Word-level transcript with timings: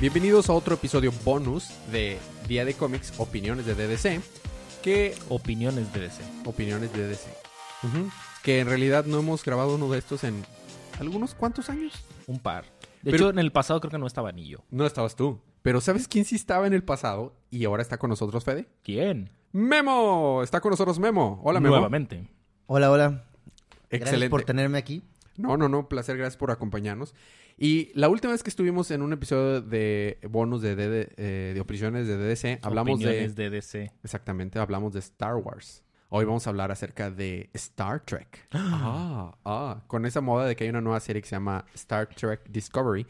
Bienvenidos 0.00 0.48
a 0.48 0.52
otro 0.52 0.74
episodio 0.76 1.12
bonus 1.24 1.70
de 1.90 2.18
Día 2.46 2.64
de 2.64 2.74
Cómics, 2.74 3.12
Opiniones 3.18 3.66
de 3.66 3.74
DDC, 3.74 4.22
que... 4.82 5.14
Opiniones 5.28 5.92
de 5.92 6.00
DC. 6.00 6.22
Opiniones 6.44 6.92
de 6.92 7.08
DDC. 7.08 7.26
Que 8.42 8.60
en 8.60 8.68
realidad 8.68 9.04
no 9.06 9.18
hemos 9.18 9.44
grabado 9.44 9.74
uno 9.74 9.90
de 9.90 9.98
estos 9.98 10.22
en 10.24 10.44
algunos 11.00 11.34
cuantos 11.34 11.68
años. 11.68 11.92
Un 12.26 12.38
par. 12.38 12.64
De 13.02 13.10
Pero- 13.10 13.16
hecho, 13.16 13.30
en 13.30 13.38
el 13.40 13.50
pasado 13.50 13.80
creo 13.80 13.90
que 13.90 13.98
no 13.98 14.06
estaba 14.06 14.30
ni 14.32 14.46
yo. 14.48 14.58
No 14.70 14.86
estabas 14.86 15.16
tú. 15.16 15.40
Pero 15.62 15.80
¿sabes 15.80 16.06
quién 16.06 16.24
sí 16.24 16.36
estaba 16.36 16.66
en 16.66 16.72
el 16.74 16.84
pasado 16.84 17.34
y 17.50 17.64
ahora 17.64 17.82
está 17.82 17.98
con 17.98 18.10
nosotros, 18.10 18.44
Fede? 18.44 18.68
¿Quién? 18.84 19.30
Memo. 19.52 20.42
Está 20.44 20.60
con 20.60 20.70
nosotros 20.70 20.98
Memo. 21.00 21.40
Hola, 21.42 21.58
Memo. 21.58 21.74
Nuevamente. 21.74 22.28
Hola, 22.66 22.90
hola. 22.90 23.08
Gracias 23.90 24.08
Excelente. 24.10 24.30
por 24.30 24.44
tenerme 24.44 24.78
aquí. 24.78 25.02
No, 25.38 25.56
no, 25.56 25.68
no, 25.68 25.88
placer, 25.88 26.16
gracias 26.18 26.36
por 26.36 26.50
acompañarnos. 26.50 27.14
Y 27.56 27.90
la 27.94 28.08
última 28.08 28.32
vez 28.32 28.42
que 28.42 28.50
estuvimos 28.50 28.90
en 28.90 29.02
un 29.02 29.12
episodio 29.12 29.62
de 29.62 30.18
bonus 30.28 30.60
de, 30.62 30.76
DD, 30.76 31.12
eh, 31.16 31.52
de 31.54 31.60
opiniones 31.60 32.06
de 32.06 32.16
DDC, 32.16 32.64
hablamos 32.64 32.96
Opiniones 32.96 33.34
de... 33.34 33.44
de 33.44 33.50
DC. 33.50 33.92
Exactamente, 34.04 34.58
hablamos 34.58 34.92
de 34.92 34.98
Star 34.98 35.36
Wars. 35.36 35.82
Hoy 36.10 36.24
vamos 36.24 36.46
a 36.46 36.50
hablar 36.50 36.70
acerca 36.70 37.10
de 37.10 37.50
Star 37.52 38.00
Trek. 38.04 38.48
ah, 38.52 39.36
ah, 39.44 39.82
con 39.86 40.06
esa 40.06 40.20
moda 40.20 40.46
de 40.46 40.56
que 40.56 40.64
hay 40.64 40.70
una 40.70 40.80
nueva 40.80 41.00
serie 41.00 41.22
que 41.22 41.28
se 41.28 41.36
llama 41.36 41.64
Star 41.74 42.08
Trek 42.08 42.48
Discovery. 42.48 43.06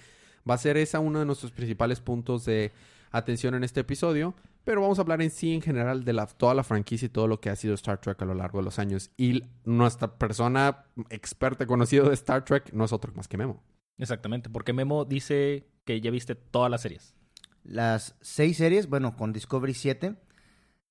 Va 0.48 0.54
a 0.54 0.58
ser 0.58 0.76
esa 0.76 0.98
uno 0.98 1.18
de 1.20 1.26
nuestros 1.26 1.52
principales 1.52 2.00
puntos 2.00 2.44
de 2.44 2.72
atención 3.10 3.54
en 3.54 3.64
este 3.64 3.80
episodio. 3.80 4.34
Pero 4.68 4.82
vamos 4.82 4.98
a 4.98 5.00
hablar 5.00 5.22
en 5.22 5.30
sí, 5.30 5.54
en 5.54 5.62
general, 5.62 6.04
de 6.04 6.12
la, 6.12 6.26
toda 6.26 6.52
la 6.52 6.62
franquicia 6.62 7.06
y 7.06 7.08
todo 7.08 7.26
lo 7.26 7.40
que 7.40 7.48
ha 7.48 7.56
sido 7.56 7.72
Star 7.72 8.02
Trek 8.02 8.20
a 8.20 8.26
lo 8.26 8.34
largo 8.34 8.58
de 8.58 8.66
los 8.66 8.78
años. 8.78 9.10
Y 9.16 9.42
nuestra 9.64 10.18
persona 10.18 10.84
experta 11.08 11.66
conocida 11.66 12.02
de 12.02 12.12
Star 12.12 12.44
Trek 12.44 12.74
no 12.74 12.84
es 12.84 12.92
otro 12.92 13.10
más 13.14 13.28
que 13.28 13.38
Memo. 13.38 13.62
Exactamente, 13.96 14.50
porque 14.50 14.74
Memo 14.74 15.06
dice 15.06 15.70
que 15.86 16.02
ya 16.02 16.10
viste 16.10 16.34
todas 16.34 16.70
las 16.70 16.82
series. 16.82 17.14
Las 17.62 18.16
seis 18.20 18.58
series, 18.58 18.90
bueno, 18.90 19.16
con 19.16 19.32
Discovery 19.32 19.72
7. 19.72 20.16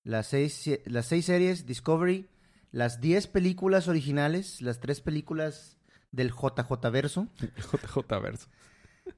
Las 0.03 0.25
seis, 0.25 0.67
las 0.85 1.05
seis 1.05 1.25
series, 1.25 1.67
Discovery. 1.67 2.31
Las 2.71 2.99
diez 2.99 3.27
películas 3.27 3.87
originales. 3.87 4.59
Las 4.59 4.79
tres 4.79 5.01
películas 5.01 5.77
del 6.11 6.31
JJ 6.31 6.89
Verso. 6.91 7.27
JJ 7.39 8.21
Verso. 8.23 8.47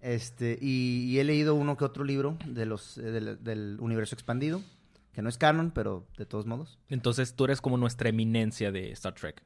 Este, 0.02 0.58
y, 0.62 1.06
y 1.10 1.20
he 1.20 1.24
leído 1.24 1.56
uno 1.56 1.78
que 1.78 1.86
otro 1.86 2.04
libro 2.04 2.38
de 2.46 2.66
los, 2.66 2.98
eh, 2.98 3.02
del, 3.04 3.44
del 3.44 3.78
universo 3.80 4.16
expandido. 4.16 4.62
Que 5.12 5.22
no 5.22 5.30
es 5.30 5.38
canon, 5.38 5.72
pero 5.72 6.06
de 6.18 6.26
todos 6.26 6.46
modos. 6.46 6.80
Entonces 6.88 7.34
tú 7.36 7.46
eres 7.46 7.62
como 7.62 7.78
nuestra 7.78 8.10
eminencia 8.10 8.72
de 8.72 8.92
Star 8.92 9.14
Trek. 9.16 9.44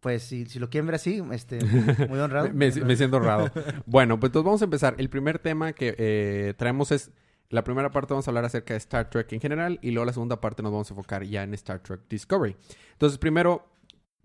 Pues 0.00 0.22
si, 0.22 0.46
si 0.46 0.58
lo 0.58 0.70
quieren 0.70 0.86
ver 0.86 0.94
así, 0.94 1.22
este, 1.32 1.62
muy 2.08 2.18
honrado. 2.18 2.48
Me, 2.52 2.70
me 2.72 2.96
siento 2.96 3.18
honrado. 3.18 3.50
bueno, 3.86 4.18
pues 4.18 4.30
entonces 4.30 4.46
vamos 4.46 4.62
a 4.62 4.64
empezar. 4.64 4.94
El 4.98 5.10
primer 5.10 5.38
tema 5.38 5.72
que 5.72 5.94
eh, 5.98 6.54
traemos 6.56 6.90
es... 6.92 7.10
La 7.50 7.64
primera 7.64 7.90
parte 7.90 8.14
vamos 8.14 8.28
a 8.28 8.30
hablar 8.30 8.44
acerca 8.44 8.74
de 8.74 8.78
Star 8.78 9.10
Trek 9.10 9.32
en 9.32 9.40
general 9.40 9.80
y 9.82 9.90
luego 9.90 10.06
la 10.06 10.12
segunda 10.12 10.40
parte 10.40 10.62
nos 10.62 10.70
vamos 10.70 10.88
a 10.88 10.94
enfocar 10.94 11.24
ya 11.24 11.42
en 11.42 11.52
Star 11.54 11.80
Trek 11.82 12.02
Discovery. 12.08 12.54
Entonces, 12.92 13.18
primero, 13.18 13.68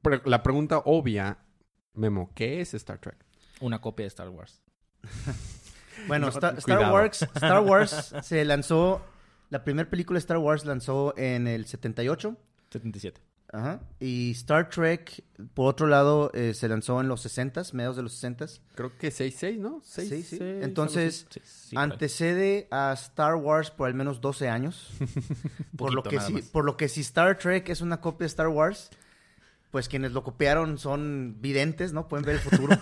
pre- 0.03 0.21
la 0.25 0.43
pregunta 0.43 0.77
obvia, 0.85 1.39
Memo, 1.95 2.29
¿qué 2.35 2.61
es 2.61 2.75
Star 2.75 2.99
Trek? 2.99 3.17
Una 3.61 3.81
copia 3.81 4.03
de 4.03 4.09
Star 4.09 4.29
Wars. 4.29 4.61
Bueno, 6.07 6.25
No, 6.27 6.31
Star, 6.31 6.57
Star. 6.59 6.91
Wars, 6.91 7.21
Star 7.21 7.59
Wars 7.65 8.13
se 8.21 8.43
lanzó, 8.45 9.01
la 9.49 9.63
primera 9.63 9.89
película 9.89 10.17
de 10.17 10.19
Star 10.19 10.37
Wars 10.37 10.65
lanzó 10.65 11.13
en 11.17 11.47
el 11.47 11.65
78, 11.65 12.35
77. 12.69 13.21
ajá, 13.53 13.79
y 13.99 14.31
Star 14.31 14.69
Trek, 14.69 15.23
por 15.53 15.69
otro 15.69 15.87
lado, 15.87 16.29
eh, 16.33 16.53
se 16.53 16.67
lanzó 16.67 16.99
en 17.01 17.07
los 17.07 17.21
60, 17.21 17.61
mediados 17.73 17.95
de 17.95 18.03
los 18.03 18.13
60. 18.13 18.45
Creo 18.75 18.97
que 18.97 19.07
6-6, 19.09 19.57
¿no? 19.57 19.81
Sí, 19.83 20.07
Seis, 20.07 20.27
sí. 20.27 20.37
seis, 20.37 20.63
Entonces, 20.63 21.25
Sí, 21.29 21.39
sí, 21.43 21.75
por 21.75 21.83
ahí. 21.83 21.91
Antecede 21.91 22.67
a 22.71 22.91
Star 22.93 23.35
Wars 23.35 23.71
por 23.71 23.87
al 23.87 23.93
menos 23.95 24.19
12 24.21 24.49
años, 24.49 24.91
por 25.77 25.93
lo, 25.93 26.03
que 26.03 26.19
si, 26.19 26.41
por 26.41 26.65
lo 26.65 26.75
que 26.77 26.89
si 26.89 27.01
Star 27.01 27.37
Trek 27.37 27.69
es 27.69 27.79
una 27.81 28.01
copia 28.01 28.25
de 28.25 28.27
Star 28.27 28.49
Wars, 28.49 28.89
pues 29.71 29.89
quienes 29.89 30.13
lo 30.13 30.23
copiaron 30.23 30.77
son 30.77 31.37
videntes, 31.41 31.91
¿no? 31.91 32.07
Pueden 32.07 32.25
ver 32.25 32.35
el 32.35 32.41
futuro. 32.41 32.77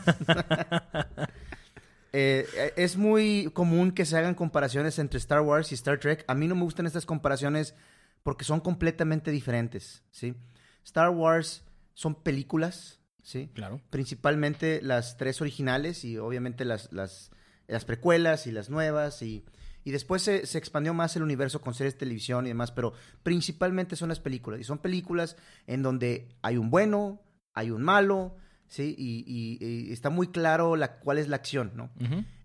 Eh, 2.56 2.74
es 2.78 2.98
muy 2.98 3.50
común 3.54 3.92
que 3.92 4.06
se 4.06 4.18
hagan 4.18 4.36
comparaciones 4.36 5.00
entre 5.00 5.18
Star 5.18 5.42
Wars 5.42 5.72
y 5.72 5.76
Star 5.76 6.00
Trek. 6.00 6.24
A 6.28 6.36
mí 6.36 6.48
no 6.48 6.56
me 6.56 6.64
gustan 6.64 6.86
estas 6.86 7.06
comparaciones 7.06 7.76
porque 8.24 8.46
son 8.46 8.62
completamente 8.62 9.32
diferentes, 9.32 10.04
¿sí? 10.12 10.36
Star 10.84 11.10
Wars 11.10 11.64
son 11.94 12.16
películas, 12.16 13.00
¿sí? 13.22 13.50
Claro. 13.54 13.82
Principalmente 13.90 14.82
las 14.82 15.18
tres 15.18 15.42
originales 15.42 16.04
y 16.06 16.18
obviamente 16.18 16.66
las, 16.66 16.92
las, 16.92 17.32
las 17.68 17.86
precuelas 17.86 18.48
y 18.48 18.52
las 18.52 18.70
nuevas 18.70 19.22
y, 19.22 19.46
y 19.84 19.92
después 19.92 20.22
se, 20.22 20.46
se 20.46 20.58
expandió 20.58 20.94
más 20.94 21.16
el 21.16 21.24
universo 21.24 21.62
con 21.62 21.74
series 21.74 21.94
de 21.96 22.00
televisión 22.00 22.46
y 22.46 22.50
demás, 22.50 22.72
pero 22.72 22.94
principalmente 23.24 23.96
son 23.96 24.10
las 24.10 24.20
películas 24.20 24.60
y 24.62 24.64
son 24.64 24.80
películas 24.80 25.36
en 25.68 25.84
donde 25.84 26.30
hay 26.42 26.58
un 26.58 26.70
bueno, 26.70 27.22
hay 27.54 27.72
un 27.72 27.84
malo, 27.84 28.38
¿sí? 28.74 28.96
Y, 28.98 29.24
y- 29.28 29.90
y 29.90 29.94
está 29.94 30.10
muy 30.10 30.30
claro 30.30 30.76
la, 30.76 30.96
cuál 30.98 31.20
es 31.20 31.28
la 31.28 31.36
acción, 31.36 31.72
¿no? 31.76 31.92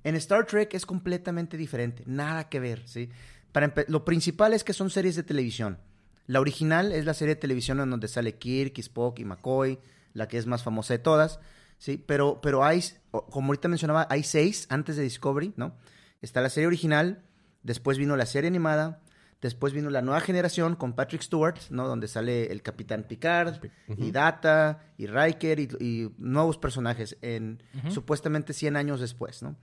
En 0.05 0.15
Star 0.17 0.45
Trek 0.45 0.75
es 0.75 0.85
completamente 0.85 1.57
diferente, 1.57 2.03
nada 2.07 2.51
que 2.51 2.61
ver, 2.61 2.83
¿sí? 2.87 3.09
Para 3.51 3.73
lo 3.89 4.05
principal 4.05 4.53
es 4.53 4.63
que 4.63 4.75
son 4.75 4.91
series 4.91 5.17
de 5.17 5.23
televisión. 5.23 5.79
La 6.27 6.41
original 6.41 6.93
es 6.93 7.07
la 7.07 7.15
serie 7.15 7.35
de 7.35 7.41
televisión 7.41 7.81
en 7.81 7.89
donde 7.89 8.09
sale 8.09 8.35
Kirk, 8.37 8.79
Spock 8.79 9.19
y 9.21 9.25
McCoy, 9.25 9.79
la 10.13 10.29
que 10.29 10.37
es 10.37 10.45
más 10.47 10.63
famosa 10.63 10.93
de 10.93 10.99
todas, 10.99 11.41
¿sí? 11.79 11.97
Pero, 12.07 12.41
pero 12.43 12.63
hay, 12.63 12.83
como 13.11 13.47
ahorita 13.49 13.69
mencionaba, 13.69 14.07
hay 14.11 14.23
seis 14.23 14.67
antes 14.69 14.97
de 14.97 15.05
Discovery, 15.05 15.55
¿no? 15.57 15.75
Está 16.21 16.43
la 16.43 16.51
serie 16.51 16.67
original, 16.67 17.23
después 17.63 17.97
vino 17.97 18.17
la 18.17 18.27
serie 18.27 18.49
animada, 18.49 19.01
después 19.41 19.73
vino 19.73 19.91
la 19.91 20.03
nueva 20.03 20.21
generación 20.21 20.77
con 20.77 20.95
Patrick 20.95 21.23
Stewart, 21.23 21.59
¿no? 21.71 21.87
Donde 21.87 22.09
sale 22.09 22.51
el 22.51 22.63
Capitán 22.63 23.05
Picard 23.05 23.61
y 23.97 24.11
Data 24.11 24.83
y 24.97 25.07
Riker 25.07 25.61
y, 25.61 25.69
y 25.81 26.15
nuevos 26.19 26.59
personajes 26.59 27.17
en 27.23 27.63
supuestamente 27.89 28.53
100 28.53 28.77
años 28.77 29.01
después, 29.01 29.43
¿no? 29.43 29.57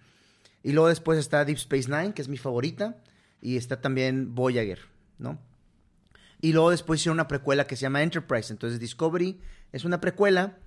Y 0.63 0.71
luego 0.71 0.87
después 0.87 1.19
está 1.19 1.45
Deep 1.45 1.57
Space 1.57 1.89
Nine, 1.89 2.13
que 2.13 2.21
es 2.21 2.27
mi 2.27 2.37
favorita, 2.37 2.97
y 3.39 3.57
está 3.57 3.81
también 3.81 4.33
Voyager, 4.33 4.79
¿no? 5.19 5.39
Y 6.41 6.53
luego 6.53 6.71
después 6.71 6.99
hicieron 6.99 7.17
una 7.17 7.27
precuela 7.27 7.67
que 7.67 7.75
se 7.75 7.83
llama 7.83 8.01
Enterprise. 8.01 8.51
Entonces 8.51 8.79
Discovery 8.79 9.39
es 9.71 9.85
una 9.85 10.01
precuela, 10.01 10.57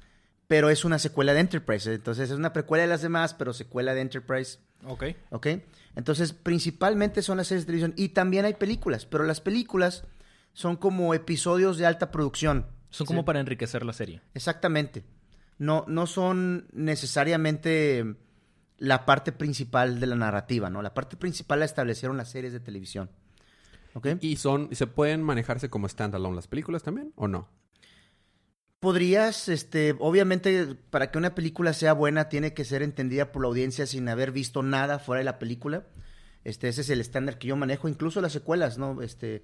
pero 0.47 0.71
es 0.71 0.85
una 0.85 0.99
secuela 0.99 1.35
de 1.35 1.41
Enterprise. 1.41 1.93
Entonces 1.93 2.31
es 2.31 2.37
una 2.37 2.53
precuela 2.53 2.83
de 2.83 2.89
las 2.89 3.03
demás, 3.03 3.35
pero 3.35 3.53
secuela 3.53 3.95
de 3.95 4.01
Enterprise. 4.01 4.59
Ok. 4.85 5.05
¿Ok? 5.31 5.47
Entonces, 5.99 6.33
principalmente 6.33 7.23
son 7.23 7.39
las 7.39 7.49
series 7.49 7.65
de 7.65 7.73
televisión 7.73 7.93
y 7.97 8.11
también 8.11 8.45
hay 8.45 8.55
películas, 8.55 9.05
pero 9.05 9.25
las 9.25 9.41
películas 9.41 10.05
son 10.53 10.77
como 10.77 11.13
episodios 11.13 11.77
de 11.77 11.87
alta 11.87 12.13
producción. 12.13 12.67
Son 12.89 13.05
¿sí? 13.05 13.09
como 13.09 13.25
para 13.25 13.41
enriquecer 13.41 13.85
la 13.85 13.93
serie. 13.93 14.23
Exactamente. 14.33 15.03
No, 15.59 15.85
no 15.89 16.07
son 16.07 16.69
necesariamente 16.73 18.15
la 18.79 19.05
parte 19.07 19.33
principal 19.33 19.99
de 19.99 20.07
la 20.07 20.15
narrativa, 20.15 20.71
¿no? 20.71 20.83
La 20.83 20.95
parte 20.95 21.17
principal 21.17 21.59
la 21.59 21.65
establecieron 21.65 22.17
las 22.17 22.31
series 22.31 22.53
de 22.53 22.61
televisión. 22.61 23.11
¿Y 24.21 24.37
son, 24.37 24.73
se 24.77 24.87
pueden 24.87 25.21
manejarse 25.25 25.69
como 25.69 25.89
standalone 25.89 26.37
las 26.37 26.47
películas 26.47 26.85
también 26.85 27.13
o 27.17 27.27
no? 27.27 27.49
Podrías, 28.81 29.49
este, 29.49 29.97
obviamente, 29.99 30.77
para 30.91 31.11
que 31.11 31.19
una 31.19 31.35
película 31.35 31.73
sea 31.73 31.95
buena, 31.95 32.29
tiene 32.29 32.55
que 32.55 32.65
ser 32.65 32.83
entendida 32.83 33.33
por 33.33 33.43
la 33.43 33.49
audiencia 33.49 33.87
sin 33.87 34.09
haber 34.09 34.31
visto 34.31 34.63
nada 34.63 35.01
fuera 35.01 35.19
de 35.19 35.25
la 35.25 35.41
película. 35.41 35.85
Este, 36.45 36.69
ese 36.69 36.83
es 36.83 36.91
el 36.91 37.01
estándar 37.01 37.39
que 37.39 37.49
yo 37.49 37.57
manejo, 37.57 37.89
incluso 37.89 38.21
las 38.21 38.33
secuelas, 38.33 38.79
¿no? 38.79 39.03
Este, 39.03 39.43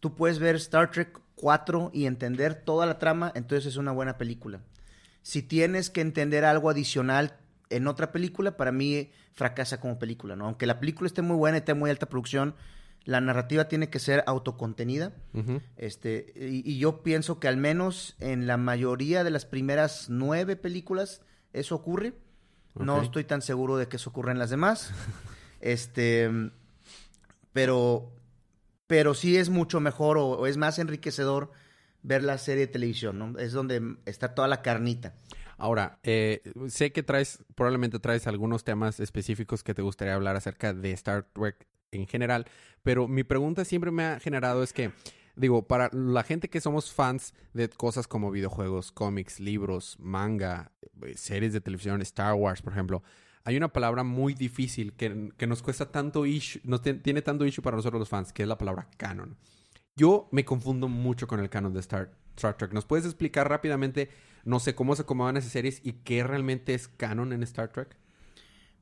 tú 0.00 0.14
puedes 0.14 0.38
ver 0.38 0.56
Star 0.56 0.90
Trek 0.90 1.18
4 1.36 1.92
y 1.94 2.04
entender 2.04 2.54
toda 2.54 2.84
la 2.84 2.98
trama, 2.98 3.32
entonces 3.34 3.66
es 3.66 3.76
una 3.78 3.92
buena 3.92 4.18
película. 4.18 4.60
Si 5.22 5.42
tienes 5.42 5.88
que 5.88 6.02
entender 6.02 6.44
algo 6.44 6.68
adicional 6.68 7.38
en 7.70 7.88
otra 7.88 8.12
película, 8.12 8.58
para 8.58 8.70
mí 8.70 9.10
fracasa 9.32 9.80
como 9.80 9.98
película, 9.98 10.36
¿no? 10.36 10.44
Aunque 10.44 10.66
la 10.66 10.78
película 10.78 11.06
esté 11.06 11.22
muy 11.22 11.36
buena 11.36 11.56
y 11.56 11.60
esté 11.60 11.72
muy 11.72 11.88
alta 11.88 12.10
producción, 12.10 12.54
la 13.04 13.20
narrativa 13.20 13.68
tiene 13.68 13.90
que 13.90 13.98
ser 13.98 14.24
autocontenida. 14.26 15.12
Este, 15.76 16.32
y, 16.36 16.68
y 16.70 16.78
yo 16.78 17.02
pienso 17.02 17.38
que 17.38 17.48
al 17.48 17.56
menos 17.56 18.16
en 18.20 18.46
la 18.46 18.56
mayoría 18.56 19.24
de 19.24 19.30
las 19.30 19.46
primeras 19.46 20.08
nueve 20.08 20.56
películas 20.56 21.22
eso 21.52 21.74
ocurre. 21.74 22.14
No 22.74 23.00
estoy 23.00 23.24
tan 23.24 23.40
seguro 23.40 23.76
de 23.76 23.86
que 23.86 23.96
eso 23.96 24.10
ocurra 24.10 24.32
en 24.32 24.38
las 24.38 24.50
demás. 24.50 24.90
este, 25.60 26.30
pero, 27.52 28.12
pero 28.86 29.14
sí 29.14 29.36
es 29.36 29.48
mucho 29.48 29.80
mejor 29.80 30.18
o, 30.18 30.26
o 30.30 30.46
es 30.46 30.56
más 30.56 30.78
enriquecedor 30.78 31.52
ver 32.02 32.22
la 32.22 32.36
serie 32.38 32.66
de 32.66 32.72
televisión, 32.72 33.18
¿no? 33.18 33.38
Es 33.38 33.52
donde 33.52 33.96
está 34.04 34.34
toda 34.34 34.48
la 34.48 34.62
carnita. 34.62 35.14
Ahora, 35.56 35.98
eh, 36.02 36.42
sé 36.68 36.92
que 36.92 37.02
traes, 37.02 37.44
probablemente 37.54 37.98
traes 37.98 38.26
algunos 38.26 38.64
temas 38.64 39.00
específicos 39.00 39.62
que 39.62 39.74
te 39.74 39.82
gustaría 39.82 40.14
hablar 40.14 40.36
acerca 40.36 40.74
de 40.74 40.92
Star 40.92 41.24
Trek 41.32 41.66
en 41.98 42.06
general, 42.06 42.46
pero 42.82 43.08
mi 43.08 43.24
pregunta 43.24 43.64
siempre 43.64 43.90
me 43.90 44.04
ha 44.04 44.20
generado 44.20 44.62
es 44.62 44.72
que, 44.72 44.92
digo, 45.36 45.66
para 45.66 45.90
la 45.92 46.22
gente 46.22 46.48
que 46.48 46.60
somos 46.60 46.92
fans 46.92 47.34
de 47.52 47.68
cosas 47.68 48.06
como 48.06 48.30
videojuegos, 48.30 48.92
cómics, 48.92 49.40
libros, 49.40 49.96
manga, 49.98 50.72
eh, 51.02 51.14
series 51.16 51.52
de 51.52 51.60
televisión, 51.60 52.02
Star 52.02 52.34
Wars, 52.34 52.62
por 52.62 52.72
ejemplo, 52.72 53.02
hay 53.44 53.56
una 53.56 53.72
palabra 53.72 54.04
muy 54.04 54.34
difícil 54.34 54.94
que, 54.94 55.30
que 55.36 55.46
nos 55.46 55.62
cuesta 55.62 55.90
tanto 55.90 56.24
issue, 56.24 56.60
nos 56.64 56.80
tiene 56.80 57.22
tanto 57.22 57.44
issue 57.44 57.62
para 57.62 57.76
nosotros 57.76 58.00
los 58.00 58.08
fans, 58.08 58.32
que 58.32 58.42
es 58.42 58.48
la 58.48 58.56
palabra 58.56 58.88
canon. 58.96 59.36
Yo 59.96 60.28
me 60.32 60.44
confundo 60.44 60.88
mucho 60.88 61.26
con 61.26 61.40
el 61.40 61.50
canon 61.50 61.72
de 61.72 61.80
Star, 61.80 62.10
Star 62.36 62.56
Trek. 62.56 62.72
¿Nos 62.72 62.84
puedes 62.84 63.04
explicar 63.04 63.48
rápidamente, 63.48 64.10
no 64.44 64.58
sé, 64.60 64.74
cómo 64.74 64.96
se 64.96 65.02
acomodan 65.02 65.36
esas 65.36 65.52
series 65.52 65.80
y 65.84 65.92
qué 65.92 66.24
realmente 66.24 66.74
es 66.74 66.88
canon 66.88 67.32
en 67.32 67.42
Star 67.42 67.68
Trek? 67.70 67.96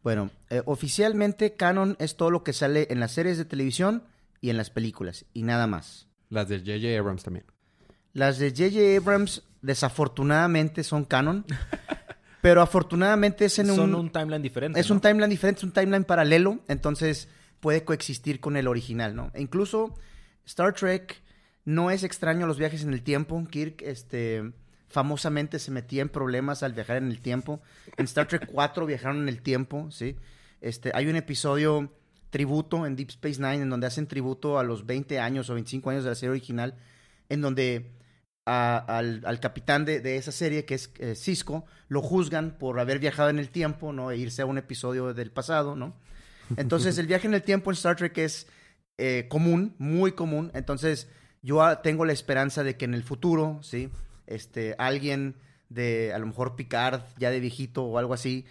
Bueno, 0.02 0.30
eh, 0.50 0.62
oficialmente 0.66 1.54
canon 1.54 1.96
es 1.98 2.16
todo 2.16 2.30
lo 2.30 2.42
que 2.42 2.52
sale 2.52 2.88
en 2.90 3.00
las 3.00 3.12
series 3.12 3.38
de 3.38 3.44
televisión 3.44 4.02
y 4.40 4.50
en 4.50 4.56
las 4.56 4.70
películas, 4.70 5.24
y 5.32 5.42
nada 5.42 5.66
más. 5.66 6.08
Las 6.28 6.48
de 6.48 6.58
J.J. 6.58 6.98
Abrams 6.98 7.22
también. 7.22 7.46
Las 8.12 8.38
de 8.38 8.50
J.J. 8.50 8.96
Abrams 8.96 9.44
desafortunadamente 9.62 10.82
son 10.82 11.04
canon, 11.04 11.44
pero 12.40 12.62
afortunadamente 12.62 13.44
es 13.44 13.58
en 13.58 13.70
un, 13.70 13.76
Son 13.76 13.94
un 13.94 14.10
timeline 14.10 14.42
diferente. 14.42 14.80
es 14.80 14.88
¿no? 14.88 14.96
un 14.96 15.00
timeline 15.00 15.30
diferente, 15.30 15.60
es 15.60 15.64
un 15.64 15.72
timeline 15.72 16.04
paralelo, 16.04 16.58
entonces 16.66 17.28
puede 17.60 17.84
coexistir 17.84 18.40
con 18.40 18.56
el 18.56 18.66
original, 18.66 19.14
¿no? 19.14 19.30
E 19.34 19.40
incluso 19.40 19.94
Star 20.44 20.74
Trek 20.74 21.22
no 21.64 21.92
es 21.92 22.02
extraño 22.02 22.44
a 22.44 22.48
los 22.48 22.58
viajes 22.58 22.82
en 22.82 22.92
el 22.92 23.02
tiempo. 23.02 23.42
Kirk, 23.48 23.82
este, 23.82 24.52
famosamente 24.92 25.58
se 25.58 25.70
metía 25.70 26.02
en 26.02 26.08
problemas 26.08 26.62
al 26.62 26.74
viajar 26.74 26.98
en 26.98 27.08
el 27.08 27.20
tiempo. 27.20 27.60
En 27.96 28.04
Star 28.04 28.28
Trek 28.28 28.46
4 28.46 28.86
viajaron 28.86 29.22
en 29.22 29.28
el 29.28 29.42
tiempo, 29.42 29.90
¿sí? 29.90 30.16
Este, 30.60 30.92
hay 30.94 31.08
un 31.08 31.16
episodio 31.16 31.92
tributo 32.30 32.86
en 32.86 32.94
Deep 32.94 33.10
Space 33.10 33.40
Nine 33.40 33.62
en 33.62 33.70
donde 33.70 33.86
hacen 33.86 34.06
tributo 34.06 34.58
a 34.58 34.62
los 34.62 34.86
20 34.86 35.18
años 35.18 35.50
o 35.50 35.54
25 35.54 35.90
años 35.90 36.04
de 36.04 36.10
la 36.10 36.14
serie 36.14 36.30
original, 36.30 36.76
en 37.28 37.40
donde 37.40 37.90
al, 38.44 39.38
capitán 39.40 39.84
de, 39.84 40.16
esa 40.16 40.32
serie, 40.32 40.64
que 40.64 40.74
es 40.74 40.90
eh, 40.98 41.14
Cisco, 41.14 41.64
lo 41.88 42.02
juzgan 42.02 42.58
por 42.58 42.80
haber 42.80 42.98
viajado 42.98 43.30
en 43.30 43.38
el 43.38 43.50
tiempo, 43.50 43.92
¿no? 43.92 44.10
E 44.10 44.16
irse 44.16 44.42
a 44.42 44.46
un 44.46 44.58
episodio 44.58 45.14
del 45.14 45.30
pasado, 45.30 45.76
¿no? 45.76 45.94
Entonces, 46.56 46.98
el 46.98 47.06
viaje 47.06 47.26
en 47.26 47.34
el 47.34 47.42
tiempo 47.42 47.70
en 47.70 47.74
Star 47.74 47.96
Trek 47.96 48.18
es 48.18 48.46
eh, 48.98 49.26
común, 49.28 49.74
muy 49.78 50.12
común. 50.12 50.50
Entonces, 50.54 51.08
yo 51.42 51.78
tengo 51.78 52.04
la 52.04 52.12
esperanza 52.12 52.62
de 52.62 52.76
que 52.76 52.84
en 52.84 52.94
el 52.94 53.02
futuro, 53.02 53.60
¿sí? 53.62 53.90
Este, 54.26 54.74
alguien 54.78 55.36
de, 55.68 56.12
a 56.14 56.18
lo 56.18 56.26
mejor 56.26 56.54
Picard, 56.56 57.00
ya 57.18 57.30
de 57.30 57.40
viejito 57.40 57.84
o 57.84 57.98
algo 57.98 58.14
así, 58.14 58.44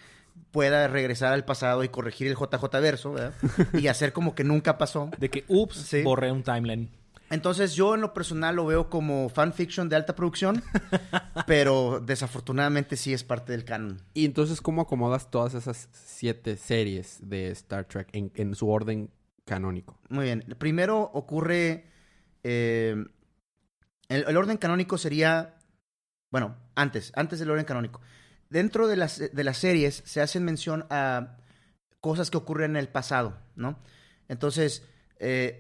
pueda 0.52 0.88
regresar 0.88 1.34
al 1.34 1.46
pasado 1.46 1.84
y 1.84 1.90
corregir 1.90 2.28
el 2.28 2.36
JJ 2.36 2.66
verso, 2.82 3.14
¿verdad? 3.14 3.34
Y 3.74 3.88
hacer 3.88 4.12
como 4.14 4.34
que 4.36 4.44
nunca 4.44 4.78
pasó. 4.78 5.10
De 5.18 5.30
que, 5.30 5.44
ups, 5.48 5.76
Sí. 5.78 6.02
borré 6.04 6.32
un 6.32 6.44
timeline. 6.44 6.90
Entonces 7.30 7.76
yo 7.76 7.96
en 7.96 8.02
lo 8.02 8.14
personal 8.14 8.58
lo 8.58 8.66
veo 8.66 8.90
como 8.90 9.30
fanfiction 9.30 9.88
de 9.88 9.96
alta 9.96 10.16
producción, 10.16 10.62
pero 11.48 12.02
desafortunadamente 12.06 12.98
sí 12.98 13.14
es 13.14 13.24
parte 13.24 13.54
del 13.54 13.64
canon. 13.64 14.02
Y 14.14 14.26
entonces, 14.26 14.60
¿cómo 14.60 14.82
acomodas 14.82 15.32
todas 15.32 15.54
esas 15.54 15.88
siete 15.94 16.58
series 16.58 17.20
de 17.22 17.50
Star 17.52 17.86
Trek 17.86 18.10
en, 18.14 18.32
en 18.36 18.54
su 18.56 18.70
orden 18.70 19.10
canónico? 19.46 19.98
Muy 20.10 20.26
bien. 20.26 20.44
Primero 20.58 21.00
ocurre... 21.14 21.86
eh, 22.44 22.96
el, 24.10 24.26
el 24.28 24.38
orden 24.38 24.58
canónico 24.58 24.98
sería... 24.98 25.56
Bueno, 26.32 26.56
antes, 26.76 27.12
antes 27.16 27.40
del 27.40 27.52
orden 27.52 27.66
canónico. 27.66 28.02
Dentro 28.50 28.88
de 28.88 28.96
las, 28.96 29.20
de 29.20 29.44
las 29.44 29.58
series 29.58 30.02
se 30.06 30.22
hacen 30.22 30.44
mención 30.44 30.86
a 30.90 31.38
cosas 32.00 32.32
que 32.32 32.38
ocurren 32.38 32.72
en 32.72 32.78
el 32.78 32.88
pasado, 32.88 33.38
¿no? 33.56 33.80
Entonces, 34.28 34.84
eh, 35.20 35.60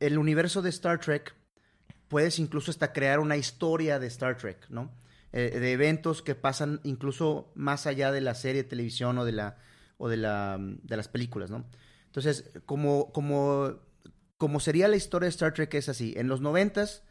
el 0.00 0.18
universo 0.18 0.62
de 0.62 0.70
Star 0.70 0.98
Trek 0.98 1.34
puedes 2.08 2.38
incluso 2.38 2.70
hasta 2.70 2.92
crear 2.92 3.20
una 3.20 3.36
historia 3.36 3.98
de 3.98 4.06
Star 4.08 4.36
Trek, 4.36 4.68
¿no? 4.70 4.90
Eh, 5.32 5.58
de 5.60 5.72
eventos 5.72 6.22
que 6.22 6.34
pasan 6.34 6.80
incluso 6.84 7.52
más 7.54 7.86
allá 7.86 8.10
de 8.12 8.22
la 8.22 8.34
serie 8.34 8.62
de 8.62 8.68
televisión 8.68 9.18
o 9.18 9.26
de 9.26 9.32
la 9.32 9.58
o 9.98 10.08
de 10.08 10.16
la 10.16 10.56
de 10.58 10.96
las 10.96 11.08
películas, 11.08 11.50
¿no? 11.50 11.66
Entonces, 12.06 12.50
como 12.64 13.12
como 13.12 13.74
como 14.38 14.60
sería 14.60 14.88
la 14.88 14.96
historia 14.96 15.26
de 15.26 15.30
Star 15.30 15.52
Trek 15.52 15.74
es 15.74 15.88
así, 15.90 16.14
en 16.16 16.28
los 16.28 16.40
noventas 16.40 17.02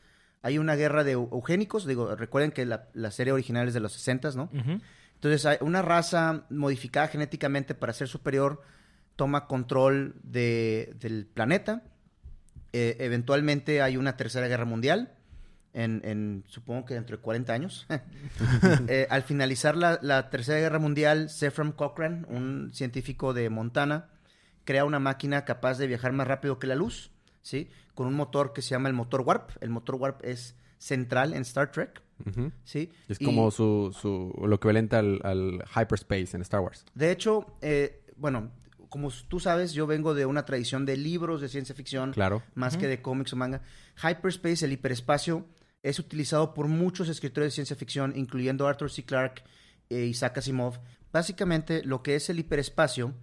hay 0.48 0.58
una 0.58 0.76
guerra 0.76 1.04
de 1.04 1.16
eu- 1.18 1.30
eugénicos, 1.32 1.86
digo, 1.86 2.16
recuerden 2.16 2.52
que 2.52 2.66
la, 2.66 2.88
la 2.94 3.12
serie 3.12 3.34
original 3.34 3.68
es 3.68 3.74
de 3.74 3.80
los 3.80 3.94
sesentas, 3.94 4.36
¿no? 4.36 4.44
Ujú. 4.54 4.80
Entonces, 5.16 5.46
hay 5.46 5.58
una 5.62 5.82
raza 5.82 6.46
modificada 6.50 7.08
genéticamente 7.08 7.74
para 7.76 7.94
ser 7.94 8.08
superior 8.08 8.62
toma 9.16 9.48
control 9.48 10.16
de- 10.24 10.94
del 11.00 11.26
planeta. 11.26 11.82
Eh, 12.74 12.98
eventualmente 13.00 13.82
hay 13.82 13.98
una 13.98 14.16
tercera 14.18 14.48
guerra 14.48 14.66
mundial, 14.66 15.14
en, 15.74 16.02
en, 16.06 16.44
supongo 16.48 16.86
que 16.86 16.94
dentro 16.96 17.18
de 17.18 17.22
40 17.24 17.54
años. 17.54 17.88
Eh, 18.88 19.08
al 19.10 19.24
finalizar 19.24 19.76
la, 19.76 20.00
la 20.02 20.30
tercera 20.30 20.60
guerra 20.60 20.80
mundial, 20.80 21.30
Zephram 21.30 21.72
Cochrane, 21.72 22.26
un 22.30 22.72
científico 22.74 23.34
de 23.34 23.50
Montana, 23.50 24.10
crea 24.66 24.86
una 24.86 25.00
máquina 25.00 25.46
capaz 25.46 25.78
de 25.78 25.88
viajar 25.88 26.12
más 26.14 26.28
rápido 26.28 26.60
que 26.60 26.68
la 26.68 26.76
luz, 26.76 27.12
¿sí? 27.48 27.70
Con 27.96 28.08
un 28.08 28.14
motor 28.14 28.52
que 28.54 28.62
se 28.62 28.72
llama 28.72 28.90
el 28.90 28.94
motor 28.96 29.22
Warp. 29.22 29.52
El 29.62 29.70
motor 29.70 29.96
Warp 29.96 30.24
es 30.26 30.56
central 30.78 31.34
en 31.34 31.42
Star 31.44 31.72
Trek. 31.72 32.02
¿sí? 32.64 32.92
Es 33.08 33.22
Y- 33.22 33.26
como 33.26 33.52
su, 33.52 33.96
su, 34.00 34.34
lo 34.46 34.56
equivalente 34.56 34.96
al, 34.96 35.20
al 35.24 35.64
hyperspace 35.76 36.36
en 36.36 36.42
Star 36.42 36.60
Wars. 36.62 36.84
De 36.94 37.12
hecho, 37.12 37.46
eh, 37.62 38.04
bueno, 38.18 38.52
como 38.90 39.10
tú 39.28 39.40
sabes, 39.40 39.74
yo 39.74 39.86
vengo 39.88 40.14
de 40.14 40.26
una 40.26 40.44
tradición 40.46 40.86
de 40.86 40.98
libros 40.98 41.42
de 41.42 41.48
ciencia 41.50 41.74
ficción, 41.76 42.12
Claro. 42.14 42.42
más 42.56 42.76
que 42.78 42.88
de 42.88 43.02
cómics 43.02 43.34
o 43.34 43.36
manga. 43.36 43.62
Hyperspace, 44.04 44.66
el 44.66 44.72
hiperespacio, 44.74 45.46
es 45.84 46.00
utilizado 46.00 46.54
por 46.54 46.68
muchos 46.68 47.08
escritores 47.08 47.48
de 47.48 47.56
ciencia 47.56 47.76
ficción, 47.76 48.14
incluyendo 48.16 48.68
Arthur 48.68 48.90
C. 48.92 49.04
Clarke 49.04 49.44
e 49.90 50.06
Isaac 50.06 50.38
Asimov. 50.40 50.80
Básicamente, 51.14 51.84
lo 51.84 52.02
que 52.04 52.16
es 52.16 52.30
el 52.30 52.40
hiperespacio 52.40 53.14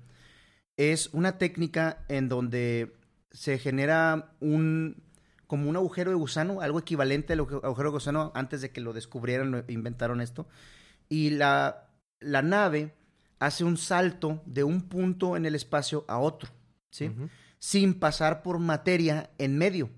es 0.77 1.09
una 1.13 1.37
técnica 1.39 2.05
en 2.09 2.29
donde 2.29 2.95
se 3.35 3.59
genera 3.59 4.33
un 4.41 5.03
como 5.47 5.69
un 5.69 5.77
agujero 5.77 6.11
de 6.11 6.17
gusano, 6.17 6.63
algo 6.63 6.79
equivalente 6.79 7.35
al 7.35 7.41
agu- 7.41 7.63
agujero 7.63 7.91
de 7.91 7.93
gusano 7.93 8.33
antes 8.35 8.63
de 8.63 8.71
que 8.71 8.81
lo 8.81 8.95
descubrieran, 8.95 9.51
lo 9.51 9.63
inventaron 9.69 10.23
esto. 10.23 10.49
Y 11.11 11.31
la, 11.31 11.91
la 12.19 12.41
nave 12.41 12.95
hace 13.39 13.63
un 13.63 13.77
salto 13.77 14.43
de 14.47 14.65
un 14.65 14.89
punto 14.89 15.37
en 15.37 15.45
el 15.45 15.55
espacio 15.55 16.07
a 16.09 16.19
otro, 16.19 16.49
¿sí? 16.91 17.11
Sin 17.59 17.95
pasar 17.95 18.43
por 18.43 18.59
materia 18.59 19.31
en 19.39 19.59
medio. 19.59 19.91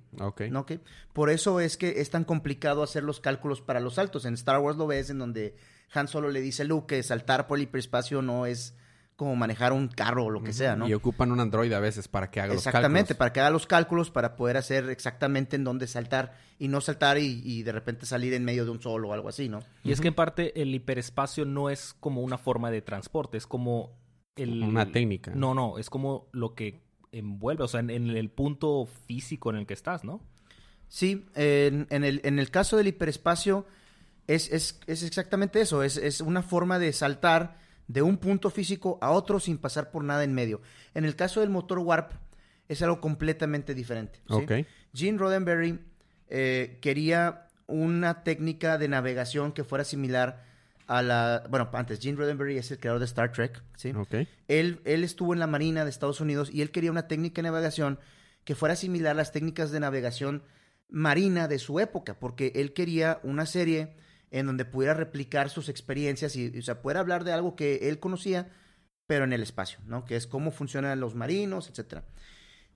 Por 1.13 1.31
eso 1.31 1.61
es 1.61 1.77
que 1.77 2.01
es 2.01 2.11
tan 2.11 2.25
complicado 2.25 2.83
hacer 2.83 3.05
los 3.05 3.21
cálculos 3.21 3.61
para 3.61 3.81
los 3.81 3.95
saltos. 3.95 4.25
En 4.25 4.35
Star 4.35 4.59
Wars 4.59 4.77
lo 4.77 4.87
ves 4.89 5.11
en 5.11 5.19
donde 5.19 5.57
Han 5.95 6.09
Solo 6.09 6.31
le 6.31 6.41
dice 6.41 6.63
a 6.63 6.65
Luke 6.65 6.97
que 6.97 7.03
saltar 7.05 7.47
por 7.47 7.59
el 7.59 7.63
hiperespacio 7.65 8.21
no 8.21 8.47
es 8.47 8.75
como 9.17 9.35
manejar 9.35 9.73
un 9.73 9.89
carro 9.89 10.27
o 10.27 10.31
lo 10.31 10.43
que 10.43 10.53
sea, 10.53 10.77
¿no? 10.77 10.87
Y 10.87 10.93
ocupan 10.93 11.33
un 11.33 11.41
androide 11.41 11.75
a 11.75 11.81
veces 11.81 12.07
para 12.07 12.31
que 12.31 12.41
haga 12.41 12.53
Exactamente, 12.53 12.91
los 12.91 12.93
cálculos. 12.93 13.19
para 13.19 13.33
que 13.33 13.41
haga 13.41 13.51
los 13.51 13.67
cálculos 13.67 14.11
para 14.11 14.37
poder 14.37 14.59
hacer 14.59 14.91
exactamente 14.91 15.57
en 15.57 15.65
dónde 15.65 15.87
saltar 15.87 16.35
y 16.59 16.69
no 16.69 16.83
saltar 16.83 17.17
y, 17.17 17.41
y 17.43 17.63
de 17.63 17.73
repente 17.73 18.05
salir 18.05 18.35
en 18.35 18.45
medio 18.45 18.67
de 18.67 18.71
un 18.71 18.81
sol 18.83 19.07
o 19.07 19.15
algo 19.15 19.31
así, 19.31 19.49
¿no? 19.49 19.61
Y 19.83 19.93
es 19.93 20.03
que 20.03 20.09
en 20.09 20.15
parte 20.15 20.61
el 20.61 20.75
hiperespacio 20.75 21.47
no 21.47 21.71
es 21.71 21.95
como 21.99 22.21
una 22.21 22.37
forma 22.37 22.71
de 22.71 22.83
transporte, 22.83 23.39
es 23.39 23.47
como 23.47 23.99
el... 24.37 24.63
Una 24.63 24.93
técnica. 24.93 25.33
No, 25.35 25.55
no, 25.55 25.79
es 25.79 25.89
como 25.89 26.29
lo 26.33 26.55
que 26.55 26.83
envuelve, 27.11 27.65
o 27.65 27.69
sea, 27.69 27.81
en, 27.81 27.89
en 27.89 28.11
el 28.11 28.29
punto 28.29 28.87
físico 29.07 29.49
en 29.49 29.57
el 29.57 29.67
que 29.67 29.75
estás, 29.75 30.05
¿no? 30.05 30.21
Sí, 30.89 31.27
en, 31.35 31.87
en 31.89 32.05
el, 32.05 32.21
en 32.23 32.39
el 32.39 32.51
caso 32.51 32.77
del 32.77 32.89
hiperespacio 32.89 33.67
es, 34.27 34.53
es, 34.53 34.79
es 34.87 35.03
exactamente 35.03 35.61
eso, 35.61 35.83
es, 35.83 35.97
es 35.97 36.21
una 36.21 36.43
forma 36.43 36.79
de 36.79 36.93
saltar 36.93 37.65
de 37.89 38.03
un 38.03 38.19
punto 38.19 38.51
físico 38.51 38.99
a 39.01 39.11
otro 39.11 39.41
sin 39.41 39.59
pasar 39.59 39.91
por 39.91 40.05
nada 40.05 40.25
en 40.25 40.35
medio. 40.35 40.61
En 40.95 41.05
el 41.05 41.17
caso 41.17 41.41
del 41.41 41.51
motor 41.51 41.79
Warp 41.79 42.13
es 42.69 42.83
algo 42.83 43.01
completamente 43.01 43.75
diferente. 43.75 44.21
¿sí? 44.27 44.35
Ok. 44.35 44.53
Gene 44.93 45.19
Roddenberry 45.19 45.79
eh, 46.29 46.79
quería 46.81 47.49
una 47.67 48.23
técnica 48.23 48.79
de 48.79 48.89
navegación 48.89 49.53
que 49.53 49.65
fuera 49.65 49.85
similar 49.85 50.45
a 50.87 51.03
la... 51.03 51.45
Bueno, 51.49 51.69
antes, 51.73 52.01
Gene 52.01 52.19
Roddenberry 52.19 52.59
es 52.59 52.71
el 52.71 52.79
creador 52.79 53.01
de 53.01 53.07
Star 53.07 53.33
Trek, 53.33 53.63
¿sí? 53.77 53.91
Ok. 53.91 54.15
Él, 54.49 54.81
él 54.85 55.05
estuvo 55.05 55.33
en 55.33 55.41
la 55.41 55.47
Marina 55.47 55.85
de 55.85 55.91
Estados 55.91 56.21
Unidos 56.21 56.51
y 56.53 56.63
él 56.63 56.71
quería 56.71 56.91
una 56.91 57.09
técnica 57.09 57.43
de 57.43 57.49
navegación 57.49 57.99
que 58.45 58.55
fuera 58.55 58.77
similar 58.77 59.13
a 59.13 59.15
las 59.15 59.33
técnicas 59.33 59.71
de 59.73 59.81
navegación 59.81 60.43
marina 60.89 61.49
de 61.49 61.59
su 61.59 61.81
época, 61.81 62.19
porque 62.19 62.53
él 62.55 62.73
quería 62.73 63.19
una 63.25 63.45
serie 63.45 63.97
en 64.31 64.47
donde 64.47 64.65
pudiera 64.65 64.95
replicar 64.95 65.51
sus 65.51 65.69
experiencias 65.69 66.37
y, 66.37 66.59
o 66.59 66.63
sea, 66.63 66.83
pudiera 66.83 67.01
hablar 67.01 67.25
de 67.25 67.33
algo 67.33 67.57
que 67.57 67.89
él 67.89 67.99
conocía, 68.01 68.51
pero 69.07 69.25
en 69.25 69.33
el 69.33 69.43
espacio, 69.43 69.79
¿no? 69.87 70.05
Que 70.05 70.17
es 70.17 70.27
cómo 70.27 70.51
funcionan 70.51 71.01
los 71.01 71.15
marinos, 71.15 71.69
etcétera. 71.69 72.05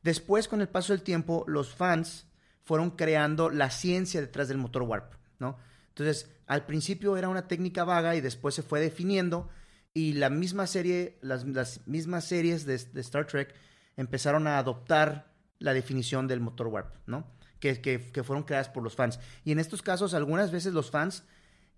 Después, 0.02 0.49
con 0.49 0.61
el 0.61 0.69
paso 0.69 0.92
del 0.92 1.02
tiempo, 1.02 1.45
los 1.47 1.75
fans 1.75 2.26
fueron 2.64 2.90
creando 2.90 3.50
la 3.50 3.71
ciencia 3.71 4.21
detrás 4.21 4.49
del 4.49 4.59
motor 4.59 4.83
warp, 4.83 5.14
¿no? 5.38 5.59
Entonces, 5.88 6.30
al 6.47 6.66
principio 6.66 7.16
era 7.16 7.28
una 7.28 7.49
técnica 7.49 7.85
vaga 7.85 8.14
y 8.14 8.21
después 8.21 8.54
se 8.54 8.62
fue 8.62 8.80
definiendo 8.80 9.49
y 9.92 10.12
la 10.14 10.30
misma 10.30 10.66
serie, 10.66 11.19
las, 11.21 11.45
las 11.47 11.87
mismas 11.87 12.25
series 12.25 12.64
de, 12.64 12.75
Star 13.00 13.26
Trek 13.26 13.54
empezaron 13.97 14.47
a 14.47 14.59
adoptar 14.59 15.33
la 15.59 15.75
definición 15.75 16.28
del 16.28 16.40
motor 16.40 16.69
warp, 16.69 16.95
¿no? 17.07 17.26
Que, 17.59 17.83
que 17.83 18.25
fueron 18.25 18.45
creadas 18.45 18.71
por 18.71 18.83
los 18.83 18.97
fans. 18.97 19.19
Y 19.45 19.52
en 19.52 19.59
estos 19.59 19.83
casos, 19.83 20.14
algunas 20.14 20.50
veces 20.50 20.73
los 20.73 20.90
fans 20.90 21.25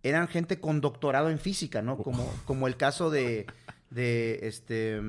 eran 0.02 0.28
gente 0.28 0.60
con 0.60 0.80
doctorado 0.80 1.30
en 1.30 1.38
física, 1.38 1.82
¿no? 1.82 1.96
Como, 1.98 2.28
como 2.44 2.66
el 2.66 2.76
caso 2.76 3.10
de 3.10 3.46
de 3.90 4.40
este 4.42 5.00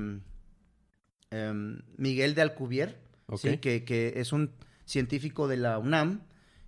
em, 1.30 1.82
Miguel 1.96 2.34
de 2.34 2.42
Alcubierre, 2.42 2.96
Ok. 3.26 3.38
¿sí? 3.40 3.58
que, 3.58 3.84
que 3.84 4.14
es 4.16 4.32
un 4.32 4.52
científico 4.84 5.48
de 5.48 5.56
la 5.56 5.78
UNAM, 5.78 6.22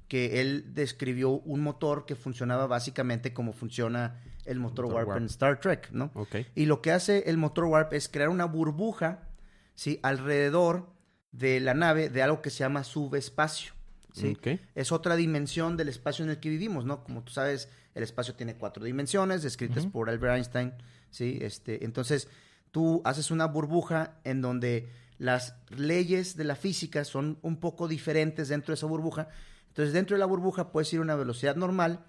que 0.08 0.40
él 0.40 0.72
describió 0.74 1.30
un 1.30 1.60
motor 1.60 2.06
que 2.06 2.14
funcionaba 2.14 2.66
básicamente 2.66 3.32
como 3.34 3.52
funciona 3.52 4.22
el 4.44 4.58
motor, 4.60 4.84
Motor 4.86 4.94
warp, 4.96 5.08
warp. 5.08 5.20
en 5.20 5.26
Star 5.26 5.60
Trek, 5.60 5.90
¿no? 5.90 6.10
Ok. 6.14 6.36
Y 6.54 6.66
lo 6.66 6.80
que 6.80 6.92
hace 6.92 7.28
el 7.28 7.36
motor 7.36 7.64
warp 7.64 7.92
es 7.92 8.08
crear 8.08 8.28
una 8.28 8.44
burbuja, 8.44 9.28
¿sí? 9.74 9.98
Alrededor 10.02 10.88
de 11.32 11.60
la 11.60 11.74
nave 11.74 12.08
de 12.08 12.22
algo 12.22 12.40
que 12.40 12.50
se 12.50 12.60
llama 12.60 12.84
subespacio, 12.84 13.72
¿sí? 14.12 14.36
Ok. 14.38 14.60
Es 14.76 14.92
otra 14.92 15.16
dimensión 15.16 15.76
del 15.76 15.88
espacio 15.88 16.24
en 16.24 16.30
el 16.30 16.38
que 16.40 16.48
vivimos, 16.48 16.84
¿no? 16.84 17.02
Como 17.02 17.24
tú 17.24 17.32
sabes, 17.32 17.68
el 17.96 18.02
espacio 18.02 18.34
tiene 18.34 18.56
cuatro 18.56 18.84
dimensiones, 18.84 19.42
descritas 19.42 19.86
por 19.86 20.10
Albert 20.10 20.34
Einstein, 20.34 20.74
¿sí? 21.10 21.38
Este, 21.40 21.82
entonces, 21.82 22.28
tú 22.70 23.00
haces 23.06 23.30
una 23.30 23.46
burbuja 23.46 24.20
en 24.22 24.42
donde 24.42 24.90
las 25.16 25.54
leyes 25.70 26.36
de 26.36 26.44
la 26.44 26.56
física 26.56 27.06
son 27.06 27.38
un 27.40 27.58
poco 27.58 27.88
diferentes 27.88 28.48
dentro 28.48 28.72
de 28.72 28.74
esa 28.74 28.86
burbuja. 28.86 29.28
Entonces, 29.68 29.94
dentro 29.94 30.14
de 30.14 30.18
la 30.20 30.26
burbuja 30.26 30.72
puedes 30.72 30.92
ir 30.92 30.98
a 30.98 31.02
una 31.02 31.16
velocidad 31.16 31.56
normal, 31.56 32.04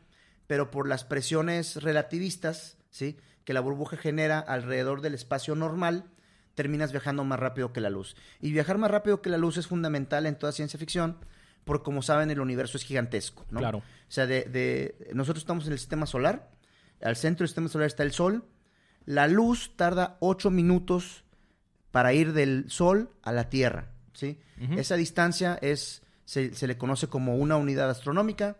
pero 0.46 0.72
por 0.72 0.90
las 0.90 1.06
presiones 1.06 1.82
relativistas, 1.82 2.78
¿sí? 2.90 3.16
Que 3.46 3.54
la 3.54 3.62
burbuja 3.62 3.96
genera 3.96 4.40
alrededor 4.40 5.00
del 5.00 5.14
espacio 5.14 5.56
normal, 5.56 6.12
terminas 6.54 6.92
viajando 6.92 7.24
más 7.24 7.40
rápido 7.40 7.72
que 7.72 7.80
la 7.80 7.90
luz. 7.90 8.18
Y 8.42 8.52
viajar 8.52 8.78
más 8.78 8.92
rápido 8.92 9.22
que 9.22 9.30
la 9.30 9.38
luz 9.38 9.56
es 9.56 9.68
fundamental 9.68 10.26
en 10.26 10.38
toda 10.38 10.52
ciencia 10.52 10.78
ficción, 10.78 11.18
porque 11.68 11.84
como 11.84 12.02
saben, 12.02 12.32
el 12.32 12.40
universo 12.40 12.78
es 12.78 12.84
gigantesco, 12.84 13.46
¿no? 13.52 13.60
Claro. 13.60 13.78
O 13.80 13.84
sea, 14.12 14.26
de, 14.26 14.46
de- 14.46 15.12
nosotros 15.14 15.44
estamos 15.44 15.68
en 15.68 15.74
el 15.74 15.78
sistema 15.80 16.08
solar, 16.08 16.50
al 17.04 17.16
centro 17.16 17.44
del 17.44 17.50
sistema 17.50 17.68
solar 17.70 17.86
está 17.86 18.02
el 18.02 18.12
Sol, 18.14 18.44
la 19.06 19.28
luz 19.28 19.76
tarda 19.76 20.18
8 20.22 20.50
minutos 20.50 21.24
para 21.92 22.14
ir 22.14 22.34
del 22.34 22.66
Sol 22.72 23.12
a 23.22 23.32
la 23.32 23.50
Tierra, 23.50 23.92
¿sí? 24.14 24.40
Esa 24.72 24.96
distancia 24.96 25.60
es, 25.62 26.02
se, 26.26 26.56
se 26.56 26.66
le 26.68 26.78
conoce 26.80 27.08
como 27.08 27.36
una 27.36 27.56
unidad 27.58 27.90
astronómica, 27.90 28.58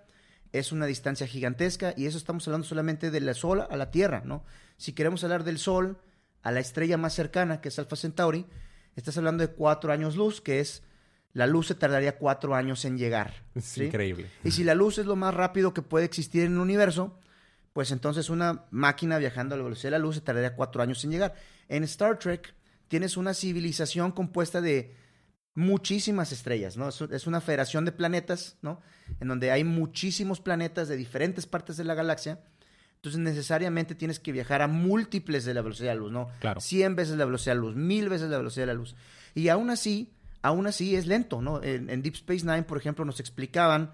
es 0.54 0.72
una 0.72 0.86
distancia 0.86 1.26
gigantesca 1.28 1.94
y 1.98 2.06
eso 2.06 2.18
estamos 2.18 2.48
hablando 2.48 2.68
solamente 2.68 3.10
del 3.12 3.34
Sol 3.34 3.66
a 3.70 3.76
la 3.76 3.90
Tierra, 3.92 4.22
¿no? 4.24 4.44
Si 4.78 4.94
queremos 4.94 5.24
hablar 5.24 5.44
del 5.44 5.58
Sol 5.58 5.98
a 6.44 6.52
la 6.52 6.60
estrella 6.60 6.98
más 6.98 7.14
cercana, 7.14 7.60
que 7.62 7.70
es 7.70 7.80
Alpha 7.80 7.96
Centauri, 7.96 8.46
estás 8.96 9.18
hablando 9.18 9.46
de 9.46 9.54
cuatro 9.54 9.92
años 9.92 10.16
luz, 10.16 10.40
que 10.40 10.60
es, 10.60 10.84
la 11.38 11.46
luz 11.46 11.68
se 11.68 11.76
tardaría 11.76 12.18
cuatro 12.18 12.56
años 12.56 12.84
en 12.84 12.98
llegar. 12.98 13.44
Es 13.54 13.66
¿sí? 13.66 13.84
increíble. 13.84 14.28
Y 14.44 14.50
si 14.50 14.64
la 14.64 14.74
luz 14.74 14.98
es 14.98 15.06
lo 15.06 15.16
más 15.16 15.36
rápido 15.36 15.72
que 15.72 15.84
puede 15.84 16.04
existir 16.04 16.42
en 16.42 16.54
el 16.54 16.58
universo, 16.58 17.20
pues 17.74 17.92
entonces 17.92 18.32
una 18.32 18.66
máquina 18.72 19.20
viajando 19.20 19.54
a 19.54 19.60
la 19.60 19.64
velocidad 19.64 19.92
de 19.92 20.00
la 20.00 20.04
luz 20.04 20.16
se 20.16 20.22
tardaría 20.22 20.56
cuatro 20.56 20.82
años 20.82 21.04
en 21.04 21.12
llegar. 21.12 21.36
En 21.70 21.84
Star 21.84 22.18
Trek 22.18 22.56
tienes 22.88 23.18
una 23.18 23.36
civilización 23.36 24.14
compuesta 24.14 24.62
de 24.62 24.96
muchísimas 25.54 26.32
estrellas, 26.32 26.76
¿no? 26.76 26.90
Es, 26.90 27.02
es 27.02 27.28
una 27.28 27.40
federación 27.40 27.86
de 27.86 27.92
planetas, 27.92 28.58
¿no? 28.64 28.82
En 29.20 29.28
donde 29.28 29.52
hay 29.52 29.64
muchísimos 29.64 30.42
planetas 30.42 30.88
de 30.88 30.98
diferentes 30.98 31.46
partes 31.46 31.78
de 31.78 31.84
la 31.84 31.94
galaxia. 31.94 32.42
Entonces 32.96 33.22
necesariamente 33.22 33.94
tienes 33.94 34.20
que 34.20 34.32
viajar 34.32 34.64
a 34.64 34.68
múltiples 34.68 35.46
de 35.46 35.54
la 35.54 35.62
velocidad 35.62 35.90
de 35.90 35.96
la 35.98 36.02
luz, 36.02 36.12
¿no? 36.12 36.30
Claro. 36.40 36.60
100 36.62 36.96
veces 36.96 37.16
la 37.16 37.26
velocidad 37.26 37.54
de 37.54 37.62
la 37.62 37.68
luz, 37.68 37.76
mil 37.76 38.10
veces 38.10 38.28
la 38.28 38.38
velocidad 38.38 38.64
de 38.64 38.74
la 38.74 38.80
luz. 38.80 38.96
Y 39.36 39.50
aún 39.50 39.70
así, 39.70 40.17
aún 40.42 40.68
así 40.68 40.96
es 40.96 41.06
lento, 41.08 41.42
¿no? 41.42 41.62
En, 41.64 41.90
en 41.90 42.02
Deep 42.02 42.16
Space 42.16 42.46
Nine, 42.46 42.64
por 42.64 42.78
ejemplo, 42.78 43.04
nos 43.06 43.20
explicaban 43.20 43.92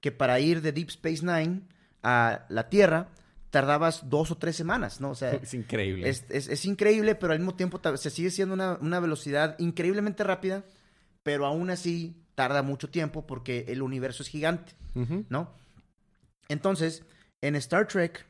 que 0.00 0.12
para 0.12 0.38
ir 0.40 0.60
de 0.62 0.72
Deep 0.72 0.88
Space 0.88 1.24
Nine 1.24 1.62
a 2.02 2.44
la 2.48 2.68
Tierra 2.68 3.08
tardabas 3.50 4.10
dos 4.10 4.30
o 4.30 4.36
tres 4.36 4.56
semanas, 4.56 5.00
¿no? 5.00 5.10
O 5.10 5.14
sea, 5.14 5.30
Es 5.42 5.54
increíble. 5.54 6.08
es, 6.08 6.24
es- 6.28 6.48
es 6.48 6.64
increíble, 6.66 7.14
pero 7.14 7.32
al 7.32 7.38
mismo 7.38 7.54
tiempo 7.54 7.80
se 7.96 8.10
sigue 8.10 8.30
siendo 8.30 8.54
una, 8.54 8.74
una 8.80 9.00
velocidad 9.00 9.56
increíblemente 9.58 10.24
rápida, 10.24 10.64
pero 11.22 11.46
aún 11.46 11.70
así 11.70 12.20
tarda 12.34 12.62
mucho 12.62 12.90
tiempo 12.90 13.26
porque 13.26 13.64
el 13.68 13.80
universo 13.82 14.22
es 14.24 14.28
gigante. 14.28 14.72
¿no? 15.28 15.54
Entonces, 16.48 17.04
en 17.40 17.56
Star 17.56 17.86
Trek, 17.88 18.26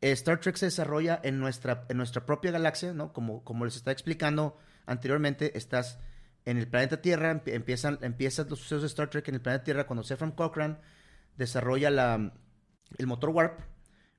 eh, 0.00 0.12
Star 0.12 0.40
Trek 0.40 0.56
se 0.56 0.66
desarrolla 0.66 1.20
en 1.22 1.38
nuestra, 1.38 1.84
en 1.88 1.96
nuestra 1.96 2.24
propia 2.24 2.50
galaxia, 2.50 2.92
¿no? 2.94 3.12
Como, 3.12 3.42
como 3.44 3.64
les 3.64 3.76
estaba 3.76 3.92
explicando 3.92 4.56
anteriormente, 4.86 5.56
estás 5.58 5.98
en 6.44 6.58
el 6.58 6.68
planeta 6.68 7.00
Tierra, 7.00 7.32
empie- 7.32 7.54
empiezan, 7.54 7.98
empiezan 8.02 8.48
los 8.48 8.58
sucesos 8.58 8.82
de 8.82 8.86
Star 8.88 9.08
Trek 9.10 9.28
en 9.28 9.36
el 9.36 9.40
planeta 9.40 9.64
Tierra 9.64 9.86
cuando 9.86 10.02
Zefram 10.04 10.32
Cochrane 10.32 10.76
desarrolla 11.36 11.90
la, 11.90 12.32
el 12.98 13.06
motor 13.06 13.30
Warp, 13.30 13.60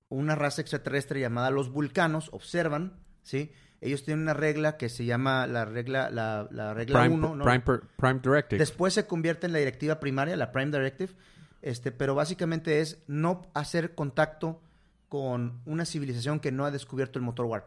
una 0.10 0.36
raza 0.36 0.62
extraterrestre 0.62 1.20
llamada 1.20 1.50
los 1.51 1.72
vulcanos, 1.72 2.29
observan, 2.34 3.00
¿sí? 3.24 3.51
Ellos 3.82 4.03
tienen 4.03 4.24
una 4.24 4.34
regla 4.34 4.77
que 4.77 4.89
se 4.89 5.05
llama 5.05 5.46
la 5.48 5.65
regla, 5.65 6.10
la, 6.10 6.48
la 6.51 6.74
regla 6.74 7.01
Prime, 7.01 7.15
1, 7.15 7.36
¿no? 7.36 7.44
Prime, 7.44 7.63
Prime 7.98 8.20
Directive. 8.24 8.58
Después 8.60 8.94
se 8.94 9.05
convierte 9.05 9.46
en 9.48 9.53
la 9.53 9.60
directiva 9.60 10.00
primaria, 10.00 10.36
la 10.36 10.51
Prime 10.51 10.72
Directive, 10.72 11.13
este, 11.62 11.91
pero 11.91 12.15
básicamente 12.15 12.79
es 12.82 13.03
no 13.08 13.44
hacer 13.53 13.94
contacto 13.94 14.62
con 15.10 15.62
una 15.65 15.86
civilización 15.86 16.39
que 16.39 16.51
no 16.51 16.65
ha 16.65 16.72
descubierto 16.72 17.20
el 17.20 17.25
motor 17.25 17.46
warp, 17.46 17.65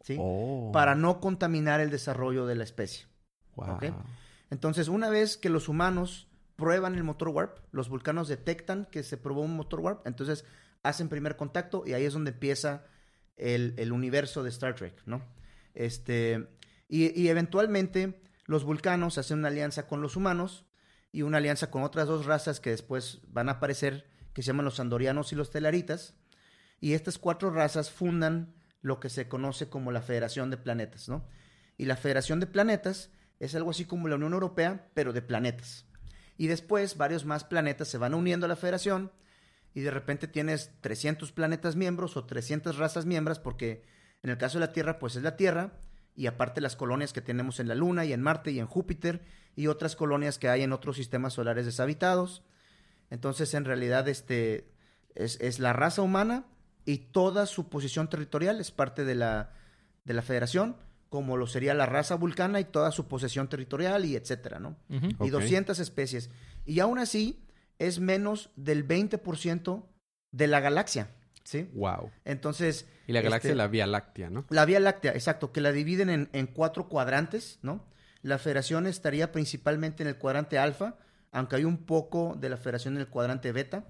¿sí? 0.00 0.16
Oh. 0.18 0.70
Para 0.72 0.94
no 0.94 1.20
contaminar 1.20 1.80
el 1.80 1.90
desarrollo 1.90 2.46
de 2.46 2.54
la 2.56 2.64
especie. 2.64 3.06
Entonces, 4.50 4.88
una 4.88 5.10
vez 5.10 5.36
que 5.36 5.48
los 5.48 5.68
humanos 5.68 6.28
prueban 6.56 6.94
el 6.94 7.04
motor 7.04 7.28
warp, 7.28 7.58
los 7.72 7.88
vulcanos 7.88 8.28
detectan 8.28 8.86
que 8.90 9.02
se 9.02 9.16
probó 9.16 9.42
un 9.42 9.56
motor 9.56 9.80
warp, 9.80 10.06
entonces 10.06 10.44
hacen 10.82 11.08
primer 11.08 11.36
contacto 11.36 11.82
y 11.86 11.92
ahí 11.92 12.04
es 12.04 12.12
donde 12.12 12.30
empieza 12.30 12.84
el, 13.36 13.74
el 13.78 13.92
universo 13.92 14.42
de 14.42 14.50
Star 14.50 14.74
Trek, 14.74 15.02
¿no? 15.06 15.24
Este, 15.74 16.48
y, 16.88 17.20
y 17.20 17.28
eventualmente 17.28 18.22
los 18.46 18.64
vulcanos 18.64 19.18
hacen 19.18 19.38
una 19.38 19.48
alianza 19.48 19.86
con 19.88 20.00
los 20.00 20.16
humanos 20.16 20.66
y 21.10 21.22
una 21.22 21.38
alianza 21.38 21.70
con 21.70 21.82
otras 21.82 22.06
dos 22.06 22.26
razas 22.26 22.60
que 22.60 22.70
después 22.70 23.20
van 23.28 23.48
a 23.48 23.52
aparecer, 23.52 24.06
que 24.32 24.42
se 24.42 24.48
llaman 24.48 24.64
los 24.64 24.80
andorianos 24.80 25.32
y 25.32 25.36
los 25.36 25.50
telaritas. 25.50 26.14
Y 26.80 26.92
estas 26.92 27.18
cuatro 27.18 27.50
razas 27.50 27.90
fundan 27.90 28.54
lo 28.82 29.00
que 29.00 29.08
se 29.08 29.28
conoce 29.28 29.68
como 29.68 29.92
la 29.92 30.02
Federación 30.02 30.50
de 30.50 30.58
Planetas, 30.58 31.08
¿no? 31.08 31.26
Y 31.78 31.86
la 31.86 31.96
Federación 31.96 32.40
de 32.40 32.46
Planetas 32.46 33.10
es 33.40 33.54
algo 33.54 33.70
así 33.70 33.84
como 33.84 34.08
la 34.08 34.16
Unión 34.16 34.32
Europea, 34.32 34.88
pero 34.94 35.12
de 35.12 35.22
planetas. 35.22 35.86
Y 36.36 36.46
después 36.46 36.96
varios 36.96 37.24
más 37.24 37.44
planetas 37.44 37.88
se 37.88 37.98
van 37.98 38.14
uniendo 38.14 38.46
a 38.46 38.48
la 38.48 38.56
Federación 38.56 39.12
y 39.74 39.80
de 39.80 39.90
repente 39.90 40.28
tienes 40.28 40.70
300 40.80 41.32
planetas 41.32 41.76
miembros 41.76 42.16
o 42.16 42.24
300 42.24 42.76
razas 42.76 43.06
miembros 43.06 43.38
porque 43.38 43.84
en 44.22 44.30
el 44.30 44.38
caso 44.38 44.58
de 44.58 44.66
la 44.66 44.72
Tierra 44.72 44.98
pues 44.98 45.16
es 45.16 45.22
la 45.22 45.36
Tierra 45.36 45.78
y 46.16 46.26
aparte 46.26 46.60
las 46.60 46.76
colonias 46.76 47.12
que 47.12 47.20
tenemos 47.20 47.60
en 47.60 47.68
la 47.68 47.74
Luna 47.74 48.04
y 48.04 48.12
en 48.12 48.22
Marte 48.22 48.52
y 48.52 48.60
en 48.60 48.66
Júpiter 48.66 49.22
y 49.56 49.66
otras 49.66 49.96
colonias 49.96 50.38
que 50.38 50.48
hay 50.48 50.62
en 50.62 50.72
otros 50.72 50.96
sistemas 50.96 51.34
solares 51.34 51.66
deshabitados. 51.66 52.44
Entonces 53.10 53.54
en 53.54 53.64
realidad 53.64 54.08
este 54.08 54.72
es, 55.14 55.40
es 55.40 55.58
la 55.58 55.72
raza 55.72 56.02
humana 56.02 56.46
y 56.84 56.98
toda 56.98 57.46
su 57.46 57.68
posición 57.68 58.08
territorial 58.08 58.60
es 58.60 58.70
parte 58.70 59.04
de 59.04 59.14
la, 59.14 59.52
de 60.04 60.14
la 60.14 60.22
Federación 60.22 60.76
como 61.14 61.36
lo 61.36 61.46
sería 61.46 61.74
la 61.74 61.86
raza 61.86 62.16
vulcana 62.16 62.58
y 62.58 62.64
toda 62.64 62.90
su 62.90 63.06
posesión 63.06 63.48
territorial 63.48 64.04
y 64.04 64.16
etcétera, 64.16 64.58
¿no? 64.58 64.76
Y 64.88 65.14
Ok. 65.14 65.30
200 65.30 65.78
especies. 65.78 66.28
Y 66.64 66.80
aún 66.80 66.98
así 66.98 67.46
es 67.78 68.00
menos 68.00 68.50
del 68.56 68.84
20% 68.84 69.84
de 70.32 70.46
la 70.48 70.58
galaxia, 70.58 71.14
¿sí? 71.44 71.70
Wow. 71.72 72.10
Entonces... 72.24 72.88
Y 73.06 73.12
la 73.12 73.20
galaxia 73.20 73.46
este, 73.46 73.50
es 73.50 73.56
la 73.56 73.68
Vía 73.68 73.86
Láctea, 73.86 74.28
¿no? 74.28 74.44
la 74.50 74.64
Vía 74.64 74.80
Láctea, 74.80 75.12
exacto, 75.12 75.52
que 75.52 75.60
la 75.60 75.70
dividen 75.70 76.10
en, 76.10 76.30
en 76.32 76.48
cuatro 76.48 76.88
cuadrantes, 76.88 77.60
¿no? 77.62 77.86
La 78.22 78.38
federación 78.38 78.88
estaría 78.88 79.30
principalmente 79.30 80.02
en 80.02 80.08
el 80.08 80.18
cuadrante 80.18 80.58
alfa, 80.58 80.98
aunque 81.30 81.54
hay 81.54 81.64
un 81.64 81.86
poco 81.86 82.34
de 82.36 82.48
la 82.48 82.56
federación 82.56 82.94
en 82.94 83.02
el 83.02 83.06
cuadrante 83.08 83.52
beta. 83.52 83.84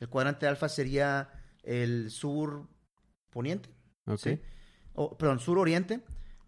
El 0.00 0.08
cuadrante 0.08 0.48
alfa 0.48 0.68
sería 0.68 1.28
el 1.62 2.10
sur 2.10 2.66
poniente, 3.30 3.68
Ok. 4.06 4.18
¿sí? 4.18 4.40
O, 4.94 5.16
perdón, 5.16 5.38
sur 5.38 5.56
oriente. 5.56 6.00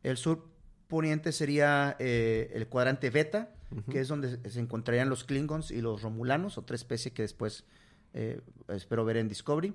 El 0.07 0.17
sur 0.17 0.49
poniente 0.87 1.33
sería 1.33 1.97
eh, 1.99 2.53
el 2.55 2.69
cuadrante 2.69 3.11
beta, 3.11 3.53
que 3.91 4.01
es 4.01 4.07
donde 4.07 4.49
se 4.49 4.61
encontrarían 4.61 5.09
los 5.09 5.25
Klingons 5.25 5.73
y 5.73 5.81
los 5.81 6.03
Romulanos, 6.03 6.59
otra 6.59 6.77
especie 6.77 7.13
que 7.13 7.23
después 7.23 7.65
eh, 8.15 8.41
espero 8.69 9.05
ver 9.05 9.17
en 9.17 9.29
Discovery. 9.29 9.75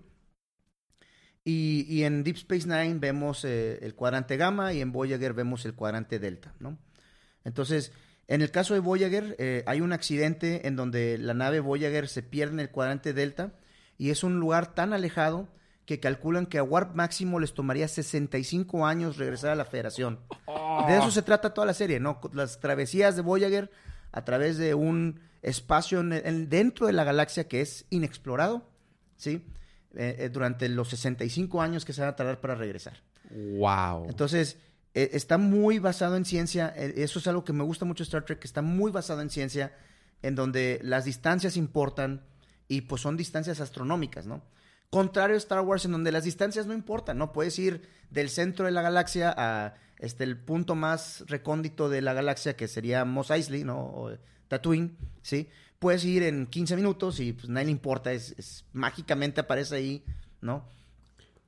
Y, 1.44 1.86
y 1.90 2.06
en 2.06 2.24
Deep 2.24 2.38
Space 2.38 2.66
Nine 2.66 3.00
vemos 3.00 3.44
eh, 3.44 3.80
el 3.82 3.94
cuadrante 3.94 4.38
gamma 4.38 4.72
y 4.74 4.80
en 4.80 4.94
Voyager 4.94 5.34
vemos 5.34 5.66
el 5.66 5.74
cuadrante 5.74 6.18
delta, 6.18 6.54
¿no? 6.60 6.78
Entonces, 7.44 7.92
en 8.28 8.42
el 8.42 8.52
caso 8.52 8.74
de 8.74 8.80
Voyager, 8.80 9.36
eh, 9.38 9.64
hay 9.66 9.82
un 9.82 9.92
accidente 9.92 10.66
en 10.66 10.78
donde 10.78 11.18
la 11.18 11.34
nave 11.34 11.60
Voyager 11.60 12.08
se 12.08 12.24
pierde 12.24 12.54
en 12.54 12.60
el 12.62 12.70
cuadrante 12.70 13.12
delta 13.12 13.52
y 13.98 14.12
es 14.12 14.24
un 14.24 14.40
lugar 14.40 14.74
tan 14.76 14.94
alejado 14.94 15.50
que 15.92 16.00
calculan 16.00 16.46
que 16.46 16.58
a 16.58 16.64
Warp 16.64 16.96
máximo 16.96 17.38
les 17.38 17.54
tomaría 17.54 17.86
65 17.90 18.86
años 18.86 19.18
regresar 19.18 19.50
a 19.52 19.56
la 19.56 19.66
Federación. 19.66 20.22
De 20.88 20.98
eso 20.98 21.12
se 21.12 21.22
trata 21.22 21.54
toda 21.54 21.68
la 21.68 21.74
serie, 21.74 22.00
¿no? 22.00 22.22
Las 22.32 22.62
travesías 22.62 23.18
de 23.18 23.22
Voyager 23.22 23.70
a 24.14 24.24
través 24.24 24.58
de 24.58 24.74
un 24.74 25.20
espacio 25.42 26.00
en- 26.00 26.14
en- 26.14 26.48
dentro 26.50 26.88
de 26.88 26.94
la 26.94 27.04
galaxia 27.04 27.50
que 27.50 27.60
es 27.60 27.86
inexplorado, 27.90 28.62
¿sí? 29.18 29.46
Eh, 29.96 30.16
eh, 30.20 30.30
durante 30.30 30.70
los 30.70 30.88
65 30.88 31.62
años 31.62 31.84
que 31.84 31.92
se 31.92 32.00
van 32.00 32.12
a 32.12 32.16
tardar 32.16 32.40
para 32.40 32.56
regresar. 32.56 33.02
Wow. 33.30 34.06
Entonces, 34.08 34.58
eh, 34.94 35.10
está 35.12 35.38
muy 35.38 35.80
basado 35.80 36.16
en 36.16 36.24
ciencia. 36.24 36.74
eh, 36.78 36.94
Eso 36.98 37.20
es 37.20 37.28
algo 37.28 37.44
que 37.44 37.52
me 37.52 37.66
gusta 37.66 37.84
mucho 37.84 38.04
Star 38.04 38.24
Trek, 38.24 38.40
que 38.40 38.48
está 38.48 38.62
muy 38.62 38.94
basado 38.94 39.20
en 39.22 39.30
ciencia, 39.30 39.76
en 40.22 40.36
donde 40.36 40.80
las 40.84 41.04
distancias 41.04 41.58
importan 41.58 42.22
y 42.70 42.82
pues 42.82 43.02
son 43.02 43.18
distancias 43.18 43.60
astronómicas, 43.60 44.26
¿no? 44.26 44.42
Contrario 44.92 45.36
a 45.36 45.38
Star 45.38 45.62
Wars, 45.62 45.86
en 45.86 45.92
donde 45.94 46.12
las 46.12 46.24
distancias 46.26 46.68
no 46.68 46.74
importan, 46.74 47.18
¿no? 47.18 47.32
Puedes 47.32 47.58
ir 47.58 47.82
del 48.12 48.30
centro 48.30 48.66
de 48.66 48.72
la 48.72 48.82
galaxia 48.84 49.34
a 49.36 49.74
este, 49.98 50.24
el 50.26 50.38
punto 50.38 50.76
más 50.76 51.24
recóndito 51.28 51.90
de 51.90 52.02
la 52.02 52.14
galaxia, 52.14 52.56
que 52.56 52.68
sería 52.68 53.04
Mos 53.06 53.32
Eisley, 53.32 53.64
¿no? 53.64 53.80
O 53.80 54.12
Tatooine, 54.50 54.98
¿sí? 55.22 55.48
Puedes 55.80 56.04
ir 56.06 56.24
en 56.24 56.46
15 56.46 56.76
minutos 56.76 57.20
y 57.22 57.34
pues 57.34 57.48
nadie 57.50 57.66
le 57.68 57.72
importa, 57.72 58.12
es, 58.12 58.36
es- 58.38 58.66
mágicamente 58.74 59.40
aparece 59.42 59.76
ahí, 59.76 60.04
¿no? 60.42 60.68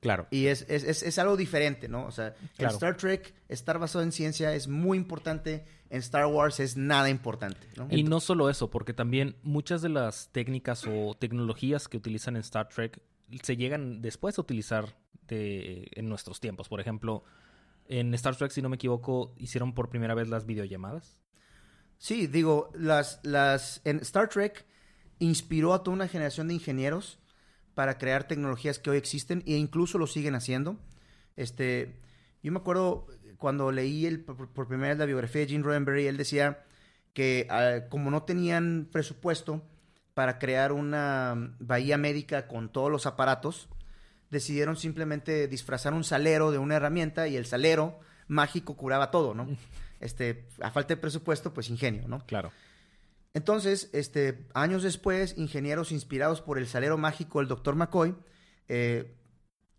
Claro. 0.00 0.26
Y 0.30 0.46
es, 0.46 0.66
es, 0.68 0.82
es, 0.84 1.02
es 1.02 1.18
algo 1.18 1.36
diferente, 1.36 1.88
¿no? 1.88 2.04
O 2.06 2.10
sea, 2.12 2.34
Claro. 2.56 2.72
en 2.72 2.76
Star 2.76 2.96
Trek, 2.96 3.34
estar 3.48 3.78
basado 3.78 4.02
en 4.04 4.12
ciencia 4.12 4.54
es 4.54 4.68
muy 4.68 4.98
importante. 4.98 5.64
En 5.90 5.98
Star 6.00 6.26
Wars 6.26 6.60
es 6.60 6.76
nada 6.76 7.08
importante, 7.08 7.66
¿no? 7.76 7.86
Y 7.90 8.02
no 8.02 8.20
solo 8.20 8.50
eso, 8.50 8.68
porque 8.70 8.92
también 8.92 9.36
muchas 9.42 9.80
de 9.82 9.88
las 9.90 10.28
técnicas 10.32 10.84
o 10.86 11.14
tecnologías 11.18 11.88
que 11.88 11.96
utilizan 11.96 12.36
en 12.36 12.40
Star 12.40 12.68
Trek 12.68 13.00
se 13.42 13.56
llegan 13.56 14.02
después 14.02 14.38
a 14.38 14.42
utilizar 14.42 14.96
de- 15.28 15.88
en 15.92 16.08
nuestros 16.08 16.40
tiempos. 16.40 16.68
Por 16.68 16.80
ejemplo, 16.80 17.24
en 17.86 18.14
Star 18.14 18.36
Trek, 18.36 18.50
si 18.50 18.62
no 18.62 18.68
me 18.68 18.76
equivoco, 18.76 19.34
hicieron 19.38 19.74
por 19.74 19.88
primera 19.90 20.14
vez 20.14 20.28
las 20.28 20.46
videollamadas. 20.46 21.20
Sí, 21.98 22.26
digo, 22.26 22.70
las, 22.74 23.20
las, 23.22 23.80
en 23.84 23.98
Star 24.00 24.28
Trek 24.28 24.66
inspiró 25.18 25.74
a 25.74 25.82
toda 25.82 25.94
una 25.94 26.08
generación 26.08 26.48
de 26.48 26.54
ingenieros 26.54 27.18
para 27.74 27.98
crear 27.98 28.26
tecnologías 28.26 28.78
que 28.78 28.90
hoy 28.90 28.96
existen 28.98 29.42
e 29.46 29.56
incluso 29.56 29.98
lo 29.98 30.06
siguen 30.06 30.34
haciendo. 30.34 30.78
Este, 31.36 32.00
yo 32.42 32.52
me 32.52 32.58
acuerdo 32.58 33.06
cuando 33.38 33.72
leí 33.72 34.06
el, 34.06 34.24
por, 34.24 34.48
por 34.52 34.68
primera 34.68 34.90
vez 34.90 34.98
la 34.98 35.06
biografía 35.06 35.42
de 35.42 35.48
Gene 35.48 35.64
Roddenberry, 35.64 36.06
él 36.06 36.16
decía 36.16 36.64
que 37.12 37.46
ah, 37.50 37.88
como 37.88 38.10
no 38.10 38.22
tenían 38.24 38.88
presupuesto 38.90 39.62
para 40.14 40.38
crear 40.38 40.72
una 40.72 41.54
bahía 41.58 41.98
médica 41.98 42.46
con 42.46 42.70
todos 42.70 42.90
los 42.90 43.06
aparatos, 43.06 43.68
decidieron 44.30 44.76
simplemente 44.76 45.48
disfrazar 45.48 45.92
un 45.92 46.04
salero 46.04 46.50
de 46.50 46.58
una 46.58 46.76
herramienta 46.76 47.28
y 47.28 47.36
el 47.36 47.46
salero 47.46 47.98
mágico 48.28 48.76
curaba 48.76 49.10
todo, 49.10 49.34
¿no? 49.34 49.46
Este, 50.00 50.46
a 50.60 50.70
falta 50.70 50.88
de 50.94 51.00
presupuesto, 51.00 51.54
pues 51.54 51.70
ingenio, 51.70 52.06
¿no? 52.08 52.26
Claro. 52.26 52.52
Entonces, 53.32 53.88
este, 53.94 54.46
años 54.52 54.82
después, 54.82 55.38
ingenieros 55.38 55.92
inspirados 55.92 56.42
por 56.42 56.58
el 56.58 56.66
salero 56.66 56.98
mágico 56.98 57.38
del 57.38 57.48
Dr. 57.48 57.74
McCoy 57.74 58.14
eh, 58.68 59.14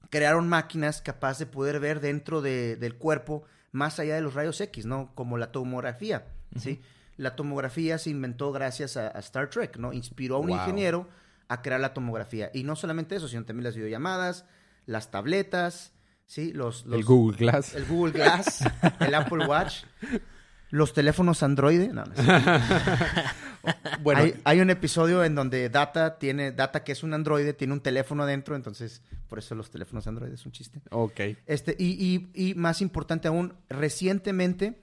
crearon 0.10 0.50
máquinas 0.50 1.01
capaces 1.01 1.39
de 1.39 1.46
poder 1.46 1.80
ver 1.80 2.00
dentro 2.00 2.42
de- 2.42 2.75
del 2.75 2.96
cuerpo 2.98 3.44
más 3.72 4.00
allá 4.00 4.15
de 4.15 4.22
los 4.22 4.34
rayos 4.34 4.60
X, 4.62 4.86
¿no? 4.88 5.13
Como 5.13 5.38
la 5.38 5.51
tomografía, 5.51 6.25
¿sí? 6.58 6.82
La 7.18 7.36
tomografía 7.36 7.98
se 7.98 8.10
inventó 8.10 8.52
gracias 8.52 8.98
a, 8.98 9.08
a 9.08 9.20
Star 9.20 9.50
Trek, 9.50 9.78
¿no? 9.78 9.94
Inspiró 9.94 10.36
a 10.36 10.40
un 10.40 10.48
Wow. 10.48 10.58
ingeniero 10.58 11.08
a 11.48 11.62
crear 11.62 11.80
la 11.80 11.94
tomografía. 11.94 12.50
Y 12.54 12.64
no 12.64 12.76
solamente 12.76 13.16
eso, 13.16 13.28
sino 13.28 13.46
también 13.46 13.64
las 13.64 13.76
videollamadas, 13.76 14.46
las 14.86 15.12
tabletas, 15.12 15.94
¿sí? 16.26 16.52
Los, 16.54 16.86
los- 16.86 17.00
el 17.00 17.06
Google 17.06 17.38
Glass. 17.38 17.74
el 17.76 17.86
Google 17.86 18.12
Glass, 18.14 18.64
el 19.00 19.14
Apple 19.16 19.46
Watch, 19.48 19.84
los 20.72 20.94
teléfonos 20.94 21.42
Android. 21.44 21.90
No, 21.92 22.04
no 22.04 22.14
es 22.14 22.20
bueno, 24.02 24.22
hay, 24.22 24.36
hay 24.44 24.60
un 24.62 24.70
episodio 24.70 25.24
en 25.24 25.36
donde 25.36 25.70
Data 25.70 26.18
tiene, 26.20 26.52
Data 26.52 26.84
que 26.84 26.92
es 26.92 27.04
un 27.04 27.14
androide, 27.14 27.54
tiene 27.54 27.74
un 27.74 27.82
teléfono 27.82 28.24
adentro, 28.24 28.56
entonces 28.56 29.02
por 29.30 29.40
eso 29.40 29.56
los 29.56 29.70
teléfonos 29.72 30.06
Android 30.08 30.32
es 30.34 30.46
un 30.46 30.52
chiste. 30.52 30.82
ok. 30.92 31.20
Este, 31.46 31.76
y, 31.80 32.30
y- 32.34 32.50
y 32.50 32.56
más 32.56 32.82
importante 32.82 33.28
aún, 33.28 33.54
recientemente, 33.70 34.82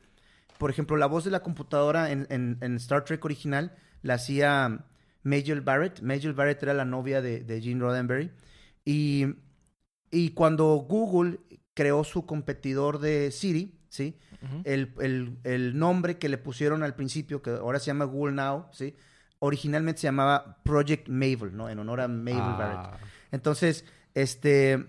por 0.62 0.71
ejemplo, 0.71 0.97
la 0.97 1.07
voz 1.07 1.25
de 1.25 1.33
la 1.33 1.42
computadora 1.42 2.12
en, 2.12 2.28
en- 2.31 2.57
en 2.61 2.77
Star 2.77 3.05
Trek 3.05 3.25
original 3.25 3.75
la 4.03 4.14
hacía 4.14 4.85
Majel 5.25 5.61
Barrett. 5.61 6.01
Majel 6.03 6.35
Barrett 6.35 6.62
era 6.62 6.72
la 6.72 6.85
novia 6.85 7.20
de, 7.20 7.40
de 7.42 7.61
Gene 7.61 7.81
Roddenberry. 7.81 8.31
Y, 8.85 9.27
y 10.12 10.31
cuando 10.31 10.66
Google 10.77 11.40
creó 11.75 12.05
su 12.05 12.27
competidor 12.27 13.01
de 13.01 13.33
Siri, 13.33 13.81
¿sí? 13.88 14.16
El, 14.64 14.94
el- 15.01 15.38
el 15.42 15.77
nombre 15.77 16.18
que 16.18 16.29
le 16.29 16.38
pusieron 16.38 16.85
al 16.85 16.94
principio, 16.94 17.42
que 17.42 17.51
ahora 17.51 17.81
se 17.81 17.87
llama 17.87 18.05
Google 18.05 18.35
Now, 18.37 18.66
¿sí? 18.70 18.94
Originalmente 19.40 20.01
se 20.03 20.07
llamaba 20.07 20.59
Project 20.62 21.09
Mavel, 21.09 21.57
¿no? 21.57 21.68
En 21.68 21.81
honor 21.81 22.01
a 22.03 22.07
Barrett. 22.07 22.79
Ah, 22.79 22.98
Entonces, 23.33 23.85
este, 24.14 24.87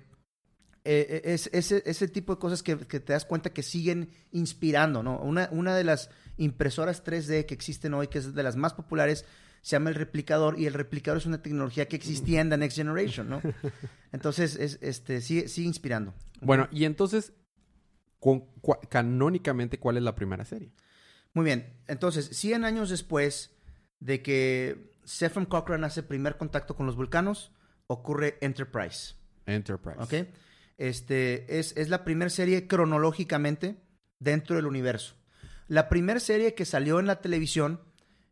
eh, 0.85 1.07
eh, 1.09 1.33
es, 1.33 1.49
ese, 1.53 1.81
ese 1.85 2.07
tipo 2.07 2.35
de 2.35 2.39
cosas 2.39 2.61
que, 2.63 2.77
que 2.77 2.99
te 2.99 3.13
das 3.13 3.25
cuenta 3.25 3.51
que 3.53 3.63
siguen 3.63 4.09
inspirando, 4.31 5.01
¿no? 5.03 5.19
Una, 5.19 5.47
una 5.51 5.75
de 5.75 5.83
las 5.83 6.09
impresoras 6.37 7.03
3D 7.05 7.45
que 7.45 7.53
existen 7.53 7.93
hoy, 7.93 8.07
que 8.07 8.17
es 8.19 8.33
de 8.33 8.43
las 8.43 8.55
más 8.55 8.73
populares, 8.73 9.25
se 9.61 9.75
llama 9.77 9.89
el 9.91 9.95
replicador 9.95 10.59
y 10.59 10.65
el 10.65 10.73
replicador 10.73 11.19
es 11.19 11.25
una 11.25 11.41
tecnología 11.41 11.87
que 11.87 11.95
existía 11.95 12.41
en 12.41 12.49
The 12.49 12.57
Next 12.57 12.75
Generation, 12.75 13.29
¿no? 13.29 13.41
Entonces, 14.11 14.57
es, 14.57 14.77
este, 14.81 15.21
sigue, 15.21 15.47
sigue 15.47 15.67
inspirando. 15.67 16.13
Bueno, 16.41 16.67
y 16.71 16.83
entonces, 16.83 17.31
cua- 18.19 18.45
canónicamente, 18.89 19.79
¿cuál 19.79 19.97
es 19.97 20.03
la 20.03 20.15
primera 20.15 20.43
serie? 20.45 20.73
Muy 21.33 21.45
bien. 21.45 21.73
Entonces, 21.87 22.27
100 22.37 22.65
años 22.65 22.89
después 22.89 23.51
de 23.99 24.21
que 24.21 24.91
Sephram 25.05 25.45
Cochrane 25.45 25.85
hace 25.85 26.03
primer 26.03 26.37
contacto 26.37 26.75
con 26.75 26.85
los 26.85 26.95
vulcanos, 26.95 27.51
ocurre 27.87 28.37
Enterprise. 28.41 29.15
Enterprise. 29.45 29.97
¿Ok? 29.99 30.27
Este, 30.87 31.59
es, 31.59 31.75
es 31.77 31.89
la 31.89 32.03
primera 32.03 32.29
serie 32.29 32.67
cronológicamente 32.67 33.77
dentro 34.19 34.55
del 34.55 34.65
universo. 34.65 35.15
La 35.67 35.87
primera 35.89 36.19
serie 36.19 36.55
que 36.55 36.65
salió 36.65 36.99
en 36.99 37.07
la 37.07 37.21
televisión 37.21 37.79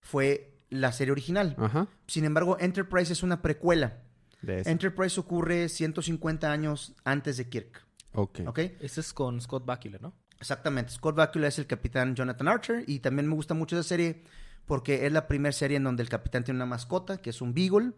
fue 0.02 0.58
la 0.70 0.92
serie 0.92 1.12
original. 1.14 1.56
Ajá. 1.58 1.88
Sin 2.08 2.26
embargo, 2.26 2.58
Enterprise 2.60 3.14
es 3.14 3.24
una 3.24 3.42
precuela. 3.42 4.02
De. 4.42 4.62
Enterprise 4.66 5.20
ocurre 5.20 5.70
150 5.70 6.52
años 6.52 6.94
antes 7.06 7.38
de 7.38 7.48
Kirk. 7.48 7.86
ok. 8.14 8.40
¿Ok? 8.48 8.60
Ese 8.82 9.00
es 9.02 9.14
con 9.14 9.40
Scott 9.40 9.66
Bakula, 9.66 10.00
¿no? 10.02 10.14
Exactamente. 10.40 10.92
Scott 10.92 11.16
Bakula 11.16 11.48
es 11.48 11.60
el 11.60 11.68
capitán 11.68 12.16
Jonathan 12.16 12.48
Archer 12.48 12.84
y 12.88 13.00
también 13.00 13.28
me 13.28 13.36
gusta 13.36 13.54
mucho 13.54 13.78
esa 13.80 13.88
serie 13.88 14.24
porque 14.66 15.06
es 15.06 15.12
la 15.14 15.28
primera 15.28 15.54
serie 15.54 15.78
en 15.78 15.84
donde 15.84 16.04
el 16.04 16.10
capitán 16.10 16.44
tiene 16.44 16.58
una 16.58 16.66
mascota 16.66 17.18
que 17.22 17.30
es 17.30 17.42
un 17.42 17.54
beagle. 17.54 17.92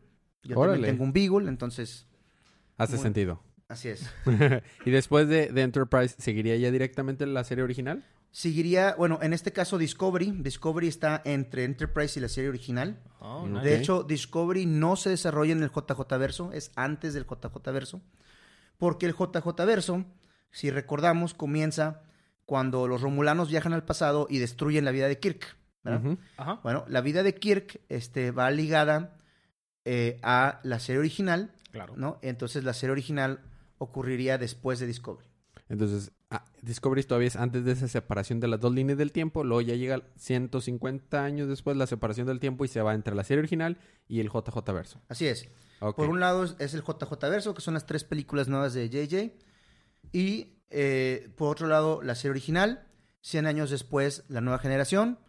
Yo 0.43 0.59
Órale. 0.59 0.75
también 0.75 0.93
tengo 0.95 1.03
un 1.05 1.13
beagle, 1.13 1.49
entonces 1.49 2.05
Hace 2.77 2.95
Muy- 2.95 3.03
sentido. 3.03 3.41
Así 3.69 3.89
es. 3.89 4.09
y 4.85 4.91
después 4.91 5.27
de, 5.27 5.47
de 5.51 5.61
Enterprise, 5.61 6.15
¿seguiría 6.19 6.55
ya 6.57 6.71
directamente 6.71 7.25
la 7.25 7.43
serie 7.43 7.63
original? 7.63 8.05
Seguiría, 8.31 8.95
bueno, 8.97 9.19
en 9.21 9.31
este 9.33 9.51
caso 9.53 9.77
Discovery. 9.77 10.31
Discovery 10.39 10.87
está 10.87 11.21
entre 11.23 11.65
Enterprise 11.65 12.19
y 12.19 12.21
la 12.21 12.29
serie 12.29 12.49
original. 12.49 12.99
Oh, 13.19 13.45
Mm, 13.45 13.53
nice. 13.53 13.65
De 13.65 13.77
hecho, 13.77 14.03
Discovery 14.03 14.65
no 14.65 14.95
se 14.95 15.09
desarrolla 15.11 15.51
en 15.51 15.61
el 15.63 15.69
JJ 15.69 16.17
Verso, 16.17 16.51
es 16.51 16.71
antes 16.75 17.13
del 17.13 17.25
JJ 17.25 17.71
Verso. 17.71 18.01
Porque 18.77 19.05
el 19.05 19.13
JJ 19.13 19.65
Verso, 19.65 20.03
si 20.51 20.71
recordamos, 20.71 21.33
comienza 21.35 22.01
cuando 22.45 22.87
los 22.87 23.01
romulanos 23.01 23.49
viajan 23.49 23.73
al 23.73 23.85
pasado 23.85 24.25
y 24.29 24.39
destruyen 24.39 24.83
la 24.83 24.91
vida 24.91 25.07
de 25.07 25.19
Kirk. 25.19 25.55
Bueno, 26.63 26.85
la 26.87 27.01
vida 27.01 27.21
de 27.23 27.35
Kirk 27.35 27.81
este, 27.89 28.31
va 28.31 28.49
ligada 28.51 29.15
eh, 29.85 30.19
a 30.23 30.59
la 30.63 30.79
serie 30.79 30.99
original, 30.99 31.53
Claro. 31.71 31.93
¿no? 31.97 32.19
Entonces 32.21 32.63
la 32.63 32.73
serie 32.73 32.91
original 32.91 33.41
ocurriría 33.83 34.37
después 34.37 34.79
de 34.79 34.87
Discovery. 34.87 35.27
Entonces, 35.69 36.11
ah, 36.29 36.43
Discovery 36.61 37.03
todavía 37.03 37.27
es 37.29 37.35
antes 37.35 37.63
de 37.65 37.71
esa 37.71 37.87
separación 37.87 38.39
de 38.39 38.47
las 38.47 38.59
dos 38.59 38.73
líneas 38.73 38.97
del 38.97 39.11
tiempo. 39.11 39.43
Luego 39.43 39.61
ya 39.61 39.75
llega 39.75 40.01
150 40.17 41.23
años 41.23 41.47
después 41.47 41.77
la 41.77 41.87
separación 41.87 42.27
del 42.27 42.39
tiempo 42.39 42.65
y 42.65 42.67
se 42.67 42.81
va 42.81 42.93
entre 42.93 43.15
la 43.15 43.23
serie 43.23 43.39
original 43.39 43.77
y 44.07 44.19
el 44.19 44.27
JJ 44.29 44.71
Verso. 44.73 45.01
Así 45.07 45.27
es. 45.27 45.47
Por 45.79 46.09
un 46.09 46.19
lado 46.19 46.43
es- 46.43 46.73
el 46.73 46.81
JJ 46.83 47.29
Verso, 47.29 47.53
que 47.53 47.61
son 47.61 47.73
las 47.73 47.85
tres 47.85 48.03
películas 48.03 48.47
nuevas 48.47 48.73
de 48.73 48.89
JJ. 48.89 49.33
Y 50.11 50.57
eh, 50.69 51.29
por 51.37 51.49
otro 51.51 51.67
lado, 51.67 52.01
la 52.01 52.15
serie 52.15 52.31
original, 52.31 52.87
100 53.21 53.45
años 53.47 53.69
después, 53.69 54.23
la 54.27 54.41
nueva 54.41 54.59
generación. 54.59 55.19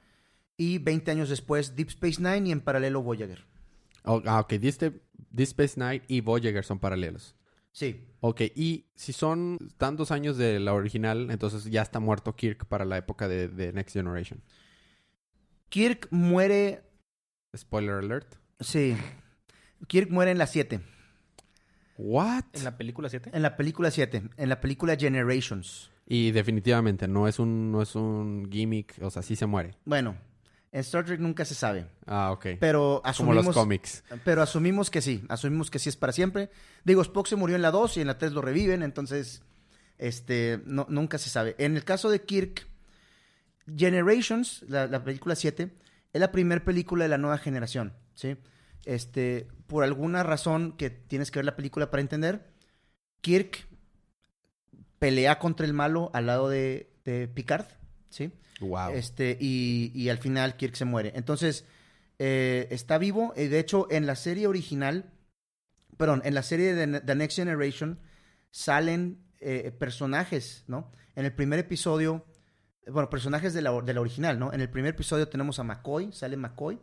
Y 0.56 0.78
20 0.78 1.10
años 1.10 1.28
después, 1.28 1.74
Deep 1.76 1.88
Space 1.88 2.20
Nine 2.22 2.48
y 2.48 2.52
en 2.52 2.60
paralelo 2.60 3.02
Voyager. 3.02 3.44
Oh, 4.04 4.22
ah, 4.26 4.40
ok. 4.40 4.54
Deep 4.54 4.94
Space 5.38 5.74
Nine 5.80 6.02
y 6.08 6.20
Voyager 6.20 6.64
son 6.64 6.78
paralelos. 6.78 7.34
Sí, 7.74 8.14
Ok, 8.26 8.40
y 8.54 8.86
si 8.94 9.12
son 9.12 9.58
tantos 9.76 10.10
años 10.10 10.38
de 10.38 10.58
la 10.58 10.72
original, 10.72 11.30
entonces 11.30 11.66
ya 11.66 11.82
está 11.82 12.00
muerto 12.00 12.34
Kirk 12.34 12.64
para 12.64 12.86
la 12.86 12.96
época 12.96 13.28
de, 13.28 13.48
de 13.48 13.70
Next 13.74 13.92
Generation. 13.92 14.40
Kirk 15.68 16.08
muere. 16.10 16.84
Spoiler 17.54 17.96
alert. 17.96 18.36
Sí. 18.60 18.96
Kirk 19.88 20.08
muere 20.08 20.30
en 20.30 20.38
la 20.38 20.46
7. 20.46 20.80
¿What? 21.98 22.44
En 22.54 22.64
la 22.64 22.78
película 22.78 23.10
7. 23.10 23.28
En 23.34 23.42
la 23.42 23.58
película 23.58 23.90
7. 23.90 24.22
En 24.38 24.48
la 24.48 24.58
película 24.58 24.96
Generations. 24.96 25.90
Y 26.06 26.30
definitivamente 26.30 27.06
no 27.06 27.28
es 27.28 27.38
un 27.38 27.70
no 27.70 27.82
es 27.82 27.94
un 27.94 28.48
gimmick, 28.50 28.94
o 29.02 29.10
sea, 29.10 29.20
sí 29.20 29.36
se 29.36 29.44
muere. 29.44 29.76
Bueno, 29.84 30.16
en 30.74 30.80
Star 30.80 31.04
Trek 31.04 31.20
nunca 31.20 31.44
se 31.44 31.54
sabe. 31.54 31.86
Ah, 32.04 32.32
ok. 32.32 32.46
Pero 32.58 33.00
Como 33.00 33.08
asumimos. 33.08 33.46
los 33.46 33.54
cómics. 33.54 34.02
Pero 34.24 34.42
asumimos 34.42 34.90
que 34.90 35.00
sí. 35.00 35.22
Asumimos 35.28 35.70
que 35.70 35.78
sí 35.78 35.88
es 35.88 35.96
para 35.96 36.12
siempre. 36.12 36.50
Digo, 36.84 37.00
Spock 37.00 37.28
se 37.28 37.36
murió 37.36 37.54
en 37.54 37.62
la 37.62 37.70
2 37.70 37.96
y 37.96 38.00
en 38.00 38.08
la 38.08 38.18
3 38.18 38.32
lo 38.32 38.42
reviven. 38.42 38.82
Entonces, 38.82 39.42
Este, 39.98 40.60
no, 40.66 40.84
nunca 40.90 41.18
se 41.18 41.30
sabe. 41.30 41.54
En 41.58 41.76
el 41.76 41.84
caso 41.84 42.10
de 42.10 42.22
Kirk, 42.22 42.66
Generations, 43.76 44.64
la, 44.68 44.86
la 44.88 45.04
película 45.04 45.36
7, 45.36 45.72
es 46.12 46.20
la 46.20 46.32
primera 46.32 46.64
película 46.64 47.04
de 47.04 47.08
la 47.08 47.18
nueva 47.18 47.38
generación, 47.38 47.92
¿sí? 48.14 48.36
Este, 48.84 49.46
por 49.66 49.84
alguna 49.84 50.22
razón 50.22 50.72
que 50.76 50.90
tienes 50.90 51.30
que 51.30 51.38
ver 51.38 51.46
la 51.46 51.56
película 51.56 51.90
para 51.90 52.00
entender, 52.00 52.50
Kirk 53.20 53.66
pelea 54.98 55.38
contra 55.38 55.64
el 55.66 55.72
malo 55.72 56.10
al 56.12 56.26
lado 56.26 56.48
de, 56.48 56.90
de 57.04 57.28
Picard, 57.28 57.66
¿sí? 58.10 58.32
Wow. 58.64 58.92
Este, 58.92 59.36
y, 59.40 59.92
y 59.94 60.08
al 60.08 60.18
final 60.18 60.56
Kirk 60.56 60.74
se 60.74 60.84
muere. 60.84 61.12
Entonces, 61.14 61.64
eh, 62.18 62.68
está 62.70 62.98
vivo. 62.98 63.32
Y 63.36 63.46
de 63.48 63.58
hecho, 63.58 63.86
en 63.90 64.06
la 64.06 64.16
serie 64.16 64.46
original, 64.46 65.10
perdón, 65.96 66.22
en 66.24 66.34
la 66.34 66.42
serie 66.42 66.74
de 66.74 67.00
The 67.00 67.14
Next 67.14 67.36
Generation 67.36 67.98
salen 68.50 69.24
eh, 69.40 69.72
personajes, 69.76 70.64
¿no? 70.66 70.90
En 71.16 71.24
el 71.24 71.32
primer 71.32 71.58
episodio, 71.58 72.24
bueno, 72.86 73.10
personajes 73.10 73.52
de 73.54 73.62
la, 73.62 73.72
de 73.82 73.94
la 73.94 74.00
original, 74.00 74.38
¿no? 74.38 74.52
En 74.52 74.60
el 74.60 74.70
primer 74.70 74.94
episodio 74.94 75.28
tenemos 75.28 75.58
a 75.58 75.64
McCoy, 75.64 76.12
sale 76.12 76.36
McCoy. 76.36 76.78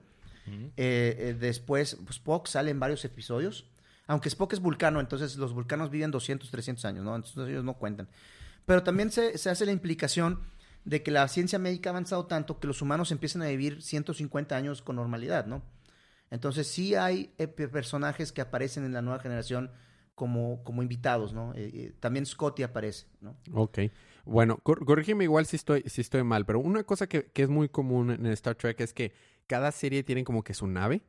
Eh, 0.75 1.37
después, 1.39 1.95
pues, 1.95 2.17
Spock 2.17 2.47
sale 2.47 2.71
en 2.71 2.79
varios 2.79 3.05
episodios. 3.05 3.69
Aunque 4.07 4.27
Spock 4.27 4.51
es 4.51 4.59
vulcano, 4.59 4.99
entonces 4.99 5.37
los 5.37 5.53
vulcanos 5.53 5.89
viven 5.89 6.11
200, 6.11 6.49
300 6.49 6.83
años, 6.83 7.05
¿no? 7.05 7.15
Entonces 7.15 7.47
ellos 7.47 7.63
no 7.63 7.75
cuentan. 7.75 8.09
Pero 8.65 8.83
también 8.83 9.11
se, 9.11 9.37
se 9.37 9.49
hace 9.49 9.65
la 9.65 9.71
implicación 9.71 10.41
de 10.85 11.03
que 11.03 11.11
la 11.11 11.27
ciencia 11.27 11.59
médica 11.59 11.89
ha 11.89 11.93
avanzado 11.93 12.25
tanto 12.25 12.59
que 12.59 12.67
los 12.67 12.81
humanos 12.81 13.11
empiezan 13.11 13.41
a 13.43 13.47
vivir 13.47 13.81
150 13.81 14.55
años 14.55 14.81
con 14.81 14.95
normalidad, 14.95 15.45
¿no? 15.45 15.61
Entonces 16.29 16.67
sí 16.67 16.95
hay 16.95 17.33
eh, 17.37 17.47
pe- 17.47 17.67
personajes 17.67 18.31
que 18.31 18.41
aparecen 18.41 18.85
en 18.85 18.93
la 18.93 19.01
nueva 19.01 19.19
generación 19.19 19.71
como, 20.15 20.63
como 20.63 20.81
invitados, 20.81 21.33
¿no? 21.33 21.53
Eh, 21.55 21.71
eh, 21.73 21.93
también 21.99 22.25
Scotty 22.25 22.63
aparece, 22.63 23.07
¿no? 23.21 23.35
Ok. 23.53 23.79
Bueno, 24.25 24.57
cor- 24.63 24.85
corrígeme 24.85 25.23
igual 25.23 25.45
si 25.45 25.55
estoy, 25.55 25.83
si 25.87 26.01
estoy 26.01 26.23
mal, 26.23 26.45
pero 26.45 26.59
una 26.59 26.83
cosa 26.83 27.07
que, 27.07 27.25
que 27.31 27.43
es 27.43 27.49
muy 27.49 27.69
común 27.69 28.11
en 28.11 28.25
Star 28.27 28.55
Trek 28.55 28.79
es 28.81 28.93
que 28.93 29.13
cada 29.47 29.71
serie 29.71 30.03
tiene 30.03 30.23
como 30.23 30.43
que 30.43 30.53
su 30.53 30.67
nave 30.67 31.01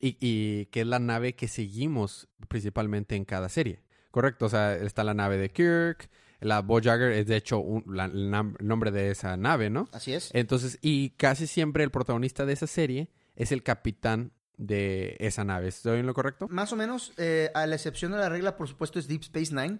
y, 0.00 0.16
y 0.20 0.66
que 0.66 0.82
es 0.82 0.86
la 0.86 0.98
nave 0.98 1.34
que 1.34 1.48
seguimos 1.48 2.28
principalmente 2.48 3.16
en 3.16 3.24
cada 3.24 3.48
serie. 3.48 3.80
Correcto, 4.10 4.46
o 4.46 4.48
sea, 4.48 4.74
está 4.76 5.02
la 5.04 5.14
nave 5.14 5.38
de 5.38 5.50
Kirk, 5.50 6.08
la 6.40 6.60
Voyager 6.62 7.12
es 7.12 7.26
de 7.26 7.36
hecho 7.36 7.58
un- 7.58 7.84
la- 7.94 8.04
el 8.06 8.30
nombre 8.66 8.90
de 8.90 9.10
esa 9.10 9.36
nave, 9.36 9.70
¿no? 9.70 9.88
Así 9.92 10.12
es. 10.14 10.30
Entonces, 10.34 10.78
y 10.82 11.10
casi 11.10 11.46
siempre 11.46 11.84
el 11.84 11.90
protagonista 11.90 12.46
de 12.46 12.52
esa 12.52 12.66
serie 12.66 13.10
es 13.36 13.52
el 13.52 13.62
capitán 13.62 14.32
de 14.56 15.16
esa 15.20 15.44
nave. 15.44 15.68
¿Estoy 15.68 16.00
en 16.00 16.06
lo 16.06 16.14
correcto? 16.14 16.48
Más 16.48 16.72
o 16.72 16.76
menos, 16.76 17.12
eh, 17.16 17.50
a 17.54 17.66
la 17.66 17.74
excepción 17.76 18.12
de 18.12 18.18
la 18.18 18.28
regla, 18.28 18.56
por 18.56 18.68
supuesto, 18.68 18.98
es 18.98 19.06
Deep 19.08 19.22
Space 19.22 19.54
Nine. 19.54 19.78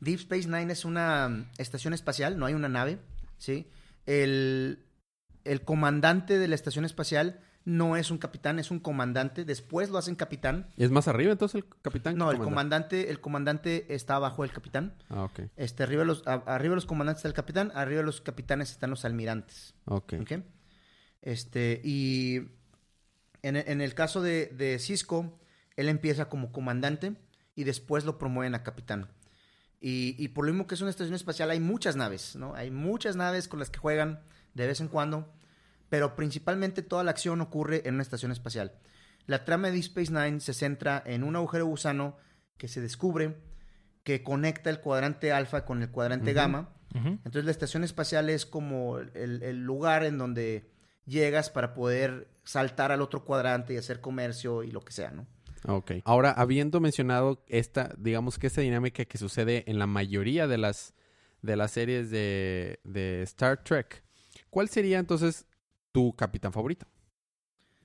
Deep 0.00 0.20
Space 0.20 0.48
Nine 0.48 0.72
es 0.72 0.86
una 0.86 1.28
mm, 1.28 1.50
estación 1.58 1.92
espacial, 1.92 2.38
no 2.38 2.46
hay 2.46 2.54
una 2.54 2.70
nave, 2.70 2.98
¿sí? 3.36 3.66
El, 4.06 4.86
el 5.44 5.60
comandante 5.62 6.38
de 6.38 6.48
la 6.48 6.54
estación 6.54 6.86
espacial 6.86 7.40
no 7.64 7.96
es 7.96 8.10
un 8.10 8.18
capitán, 8.18 8.58
es 8.58 8.70
un 8.70 8.80
comandante. 8.80 9.44
Después 9.44 9.90
lo 9.90 9.98
hacen 9.98 10.14
capitán. 10.14 10.70
¿Es 10.76 10.90
más 10.90 11.08
arriba 11.08 11.32
entonces 11.32 11.56
el 11.62 11.68
capitán? 11.82 12.16
No, 12.16 12.30
el 12.30 12.38
comandante? 12.38 13.10
el 13.10 13.20
comandante 13.20 13.94
está 13.94 14.16
abajo 14.16 14.42
del 14.42 14.52
capitán. 14.52 14.94
Ah, 15.08 15.24
ok. 15.24 15.40
Este, 15.56 15.82
arriba 15.82 16.00
de 16.00 16.06
los, 16.06 16.26
a- 16.26 16.42
arriba 16.46 16.74
los 16.74 16.86
comandantes 16.86 17.20
está 17.20 17.28
el 17.28 17.34
capitán, 17.34 17.70
arriba 17.74 17.98
de 18.00 18.06
los 18.06 18.20
capitanes 18.20 18.70
están 18.70 18.90
los 18.90 19.04
almirantes. 19.04 19.74
Ok. 19.84 20.14
¿ok? 20.22 20.32
Este, 21.22 21.80
y 21.84 22.36
en, 23.42 23.56
en 23.56 23.80
el 23.80 23.94
caso 23.94 24.22
de, 24.22 24.46
de 24.46 24.78
Cisco, 24.78 25.38
él 25.76 25.88
empieza 25.88 26.28
como 26.28 26.52
comandante 26.52 27.14
y 27.54 27.64
después 27.64 28.04
lo 28.04 28.18
promueven 28.18 28.54
a 28.54 28.62
capitán. 28.62 29.08
Y, 29.82 30.14
y 30.22 30.28
por 30.28 30.44
lo 30.46 30.52
mismo 30.52 30.66
que 30.66 30.74
es 30.74 30.80
una 30.80 30.90
estación 30.90 31.14
espacial, 31.14 31.50
hay 31.50 31.60
muchas 31.60 31.96
naves, 31.96 32.36
¿no? 32.36 32.54
Hay 32.54 32.70
muchas 32.70 33.16
naves 33.16 33.48
con 33.48 33.58
las 33.58 33.70
que 33.70 33.78
juegan 33.78 34.20
de 34.54 34.66
vez 34.66 34.80
en 34.80 34.88
cuando, 34.88 35.32
pero 35.90 36.16
principalmente 36.16 36.80
toda 36.80 37.04
la 37.04 37.10
acción 37.10 37.42
ocurre 37.42 37.82
en 37.84 37.94
una 37.94 38.02
estación 38.02 38.32
espacial. 38.32 38.72
La 39.26 39.44
trama 39.44 39.68
de 39.68 39.74
Deep 39.74 39.82
Space 39.82 40.12
Nine 40.12 40.40
se 40.40 40.54
centra 40.54 41.02
en 41.04 41.22
un 41.22 41.36
agujero 41.36 41.66
gusano 41.66 42.16
que 42.56 42.68
se 42.68 42.80
descubre 42.80 43.36
que 44.02 44.22
conecta 44.22 44.70
el 44.70 44.80
cuadrante 44.80 45.32
alfa 45.32 45.66
con 45.66 45.82
el 45.82 45.90
cuadrante 45.90 46.32
gamma. 46.32 46.70
Entonces 46.94 47.44
la 47.44 47.50
estación 47.50 47.84
espacial 47.84 48.30
es 48.30 48.46
como 48.46 48.98
el, 48.98 49.42
el 49.42 49.62
lugar 49.62 50.04
en 50.04 50.18
donde 50.18 50.72
llegas 51.04 51.50
para 51.50 51.74
poder 51.74 52.28
saltar 52.44 52.90
al 52.90 53.02
otro 53.02 53.24
cuadrante 53.24 53.74
y 53.74 53.76
hacer 53.76 54.00
comercio 54.00 54.64
y 54.64 54.72
lo 54.72 54.80
que 54.80 54.92
sea, 54.92 55.10
¿no? 55.10 55.26
Ok. 55.66 55.92
Ahora, 56.04 56.32
habiendo 56.32 56.80
mencionado 56.80 57.44
esta, 57.46 57.94
digamos 57.98 58.38
que 58.38 58.46
esta 58.46 58.62
dinámica 58.62 59.04
que 59.04 59.18
sucede 59.18 59.64
en 59.70 59.78
la 59.78 59.86
mayoría 59.86 60.46
de 60.46 60.58
las, 60.58 60.94
de 61.42 61.56
las 61.56 61.72
series 61.72 62.10
de, 62.10 62.80
de 62.84 63.22
Star 63.22 63.62
Trek, 63.62 64.02
¿cuál 64.48 64.68
sería 64.68 64.98
entonces 64.98 65.46
tu 65.92 66.14
capitán 66.14 66.52
favorito? 66.52 66.86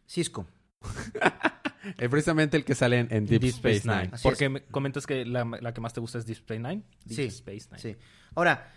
Cisco. 0.07 0.45
Es 1.97 2.09
precisamente 2.09 2.57
el 2.57 2.65
que 2.65 2.73
sale 2.73 2.97
en, 2.99 3.07
en 3.11 3.25
Deep, 3.27 3.43
Space, 3.43 3.81
Nine. 3.87 4.09
Así 4.11 4.23
Porque 4.23 4.49
me 4.49 4.63
comentas 4.63 5.05
que 5.05 5.23
la, 5.23 5.45
la 5.61 5.71
que 5.71 5.81
más 5.81 5.93
te 5.93 5.99
gusta 5.99 6.17
es 6.17 6.25
Deep 6.25 6.37
Space 6.37 6.59
Nine. 6.59 6.81
Deep 7.05 7.15
Sí, 7.15 7.23
Space 7.25 7.67
Nine. 7.69 7.79
Sí. 7.79 7.95
Ahora, 8.33 8.71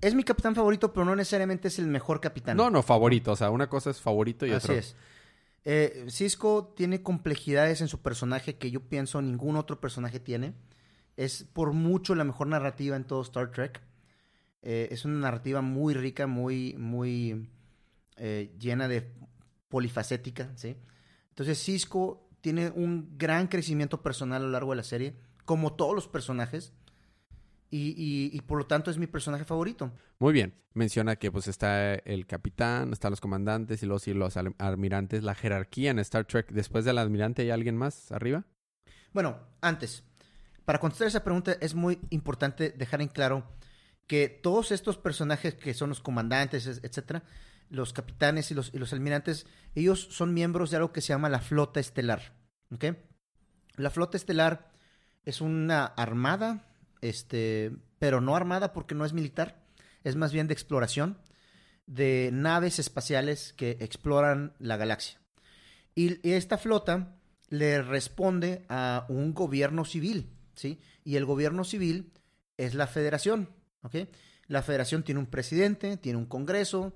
es 0.00 0.14
mi 0.14 0.22
capitán 0.22 0.54
favorito, 0.54 0.92
pero 0.92 1.04
no 1.04 1.16
necesariamente 1.16 1.68
es 1.68 1.78
el 1.80 1.86
mejor 1.88 2.20
capitán. 2.20 2.56
No, 2.56 2.70
no, 2.70 2.82
favorito. 2.82 3.32
O 3.32 3.36
sea, 3.36 3.50
una 3.50 3.68
cosa 3.68 3.90
es 3.90 4.00
favorito 4.00 4.46
y 4.46 4.52
Así 4.52 4.66
otra. 4.66 4.78
es. 4.78 4.96
Eh, 5.64 6.04
Cisco 6.08 6.72
tiene 6.76 7.02
complejidades 7.02 7.80
en 7.80 7.88
su 7.88 8.02
personaje 8.02 8.56
que 8.56 8.70
yo 8.70 8.80
pienso 8.80 9.20
ningún 9.20 9.56
otro 9.56 9.80
personaje 9.80 10.20
tiene. 10.20 10.54
Es 11.16 11.44
por 11.44 11.72
mucho 11.72 12.14
la 12.14 12.24
mejor 12.24 12.46
narrativa 12.46 12.96
en 12.96 13.04
todo 13.04 13.22
Star 13.22 13.50
Trek. 13.50 13.80
Eh, 14.62 14.88
es 14.90 15.04
una 15.04 15.18
narrativa 15.18 15.60
muy 15.60 15.94
rica, 15.94 16.26
muy, 16.26 16.74
muy 16.78 17.48
eh, 18.16 18.54
llena 18.58 18.88
de 18.88 19.12
polifacética, 19.68 20.52
¿sí? 20.56 20.76
Entonces 21.30 21.58
Cisco 21.62 22.28
tiene 22.40 22.70
un 22.70 23.16
gran 23.18 23.48
crecimiento 23.48 24.02
personal 24.02 24.42
a 24.42 24.44
lo 24.44 24.50
largo 24.52 24.70
de 24.72 24.76
la 24.76 24.82
serie, 24.84 25.16
como 25.44 25.74
todos 25.74 25.94
los 25.94 26.06
personajes, 26.08 26.72
y, 27.70 27.88
y- 27.96 28.30
y 28.36 28.40
por 28.42 28.58
lo 28.58 28.66
tanto 28.66 28.90
es 28.90 28.98
mi 28.98 29.06
personaje 29.06 29.44
favorito. 29.44 29.90
Muy 30.20 30.32
bien. 30.32 30.54
Menciona 30.74 31.16
que 31.16 31.30
pues 31.32 31.48
está 31.48 31.94
el 31.94 32.26
capitán, 32.26 32.92
están 32.92 33.10
los 33.10 33.20
comandantes 33.20 33.82
y 33.82 33.86
luego 33.86 33.98
sí 33.98 34.12
los 34.14 34.36
al- 34.36 34.54
almirantes. 34.58 35.22
La 35.24 35.34
jerarquía 35.34 35.90
en 35.90 35.98
Star 36.00 36.24
Trek. 36.24 36.50
Después 36.52 36.84
del 36.84 36.98
almirante 36.98 37.42
hay 37.42 37.50
alguien 37.50 37.76
más 37.76 38.12
arriba. 38.12 38.44
Bueno, 39.12 39.38
antes, 39.60 40.04
para 40.64 40.78
contestar 40.80 41.08
esa 41.08 41.24
pregunta 41.24 41.56
es 41.60 41.74
muy 41.74 41.98
importante 42.10 42.70
dejar 42.70 43.02
en 43.02 43.08
claro 43.08 43.44
que 44.06 44.28
todos 44.28 44.70
estos 44.72 44.98
personajes 44.98 45.54
que 45.54 45.74
son 45.74 45.88
los 45.88 46.00
comandantes, 46.00 46.66
es- 46.66 46.80
etcétera, 46.84 47.22
los 47.74 47.92
capitanes 47.92 48.50
y 48.50 48.54
los, 48.54 48.72
y 48.72 48.78
los 48.78 48.92
almirantes, 48.92 49.46
ellos 49.74 50.08
son 50.10 50.32
miembros 50.32 50.70
de 50.70 50.76
algo 50.76 50.92
que 50.92 51.00
se 51.00 51.08
llama 51.08 51.28
la 51.28 51.40
flota 51.40 51.80
estelar. 51.80 52.34
La 53.76 53.90
flota 53.90 54.16
estelar 54.16 54.72
es 55.24 55.40
una 55.40 55.84
armada, 55.84 56.66
este, 57.00 57.72
pero 57.98 58.20
no 58.20 58.36
armada 58.36 58.72
porque 58.72 58.94
no 58.94 59.04
es 59.04 59.12
militar, 59.12 59.64
es 60.02 60.16
más 60.16 60.32
bien 60.32 60.46
de 60.46 60.54
exploración 60.54 61.18
de 61.86 62.30
naves 62.32 62.78
espaciales 62.78 63.52
que 63.52 63.76
exploran 63.80 64.54
la 64.58 64.76
galaxia. 64.76 65.20
Y, 65.94 66.26
y 66.26 66.32
esta 66.32 66.58
flota 66.58 67.16
le 67.48 67.82
responde 67.82 68.64
a 68.68 69.06
un 69.08 69.34
gobierno 69.34 69.84
civil, 69.84 70.30
¿sí? 70.54 70.80
Y 71.04 71.16
el 71.16 71.24
gobierno 71.24 71.64
civil 71.64 72.12
es 72.56 72.74
la 72.74 72.86
federación, 72.86 73.50
¿ok? 73.82 74.08
La 74.46 74.62
federación 74.62 75.02
tiene 75.02 75.20
un 75.20 75.26
presidente, 75.26 75.96
tiene 75.96 76.18
un 76.18 76.26
congreso, 76.26 76.94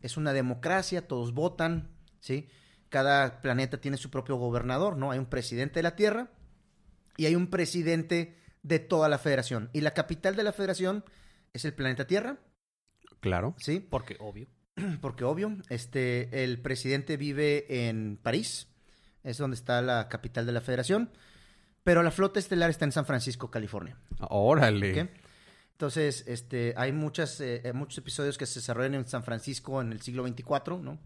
es 0.00 0.16
una 0.16 0.32
democracia, 0.32 1.06
todos 1.06 1.32
votan, 1.32 1.90
¿sí? 2.20 2.48
Cada 2.88 3.40
planeta 3.40 3.80
tiene 3.80 3.96
su 3.96 4.10
propio 4.10 4.36
gobernador, 4.36 4.96
¿no? 4.96 5.10
Hay 5.10 5.18
un 5.18 5.26
presidente 5.26 5.78
de 5.78 5.82
la 5.84 5.96
Tierra 5.96 6.30
y 7.16 7.26
hay 7.26 7.34
un 7.36 7.48
presidente 7.48 8.36
de 8.62 8.78
toda 8.78 9.08
la 9.08 9.18
federación. 9.18 9.70
Y 9.72 9.80
la 9.80 9.92
capital 9.92 10.36
de 10.36 10.42
la 10.42 10.52
federación 10.52 11.04
es 11.52 11.64
el 11.64 11.74
planeta 11.74 12.06
Tierra, 12.06 12.38
Claro. 13.20 13.54
¿sí? 13.58 13.80
Porque 13.80 14.16
obvio. 14.18 14.48
porque 15.00 15.24
obvio, 15.24 15.56
este, 15.68 16.42
el 16.42 16.60
presidente 16.60 17.16
vive 17.16 17.88
en 17.88 18.16
París, 18.16 18.68
es 19.22 19.38
donde 19.38 19.54
está 19.54 19.82
la 19.82 20.08
capital 20.08 20.46
de 20.46 20.52
la 20.52 20.60
federación, 20.60 21.10
pero 21.84 22.02
la 22.02 22.10
flota 22.10 22.40
estelar 22.40 22.70
está 22.70 22.86
en 22.86 22.92
San 22.92 23.06
Francisco, 23.06 23.50
California. 23.50 23.98
Órale. 24.28 25.02
¿ok? 25.02 25.10
Entonces, 25.80 26.24
este, 26.26 26.74
hay 26.76 26.92
muchas, 26.92 27.40
eh, 27.40 27.62
eh, 27.64 27.72
muchos 27.72 27.96
episodios 27.96 28.36
que 28.36 28.44
se 28.44 28.60
desarrollan 28.60 28.96
en 28.96 29.08
San 29.08 29.24
Francisco 29.24 29.80
en 29.80 29.92
el 29.92 30.02
siglo 30.02 30.24
24, 30.24 30.76
¿no? 30.76 30.98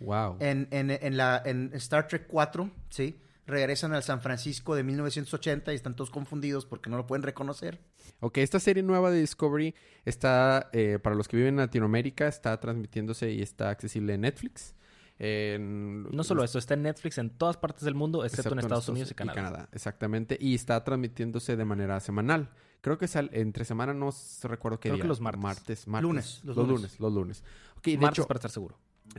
Wow. 0.00 0.38
En, 0.40 0.66
en, 0.72 0.90
en, 0.90 1.16
la, 1.16 1.40
en 1.46 1.70
Star 1.74 2.08
Trek 2.08 2.26
4, 2.26 2.68
¿sí? 2.88 3.20
Regresan 3.46 3.92
al 3.92 4.02
San 4.02 4.20
Francisco 4.20 4.74
de 4.74 4.82
1980 4.82 5.72
y 5.72 5.76
están 5.76 5.94
todos 5.94 6.10
confundidos 6.10 6.66
porque 6.66 6.90
no 6.90 6.96
lo 6.96 7.06
pueden 7.06 7.22
reconocer. 7.22 7.78
Ok, 8.18 8.38
esta 8.38 8.58
serie 8.58 8.82
nueva 8.82 9.12
de 9.12 9.20
Discovery 9.20 9.76
está, 10.04 10.68
eh, 10.72 10.98
para 11.00 11.14
los 11.14 11.28
que 11.28 11.36
viven 11.36 11.54
en 11.54 11.60
Latinoamérica, 11.60 12.26
está 12.26 12.58
transmitiéndose 12.58 13.30
y 13.30 13.40
está 13.40 13.70
accesible 13.70 14.14
en 14.14 14.22
Netflix. 14.22 14.74
En- 15.18 16.04
No 16.10 16.22
solo 16.24 16.44
eso, 16.44 16.58
está 16.58 16.74
en 16.74 16.82
Netflix 16.82 17.18
en 17.18 17.30
todas 17.30 17.56
partes 17.56 17.82
del 17.84 17.94
mundo, 17.94 18.24
excepto, 18.24 18.52
en 18.52 18.60
Estados 18.60 18.88
Unidos 18.88 19.10
y 19.10 19.14
Canadá. 19.14 19.68
Exactamente. 19.72 20.36
Y 20.40 20.54
está 20.54 20.82
transmitiéndose 20.84 21.56
de 21.56 21.64
manera 21.64 21.98
semanal. 22.00 22.50
Creo 22.80 22.96
que 22.98 23.08
sal, 23.08 23.28
entre 23.32 23.64
semana 23.64 23.92
no 23.92 24.10
recuerdo 24.44 24.78
qué 24.78 24.88
Creo 24.90 24.94
día. 24.96 25.02
que 25.02 25.08
los 25.08 25.20
martes. 25.20 25.42
Martes, 25.42 25.88
martes. 25.88 26.02
Lunes, 26.08 26.40
Los, 26.44 26.56
los 26.56 26.66
lunes. 26.68 26.80
lunes. 26.82 27.00
los 27.00 27.12
lunes. 27.12 27.44
De 27.82 27.98
Martes 27.98 28.18
hecho, 28.20 28.28
para 28.28 28.38
estar 28.38 28.50
seguro. 28.52 28.78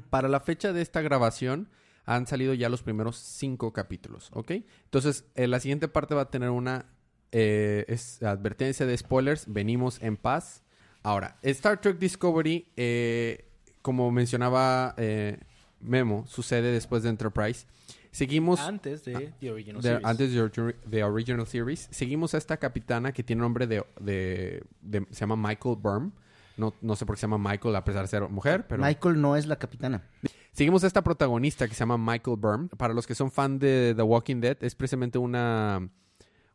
para 0.10 0.30
la 0.30 0.40
fecha 0.40 0.72
de 0.72 0.82
esta 0.82 1.02
grabación 1.02 1.70
han 2.06 2.26
salido 2.28 2.54
ya 2.54 2.70
los 2.70 2.82
primeros 2.84 3.18
cinco 3.18 3.74
capítulos, 3.74 4.30
¿ok? 4.34 4.52
Entonces, 4.86 5.26
eh, 5.36 5.48
la 5.48 5.60
siguiente 5.60 5.88
parte 5.90 6.16
va 6.16 6.22
a 6.24 6.30
tener 6.32 6.50
una 6.50 6.86
eh, 7.32 7.86
es 7.88 8.24
advertencia 8.24 8.86
de 8.88 8.98
spoilers. 8.98 9.46
Venimos 9.52 10.02
en 10.02 10.18
paz. 10.18 10.64
Ahora, 11.04 11.38
Star 11.44 11.80
Trek 11.82 12.00
Discovery, 12.00 12.72
eh, 12.78 13.46
como 13.82 14.10
mencionaba 14.12 14.96
eh, 14.98 15.40
Memo, 15.82 16.26
sucede 16.28 16.72
después 16.72 17.04
de 17.04 17.10
Enterprise. 17.10 17.66
Seguimos 18.12 18.60
Antes 18.60 19.06
de 19.06 19.34
The 19.40 19.52
Original 19.52 19.82
de- 19.82 19.90
Series. 19.90 20.06
antes 20.06 20.34
de 20.34 20.76
de 20.86 21.04
Original 21.04 21.46
Series. 21.48 21.88
Seguimos 21.92 22.34
a 22.34 22.38
esta 22.40 22.58
capitana 22.58 23.12
que 23.12 23.24
tiene 23.24 23.42
nombre 23.42 23.68
de, 23.68 23.86
de- 24.00 24.64
de- 24.82 25.06
se 25.12 25.20
llama 25.22 25.36
Michael 25.36 25.76
Burm. 25.80 26.12
No, 26.58 26.74
no 26.82 26.96
sé 26.96 27.06
por 27.06 27.16
qué 27.16 27.22
se 27.22 27.28
llama 27.28 27.38
Michael 27.52 27.76
a 27.76 27.86
pesar 27.86 28.02
de 28.02 28.08
ser 28.10 28.28
mujer, 28.28 28.68
pero 28.68 28.84
Michael 28.84 29.22
no 29.22 29.36
es 29.38 29.46
la 29.46 29.56
capitana. 29.58 30.04
seguimos 30.52 30.84
a 30.84 30.88
esta 30.88 31.04
protagonista 31.04 31.68
que 31.68 31.74
se 31.74 31.80
llama 31.80 31.98
Michael 31.98 32.36
Burm. 32.38 32.68
Para 32.70 32.94
los 32.94 33.08
que 33.08 33.16
son 33.16 33.32
fan 33.32 33.60
de 33.60 33.94
The 33.96 34.02
Walking 34.04 34.42
Dead, 34.42 34.58
es 34.62 34.76
precisamente 34.76 35.18
una, 35.20 35.88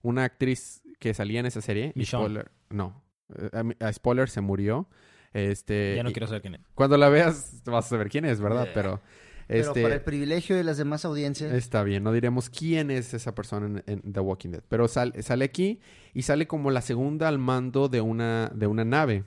una 0.03 0.25
actriz 0.25 0.83
que 0.99 1.15
salía 1.15 1.41
en 1.41 1.47
esa 1.47 1.61
serie. 1.63 1.93
Y 1.95 2.05
spoiler, 2.05 2.51
no. 2.69 3.01
Eh, 3.35 3.75
a- 3.81 3.87
a 3.87 3.93
spoiler, 3.93 4.29
se 4.29 4.41
murió. 4.43 4.89
Este, 5.35 5.95
Ya 5.97 6.03
no 6.03 6.09
y 6.11 6.13
quiero 6.13 6.27
saber 6.27 6.41
quién 6.43 6.55
es. 6.55 6.61
Cuando 6.75 6.97
la 6.97 7.09
veas 7.11 7.63
vas 7.67 7.85
a 7.87 7.89
saber 7.91 8.09
quién 8.09 8.25
es, 8.25 8.41
¿verdad? 8.41 8.67
Eh. 8.69 8.71
Pero, 8.73 9.01
Pero 9.47 9.61
este, 9.69 9.83
para 9.83 9.95
el 9.97 10.01
privilegio 10.01 10.57
de 10.57 10.65
las 10.65 10.79
demás 10.79 11.05
audiencias, 11.05 11.53
Está 11.53 11.83
bien, 11.83 12.03
no 12.03 12.13
diremos 12.13 12.49
quién 12.49 12.91
es 12.91 13.13
esa 13.13 13.35
persona 13.35 13.83
en, 13.87 14.01
en 14.05 14.13
The 14.13 14.21
Walking 14.21 14.51
Dead. 14.51 14.63
Pero 14.69 14.89
sal- 14.89 15.13
sale 15.23 15.45
aquí 15.45 15.81
y 16.15 16.23
sale 16.23 16.47
como 16.47 16.71
la 16.71 16.81
segunda 16.81 17.29
al 17.29 17.39
mando 17.39 17.89
de 17.89 18.01
una, 18.01 18.51
de 18.55 18.67
una 18.67 18.85
nave. 18.85 19.25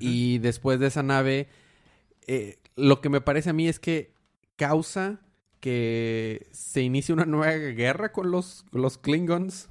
Y 0.00 0.38
después 0.38 0.78
de 0.78 0.86
esa 0.86 1.02
nave, 1.02 1.48
eh, 2.28 2.58
lo 2.76 3.00
que 3.00 3.08
me 3.08 3.20
parece 3.20 3.50
a 3.50 3.52
mí 3.52 3.66
es 3.66 3.80
que 3.80 4.14
causa 4.54 5.20
que 5.58 6.46
se 6.52 6.82
inicie 6.82 7.12
una 7.12 7.24
nueva 7.26 7.52
guerra 7.52 8.12
con 8.12 8.30
los, 8.30 8.64
los 8.70 8.96
Klingons. 8.98 9.68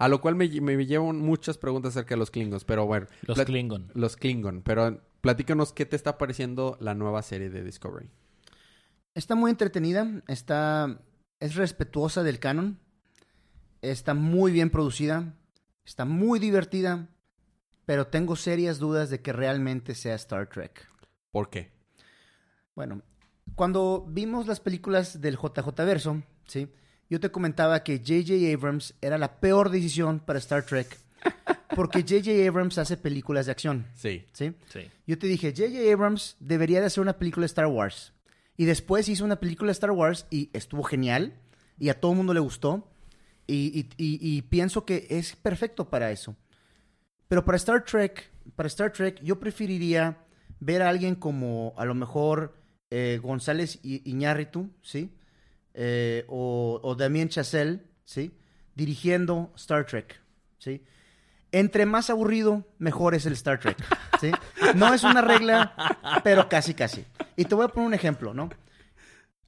A 0.00 0.08
lo 0.08 0.20
cual 0.22 0.34
me, 0.34 0.48
me 0.62 0.86
llevan 0.86 1.18
muchas 1.18 1.58
preguntas 1.58 1.90
acerca 1.90 2.14
de 2.14 2.18
los 2.18 2.30
Klingons. 2.30 2.64
Pero 2.64 2.86
bueno, 2.86 3.06
Los 3.26 3.38
Klingon. 3.42 3.90
los 3.94 4.16
Klingon. 4.16 4.62
Pero 4.62 5.02
platícanos 5.20 5.74
qué 5.74 5.84
te 5.84 5.94
está 5.94 6.16
pareciendo 6.16 6.78
la 6.80 6.94
nueva 6.94 7.20
serie 7.22 7.50
de 7.50 7.62
Discovery. 7.62 8.08
está 9.14 9.34
muy 9.34 9.50
entretenida, 9.50 10.22
está 10.26 11.02
es 11.38 11.54
respetuosa 11.54 12.22
del 12.22 12.38
canon, 12.38 12.78
está 13.82 14.14
muy 14.14 14.52
bien 14.52 14.70
producida, 14.70 15.34
está 15.84 16.04
muy 16.04 16.38
divertida, 16.38 17.08
pero 17.84 18.06
tengo 18.06 18.36
serias 18.36 18.78
dudas 18.78 19.10
de 19.10 19.20
que 19.20 19.32
realmente 19.32 19.94
sea 19.94 20.14
Star 20.14 20.48
Trek. 20.48 20.86
¿Por 21.30 21.50
qué? 21.50 21.72
Bueno, 22.74 23.02
cuando 23.54 24.06
vimos 24.08 24.46
las 24.46 24.60
películas 24.60 25.20
del 25.20 25.36
JJ 25.36 25.68
Verso, 25.84 26.22
¿sí? 26.46 26.68
Yo 27.10 27.20
te 27.20 27.30
comentaba 27.30 27.82
que 27.82 27.98
J.J. 27.98 28.54
Abrams 28.54 28.94
era 29.02 29.18
la 29.18 29.40
peor 29.40 29.68
decisión 29.70 30.20
para 30.20 30.38
Star 30.38 30.64
Trek. 30.64 30.96
Porque 31.74 32.00
J.J. 32.08 32.48
Abrams 32.48 32.78
hace 32.78 32.96
películas 32.96 33.46
de 33.46 33.52
acción, 33.52 33.86
Sí. 33.94 34.24
¿sí? 34.32 34.54
Sí. 34.72 34.88
Yo 35.06 35.18
te 35.18 35.26
dije, 35.26 35.52
J.J. 35.54 35.92
Abrams 35.92 36.36
debería 36.40 36.80
de 36.80 36.86
hacer 36.86 37.02
una 37.02 37.18
película 37.18 37.42
de 37.42 37.46
Star 37.48 37.66
Wars. 37.66 38.12
Y 38.56 38.64
después 38.64 39.08
hizo 39.08 39.24
una 39.24 39.40
película 39.40 39.68
de 39.68 39.72
Star 39.72 39.90
Wars 39.90 40.26
y 40.30 40.50
estuvo 40.52 40.82
genial. 40.84 41.34
Y 41.78 41.88
a 41.88 41.98
todo 42.00 42.12
el 42.12 42.16
mundo 42.18 42.32
le 42.32 42.40
gustó. 42.40 42.86
Y, 43.46 43.88
y- 43.98 44.04
y- 44.04 44.36
y 44.36 44.42
pienso 44.42 44.84
que 44.84 45.06
es 45.10 45.34
perfecto 45.34 45.90
para 45.90 46.12
eso. 46.12 46.36
Pero 47.26 47.44
para 47.44 47.56
Star 47.56 47.84
Trek, 47.84 48.30
para 48.54 48.66
Star 48.68 48.92
Trek, 48.92 49.20
yo 49.22 49.40
preferiría 49.40 50.18
ver 50.60 50.82
a 50.82 50.88
alguien 50.88 51.14
como 51.16 51.74
a 51.76 51.84
lo 51.84 51.94
mejor 51.94 52.54
eh, 52.90 53.18
González 53.22 53.78
Iñárritu, 53.82 54.68
¿sí? 54.82 55.10
Eh, 55.82 56.26
o, 56.28 56.78
o 56.82 56.94
Damien 56.94 57.30
Chazelle, 57.30 57.80
¿sí? 58.04 58.32
Dirigiendo 58.74 59.50
Star 59.56 59.86
Trek, 59.86 60.20
¿sí? 60.58 60.82
Entre 61.52 61.86
más 61.86 62.10
aburrido, 62.10 62.66
mejor 62.78 63.14
es 63.14 63.24
el 63.24 63.32
Star 63.32 63.58
Trek, 63.58 63.78
¿sí? 64.20 64.30
No 64.74 64.92
es 64.92 65.02
una 65.04 65.22
regla, 65.22 65.74
pero 66.22 66.50
casi, 66.50 66.74
casi. 66.74 67.06
Y 67.34 67.46
te 67.46 67.54
voy 67.54 67.64
a 67.64 67.68
poner 67.68 67.86
un 67.86 67.94
ejemplo, 67.94 68.34
¿no? 68.34 68.50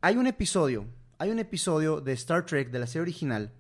Hay 0.01 0.17
un 0.17 0.27
episodio, 0.27 0.87
hay 1.19 1.31
un 1.31 1.39
episodio 1.39 2.01
de 2.01 2.13
Star 2.15 2.47
Trek, 2.47 2.71
de 2.71 2.79
la 2.79 2.87
serie 2.87 3.03
original, 3.03 3.53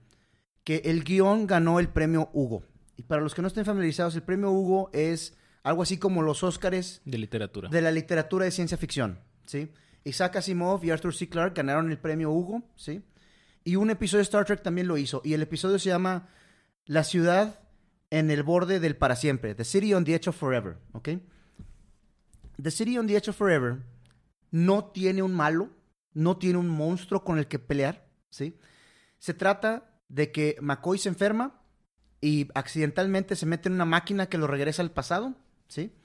que 0.64 0.80
el 0.87 1.04
guion 1.04 1.46
ganó 1.46 1.78
el 1.78 1.88
premio 1.88 2.30
Hugo. 2.32 2.64
Y 2.96 3.02
para 3.02 3.20
los 3.20 3.35
que 3.35 3.42
no 3.42 3.48
estén 3.48 3.66
familiarizados, 3.66 4.14
el 4.16 4.22
premio 4.22 4.50
Hugo 4.50 4.88
es 4.94 5.37
algo 5.62 5.82
así 5.82 5.98
como 5.98 6.22
los 6.22 6.42
Óscares 6.42 7.02
De 7.04 7.18
literatura. 7.18 7.68
de 7.68 7.82
la 7.82 7.90
literatura 7.90 8.46
de 8.46 8.50
ciencia 8.50 8.78
ficción, 8.78 9.18
¿sí? 9.44 9.70
Isaac 10.05 10.37
Asimov 10.37 10.85
y 10.85 10.91
Arthur 10.91 11.15
C. 11.15 11.29
Clarke 11.29 11.57
ganaron 11.57 11.91
el 11.91 11.99
premio 11.99 12.31
Hugo, 12.31 12.62
¿sí? 12.77 13.03
Y 13.65 13.77
un 13.77 13.91
episodio 13.91 14.19
de 14.19 14.25
Star 14.25 14.45
Trek 14.45 14.62
también 14.62 14.88
lo 14.88 14.99
hizo. 14.99 15.23
Y 15.25 15.35
el 15.35 15.43
episodio 15.43 15.79
se 15.79 15.91
llama 15.91 16.29
La 16.85 17.05
ciudad 17.05 17.61
en 18.11 18.31
el 18.31 18.43
borde 18.43 18.81
del 18.81 18.97
para 18.97 19.17
siempre. 19.17 19.55
The 19.55 19.65
City 19.65 19.95
on 19.95 20.05
the 20.05 20.15
Edge 20.15 20.29
of 20.29 20.37
Forever, 20.37 20.79
¿ok? 20.93 21.11
The 22.61 22.71
City 22.71 22.99
on 22.99 23.07
the 23.07 23.17
Edge 23.17 23.31
of 23.31 23.37
Forever 23.37 23.79
no 24.51 24.87
tiene 24.87 25.23
un 25.23 25.33
malo, 25.33 25.71
no 26.12 26.37
tiene 26.37 26.59
un 26.59 26.69
monstruo 26.69 27.25
con 27.25 27.38
el 27.38 27.47
que 27.47 27.59
pelear, 27.59 28.07
¿sí? 28.31 28.59
Se 29.19 29.35
trata 29.35 30.01
de 30.09 30.31
que 30.31 30.57
McCoy 30.61 30.99
se 30.99 31.09
enferma 31.09 31.62
y 32.21 32.49
accidentalmente 32.55 33.35
se 33.35 33.47
mete 33.47 33.69
en 33.69 33.75
una 33.77 33.85
máquina 33.85 34.29
que 34.29 34.38
lo 34.38 34.47
regresa 34.47 34.83
al 34.83 34.91
pasado, 34.91 35.35
¿sí? 35.69 35.97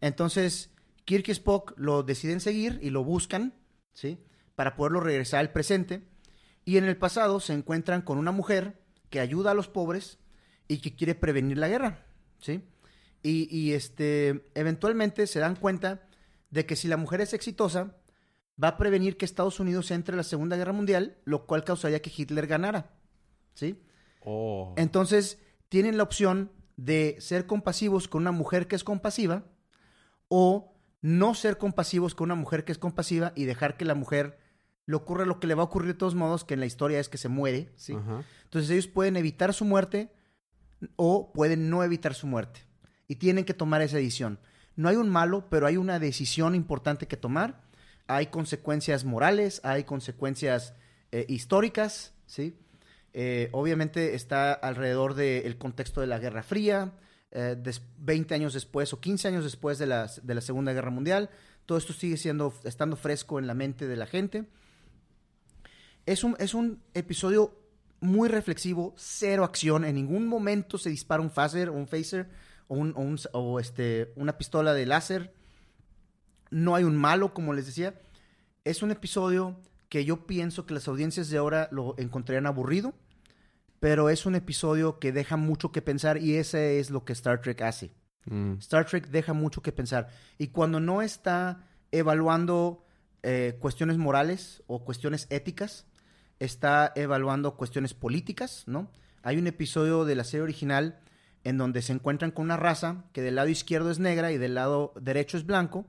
Entonces, 0.00 0.73
Kirk 1.04 1.28
y 1.28 1.32
Spock 1.32 1.74
lo 1.76 2.02
deciden 2.02 2.40
seguir 2.40 2.78
y 2.82 2.90
lo 2.90 3.04
buscan, 3.04 3.54
¿sí? 3.92 4.18
Para 4.54 4.76
poderlo 4.76 5.00
regresar 5.00 5.40
al 5.40 5.52
presente. 5.52 6.02
Y 6.64 6.78
en 6.78 6.84
el 6.84 6.96
pasado 6.96 7.40
se 7.40 7.52
encuentran 7.52 8.02
con 8.02 8.18
una 8.18 8.32
mujer 8.32 8.80
que 9.10 9.20
ayuda 9.20 9.50
a 9.50 9.54
los 9.54 9.68
pobres 9.68 10.18
y 10.66 10.78
que 10.78 10.94
quiere 10.96 11.14
prevenir 11.14 11.58
la 11.58 11.68
guerra, 11.68 12.06
¿sí? 12.40 12.62
Y, 13.22 13.48
y, 13.54 13.72
este, 13.72 14.50
eventualmente 14.54 15.26
se 15.26 15.40
dan 15.40 15.56
cuenta 15.56 16.08
de 16.50 16.66
que 16.66 16.76
si 16.76 16.88
la 16.88 16.96
mujer 16.96 17.20
es 17.20 17.32
exitosa, 17.32 17.96
va 18.62 18.68
a 18.68 18.76
prevenir 18.76 19.16
que 19.16 19.24
Estados 19.24 19.60
Unidos 19.60 19.90
entre 19.90 20.14
a 20.14 20.16
la 20.16 20.22
Segunda 20.22 20.56
Guerra 20.56 20.72
Mundial, 20.72 21.18
lo 21.24 21.46
cual 21.46 21.64
causaría 21.64 22.02
que 22.02 22.12
Hitler 22.14 22.46
ganara, 22.46 22.90
¿sí? 23.54 23.82
Oh. 24.24 24.74
Entonces, 24.76 25.38
tienen 25.68 25.96
la 25.96 26.02
opción 26.04 26.52
de 26.76 27.16
ser 27.20 27.46
compasivos 27.46 28.08
con 28.08 28.22
una 28.22 28.32
mujer 28.32 28.68
que 28.68 28.76
es 28.76 28.84
compasiva 28.84 29.44
o 30.28 30.73
no 31.04 31.34
ser 31.34 31.58
compasivos 31.58 32.14
con 32.14 32.28
una 32.28 32.34
mujer 32.34 32.64
que 32.64 32.72
es 32.72 32.78
compasiva 32.78 33.34
y 33.36 33.44
dejar 33.44 33.76
que 33.76 33.84
la 33.84 33.94
mujer 33.94 34.38
le 34.86 34.96
ocurra 34.96 35.26
lo 35.26 35.38
que 35.38 35.46
le 35.46 35.54
va 35.54 35.60
a 35.60 35.66
ocurrir 35.66 35.88
de 35.88 35.98
todos 35.98 36.14
modos, 36.14 36.44
que 36.44 36.54
en 36.54 36.60
la 36.60 36.66
historia 36.66 36.98
es 36.98 37.10
que 37.10 37.18
se 37.18 37.28
muere, 37.28 37.70
¿sí? 37.76 37.92
Ajá. 37.92 38.24
Entonces 38.44 38.70
ellos 38.70 38.86
pueden 38.86 39.18
evitar 39.18 39.52
su 39.52 39.66
muerte 39.66 40.10
o 40.96 41.30
pueden 41.34 41.68
no 41.68 41.84
evitar 41.84 42.14
su 42.14 42.26
muerte. 42.26 42.60
Y 43.06 43.16
tienen 43.16 43.44
que 43.44 43.52
tomar 43.52 43.82
esa 43.82 43.98
decisión. 43.98 44.38
No 44.76 44.88
hay 44.88 44.96
un 44.96 45.10
malo, 45.10 45.50
pero 45.50 45.66
hay 45.66 45.76
una 45.76 45.98
decisión 45.98 46.54
importante 46.54 47.06
que 47.06 47.18
tomar. 47.18 47.60
Hay 48.06 48.28
consecuencias 48.28 49.04
morales, 49.04 49.60
hay 49.62 49.84
consecuencias 49.84 50.72
eh, 51.12 51.26
históricas, 51.28 52.14
¿sí? 52.24 52.58
Eh, 53.12 53.50
obviamente 53.52 54.14
está 54.14 54.54
alrededor 54.54 55.12
del 55.12 55.58
contexto 55.58 56.00
de 56.00 56.06
la 56.06 56.18
Guerra 56.18 56.42
Fría, 56.42 56.94
eh, 57.34 57.56
des- 57.58 57.82
20 57.98 58.34
años 58.34 58.54
después 58.54 58.92
o 58.92 59.00
15 59.00 59.28
años 59.28 59.44
después 59.44 59.78
de 59.78 59.86
la, 59.86 60.10
de 60.22 60.34
la 60.34 60.40
Segunda 60.40 60.72
Guerra 60.72 60.90
Mundial. 60.90 61.30
Todo 61.66 61.76
esto 61.78 61.92
sigue 61.92 62.16
siendo, 62.16 62.54
estando 62.64 62.96
fresco 62.96 63.38
en 63.38 63.46
la 63.46 63.54
mente 63.54 63.86
de 63.86 63.96
la 63.96 64.06
gente. 64.06 64.46
Es 66.06 66.24
un, 66.24 66.36
es 66.38 66.54
un 66.54 66.82
episodio 66.94 67.58
muy 68.00 68.28
reflexivo, 68.28 68.94
cero 68.96 69.44
acción. 69.44 69.84
En 69.84 69.94
ningún 69.94 70.26
momento 70.26 70.76
se 70.78 70.90
dispara 70.90 71.22
un 71.22 71.30
phaser 71.30 71.68
o 71.70 71.72
un 71.74 71.86
phaser 71.88 72.28
o, 72.68 72.76
o 72.76 72.78
un- 72.78 73.18
o, 73.32 73.60
este, 73.60 74.12
una 74.16 74.36
pistola 74.36 74.74
de 74.74 74.86
láser. 74.86 75.34
No 76.50 76.74
hay 76.74 76.84
un 76.84 76.96
malo, 76.96 77.32
como 77.34 77.54
les 77.54 77.66
decía. 77.66 77.94
Es 78.64 78.82
un 78.82 78.90
episodio 78.90 79.56
que 79.88 80.04
yo 80.04 80.26
pienso 80.26 80.66
que 80.66 80.74
las 80.74 80.88
audiencias 80.88 81.30
de 81.30 81.38
ahora 81.38 81.68
lo 81.70 81.94
encontrarían 81.98 82.46
aburrido, 82.46 82.94
pero 83.84 84.08
es 84.08 84.24
un 84.24 84.34
episodio 84.34 84.98
que 84.98 85.12
deja 85.12 85.36
mucho 85.36 85.70
que 85.70 85.82
pensar 85.82 86.16
y 86.16 86.36
ese 86.36 86.80
es 86.80 86.88
lo 86.88 87.04
que 87.04 87.12
Star 87.12 87.42
Trek 87.42 87.60
hace. 87.60 87.90
Mm. 88.24 88.52
Star 88.54 88.86
Trek 88.86 89.08
deja 89.08 89.34
mucho 89.34 89.60
que 89.60 89.72
pensar. 89.72 90.08
Y 90.38 90.46
cuando 90.48 90.80
no 90.80 91.02
está 91.02 91.68
evaluando 91.92 92.86
eh, 93.22 93.58
cuestiones 93.60 93.98
morales 93.98 94.62
o 94.68 94.86
cuestiones 94.86 95.26
éticas, 95.28 95.84
está 96.38 96.94
evaluando 96.96 97.58
cuestiones 97.58 97.92
políticas, 97.92 98.64
¿no? 98.66 98.90
Hay 99.22 99.36
un 99.36 99.46
episodio 99.48 100.06
de 100.06 100.14
la 100.14 100.24
serie 100.24 100.44
original 100.44 100.98
en 101.42 101.58
donde 101.58 101.82
se 101.82 101.92
encuentran 101.92 102.30
con 102.30 102.46
una 102.46 102.56
raza 102.56 103.04
que 103.12 103.20
del 103.20 103.34
lado 103.34 103.50
izquierdo 103.50 103.90
es 103.90 103.98
negra 103.98 104.32
y 104.32 104.38
del 104.38 104.54
lado 104.54 104.94
derecho 104.98 105.36
es 105.36 105.44
blanco 105.44 105.84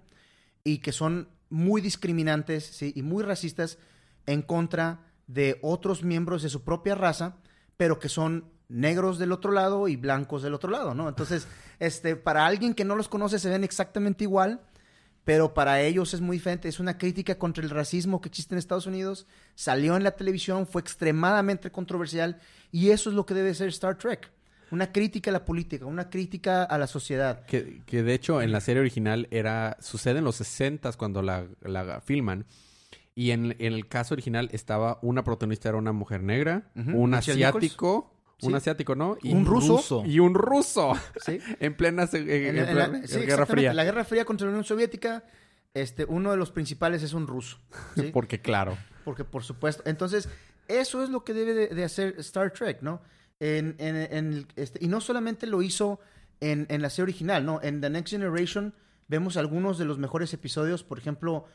y 0.66 0.80
que 0.80 0.92
son 0.92 1.30
muy 1.50 1.80
discriminantes 1.80 2.66
¿sí? 2.66 2.92
y 2.94 3.04
muy 3.04 3.24
racistas 3.24 3.78
en 4.26 4.42
contra 4.42 5.14
de 5.28 5.60
otros 5.62 6.04
miembros 6.04 6.44
de 6.44 6.50
su 6.50 6.66
propia 6.66 6.94
raza, 6.94 7.38
pero 7.78 8.00
que 8.00 8.10
son 8.10 8.46
negros 8.68 9.20
del 9.20 9.32
otro 9.32 9.52
lado 9.52 9.88
y 9.88 9.96
blancos 9.96 10.42
del 10.44 10.54
otro 10.54 10.70
lado, 10.70 10.94
¿no? 10.94 11.08
Entonces, 11.10 11.48
este, 11.80 12.16
para 12.16 12.46
alguien 12.46 12.74
que 12.74 12.86
no 12.86 12.96
los 12.96 13.10
conoce 13.10 13.40
se 13.40 13.50
ven 13.50 13.64
exactamente 13.64 14.24
igual, 14.24 14.62
pero 15.24 15.54
para 15.54 15.82
ellos 15.82 16.14
es 16.14 16.22
muy 16.22 16.38
diferente. 16.38 16.70
Es 16.70 16.80
una 16.80 16.98
crítica 16.98 17.38
contra 17.38 17.64
el 17.64 17.70
racismo 17.70 18.22
que 18.22 18.30
existe 18.30 18.54
en 18.54 18.60
Estados 18.60 18.86
Unidos, 18.86 19.28
salió 19.56 19.98
en 19.98 20.04
la 20.04 20.12
televisión, 20.12 20.68
fue 20.68 20.82
extremadamente 20.82 21.72
controversial 21.72 22.40
y 22.72 22.92
eso 22.92 23.10
es 23.10 23.16
lo 23.16 23.26
que 23.26 23.34
debe 23.34 23.54
ser 23.54 23.70
Star 23.70 23.98
Trek. 23.98 24.32
Una 24.72 24.92
crítica 24.92 25.30
a 25.30 25.34
la 25.34 25.46
política, 25.46 25.86
una 25.86 26.10
crítica 26.10 26.64
a 26.64 26.78
la 26.78 26.88
sociedad. 26.88 27.46
Que, 27.46 27.82
que 27.86 28.02
de 28.02 28.14
hecho 28.14 28.42
en 28.42 28.52
la 28.52 28.62
serie 28.62 28.82
original 28.82 29.28
era 29.30 29.78
sucede 29.80 30.20
en 30.20 30.26
los 30.26 30.38
60 30.38 30.92
cuando 30.94 31.22
la, 31.22 31.46
la 31.62 32.02
filman. 32.02 32.46
Y 33.16 33.32
en, 33.32 33.56
en 33.60 33.74
el 33.74 33.88
caso 33.88 34.14
original 34.14 34.50
estaba 34.52 35.00
una 35.02 35.24
protagonista 35.24 35.70
era 35.70 35.78
una 35.78 35.94
mujer 35.94 36.22
negra, 36.22 36.70
un 36.76 37.14
asiático, 37.14 38.14
un 38.42 38.56
asiático, 38.56 38.94
¿no? 38.96 39.18
Y 39.24 39.34
Un 39.34 39.46
ruso. 39.46 40.04
Y 40.06 40.20
un 40.20 40.34
ruso. 40.36 40.94
¿sí? 41.26 41.40
en 41.62 41.76
plena 41.78 42.04
eh, 42.12 42.50
En- 42.50 42.76
la- 42.78 43.08
sí, 43.08 43.20
Guerra. 43.22 43.46
Fría. 43.46 43.74
La 43.74 43.86
Guerra 43.86 44.04
Fría 44.04 44.26
contra 44.26 44.46
la 44.46 44.52
Unión 44.52 44.66
Soviética, 44.66 45.24
este, 45.74 46.04
uno 46.06 46.32
de 46.32 46.38
los 46.38 46.52
principales 46.52 47.04
es 47.04 47.14
un 47.14 47.26
ruso. 47.28 47.58
¿sí? 47.96 48.10
Porque 48.14 48.42
claro. 48.42 48.78
Porque 49.06 49.24
por 49.24 49.44
supuesto. 49.44 49.84
Entonces, 49.86 50.28
eso 50.68 51.02
es 51.04 51.10
lo 51.10 51.24
que 51.24 51.34
debe 51.34 51.54
de, 51.54 51.68
de 51.70 51.84
hacer 51.86 52.16
Star 52.20 52.52
Trek, 52.52 52.82
¿no? 52.82 53.02
En, 53.40 53.76
en- 53.80 53.96
en 53.96 54.34
el- 54.34 54.48
este, 54.58 54.84
y 54.84 54.90
no 54.90 55.00
solamente 55.00 55.48
lo 55.48 55.62
hizo 55.62 56.02
en, 56.42 56.66
en 56.70 56.82
la 56.82 56.90
serie 56.90 57.04
original, 57.04 57.46
¿no? 57.46 57.62
En 57.64 57.80
The 57.80 57.90
Next 57.90 58.12
Generation 58.12 58.74
vemos 59.08 59.38
algunos 59.38 59.78
de 59.78 59.86
los 59.86 59.98
mejores 60.00 60.34
episodios, 60.34 60.84
por 60.84 60.98
ejemplo, 60.98 61.46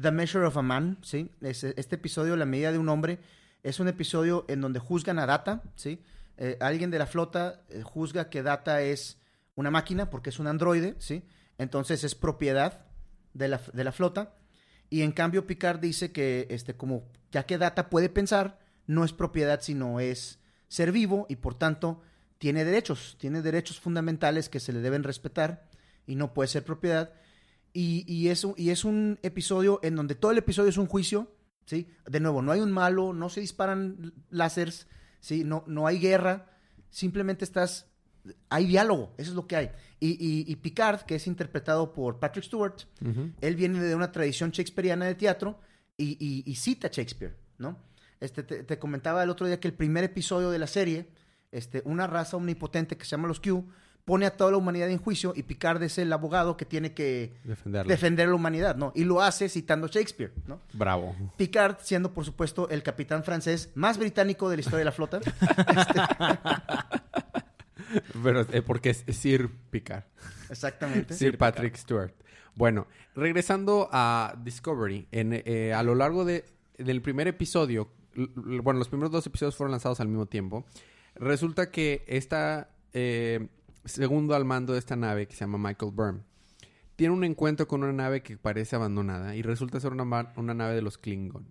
The 0.00 0.10
Measure 0.10 0.46
of 0.46 0.56
a 0.56 0.62
Man, 0.62 0.98
¿sí? 1.02 1.30
Este 1.40 1.94
episodio, 1.94 2.36
La 2.36 2.46
medida 2.46 2.72
de 2.72 2.78
un 2.78 2.88
hombre, 2.88 3.18
es 3.62 3.80
un 3.80 3.88
episodio 3.88 4.44
en 4.48 4.60
donde 4.60 4.78
juzgan 4.78 5.18
a 5.18 5.26
Data, 5.26 5.62
¿sí? 5.76 6.02
Eh, 6.36 6.56
alguien 6.60 6.90
de 6.90 6.98
la 6.98 7.06
flota 7.06 7.62
eh, 7.68 7.82
juzga 7.82 8.28
que 8.28 8.42
Data 8.42 8.82
es 8.82 9.18
una 9.54 9.70
máquina 9.70 10.10
porque 10.10 10.30
es 10.30 10.38
un 10.38 10.48
androide, 10.48 10.96
¿sí? 10.98 11.22
Entonces 11.58 12.02
es 12.02 12.14
propiedad 12.14 12.86
de 13.32 13.48
la, 13.48 13.60
de 13.72 13.84
la 13.84 13.92
flota. 13.92 14.34
Y 14.90 15.02
en 15.02 15.12
cambio 15.12 15.46
Picard 15.46 15.78
dice 15.78 16.12
que 16.12 16.46
este, 16.50 16.76
como 16.76 17.08
ya 17.30 17.46
que 17.46 17.58
Data 17.58 17.88
puede 17.88 18.08
pensar, 18.08 18.58
no 18.86 19.04
es 19.04 19.12
propiedad, 19.12 19.60
sino 19.60 20.00
es 20.00 20.40
ser 20.68 20.92
vivo 20.92 21.26
y 21.28 21.36
por 21.36 21.54
tanto 21.54 22.02
tiene 22.38 22.64
derechos, 22.64 23.16
tiene 23.18 23.42
derechos 23.42 23.80
fundamentales 23.80 24.48
que 24.48 24.60
se 24.60 24.72
le 24.72 24.80
deben 24.80 25.04
respetar 25.04 25.68
y 26.06 26.16
no 26.16 26.34
puede 26.34 26.48
ser 26.48 26.64
propiedad. 26.64 27.12
Y, 27.76 28.04
y, 28.06 28.28
es, 28.28 28.44
un- 28.44 28.54
y 28.56 28.70
es 28.70 28.84
un 28.84 29.18
episodio 29.22 29.80
en 29.82 29.96
donde 29.96 30.14
todo 30.14 30.30
el 30.30 30.38
episodio 30.38 30.70
es 30.70 30.78
un 30.78 30.86
juicio, 30.86 31.30
¿sí? 31.66 31.88
De 32.06 32.20
nuevo, 32.20 32.40
no 32.40 32.52
hay 32.52 32.60
un 32.60 32.70
malo, 32.72 33.12
no 33.12 33.28
se 33.28 33.40
disparan 33.40 34.12
láseres, 34.30 34.86
¿sí? 35.20 35.42
No, 35.44 35.64
no 35.66 35.86
hay 35.86 35.98
guerra, 35.98 36.46
simplemente 36.90 37.44
estás... 37.44 37.90
Hay 38.48 38.64
diálogo, 38.66 39.12
eso 39.18 39.30
es 39.32 39.36
lo 39.36 39.46
que 39.46 39.56
hay. 39.56 39.70
Y, 40.00 40.12
y- 40.12 40.50
y 40.50 40.56
Picard, 40.56 41.00
que 41.02 41.16
es 41.16 41.26
interpretado 41.26 41.92
por 41.92 42.20
Patrick 42.20 42.44
Stewart, 42.46 42.76
él 43.42 43.56
viene 43.56 43.82
de 43.82 43.94
una 43.94 44.12
tradición 44.12 44.50
shakespeariana 44.50 45.04
de 45.04 45.14
teatro 45.14 45.58
y, 45.98 46.16
y- 46.50 46.54
cita 46.54 46.88
Shakespeare, 46.90 47.36
¿no? 47.58 47.76
Este, 48.20 48.42
te, 48.44 48.62
te 48.62 48.78
comentaba 48.78 49.22
el 49.24 49.28
otro 49.30 49.46
día 49.46 49.60
que 49.60 49.68
el 49.68 49.74
primer 49.74 50.04
episodio 50.04 50.50
de 50.50 50.58
la 50.58 50.66
serie, 50.68 51.10
este, 51.52 51.82
una 51.84 52.06
raza 52.06 52.36
omnipotente 52.38 52.96
que 52.96 53.04
se 53.04 53.10
llama 53.10 53.28
los 53.28 53.40
Q, 53.40 53.68
pone 54.04 54.26
a 54.26 54.36
toda 54.36 54.50
la 54.50 54.56
humanidad 54.58 54.90
en 54.90 54.98
juicio 54.98 55.32
y 55.34 55.42
Picard 55.44 55.82
es 55.82 55.96
el 55.98 56.12
abogado 56.12 56.56
que 56.56 56.64
tiene 56.66 56.92
que 56.92 57.32
Defenderlo. 57.44 57.88
defender 57.90 58.26
a 58.26 58.30
la 58.30 58.36
humanidad, 58.36 58.76
¿no? 58.76 58.92
Y 58.94 59.04
lo 59.04 59.22
hace 59.22 59.48
citando 59.48 59.86
a 59.86 59.90
Shakespeare, 59.90 60.32
¿no? 60.46 60.60
Bravo. 60.74 61.16
Picard 61.38 61.76
siendo, 61.80 62.12
por 62.12 62.24
supuesto, 62.24 62.68
el 62.68 62.82
capitán 62.82 63.24
francés 63.24 63.70
más 63.74 63.96
británico 63.98 64.50
de 64.50 64.56
la 64.56 64.60
historia 64.60 64.78
de 64.80 64.84
la 64.84 64.92
flota. 64.92 65.20
Pero 68.22 68.40
eh, 68.52 68.62
porque 68.62 68.90
es 68.90 69.04
Sir 69.16 69.50
Picard. 69.70 70.04
Exactamente. 70.50 71.14
Sir 71.14 71.38
Patrick 71.38 71.76
Stewart. 71.76 72.12
Bueno, 72.56 72.86
regresando 73.14 73.88
a 73.92 74.34
Discovery, 74.42 75.08
en, 75.12 75.42
eh, 75.44 75.72
a 75.72 75.82
lo 75.82 75.94
largo 75.94 76.24
de, 76.24 76.44
del 76.78 77.02
primer 77.02 77.26
episodio, 77.28 77.88
bueno, 78.14 78.78
los 78.78 78.88
primeros 78.88 79.10
dos 79.10 79.26
episodios 79.26 79.56
fueron 79.56 79.72
lanzados 79.72 80.00
al 80.00 80.08
mismo 80.08 80.26
tiempo. 80.26 80.64
Resulta 81.16 81.70
que 81.70 82.04
esta 82.06 82.68
eh, 82.92 83.48
segundo 83.84 84.34
al 84.34 84.44
mando 84.44 84.72
de 84.72 84.78
esta 84.78 84.96
nave, 84.96 85.26
que 85.26 85.34
se 85.34 85.40
llama 85.40 85.58
Michael 85.58 85.92
Byrne, 85.94 86.20
tiene 86.96 87.12
un 87.14 87.24
encuentro 87.24 87.66
con 87.66 87.82
una 87.82 87.92
nave 87.92 88.22
que 88.22 88.36
parece 88.36 88.76
abandonada 88.76 89.34
y 89.34 89.42
resulta 89.42 89.80
ser 89.80 89.92
una, 89.92 90.32
una 90.36 90.54
nave 90.54 90.74
de 90.74 90.82
los 90.82 90.96
Klingon. 90.98 91.48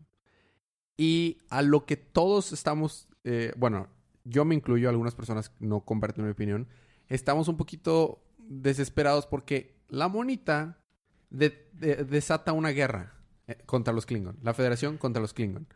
Y 0.97 1.39
a 1.49 1.61
lo 1.61 1.85
que 1.85 1.97
todos 1.97 2.53
estamos, 2.53 3.07
eh, 3.23 3.51
bueno, 3.57 3.87
yo 4.23 4.45
me 4.45 4.55
incluyo, 4.55 4.89
algunas 4.89 5.15
personas 5.15 5.51
no 5.59 5.81
comparten 5.81 6.23
mi 6.23 6.31
opinión, 6.31 6.67
estamos 7.07 7.47
un 7.47 7.57
poquito 7.57 8.23
desesperados 8.37 9.25
porque 9.27 9.75
la 9.89 10.07
monita 10.07 10.77
de- 11.29 11.67
de- 11.73 12.03
desata 12.05 12.53
una 12.53 12.69
guerra 12.69 13.15
eh, 13.47 13.57
contra 13.65 13.93
los 13.93 14.05
Klingon, 14.05 14.37
la 14.43 14.53
Federación 14.53 14.97
contra 14.97 15.21
los 15.21 15.33
Klingon. 15.33 15.67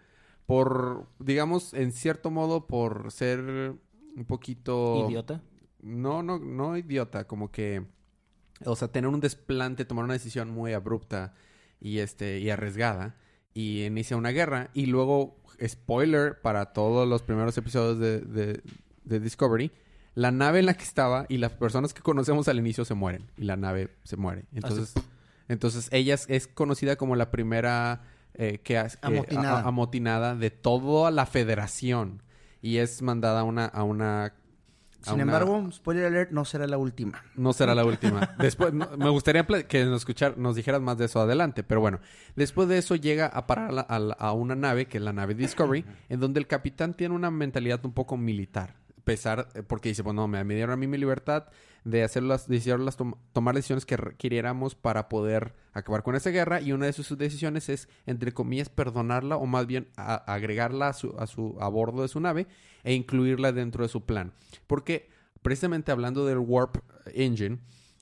Por, 0.46 1.08
digamos, 1.20 1.74
en 1.74 1.92
cierto 1.92 2.32
modo, 2.32 2.68
por 2.68 3.12
ser 3.12 3.40
un 3.42 4.26
poquito... 4.26 5.08
Idiota. 5.10 5.42
No, 5.82 6.24
no, 6.24 6.40
no 6.40 6.78
idiota, 6.78 7.26
como 7.28 7.52
que... 7.52 7.86
O 8.66 8.76
sea, 8.76 8.88
tener 8.88 9.08
un 9.10 9.20
desplante, 9.20 9.86
tomar 9.86 10.04
una 10.06 10.14
decisión 10.16 10.50
muy 10.50 10.74
abrupta 10.74 11.34
y, 11.80 12.00
este, 12.00 12.40
y 12.40 12.50
arriesgada. 12.50 13.16
Y 13.54 13.84
inicia 13.86 14.18
una 14.18 14.30
guerra. 14.32 14.72
Y 14.74 14.88
luego, 14.88 15.38
spoiler 15.66 16.42
para 16.42 16.74
todos 16.74 17.08
los 17.08 17.22
primeros 17.22 17.56
episodios 17.58 18.00
de, 18.00 18.22
de- 18.22 18.62
de 19.04 19.20
Discovery. 19.20 19.72
La 20.16 20.32
nave 20.32 20.60
en 20.60 20.66
la 20.66 20.74
que 20.74 20.84
estaba 20.84 21.28
y 21.30 21.38
las 21.38 21.54
personas 21.54 21.94
que 21.94 22.02
conocemos 22.02 22.48
al 22.48 22.58
inicio 22.58 22.84
se 22.84 22.96
mueren. 22.96 23.30
Y 23.38 23.44
la 23.44 23.56
nave 23.58 23.96
se 24.04 24.18
muere. 24.18 24.46
Entonces, 24.52 24.94
entonces 25.48 25.88
ella 25.92 26.16
es, 26.16 26.26
es 26.28 26.48
conocida 26.48 26.96
como 26.96 27.16
la 27.16 27.30
primera... 27.30 28.02
eh, 28.34 28.58
que 28.64 28.74
que- 28.74 28.88
Amotinada. 29.02 29.60
a- 29.60 29.68
amotinada 29.68 30.36
de 30.36 30.50
toda 30.50 31.12
la 31.12 31.28
federación. 31.28 32.24
Y 32.64 32.78
es 32.78 33.04
mandada 33.04 33.42
a 33.42 33.44
una... 33.44 33.66
A 33.66 33.84
una 33.84 34.34
Sin 35.08 35.16
una- 35.16 35.24
embargo, 35.24 35.72
spoiler 35.72 36.06
alert, 36.06 36.32
no 36.32 36.46
será 36.46 36.68
la 36.68 36.78
última. 36.78 37.22
no 37.36 37.54
será 37.54 37.74
la 37.76 37.86
última. 37.86 38.36
Después, 38.40 38.74
no- 38.74 38.90
me 38.98 39.10
gustaría 39.10 39.46
que 39.46 39.86
nos, 39.86 40.02
escuchar, 40.02 40.38
nos 40.38 40.56
dijeras 40.56 40.82
más 40.82 40.98
de 40.98 41.06
eso 41.06 41.20
adelante. 41.20 41.64
Pero 41.64 41.82
bueno, 41.82 42.00
después 42.36 42.68
de 42.68 42.78
eso 42.78 42.96
llega 42.96 43.28
a 43.28 43.48
parar 43.48 43.86
a, 43.90 44.32
una 44.34 44.56
nave, 44.56 44.86
que 44.88 44.98
es 44.98 45.04
la 45.04 45.14
nave 45.14 45.34
Discovery, 45.36 45.86
en 46.10 46.20
donde 46.20 46.40
el 46.40 46.48
capitán 46.48 46.94
tiene 46.94 47.16
una 47.16 47.32
mentalidad 47.32 47.84
un 47.86 47.94
poco 47.94 48.18
militar. 48.18 48.76
Pesar, 49.04 49.48
eh, 49.56 49.64
porque 49.64 49.90
dice, 49.90 50.02
bueno, 50.02 50.28
me, 50.28 50.44
me 50.44 50.54
dieron 50.56 50.74
a 50.74 50.78
mí 50.78 50.86
mi 50.88 50.98
libertad 50.98 51.46
de 51.90 52.04
hacer 52.04 52.22
las, 52.24 52.48
tomar 53.32 53.56
decisiones 53.56 53.86
que 53.86 53.96
requiriéramos 53.96 54.76
para 54.76 55.08
poder 55.08 55.54
acabar 55.72 56.04
con 56.04 56.16
esa 56.16 56.32
guerra. 56.32 56.60
Y 56.60 56.74
una 56.74 56.86
de 56.86 56.94
sus 56.94 57.18
decisiones 57.18 57.70
es, 57.70 57.88
entre 58.06 58.34
comillas, 58.34 58.68
perdonarla 58.68 59.38
o 59.38 59.46
más 59.46 59.68
bien 59.68 59.88
agregarla 59.96 60.90
a 60.90 60.94
su, 60.94 61.16
a 61.18 61.28
su 61.28 61.56
a 61.62 61.70
bordo 61.70 62.02
de 62.02 62.10
su 62.10 62.20
nave 62.20 62.48
e 62.84 62.94
incluirla 62.94 63.54
dentro 63.54 63.84
de 63.84 63.90
su 63.90 64.06
plan. 64.06 64.34
Porque 64.68 65.10
precisamente 65.42 65.94
hablando 65.94 66.26
del 66.26 66.40
Warp 66.40 66.78
Engine, 67.14 67.60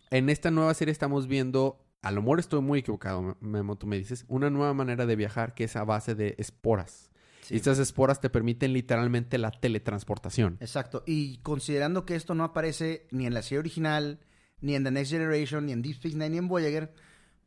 en 0.10 0.30
esta 0.30 0.50
nueva 0.50 0.74
serie 0.74 0.92
estamos 0.92 1.28
viendo, 1.28 1.78
a 2.02 2.12
lo 2.12 2.24
mejor 2.24 2.40
estoy 2.40 2.62
muy 2.62 2.80
equivocado, 2.80 3.38
Memo, 3.40 3.78
tú 3.78 3.86
me 3.86 4.00
dices, 4.00 4.26
una 4.28 4.50
nueva 4.50 4.74
manera 4.74 5.06
de 5.06 5.16
viajar 5.16 5.54
que 5.54 5.66
es 5.66 5.76
a 5.76 5.84
base 5.84 6.16
de 6.16 6.34
esporas. 6.40 7.12
Y 7.52 7.56
estas 7.58 7.80
esporas 7.80 8.20
te 8.22 8.30
permiten 8.30 8.74
literalmente 8.74 9.38
la 9.38 9.52
teletransportación. 9.52 10.58
Exacto. 10.60 11.04
Y 11.06 11.38
considerando 11.38 12.06
que 12.06 12.16
esto 12.16 12.36
no 12.36 12.44
aparece 12.44 13.08
ni 13.12 13.26
en 13.26 13.34
la 13.34 13.42
serie 13.42 13.60
original, 13.60 14.20
ni 14.62 14.76
en 14.76 14.84
The 14.84 14.92
Next 14.92 15.12
Generation, 15.12 15.66
ni 15.66 15.72
en 15.74 15.82
Deep 15.82 15.96
Space 15.96 16.16
Nine, 16.16 16.30
ni 16.32 16.38
en 16.38 16.48
Voyager, 16.48 16.94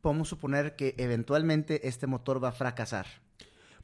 podemos 0.01 0.29
suponer 0.29 0.75
que 0.75 0.95
eventualmente 0.97 1.87
este 1.87 2.07
motor 2.07 2.43
va 2.43 2.49
a 2.49 2.53
fracasar. 2.53 3.05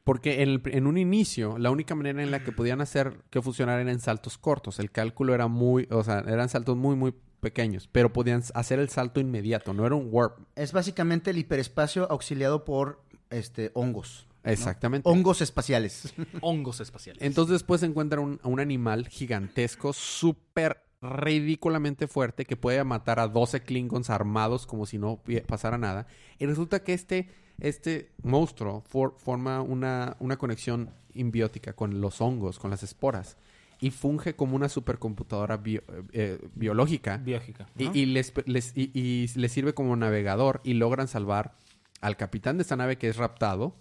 Porque 0.04 0.42
en, 0.42 0.48
el- 0.48 0.62
en 0.66 0.86
un 0.86 0.98
inicio, 0.98 1.58
la 1.58 1.70
única 1.70 1.94
manera 1.94 2.22
en 2.22 2.30
la 2.30 2.42
que 2.44 2.52
podían 2.52 2.80
hacer 2.80 3.24
que 3.30 3.42
funcionara 3.42 3.80
era 3.82 3.90
en 3.90 3.98
saltos 4.00 4.38
cortos. 4.38 4.78
El 4.78 4.90
cálculo 4.92 5.34
era 5.34 5.48
muy, 5.48 5.88
o 5.90 6.04
sea, 6.04 6.20
eran 6.20 6.48
saltos 6.48 6.76
muy, 6.76 6.94
muy 6.96 7.12
pequeños, 7.40 7.88
pero 7.90 8.12
podían 8.12 8.42
hacer 8.54 8.78
el 8.78 8.88
salto 8.88 9.20
inmediato, 9.20 9.74
no 9.74 9.84
era 9.84 9.94
un 9.96 10.08
warp. 10.10 10.38
Es 10.54 10.72
básicamente 10.72 11.30
el 11.32 11.38
hiperespacio 11.38 12.10
auxiliado 12.10 12.64
por 12.64 13.02
este 13.30 13.72
hongos. 13.74 14.26
¿No? 14.46 14.52
Exactamente. 14.52 15.08
Hongos 15.08 15.40
espaciales. 15.42 16.14
Hongos 16.40 16.80
espaciales. 16.80 17.22
Entonces 17.22 17.52
después 17.52 17.80
se 17.80 17.86
encuentra 17.86 18.20
un, 18.20 18.40
un 18.42 18.60
animal 18.60 19.06
gigantesco, 19.08 19.92
súper 19.92 20.82
ridículamente 21.02 22.06
fuerte, 22.08 22.44
que 22.46 22.56
puede 22.56 22.82
matar 22.84 23.20
a 23.20 23.28
12 23.28 23.60
Klingons 23.62 24.10
armados 24.10 24.66
como 24.66 24.86
si 24.86 24.98
no 24.98 25.20
pasara 25.46 25.78
nada. 25.78 26.06
Y 26.38 26.46
resulta 26.46 26.82
que 26.82 26.94
este, 26.94 27.28
este 27.60 28.12
monstruo 28.22 28.80
for- 28.80 29.14
forma 29.18 29.60
una, 29.62 30.16
una 30.20 30.36
conexión 30.38 30.90
imbiótica 31.14 31.74
con 31.74 32.00
los 32.00 32.20
hongos, 32.20 32.58
con 32.58 32.70
las 32.70 32.82
esporas. 32.82 33.36
Y 33.78 33.90
funge 33.90 34.34
como 34.36 34.56
una 34.56 34.70
supercomputadora 34.70 35.58
bio- 35.58 35.82
eh, 36.12 36.38
biológica. 36.54 37.18
Biológica. 37.18 37.66
Y, 37.76 37.84
¿no? 37.84 37.90
y 37.94 38.06
les, 38.06 38.32
les- 38.46 38.72
y- 38.74 38.90
y 38.94 39.28
les 39.38 39.52
sirve 39.52 39.74
como 39.74 39.94
navegador 39.96 40.60
y 40.64 40.74
logran 40.74 41.08
salvar 41.08 41.54
al 42.00 42.16
capitán 42.16 42.56
de 42.56 42.62
esta 42.62 42.76
nave 42.76 42.96
que 42.96 43.08
es 43.08 43.16
raptado 43.16 43.76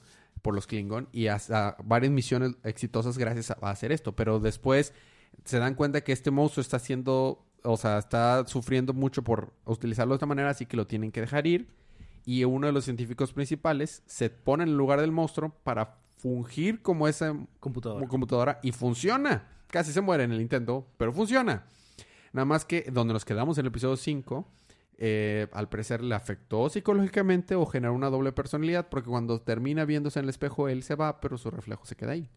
por 0.45 0.53
los 0.53 0.67
Klingon 0.67 1.09
y 1.11 1.25
hasta 1.25 1.75
varias 1.83 2.11
misiones 2.11 2.51
exitosas 2.63 3.17
gracias 3.17 3.49
a, 3.49 3.57
a 3.61 3.71
hacer 3.71 3.91
esto. 3.91 4.15
Pero 4.15 4.39
después 4.39 4.93
se 5.43 5.57
dan 5.57 5.73
cuenta 5.73 6.01
que 6.01 6.11
este 6.11 6.29
monstruo 6.29 6.61
está 6.61 6.77
haciendo, 6.77 7.43
o 7.63 7.77
sea, 7.77 7.97
está 7.97 8.45
sufriendo 8.45 8.93
mucho 8.93 9.23
por 9.23 9.53
utilizarlo 9.65 10.13
de 10.13 10.17
esta 10.17 10.27
manera, 10.27 10.51
así 10.51 10.67
que 10.67 10.77
lo 10.77 10.85
tienen 10.85 11.11
que 11.11 11.21
dejar 11.21 11.47
ir. 11.47 11.67
Y 12.25 12.43
uno 12.43 12.67
de 12.67 12.73
los 12.73 12.83
científicos 12.83 13.33
principales 13.33 14.03
se 14.05 14.29
pone 14.29 14.65
en 14.65 14.69
el 14.69 14.77
lugar 14.77 15.01
del 15.01 15.11
monstruo 15.11 15.49
para 15.63 15.97
fungir 16.17 16.83
como 16.83 17.07
esa 17.07 17.35
Computadora. 17.59 18.07
computadora 18.07 18.59
y 18.61 18.71
funciona. 18.71 19.47
Casi 19.71 19.91
se 19.91 20.01
muere 20.01 20.25
en 20.25 20.31
el 20.31 20.41
intento, 20.41 20.85
pero 20.97 21.11
funciona. 21.11 21.65
Nada 22.33 22.45
más 22.45 22.65
que 22.65 22.83
donde 22.93 23.15
nos 23.15 23.25
quedamos 23.25 23.57
en 23.57 23.65
el 23.65 23.69
episodio 23.69 23.97
5, 23.97 24.47
eh, 24.97 25.47
al 25.51 25.67
parecer 25.69 26.01
le 26.03 26.15
afectó 26.15 26.69
psicológicamente 26.69 27.55
o 27.55 27.65
generó 27.65 27.93
una 27.93 28.09
doble 28.09 28.31
personalidad 28.31 28.87
porque 28.89 29.09
cuando 29.09 29.41
termina 29.41 29.85
viéndose 29.85 30.19
en 30.19 30.23
el 30.25 30.29
espejo 30.29 30.69
él 30.69 30.83
se 30.83 30.95
va, 30.95 31.19
pero 31.21 31.37
su 31.37 31.51
reflejo 31.51 31.85
se 31.85 31.95
queda 31.95 32.11
ahí. 32.13 32.29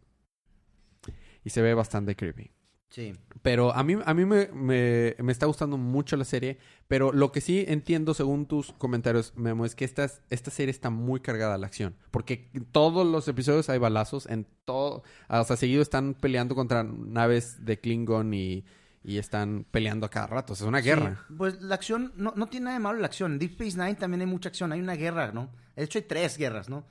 Y 1.44 1.50
se 1.50 1.62
ve 1.62 1.74
bastante 1.74 2.16
creepy. 2.16 2.50
Sí. 2.90 3.12
Pero 3.42 3.74
a 3.74 3.84
mí, 3.84 3.96
a 4.04 4.14
mí 4.14 4.24
me, 4.24 4.48
me- 4.48 5.14
me 5.18 5.30
está 5.32 5.46
gustando 5.46 5.76
mucho 5.76 6.16
la 6.16 6.24
serie. 6.24 6.58
Pero 6.88 7.12
lo 7.12 7.32
que 7.32 7.40
sí 7.42 7.64
entiendo, 7.68 8.14
según 8.14 8.46
tus 8.46 8.72
comentarios, 8.72 9.34
Memo, 9.36 9.64
es 9.66 9.74
que 9.74 9.84
esta, 9.84 10.10
esta 10.30 10.50
serie 10.50 10.70
está 10.70 10.88
muy 10.90 11.20
cargada 11.20 11.54
a 11.54 11.58
la 11.58 11.66
acción. 11.66 11.94
Porque 12.10 12.50
en 12.54 12.64
todos 12.64 13.06
los 13.06 13.28
episodios 13.28 13.68
hay 13.68 13.78
balazos. 13.78 14.26
En 14.26 14.46
todo. 14.64 15.02
Hasta 15.28 15.56
seguido 15.56 15.82
están 15.82 16.14
peleando 16.14 16.54
contra 16.54 16.82
naves 16.82 17.64
de 17.64 17.78
Klingon 17.78 18.32
y, 18.34 18.64
y 19.08 19.16
están 19.16 19.64
peleando 19.70 20.04
a 20.04 20.10
cada 20.10 20.26
rato. 20.26 20.52
O 20.52 20.56
sea, 20.56 20.66
es 20.66 20.68
una 20.68 20.80
guerra. 20.80 21.24
Sí, 21.28 21.34
pues 21.38 21.62
la 21.62 21.74
acción, 21.76 22.12
no, 22.16 22.34
no 22.36 22.46
tiene 22.48 22.64
nada 22.64 22.76
de 22.76 22.82
malo 22.82 22.98
la 23.00 23.06
acción. 23.06 23.32
En 23.32 23.38
Deep 23.38 23.52
Space 23.52 23.78
Nine 23.78 23.94
también 23.94 24.20
hay 24.20 24.26
mucha 24.26 24.50
acción. 24.50 24.70
Hay 24.70 24.80
una 24.80 24.96
guerra, 24.96 25.32
¿no? 25.32 25.48
De 25.74 25.84
hecho, 25.84 25.98
hay 25.98 26.04
tres 26.04 26.36
guerras, 26.36 26.68
¿no? 26.68 26.84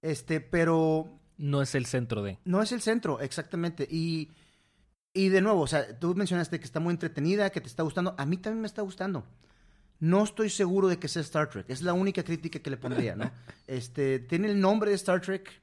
Este, 0.00 0.40
pero 0.40 1.20
No 1.36 1.60
es 1.60 1.74
el 1.74 1.84
centro 1.84 2.22
de. 2.22 2.38
no 2.46 2.62
es 2.62 2.72
el 2.72 2.80
centro, 2.80 3.20
exactamente. 3.20 3.86
Y, 3.90 4.30
y 5.12 5.28
de 5.28 5.42
nuevo, 5.42 5.60
o 5.60 5.66
sea, 5.66 5.98
tú 5.98 6.14
mencionaste 6.14 6.58
que 6.58 6.64
está 6.64 6.80
muy 6.80 6.92
entretenida, 6.92 7.50
que 7.50 7.60
te 7.60 7.66
está 7.68 7.82
gustando. 7.82 8.14
A 8.16 8.24
mí 8.24 8.38
también 8.38 8.62
me 8.62 8.66
está 8.66 8.80
gustando. 8.80 9.26
No 9.98 10.24
estoy 10.24 10.48
seguro 10.48 10.88
de 10.88 10.98
que 10.98 11.08
sea 11.08 11.20
Star 11.20 11.50
Trek. 11.50 11.66
Es 11.68 11.82
la 11.82 11.92
única 11.92 12.22
crítica 12.24 12.58
que 12.60 12.70
le 12.70 12.78
pondría, 12.78 13.16
¿no? 13.16 13.30
Este, 13.66 14.18
tiene 14.18 14.48
el 14.50 14.58
nombre 14.58 14.88
de 14.88 14.96
Star 14.96 15.20
Trek 15.20 15.60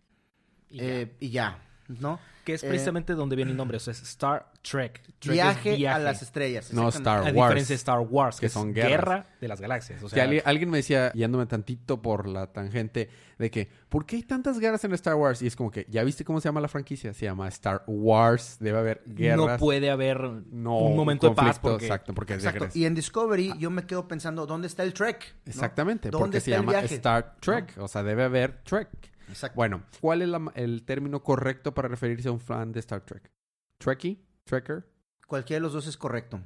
Y 0.69 0.77
ya. 0.77 0.83
eh, 0.83 1.15
y 1.19 1.29
ya, 1.31 1.59
¿no? 1.87 2.19
Que 2.47 2.53
es 2.53 2.63
eh, 2.63 2.69
precisamente 2.69 3.11
donde 3.11 3.35
viene 3.35 3.51
el 3.51 3.57
nombre. 3.57 3.75
O 3.75 3.79
sea, 3.81 3.91
es 3.91 4.01
Star 4.03 4.49
Trek. 4.61 5.01
Trek 5.19 5.21
es 5.21 5.31
Viaje, 5.31 5.87
a 5.89 5.99
las 5.99 6.21
estrellas. 6.21 6.71
No. 6.71 6.87
Star 6.87 7.17
A 7.17 7.21
Wars. 7.23 7.33
diferencia 7.33 7.73
de 7.73 7.77
Star 7.77 7.99
Wars, 7.99 8.39
que, 8.39 8.47
son 8.47 8.73
guerras. 8.73 8.89
guerra 8.89 9.27
de 9.41 9.47
las 9.49 9.59
galaxias. 9.59 10.01
O 10.01 10.07
sea, 10.07 10.23
alguien, 10.23 10.43
alguien 10.45 10.69
me 10.69 10.77
decía, 10.77 11.11
yéndome 11.11 11.45
tantito 11.45 12.01
por 12.01 12.25
la 12.25 12.47
tangente, 12.53 13.09
de 13.37 13.51
que, 13.51 13.67
¿por 13.89 14.05
qué 14.05 14.15
hay 14.15 14.23
tantas 14.23 14.59
guerras 14.59 14.81
en 14.85 14.93
Star 14.93 15.15
Wars? 15.15 15.41
Y 15.41 15.47
es 15.47 15.57
como 15.57 15.71
que, 15.71 15.87
¿ya 15.89 16.05
viste 16.05 16.23
cómo 16.23 16.39
se 16.39 16.47
llama 16.47 16.61
la 16.61 16.69
franquicia? 16.69 17.13
Se 17.13 17.25
llama 17.25 17.49
Star 17.49 17.83
Wars. 17.85 18.55
Debe 18.61 18.77
haber 18.77 19.03
guerras. 19.05 19.45
no 19.45 19.57
puede 19.57 19.89
haber 19.89 20.21
no 20.49 20.77
un 20.77 20.95
momento 20.95 21.27
de 21.27 21.35
paz 21.35 21.59
porque 21.59 21.83
Exacto, 21.83 22.13
porque 22.13 22.35
es 22.35 22.43
de 22.43 22.49
Exacto. 22.49 22.79
Y 22.79 22.85
en 22.85 22.95
Discovery 22.95 23.55
yo 23.59 23.69
me 23.71 23.85
quedo 23.85 24.07
pensando, 24.07 24.45
¿dónde 24.45 24.67
está 24.67 24.83
el 24.83 24.93
Trek? 24.93 25.35
¿no? 25.43 25.51
Exactamente, 25.51 26.11
¿Dónde 26.11 26.23
porque 26.23 26.39
se 26.39 26.51
llama? 26.51 26.79
Star 26.79 27.35
Trek. 27.41 27.73
O 27.77 27.89
sea, 27.89 28.03
debe 28.03 28.23
haber 28.23 28.63
Trek. 28.63 28.87
Exacto. 29.27 29.55
Bueno, 29.55 29.83
¿cuál 30.01 30.21
es 30.21 30.29
la- 30.29 30.51
el 30.55 30.83
término 30.83 31.23
correcto 31.23 31.73
para 31.73 31.87
referirse 31.87 32.29
a 32.29 32.31
un 32.31 32.39
fan 32.39 32.71
de 32.71 32.79
Star 32.79 33.01
Trek? 33.01 33.31
¿Trekkie? 33.77 34.23
¿Trekker? 34.45 34.87
Cualquiera 35.27 35.57
de 35.57 35.61
los 35.63 35.73
dos 35.73 35.87
es 35.87 35.97
correcto. 35.97 36.41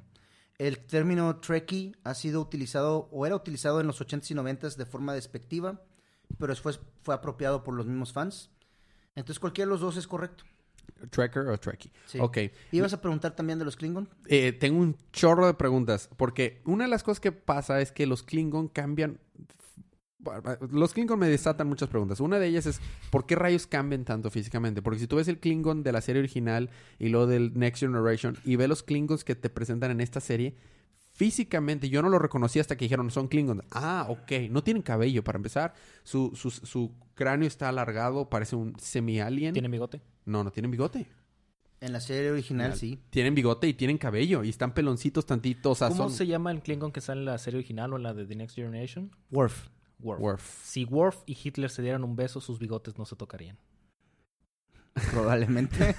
El 0.57 0.79
término 0.85 1.39
Trekkie 1.39 1.95
ha 2.03 2.13
sido 2.13 2.41
utilizado 2.41 3.07
o 3.11 3.25
era 3.25 3.35
utilizado 3.35 3.79
en 3.79 3.87
los 3.87 4.01
80s 4.01 4.31
y 4.31 4.35
90s 4.35 4.75
de 4.75 4.85
forma 4.85 5.13
despectiva, 5.13 5.81
pero 6.37 6.51
después 6.51 6.79
fue 7.03 7.15
apropiado 7.15 7.63
por 7.63 7.73
los 7.75 7.85
mismos 7.85 8.11
fans. 8.13 8.49
Entonces 9.15 9.39
cualquiera 9.39 9.67
de 9.67 9.71
los 9.71 9.81
dos 9.81 9.97
es 9.97 10.07
correcto. 10.07 10.43
¿Trekker 11.09 11.47
o 11.47 11.57
Trekkie? 11.57 11.91
Sí. 12.05 12.19
Ok. 12.19 12.37
¿Ibas 12.71 12.93
a 12.93 13.01
preguntar 13.01 13.35
también 13.35 13.57
de 13.59 13.65
los 13.65 13.75
Klingon? 13.75 14.07
Eh, 14.27 14.51
tengo 14.53 14.79
un 14.79 14.95
chorro 15.11 15.47
de 15.47 15.53
preguntas. 15.55 16.09
Porque 16.17 16.61
una 16.65 16.83
de 16.85 16.89
las 16.89 17.03
cosas 17.03 17.19
que 17.19 17.31
pasa 17.31 17.81
es 17.81 17.91
que 17.91 18.05
los 18.05 18.21
Klingon 18.23 18.67
cambian. 18.67 19.19
Los 20.71 20.93
Klingon 20.93 21.19
me 21.19 21.27
desatan 21.27 21.67
muchas 21.67 21.89
preguntas. 21.89 22.19
Una 22.19 22.39
de 22.39 22.47
ellas 22.47 22.65
es: 22.65 22.79
¿por 23.09 23.25
qué 23.25 23.35
rayos 23.35 23.67
cambian 23.67 24.05
tanto 24.05 24.29
físicamente? 24.29 24.81
Porque 24.81 24.99
si 24.99 25.07
tú 25.07 25.15
ves 25.17 25.27
el 25.27 25.39
Klingon 25.39 25.83
de 25.83 25.91
la 25.91 26.01
serie 26.01 26.19
original 26.19 26.69
y 26.99 27.09
lo 27.09 27.27
del 27.27 27.57
Next 27.57 27.81
Generation 27.81 28.37
y 28.45 28.55
ves 28.55 28.69
los 28.69 28.83
Klingons 28.83 29.23
que 29.23 29.35
te 29.35 29.49
presentan 29.49 29.91
en 29.91 30.01
esta 30.01 30.19
serie, 30.19 30.55
físicamente 31.13 31.89
yo 31.89 32.01
no 32.01 32.09
lo 32.09 32.19
reconocí 32.19 32.59
hasta 32.59 32.77
que 32.77 32.85
dijeron 32.85 33.09
son 33.11 33.27
Klingons. 33.27 33.63
Ah, 33.71 34.05
ok. 34.09 34.49
No 34.49 34.63
tienen 34.63 34.83
cabello 34.83 35.23
para 35.23 35.37
empezar. 35.37 35.73
Su, 36.03 36.31
su, 36.35 36.51
su 36.51 36.91
cráneo 37.15 37.47
está 37.47 37.69
alargado, 37.69 38.29
parece 38.29 38.55
un 38.55 38.75
semi-alien. 38.79 39.53
tiene 39.53 39.69
bigote. 39.69 40.01
No, 40.25 40.43
no 40.43 40.51
tienen 40.51 40.71
bigote. 40.71 41.07
En 41.79 41.93
la 41.93 41.99
serie 41.99 42.29
original, 42.29 42.75
sí. 42.75 42.99
Tienen 43.09 43.33
bigote 43.33 43.67
y 43.67 43.73
tienen 43.73 43.97
cabello 43.97 44.43
y 44.43 44.49
están 44.49 44.75
peloncitos 44.75 45.25
tantitos. 45.25 45.71
O 45.71 45.75
sea, 45.75 45.87
¿Cómo 45.87 46.09
son... 46.09 46.11
se 46.11 46.27
llama 46.27 46.51
el 46.51 46.61
Klingon 46.61 46.91
que 46.91 47.01
sale 47.01 47.21
en 47.21 47.25
la 47.25 47.39
serie 47.39 47.57
original 47.57 47.91
o 47.93 47.97
en 47.97 48.03
la 48.03 48.13
de 48.13 48.27
The 48.27 48.35
Next 48.35 48.55
Generation? 48.55 49.09
Worf. 49.31 49.67
Worf. 50.01 50.21
Worf. 50.21 50.63
Si 50.65 50.85
Worf 50.85 51.17
y 51.25 51.37
Hitler 51.41 51.69
se 51.69 51.81
dieran 51.81 52.03
un 52.03 52.15
beso, 52.15 52.41
sus 52.41 52.59
bigotes 52.59 52.97
no 52.97 53.05
se 53.05 53.15
tocarían. 53.15 53.57
Probablemente. 55.11 55.95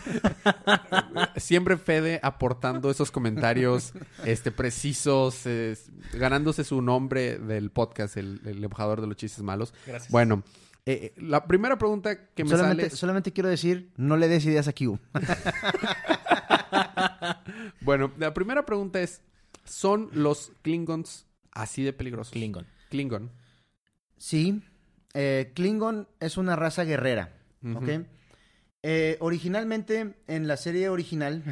Siempre 1.37 1.79
Fede 1.79 2.21
aportando 2.23 2.91
esos 2.91 3.11
comentarios 3.11 3.95
este, 4.27 4.51
precisos, 4.53 5.47
eh, 5.47 5.77
ganándose 6.13 6.63
su 6.63 6.83
nombre 6.83 7.39
del 7.39 7.71
podcast, 7.71 8.19
el, 8.19 8.41
el 8.45 8.63
embajador 8.63 9.01
de 9.01 9.07
los 9.07 9.17
chistes 9.17 9.43
malos. 9.43 9.73
Gracias. 9.87 10.11
Bueno, 10.13 10.43
eh, 10.85 11.15
la 11.17 11.47
primera 11.47 11.79
pregunta 11.79 12.27
que 12.35 12.45
me 12.45 12.51
solamente, 12.51 12.83
sale... 12.83 12.93
es- 12.93 12.99
solamente 12.99 13.33
quiero 13.33 13.49
decir, 13.49 13.91
no 13.97 14.19
le 14.19 14.29
des 14.29 14.45
ideas 14.45 14.69
a 14.69 14.73
Q. 14.75 14.99
Bueno, 17.81 18.13
la 18.19 18.33
primera 18.35 18.65
pregunta 18.65 19.01
es, 19.01 19.23
¿son 19.65 20.09
los 20.13 20.53
Klingons 20.63 21.27
así 21.53 21.83
de 21.83 21.93
peligrosos? 21.93 22.33
Klingon. 22.33 22.67
Klingon. 22.91 23.31
Sí, 24.23 24.63
eh, 25.15 25.51
Klingon 25.53 26.07
es 26.21 26.37
una 26.37 26.55
raza 26.55 26.85
guerrera. 26.85 27.33
¿ok? 27.75 28.07
Eh, 28.85 29.17
originalmente, 29.19 30.15
en 30.29 30.47
la 30.47 30.57
serie 30.57 30.89
original, 30.91 31.43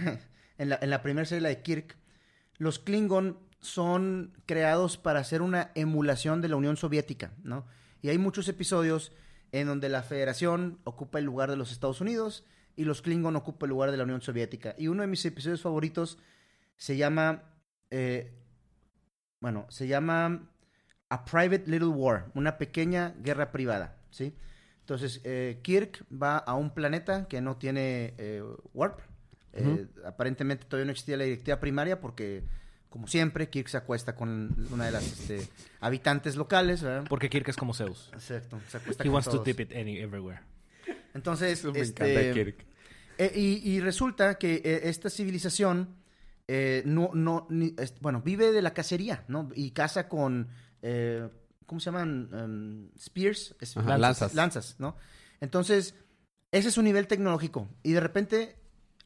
en 0.59 0.69
la, 0.69 0.79
en 0.81 0.89
la 0.89 1.03
primera 1.03 1.27
serie, 1.27 1.41
la 1.41 1.49
de 1.49 1.63
Kirk, 1.63 1.97
los 2.59 2.79
Klingon 2.79 3.41
son 3.59 4.35
creados 4.47 4.99
para 4.99 5.19
hacer 5.19 5.43
una 5.43 5.73
emulación 5.75 6.41
de 6.43 6.49
la 6.49 6.55
Unión 6.55 6.77
Soviética, 6.77 7.33
¿no? 7.43 7.67
Y 8.03 8.09
hay 8.11 8.19
muchos 8.19 8.47
episodios 8.47 9.11
en 9.51 9.67
donde 9.67 9.89
la 9.89 10.05
Federación 10.05 10.79
ocupa 10.85 11.19
el 11.19 11.25
lugar 11.25 11.51
de 11.51 11.57
los 11.57 11.73
Estados 11.73 12.01
Unidos 12.01 12.45
y 12.77 12.85
los 12.85 13.03
Klingon 13.03 13.35
ocupan 13.35 13.67
el 13.67 13.71
lugar 13.71 13.91
de 13.91 13.97
la 13.97 14.05
Unión 14.05 14.23
Soviética. 14.23 14.77
Y 14.79 14.87
uno 14.87 15.03
de 15.03 15.09
mis 15.09 15.25
episodios 15.25 15.61
favoritos 15.61 16.19
se 16.77 16.97
llama, 16.97 17.43
eh, 17.91 18.33
bueno, 19.41 19.67
se 19.71 19.89
llama 19.89 20.49
A 21.11 21.25
Private 21.25 21.65
Little 21.67 21.89
War, 21.89 22.31
una 22.35 22.57
pequeña 22.57 23.15
guerra 23.23 23.53
privada, 23.53 23.97
¿sí? 24.11 24.33
Entonces, 24.81 25.21
eh, 25.25 25.59
Kirk 25.63 26.05
va 26.11 26.39
a 26.39 26.55
un 26.55 26.71
planeta 26.71 27.29
que 27.29 27.41
no 27.41 27.57
tiene 27.57 28.15
eh, 28.19 28.43
warp. 28.75 29.01
Eh, 29.53 29.87
Aparentemente 30.05 30.65
todavía 30.65 30.87
no 30.87 30.93
existía 30.93 31.17
la 31.17 31.25
directiva 31.25 31.61
primaria 31.61 32.01
porque, 32.01 32.43
como 32.89 33.07
siempre, 33.07 33.49
Kirk 33.51 33.69
se 33.69 33.77
acuesta 33.77 34.15
con 34.15 34.69
una 34.73 34.87
de 34.87 34.93
las 34.93 35.05
este, 35.05 35.47
habitantes 35.81 36.37
locales, 36.37 36.83
¿verdad? 36.83 37.05
Porque 37.09 37.29
Kirk 37.29 37.49
es 37.49 37.57
como 37.57 37.75
Zeus. 37.75 38.11
Exacto, 38.13 38.61
se 38.69 38.77
acuesta 38.79 39.03
He 39.05 39.07
con 39.07 39.15
wants 39.15 39.29
to 39.31 39.43
dip 39.45 39.61
it 39.61 39.73
any, 39.77 39.99
everywhere. 39.99 40.41
Entonces, 41.15 41.59
Eso 41.61 41.73
me 41.73 41.81
este, 41.81 42.05
encanta 42.21 42.35
Kirk. 42.35 42.65
eh, 43.19 43.33
y, 43.35 43.71
y 43.71 43.81
resulta 43.81 44.39
que 44.39 44.63
eh, 44.65 44.81
esta 44.85 45.11
civilización 45.11 45.97
eh, 46.49 46.83
no, 46.85 47.11
no, 47.15 47.47
ni- 47.51 47.75
es- 47.79 47.95
bueno, 48.01 48.23
vive 48.23 48.51
de 48.53 48.63
la 48.63 48.73
cacería, 48.75 49.25
¿no? 49.29 49.49
Y 49.55 49.71
caza 49.71 50.09
con, 50.09 50.49
eh, 50.83 51.29
¿cómo 51.67 51.81
se 51.81 51.87
llaman? 51.87 52.29
Em, 52.33 52.91
spears, 52.99 53.55
Es- 53.61 53.77
Ajá, 53.77 53.97
lanzas. 53.99 54.35
lanzas, 54.35 54.77
¿no? 54.79 54.97
Entonces, 55.41 55.95
ese 56.53 56.69
es 56.69 56.75
su 56.75 56.83
nivel 56.83 57.07
tecnológico. 57.07 57.69
Y 57.83 57.93
de 57.93 58.01
repente 58.01 58.57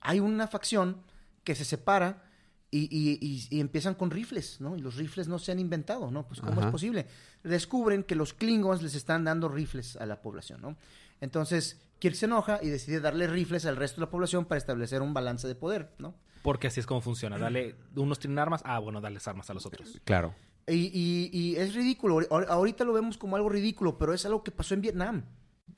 hay 0.01 0.20
una 0.20 0.47
facción 0.49 1.03
que 1.45 1.55
se 1.55 1.64
separa 1.64 2.22
y, 2.70 2.89
y- 2.91 3.18
y- 3.20 3.47
y 3.57 3.61
empiezan 3.61 3.95
con 3.95 4.11
rifles, 4.11 4.61
¿no? 4.61 4.77
Y 4.77 4.81
los 4.81 4.97
rifles 4.97 5.29
no 5.29 5.39
se 5.39 5.53
han 5.53 5.59
inventado, 5.61 6.11
¿no? 6.11 6.27
Pues, 6.27 6.41
¿cómo 6.41 6.53
Ajá. 6.53 6.66
es 6.66 6.72
posible? 6.72 7.07
Descubren 7.45 8.03
que 8.03 8.14
los 8.16 8.33
Klingons 8.35 8.83
les 8.83 8.95
están 8.95 9.25
dando 9.25 9.49
rifles 9.49 9.97
a 9.97 10.07
la 10.07 10.20
población, 10.22 10.61
¿no? 10.61 10.77
Entonces, 11.20 11.81
Kirk 12.01 12.16
se 12.16 12.27
enoja 12.27 12.59
y 12.62 12.68
decide 12.70 13.01
darle 13.01 13.29
rifles 13.29 13.64
al 13.66 13.77
resto 13.77 14.01
de 14.01 14.07
la 14.07 14.11
población 14.11 14.47
para 14.47 14.59
establecer 14.59 15.03
un 15.03 15.14
balance 15.14 15.47
de 15.47 15.55
poder, 15.55 15.93
¿no? 15.99 16.14
Porque 16.43 16.66
así 16.66 16.81
es 16.81 16.87
como 16.87 17.01
funciona. 17.01 17.39
Dale, 17.39 17.77
unos 17.95 18.18
tienen 18.18 18.39
armas, 18.39 18.61
ah, 18.64 18.79
bueno, 18.79 19.01
darles 19.01 19.27
armas 19.29 19.49
a 19.51 19.55
los 19.55 19.64
otros. 19.64 20.01
Claro. 20.05 20.35
Y, 20.67 20.91
y- 20.93 21.31
y 21.33 21.57
es 21.57 21.75
ridículo. 21.75 22.21
Ahor- 22.21 22.47
Ahorita 22.49 22.85
lo 22.85 22.93
vemos 22.93 23.19
como 23.19 23.37
algo 23.37 23.49
ridículo, 23.49 23.99
pero 23.99 24.15
es 24.15 24.25
algo 24.25 24.43
que 24.43 24.51
pasó 24.51 24.75
en 24.75 24.81
Vietnam. 24.81 25.25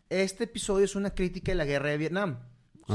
Este 0.09 0.45
episodio 0.45 0.84
es 0.84 0.95
una 0.95 1.11
crítica 1.14 1.51
de 1.53 1.57
la 1.57 1.64
guerra 1.64 1.91
de 1.91 1.99
Vietnam. 1.99 2.39
¿sí? 2.87 2.93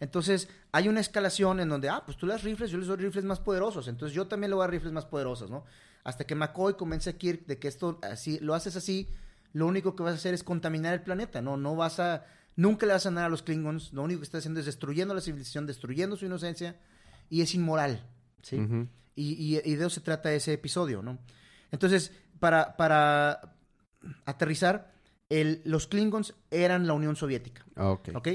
Entonces, 0.00 0.48
hay 0.72 0.88
una 0.88 1.00
escalación 1.00 1.60
en 1.60 1.68
donde, 1.68 1.88
ah, 1.90 2.02
pues 2.06 2.16
tú 2.16 2.26
le 2.26 2.32
das 2.32 2.44
rifles, 2.44 2.70
yo 2.70 2.78
les 2.78 2.86
doy 2.86 2.96
rifles 2.96 3.24
más 3.24 3.40
poderosos. 3.40 3.88
Entonces, 3.88 4.14
yo 4.14 4.26
también 4.26 4.50
le 4.50 4.54
voy 4.54 4.62
a 4.62 4.66
dar 4.66 4.70
rifles 4.70 4.92
más 4.92 5.04
poderosos, 5.04 5.50
¿no? 5.50 5.64
Hasta 6.04 6.24
que 6.24 6.34
McCoy 6.34 6.74
convence 6.74 7.10
a 7.10 7.18
Kirk 7.18 7.44
de 7.46 7.58
que 7.58 7.68
esto, 7.68 7.98
así, 8.02 8.38
lo 8.40 8.54
haces 8.54 8.76
así, 8.76 9.08
lo 9.52 9.66
único 9.66 9.94
que 9.96 10.02
vas 10.02 10.12
a 10.12 10.16
hacer 10.16 10.32
es 10.32 10.42
contaminar 10.44 10.94
el 10.94 11.02
planeta, 11.02 11.42
¿no? 11.42 11.56
No 11.58 11.76
vas 11.76 12.00
a, 12.00 12.24
nunca 12.56 12.86
le 12.86 12.92
vas 12.94 13.04
a 13.04 13.10
ganar 13.10 13.24
a 13.26 13.28
los 13.28 13.42
Klingons, 13.42 13.92
lo 13.92 14.02
único 14.02 14.20
que 14.20 14.24
estás 14.24 14.38
haciendo 14.38 14.60
es 14.60 14.66
destruyendo 14.66 15.12
la 15.14 15.20
civilización, 15.20 15.66
destruyendo 15.66 16.16
su 16.16 16.24
inocencia, 16.24 16.76
y 17.28 17.42
es 17.42 17.54
inmoral, 17.54 18.06
¿sí? 18.42 18.56
Y, 19.18 19.56
y- 19.56 19.60
y 19.64 19.74
de 19.76 19.80
eso 19.86 19.90
se 19.90 20.00
trata 20.00 20.32
ese 20.32 20.52
episodio, 20.52 21.02
¿no? 21.02 21.18
Entonces, 21.70 22.12
para, 22.40 22.76
para 22.76 23.54
aterrizar, 24.24 24.92
el- 25.28 25.60
los 25.64 25.86
Klingons 25.86 26.34
eran 26.50 26.86
la 26.86 26.92
Unión 26.94 27.16
Soviética, 27.16 27.64
Ok. 27.76 28.10
¿ok? 28.14 28.26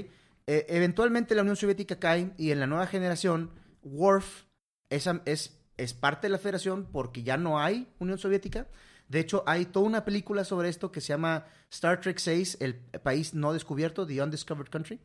Eh, 0.45 0.65
eventualmente 0.69 1.35
la 1.35 1.41
Unión 1.41 1.55
Soviética 1.55 1.97
cae 1.99 2.33
y 2.37 2.51
en 2.51 2.59
la 2.59 2.67
nueva 2.67 2.85
generación, 2.87 3.51
Worf 3.81 4.43
es, 4.89 5.07
es, 5.25 5.57
es 5.77 5.93
parte 5.93 6.27
de 6.27 6.31
la 6.31 6.37
federación 6.37 6.87
porque 6.91 7.23
ya 7.23 7.37
no 7.37 7.59
hay 7.59 7.87
Unión 7.99 8.17
Soviética. 8.17 8.67
De 9.07 9.19
hecho, 9.19 9.43
hay 9.47 9.65
toda 9.65 9.85
una 9.85 10.05
película 10.05 10.43
sobre 10.43 10.69
esto 10.69 10.91
que 10.91 11.01
se 11.01 11.09
llama 11.09 11.45
Star 11.69 11.99
Trek 12.01 12.17
6, 12.19 12.57
el 12.59 12.75
país 12.75 13.33
no 13.33 13.53
descubierto, 13.53 14.05
The 14.05 14.21
Undiscovered 14.21 14.69
Country. 14.69 14.99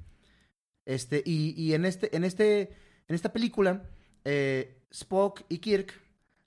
Este, 0.87 1.23
y, 1.25 1.55
y 1.61 1.75
en, 1.75 1.85
este, 1.85 2.15
en, 2.17 2.25
este, 2.25 2.61
en 3.09 3.15
esta 3.15 3.33
película, 3.33 3.83
eh, 4.25 4.78
Spock 4.91 5.43
y 5.49 5.59
Kirk 5.59 6.01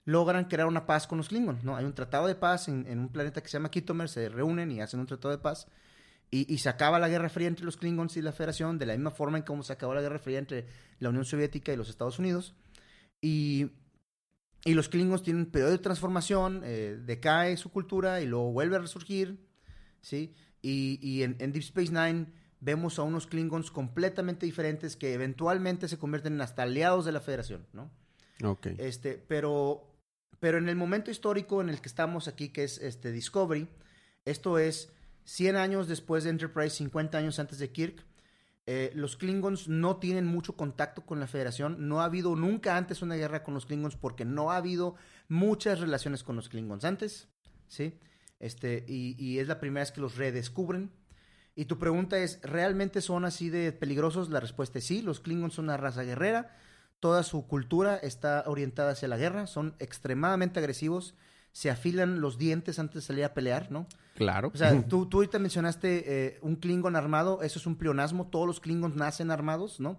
logran 0.04 0.46
crear 0.46 0.66
una 0.66 0.86
paz 0.86 1.06
con 1.06 1.18
los 1.18 1.28
Klingons, 1.28 1.62
¿no? 1.62 1.76
Hay 1.76 1.84
un 1.84 1.94
tratado 1.94 2.26
de 2.26 2.34
paz 2.34 2.68
en, 2.68 2.86
un 2.98 3.08
planeta 3.08 3.40
que 3.40 3.48
se 3.48 3.54
llama 3.54 3.70
Kitomer, 3.70 4.08
se 4.08 4.28
reúnen 4.28 4.70
y 4.70 4.80
hacen 4.80 5.00
un 5.00 5.06
tratado 5.06 5.30
de 5.30 5.38
paz. 5.38 5.68
Y, 6.30 6.52
y 6.52 6.58
se 6.58 6.68
acaba 6.68 6.98
la 6.98 7.08
Guerra 7.08 7.28
Fría 7.28 7.46
entre 7.46 7.64
los 7.64 7.76
Klingons 7.76 8.16
y 8.16 8.22
la 8.22 8.32
Federación, 8.32 8.78
de 8.78 8.86
la 8.86 8.94
misma 8.94 9.10
forma 9.10 9.38
en 9.38 9.44
cómo 9.44 9.62
se 9.62 9.72
acabó 9.72 9.94
la 9.94 10.00
Guerra 10.00 10.18
Fría 10.18 10.38
entre 10.38 10.66
la 10.98 11.10
Unión 11.10 11.24
Soviética 11.24 11.72
y 11.72 11.76
los 11.76 11.90
Estados 11.90 12.18
Unidos. 12.18 12.54
Y, 13.20 13.70
y 14.64 14.74
los 14.74 14.88
Klingons 14.88 15.22
tienen 15.22 15.44
un 15.44 15.50
periodo 15.50 15.72
de 15.72 15.78
transformación, 15.78 16.62
eh, 16.64 16.98
decae 17.04 17.56
su 17.56 17.70
cultura 17.70 18.22
y 18.22 18.26
luego 18.26 18.50
vuelve 18.50 18.76
a 18.76 18.80
resurgir, 18.80 19.46
¿sí? 20.00 20.34
Y, 20.62 20.98
y 21.02 21.22
en, 21.22 21.36
en 21.38 21.52
Deep 21.52 21.64
Space 21.64 21.92
Nine 21.92 22.32
vemos 22.60 22.98
a 22.98 23.02
unos 23.02 23.26
Klingons 23.26 23.70
completamente 23.70 24.46
diferentes 24.46 24.96
que 24.96 25.12
eventualmente 25.12 25.86
se 25.86 25.98
convierten 25.98 26.34
en 26.34 26.40
hasta 26.40 26.62
aliados 26.62 27.04
de 27.04 27.12
la 27.12 27.20
Federación, 27.20 27.66
¿no? 27.72 27.90
Ok. 28.42 28.68
Este, 28.78 29.22
pero, 29.26 29.86
pero 30.40 30.58
en 30.58 30.68
el 30.68 30.76
momento 30.76 31.10
histórico 31.10 31.60
en 31.60 31.68
el 31.68 31.80
que 31.80 31.88
estamos 31.88 32.28
aquí, 32.28 32.48
que 32.48 32.64
es 32.64 32.78
este 32.78 33.12
Discovery, 33.12 33.68
esto 34.24 34.58
es 34.58 34.92
100 35.24 35.56
años 35.56 35.88
después 35.88 36.24
de 36.24 36.30
Enterprise, 36.30 36.76
50 36.76 37.18
años 37.18 37.38
antes 37.38 37.58
de 37.58 37.70
Kirk, 37.70 38.04
eh, 38.66 38.92
los 38.94 39.16
Klingons 39.16 39.66
no 39.66 39.96
tienen 39.96 40.26
mucho 40.26 40.56
contacto 40.56 41.04
con 41.04 41.18
la 41.18 41.26
Federación. 41.26 41.88
No 41.88 42.00
ha 42.00 42.04
habido 42.04 42.36
nunca 42.36 42.76
antes 42.76 43.02
una 43.02 43.16
guerra 43.16 43.42
con 43.42 43.54
los 43.54 43.66
Klingons 43.66 43.96
porque 43.96 44.24
no 44.24 44.52
ha 44.52 44.56
habido 44.56 44.94
muchas 45.28 45.80
relaciones 45.80 46.22
con 46.22 46.36
los 46.36 46.48
Klingons 46.48 46.84
antes, 46.84 47.28
¿sí? 47.66 47.98
Este, 48.38 48.84
y, 48.86 49.16
y 49.18 49.40
es 49.40 49.48
la 49.48 49.58
primera 49.58 49.82
vez 49.82 49.92
que 49.92 50.00
los 50.00 50.16
redescubren. 50.16 50.90
Y 51.54 51.66
tu 51.66 51.78
pregunta 51.78 52.18
es, 52.18 52.40
¿realmente 52.42 53.00
son 53.00 53.24
así 53.24 53.50
de 53.50 53.72
peligrosos? 53.72 54.30
La 54.30 54.40
respuesta 54.40 54.78
es 54.78 54.86
sí, 54.86 55.02
los 55.02 55.20
Klingons 55.20 55.54
son 55.54 55.66
una 55.66 55.76
raza 55.76 56.02
guerrera, 56.02 56.56
toda 57.02 57.24
su 57.24 57.48
cultura 57.48 57.96
está 57.96 58.44
orientada 58.46 58.92
hacia 58.92 59.08
la 59.08 59.16
guerra, 59.16 59.48
son 59.48 59.74
extremadamente 59.80 60.60
agresivos, 60.60 61.16
se 61.50 61.68
afilan 61.68 62.20
los 62.20 62.38
dientes 62.38 62.78
antes 62.78 62.94
de 62.94 63.00
salir 63.00 63.24
a 63.24 63.34
pelear, 63.34 63.72
¿no? 63.72 63.88
Claro. 64.14 64.52
O 64.54 64.56
sea, 64.56 64.80
tú, 64.88 65.06
tú 65.06 65.16
ahorita 65.16 65.40
mencionaste 65.40 66.04
eh, 66.06 66.38
un 66.42 66.54
Klingon 66.54 66.94
armado, 66.94 67.42
eso 67.42 67.58
es 67.58 67.66
un 67.66 67.74
pleonasmo, 67.74 68.28
todos 68.28 68.46
los 68.46 68.60
Klingons 68.60 68.94
nacen 68.94 69.32
armados, 69.32 69.80
¿no? 69.80 69.98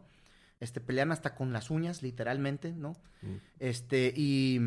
Este, 0.61 0.79
pelean 0.79 1.11
hasta 1.11 1.35
con 1.35 1.51
las 1.51 1.69
uñas, 1.69 2.03
literalmente, 2.03 2.71
¿no? 2.71 2.93
Mm. 3.21 3.35
Este, 3.59 4.13
y, 4.15 4.61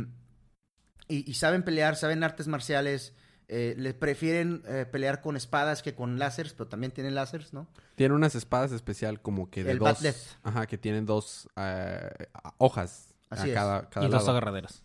y, 1.09 1.31
y 1.31 1.35
saben 1.35 1.63
pelear, 1.63 1.97
saben 1.97 2.23
artes 2.23 2.49
marciales, 2.49 3.15
eh, 3.49 3.75
les 3.79 3.95
prefieren 3.95 4.63
eh, 4.67 4.87
pelear 4.91 5.21
con 5.21 5.37
espadas 5.37 5.83
que 5.83 5.95
con 5.95 6.19
láseres, 6.19 6.53
pero 6.53 6.69
también 6.69 6.93
tienen 6.93 7.15
láseres, 7.15 7.53
¿no? 7.53 7.67
Tiene 7.95 8.15
unas 8.15 8.35
espadas 8.35 8.73
especial 8.73 9.21
como 9.21 9.51
que 9.51 9.63
de 9.65 9.73
El 9.73 9.79
dos... 9.79 9.99
Ajá, 10.43 10.67
que 10.67 10.79
tienen 10.79 11.07
dos 11.07 11.49
eh, 11.57 12.11
hojas 12.59 13.15
Así 13.31 13.43
a 13.43 13.47
es. 13.47 13.55
cada, 13.55 13.89
cada 13.91 14.07
y 14.07 14.09
dos 14.11 14.29
agarraderas. 14.29 14.83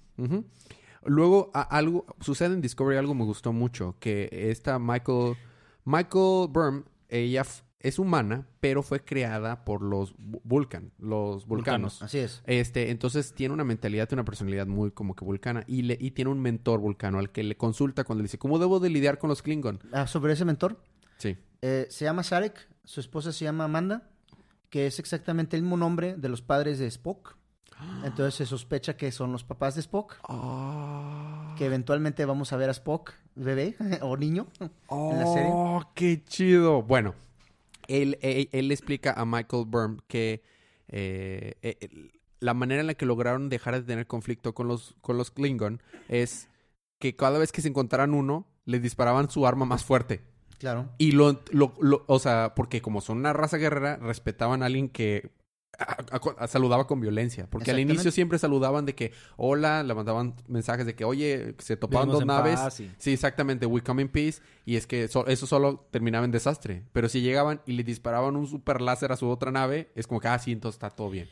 Luego, 1.03 1.49
a- 1.53 1.61
algo 1.61 2.05
sucede 2.19 2.53
en 2.53 2.61
Discovery, 2.61 2.97
algo 2.97 3.15
me 3.15 3.23
gustó 3.23 3.51
mucho, 3.53 3.95
que 3.99 4.29
esta 4.51 4.77
Michael, 4.77 5.35
Michael 5.83 6.47
Byrne, 6.49 6.83
ella 7.09 7.43
es 7.83 7.99
humana, 7.99 8.47
pero 8.59 8.83
fue 8.83 9.03
creada 9.03 9.63
por 9.65 9.81
los 9.81 10.15
vu- 10.17 10.41
Vulcan, 10.43 10.91
los 10.99 11.45
vulcanos. 11.47 12.01
Así 12.01 12.19
es. 12.19 12.41
Este, 12.45 12.91
entonces 12.91 13.33
tiene 13.33 13.53
una 13.53 13.63
mentalidad, 13.63 14.11
una 14.13 14.23
personalidad 14.25 14.67
muy 14.67 14.91
como 14.91 15.15
que 15.15 15.25
vulcana 15.25 15.63
y, 15.67 15.81
le, 15.83 15.97
y 15.99 16.11
tiene 16.11 16.31
un 16.31 16.39
mentor 16.39 16.79
vulcano 16.79 17.19
al 17.19 17.31
que 17.31 17.43
le 17.43 17.57
consulta 17.57 18.03
cuando 18.03 18.21
le 18.21 18.25
dice, 18.27 18.37
¿cómo 18.37 18.59
debo 18.59 18.79
de 18.79 18.89
lidiar 18.89 19.17
con 19.17 19.29
los 19.29 19.41
Klingon? 19.41 19.79
Ah, 19.91 20.07
sobre 20.07 20.33
ese 20.33 20.45
mentor, 20.45 20.81
Sí. 21.17 21.37
eh, 21.61 21.87
se 21.89 22.05
llama 22.05 22.23
Sarek, 22.23 22.67
su 22.83 22.99
esposa 22.99 23.31
se 23.31 23.45
llama 23.45 23.65
Amanda, 23.65 24.09
que 24.69 24.87
es 24.87 24.99
exactamente 24.99 25.55
el 25.57 25.63
mismo 25.63 25.77
nombre 25.77 26.15
de 26.15 26.29
los 26.29 26.41
padres 26.41 26.79
de 26.79 26.87
Spock. 26.87 27.35
Entonces 28.05 28.35
se 28.35 28.45
sospecha 28.45 28.95
que 28.95 29.11
son 29.11 29.31
los 29.31 29.43
papás 29.43 29.75
de 29.75 29.81
Spock, 29.81 30.15
Ah. 30.29 31.55
que 31.57 31.65
eventualmente 31.65 32.25
vamos 32.25 32.53
a 32.53 32.57
ver 32.57 32.69
a 32.69 32.71
Spock, 32.73 33.13
bebé 33.35 33.75
o 34.01 34.17
niño, 34.17 34.47
en 34.59 35.19
la 35.19 35.25
serie. 35.27 35.49
Oh, 35.51 35.81
qué 35.95 36.23
chido. 36.23 36.81
Bueno, 36.83 37.13
él, 37.91 38.17
él, 38.21 38.49
él 38.51 38.67
le 38.67 38.73
explica 38.73 39.13
a 39.13 39.25
Michael 39.25 39.65
Byrne 39.67 39.97
que 40.07 40.41
eh, 40.87 41.53
eh, 41.61 41.89
la 42.39 42.53
manera 42.53 42.81
en 42.81 42.87
la 42.87 42.93
que 42.95 43.05
lograron 43.05 43.49
dejar 43.49 43.75
de 43.75 43.83
tener 43.83 44.07
conflicto 44.07 44.53
con 44.53 44.67
los, 44.67 44.95
con 45.01 45.17
los 45.17 45.31
Klingon 45.31 45.81
es 46.09 46.49
que 46.99 47.15
cada 47.15 47.39
vez 47.39 47.51
que 47.51 47.61
se 47.61 47.67
encontraran 47.67 48.13
uno, 48.13 48.47
le 48.65 48.79
disparaban 48.79 49.29
su 49.29 49.45
arma 49.47 49.65
más 49.65 49.83
fuerte. 49.83 50.21
Claro. 50.59 50.89
Y 50.99 51.13
lo, 51.13 51.41
lo, 51.51 51.73
lo- 51.79 52.03
o 52.07 52.19
sea, 52.19 52.53
porque 52.55 52.81
como 52.81 53.01
son 53.01 53.17
una 53.17 53.33
raza 53.33 53.57
guerrera, 53.57 53.97
respetaban 53.97 54.61
a 54.61 54.67
alguien 54.67 54.89
que 54.89 55.31
a- 55.79 55.97
a- 56.11 56.43
a- 56.43 56.47
saludaba 56.47 56.85
con 56.85 56.99
violencia. 57.01 57.47
Porque 57.49 57.71
al 57.71 57.79
inicio 57.79 58.11
siempre 58.11 58.37
saludaban 58.37 58.85
de 58.85 58.93
que, 58.93 59.13
hola, 59.37 59.81
le 59.83 59.93
mandaban 59.95 60.35
mensajes 60.47 60.85
de 60.85 60.93
que, 60.95 61.05
oye, 61.05 61.55
se 61.59 61.75
topaban 61.77 62.07
Vivimos 62.09 62.19
dos 62.19 62.27
naves. 62.27 62.59
paz 62.59 62.79
y- 62.81 62.91
Sí, 62.97 63.13
exactamente, 63.13 63.65
we 63.65 63.81
come 63.81 64.01
in 64.03 64.09
peace. 64.09 64.41
Y 64.65 64.75
es 64.75 64.85
que 64.85 65.07
so- 65.07 65.25
eso 65.27 65.47
solo 65.47 65.87
terminaba 65.91 66.25
en 66.25 66.31
desastre. 66.31 66.83
Pero 66.93 67.09
si 67.09 67.21
llegaban 67.21 67.61
y 67.65 67.73
le 67.73 67.83
disparaban 67.83 68.35
un 68.35 68.45
super 68.47 68.81
láser 68.81 69.11
a 69.11 69.15
su 69.17 69.27
otra 69.29 69.51
nave, 69.51 69.89
es 69.95 70.05
como 70.07 70.19
que, 70.19 70.27
ah, 70.27 70.37
sí, 70.37 70.51
entonces 70.51 70.75
está 70.75 70.89
todo 70.91 71.09
bien. 71.09 71.27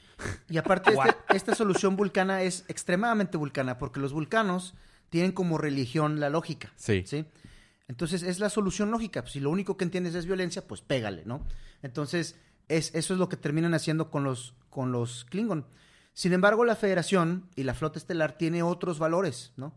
Y 0.49 0.57
aparte, 0.57 0.91
este- 0.93 1.15
esta 1.35 1.53
solución 1.55 1.95
vulcana 1.95 2.41
es 2.41 2.65
extremadamente 2.69 3.37
vulcana, 3.37 3.77
porque 3.77 3.99
los 3.99 4.13
vulcanos 4.13 4.73
tienen 5.09 5.31
como 5.31 5.57
religión 5.57 6.19
la 6.19 6.29
lógica. 6.29 6.71
Sí. 6.75 7.03
¿sí? 7.05 7.25
Entonces, 7.87 8.21
es 8.23 8.39
la 8.39 8.49
solución 8.49 8.91
lógica. 8.91 9.21
Pues, 9.21 9.33
si 9.33 9.39
lo 9.39 9.49
único 9.49 9.75
que 9.75 9.83
entiendes 9.83 10.13
es 10.15 10.25
violencia, 10.27 10.67
pues 10.67 10.81
pégale, 10.81 11.23
¿no? 11.25 11.45
Entonces, 11.81 12.35
es, 12.69 12.93
eso 12.95 13.13
es 13.13 13.19
lo 13.19 13.27
que 13.29 13.37
terminan 13.37 13.73
haciendo 13.73 14.09
con 14.09 14.23
los, 14.23 14.55
con 14.69 14.91
los 14.91 15.25
Klingon. 15.25 15.65
Sin 16.13 16.33
embargo, 16.33 16.65
la 16.65 16.75
Federación 16.75 17.49
y 17.55 17.63
la 17.63 17.73
Flota 17.73 17.99
Estelar 17.99 18.37
tiene 18.37 18.63
otros 18.63 18.99
valores, 18.99 19.53
¿no? 19.57 19.75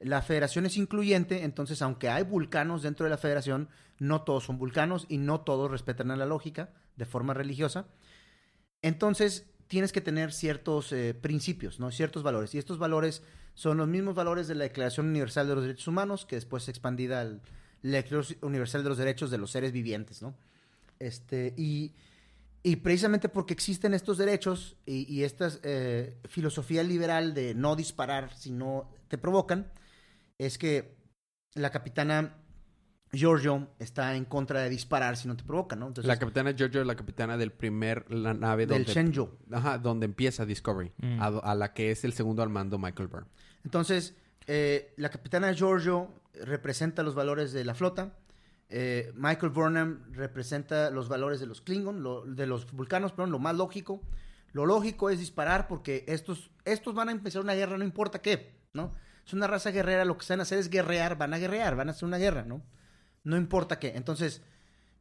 La 0.00 0.22
Federación 0.22 0.66
es 0.66 0.76
incluyente, 0.76 1.44
entonces, 1.44 1.80
aunque 1.82 2.08
hay 2.08 2.24
vulcanos 2.24 2.82
dentro 2.82 3.04
de 3.04 3.10
la 3.10 3.16
Federación, 3.16 3.68
no 3.98 4.22
todos 4.22 4.44
son 4.44 4.58
vulcanos 4.58 5.06
y 5.08 5.18
no 5.18 5.40
todos 5.40 5.70
respetan 5.70 6.10
a 6.10 6.16
la 6.16 6.26
lógica 6.26 6.70
de 6.96 7.06
forma 7.06 7.32
religiosa. 7.32 7.86
Entonces, 8.82 9.46
tienes 9.66 9.92
que 9.92 10.00
tener 10.00 10.32
ciertos 10.32 10.92
eh, 10.92 11.14
principios, 11.14 11.80
¿no? 11.80 11.90
Ciertos 11.90 12.22
valores. 12.22 12.54
Y 12.54 12.58
estos 12.58 12.78
valores 12.78 13.22
son 13.54 13.78
los 13.78 13.88
mismos 13.88 14.14
valores 14.14 14.48
de 14.48 14.56
la 14.56 14.64
Declaración 14.64 15.06
Universal 15.06 15.48
de 15.48 15.54
los 15.54 15.64
Derechos 15.64 15.88
Humanos, 15.88 16.26
que 16.26 16.36
después 16.36 16.64
se 16.64 16.70
expandida 16.70 17.20
al 17.20 17.40
la 17.82 18.02
Universal 18.40 18.82
de 18.82 18.88
los 18.88 18.98
Derechos 18.98 19.30
de 19.30 19.36
los 19.36 19.50
Seres 19.50 19.70
Vivientes, 19.70 20.22
¿no? 20.22 20.34
Este, 20.98 21.54
y, 21.58 21.92
y 22.66 22.76
precisamente 22.76 23.28
porque 23.28 23.52
existen 23.52 23.92
estos 23.92 24.16
derechos 24.16 24.76
y, 24.86 25.12
y 25.12 25.22
esta 25.22 25.50
eh, 25.62 26.18
filosofía 26.28 26.82
liberal 26.82 27.34
de 27.34 27.54
no 27.54 27.76
disparar 27.76 28.34
si 28.34 28.50
no 28.50 28.90
te 29.08 29.18
provocan, 29.18 29.70
es 30.38 30.56
que 30.56 30.96
la 31.54 31.70
capitana 31.70 32.38
Giorgio 33.12 33.68
está 33.78 34.16
en 34.16 34.24
contra 34.24 34.62
de 34.62 34.70
disparar 34.70 35.18
si 35.18 35.28
no 35.28 35.36
te 35.36 35.44
provocan, 35.44 35.78
¿no? 35.78 35.88
Entonces, 35.88 36.08
la 36.08 36.18
capitana 36.18 36.52
Giorgio 36.52 36.80
es 36.80 36.86
la 36.86 36.96
capitana 36.96 37.36
del 37.36 37.52
primer 37.52 38.10
la 38.10 38.32
nave 38.32 38.66
del 38.66 38.84
donde, 38.84 38.92
Shenzhou. 38.92 39.38
Ajá, 39.52 39.76
donde 39.76 40.06
empieza 40.06 40.46
Discovery. 40.46 40.90
Mm. 40.96 41.20
A, 41.20 41.26
a 41.26 41.54
la 41.54 41.74
que 41.74 41.90
es 41.90 42.02
el 42.04 42.14
segundo 42.14 42.42
al 42.42 42.48
mando 42.48 42.78
Michael 42.78 43.08
Byrne. 43.08 43.28
Entonces, 43.62 44.16
eh, 44.46 44.94
la 44.96 45.10
capitana 45.10 45.52
Giorgio 45.52 46.08
representa 46.42 47.02
los 47.02 47.14
valores 47.14 47.52
de 47.52 47.64
la 47.64 47.74
flota. 47.74 48.16
Eh, 48.76 49.12
Michael 49.14 49.52
Burnham 49.52 50.02
representa 50.10 50.90
los 50.90 51.08
valores 51.08 51.38
de 51.38 51.46
los 51.46 51.60
Klingon, 51.60 52.34
de 52.34 52.46
los 52.48 52.72
vulcanos, 52.72 53.12
perdón, 53.12 53.30
lo 53.30 53.38
más 53.38 53.54
lógico. 53.54 54.02
Lo 54.50 54.66
lógico 54.66 55.10
es 55.10 55.20
disparar 55.20 55.68
porque 55.68 56.04
estos, 56.08 56.50
estos 56.64 56.92
van 56.92 57.08
a 57.08 57.12
empezar 57.12 57.40
una 57.40 57.54
guerra, 57.54 57.78
no 57.78 57.84
importa 57.84 58.20
qué, 58.20 58.56
¿no? 58.72 58.90
Es 59.24 59.32
una 59.32 59.46
raza 59.46 59.70
guerrera, 59.70 60.04
lo 60.04 60.18
que 60.18 60.26
saben 60.26 60.40
hacer 60.40 60.58
es 60.58 60.70
guerrear, 60.70 61.16
van 61.16 61.32
a 61.34 61.38
guerrear, 61.38 61.76
van 61.76 61.86
a 61.86 61.92
hacer 61.92 62.04
una 62.04 62.18
guerra, 62.18 62.42
¿no? 62.42 62.64
No 63.22 63.36
importa 63.36 63.78
qué. 63.78 63.92
Entonces, 63.94 64.42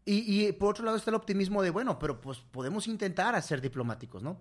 y, 0.05 0.45
y 0.47 0.51
por 0.51 0.69
otro 0.69 0.85
lado 0.85 0.95
está 0.95 1.09
el 1.09 1.15
optimismo 1.15 1.63
de, 1.63 1.71
bueno, 1.71 1.97
pero 1.97 2.21
pues 2.21 2.41
podemos 2.41 2.87
intentar 2.87 3.33
hacer 3.33 3.59
diplomáticos, 3.59 4.21
¿no? 4.21 4.39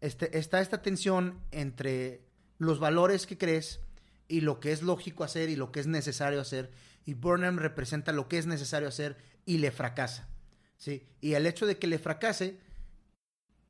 Este, 0.00 0.38
está 0.38 0.62
esta 0.62 0.80
tensión 0.80 1.42
entre 1.50 2.26
los 2.56 2.78
valores 2.78 3.26
que 3.26 3.36
crees 3.36 3.80
y 4.28 4.40
lo 4.40 4.60
que 4.60 4.72
es 4.72 4.80
lógico 4.80 5.24
hacer 5.24 5.50
y 5.50 5.56
lo 5.56 5.72
que 5.72 5.80
es 5.80 5.86
necesario 5.86 6.40
hacer. 6.40 6.70
Y 7.04 7.14
Burnham 7.14 7.58
representa 7.58 8.12
lo 8.12 8.28
que 8.28 8.38
es 8.38 8.46
necesario 8.46 8.88
hacer 8.88 9.16
y 9.44 9.58
le 9.58 9.70
fracasa. 9.70 10.28
¿sí? 10.76 11.06
Y 11.20 11.34
el 11.34 11.46
hecho 11.46 11.66
de 11.66 11.78
que 11.78 11.86
le 11.86 11.98
fracase, 11.98 12.58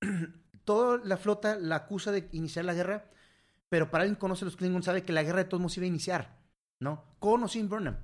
toda 0.65 0.99
la 1.05 1.17
flota 1.17 1.57
la 1.57 1.77
acusa 1.77 2.13
de 2.13 2.29
iniciar 2.33 2.65
la 2.65 2.75
guerra, 2.75 3.11
pero 3.69 3.91
para 3.91 4.03
alguien 4.03 4.17
que 4.17 4.21
conoce 4.21 4.45
a 4.45 4.47
los 4.47 4.57
Klingons 4.57 4.85
sabe 4.85 5.05
que 5.05 5.13
la 5.13 5.23
guerra 5.23 5.39
de 5.39 5.45
todos 5.47 5.61
modos 5.61 5.77
iba 5.77 5.85
a 5.85 5.89
iniciar, 5.89 6.39
¿no? 6.79 7.05
Con 7.19 7.43
o 7.43 7.49
sin 7.49 7.69
Burnham. 7.69 7.97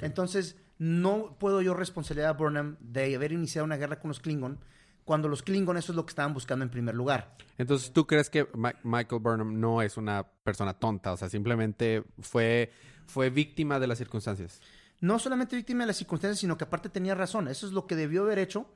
Entonces, 0.00 0.56
no 0.78 1.38
puedo 1.38 1.62
yo 1.62 1.72
responsabilizar 1.74 2.30
a 2.30 2.38
Burnham 2.38 2.76
de 2.80 3.14
haber 3.14 3.32
iniciado 3.32 3.64
una 3.64 3.76
guerra 3.76 4.00
con 4.00 4.08
los 4.08 4.20
Klingon 4.20 4.60
cuando 5.08 5.26
los 5.26 5.42
Klingon 5.42 5.78
eso 5.78 5.92
es 5.92 5.96
lo 5.96 6.04
que 6.04 6.10
estaban 6.10 6.34
buscando 6.34 6.62
en 6.62 6.70
primer 6.70 6.94
lugar. 6.94 7.34
Entonces, 7.56 7.94
¿tú 7.94 8.06
crees 8.06 8.28
que 8.28 8.46
Ma- 8.54 8.74
Michael 8.82 9.22
Burnham 9.22 9.58
no 9.58 9.80
es 9.80 9.96
una 9.96 10.22
persona 10.44 10.74
tonta? 10.74 11.14
O 11.14 11.16
sea, 11.16 11.30
simplemente 11.30 12.04
fue, 12.20 12.70
fue 13.06 13.30
víctima 13.30 13.80
de 13.80 13.86
las 13.86 13.96
circunstancias. 13.96 14.60
No 15.00 15.18
solamente 15.18 15.56
víctima 15.56 15.84
de 15.84 15.86
las 15.86 15.96
circunstancias, 15.96 16.38
sino 16.40 16.58
que 16.58 16.64
aparte 16.64 16.90
tenía 16.90 17.14
razón. 17.14 17.48
Eso 17.48 17.66
es 17.66 17.72
lo 17.72 17.86
que 17.86 17.96
debió 17.96 18.24
haber 18.24 18.38
hecho, 18.38 18.66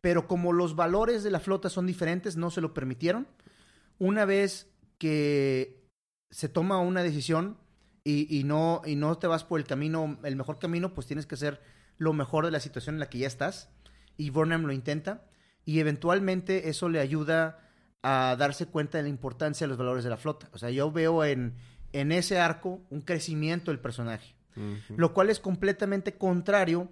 pero 0.00 0.28
como 0.28 0.52
los 0.52 0.76
valores 0.76 1.24
de 1.24 1.32
la 1.32 1.40
flota 1.40 1.68
son 1.68 1.84
diferentes, 1.88 2.36
no 2.36 2.52
se 2.52 2.60
lo 2.60 2.72
permitieron. 2.72 3.26
Una 3.98 4.24
vez 4.24 4.68
que 4.98 5.82
se 6.30 6.48
toma 6.48 6.78
una 6.78 7.02
decisión 7.02 7.58
y, 8.04 8.38
y 8.38 8.44
no, 8.44 8.82
y 8.86 8.94
no 8.94 9.18
te 9.18 9.26
vas 9.26 9.42
por 9.42 9.58
el 9.58 9.66
camino, 9.66 10.16
el 10.22 10.36
mejor 10.36 10.60
camino, 10.60 10.94
pues 10.94 11.08
tienes 11.08 11.26
que 11.26 11.34
hacer 11.34 11.60
lo 11.98 12.12
mejor 12.12 12.44
de 12.44 12.52
la 12.52 12.60
situación 12.60 12.94
en 12.94 13.00
la 13.00 13.10
que 13.10 13.18
ya 13.18 13.26
estás. 13.26 13.68
Y 14.16 14.30
Burnham 14.30 14.62
lo 14.62 14.72
intenta. 14.72 15.26
Y 15.64 15.78
eventualmente 15.80 16.68
eso 16.68 16.88
le 16.88 17.00
ayuda 17.00 17.58
a 18.02 18.34
darse 18.38 18.66
cuenta 18.66 18.98
de 18.98 19.02
la 19.04 19.08
importancia 19.10 19.64
de 19.64 19.68
los 19.68 19.78
valores 19.78 20.02
de 20.04 20.10
la 20.10 20.16
flota. 20.16 20.48
O 20.52 20.58
sea, 20.58 20.70
yo 20.70 20.90
veo 20.90 21.24
en, 21.24 21.54
en 21.92 22.10
ese 22.12 22.38
arco 22.40 22.80
un 22.90 23.00
crecimiento 23.02 23.70
del 23.70 23.80
personaje 23.80 24.34
lo 24.96 25.14
cual 25.14 25.30
es 25.30 25.40
completamente 25.40 26.18
contrario 26.18 26.90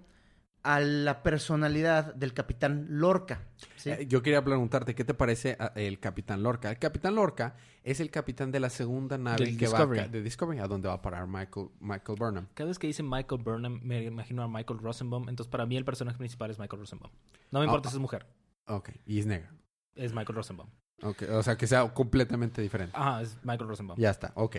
a 0.63 0.79
la 0.79 1.21
personalidad 1.21 2.13
del 2.15 2.33
capitán 2.33 2.87
Lorca. 2.89 3.43
¿sí? 3.75 3.91
Eh, 3.91 4.07
Yo 4.07 4.23
quería 4.23 4.43
preguntarte, 4.43 4.95
¿qué 4.95 5.03
te 5.03 5.13
parece 5.13 5.57
a- 5.59 5.71
el 5.75 5.99
Capitán 5.99 6.41
Lorca? 6.41 6.71
El 6.71 6.79
Capitán 6.79 7.13
Lorca 7.13 7.55
es 7.83 7.99
el 7.99 8.09
capitán 8.09 8.51
de 8.51 8.59
la 8.59 8.69
segunda 8.71 9.17
nave 9.19 9.45
Del 9.45 9.57
que 9.57 9.65
Discovery. 9.65 9.99
va 10.01 10.07
de 10.07 10.23
Discovery, 10.23 10.59
a 10.59 10.67
donde 10.67 10.87
va 10.87 10.95
a 10.95 11.01
parar 11.03 11.27
Michael, 11.27 11.69
Michael 11.79 12.17
Burnham. 12.17 12.47
Cada 12.55 12.67
vez 12.69 12.79
que 12.79 12.87
dice 12.87 13.03
Michael 13.03 13.41
Burnham, 13.43 13.79
me 13.83 14.03
imagino 14.03 14.41
a 14.41 14.47
Michael 14.47 14.79
Rosenbaum. 14.79 15.29
Entonces, 15.29 15.51
para 15.51 15.67
mí, 15.67 15.77
el 15.77 15.85
personaje 15.85 16.17
principal 16.17 16.49
es 16.49 16.57
Michael 16.57 16.79
Rosenbaum. 16.79 17.11
No 17.51 17.59
me 17.59 17.65
importa 17.65 17.89
Ah, 17.89 17.91
si 17.91 17.97
es 17.97 18.01
mujer. 18.01 18.25
Ok, 18.67 18.89
y 19.05 19.19
es 19.19 19.25
negra. 19.25 19.53
Es 19.95 20.13
Michael 20.13 20.35
Rosenbaum. 20.35 20.69
Ok, 21.03 21.23
o 21.31 21.41
sea, 21.43 21.57
que 21.57 21.67
sea 21.67 21.87
completamente 21.93 22.61
diferente. 22.61 22.95
Ajá, 22.95 23.21
es 23.21 23.37
Michael 23.43 23.67
Rosenbaum. 23.69 23.99
Ya 23.99 24.09
está, 24.11 24.31
ok. 24.35 24.57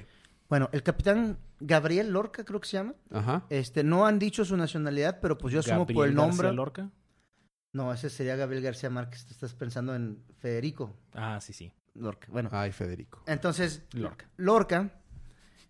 Bueno, 0.48 0.68
el 0.72 0.82
capitán 0.82 1.38
Gabriel 1.60 2.12
Lorca, 2.12 2.44
creo 2.44 2.60
que 2.60 2.68
se 2.68 2.76
llama. 2.76 2.94
Ajá. 3.10 3.44
Este, 3.48 3.82
no 3.84 4.04
han 4.06 4.18
dicho 4.18 4.44
su 4.44 4.56
nacionalidad, 4.56 5.20
pero 5.20 5.38
pues 5.38 5.54
yo 5.54 5.60
asumo 5.60 5.86
por 5.86 5.94
Gabriel 5.94 6.10
el 6.10 6.16
García 6.16 6.28
nombre. 6.42 6.52
Lorca. 6.52 6.90
No, 7.72 7.90
ese 7.92 8.10
sería 8.10 8.36
Gabriel 8.36 8.62
García 8.62 8.90
Márquez. 8.90 9.24
Te 9.24 9.32
estás 9.32 9.54
pensando 9.54 9.94
en 9.94 10.22
Federico 10.40 10.94
Ah, 11.14 11.38
sí, 11.40 11.54
sí. 11.54 11.72
Lorca. 11.94 12.26
Bueno, 12.30 12.50
Ay, 12.52 12.70
Federico. 12.72 13.22
entonces, 13.26 13.82
Lorca. 13.92 14.26
Lorca, 14.36 14.90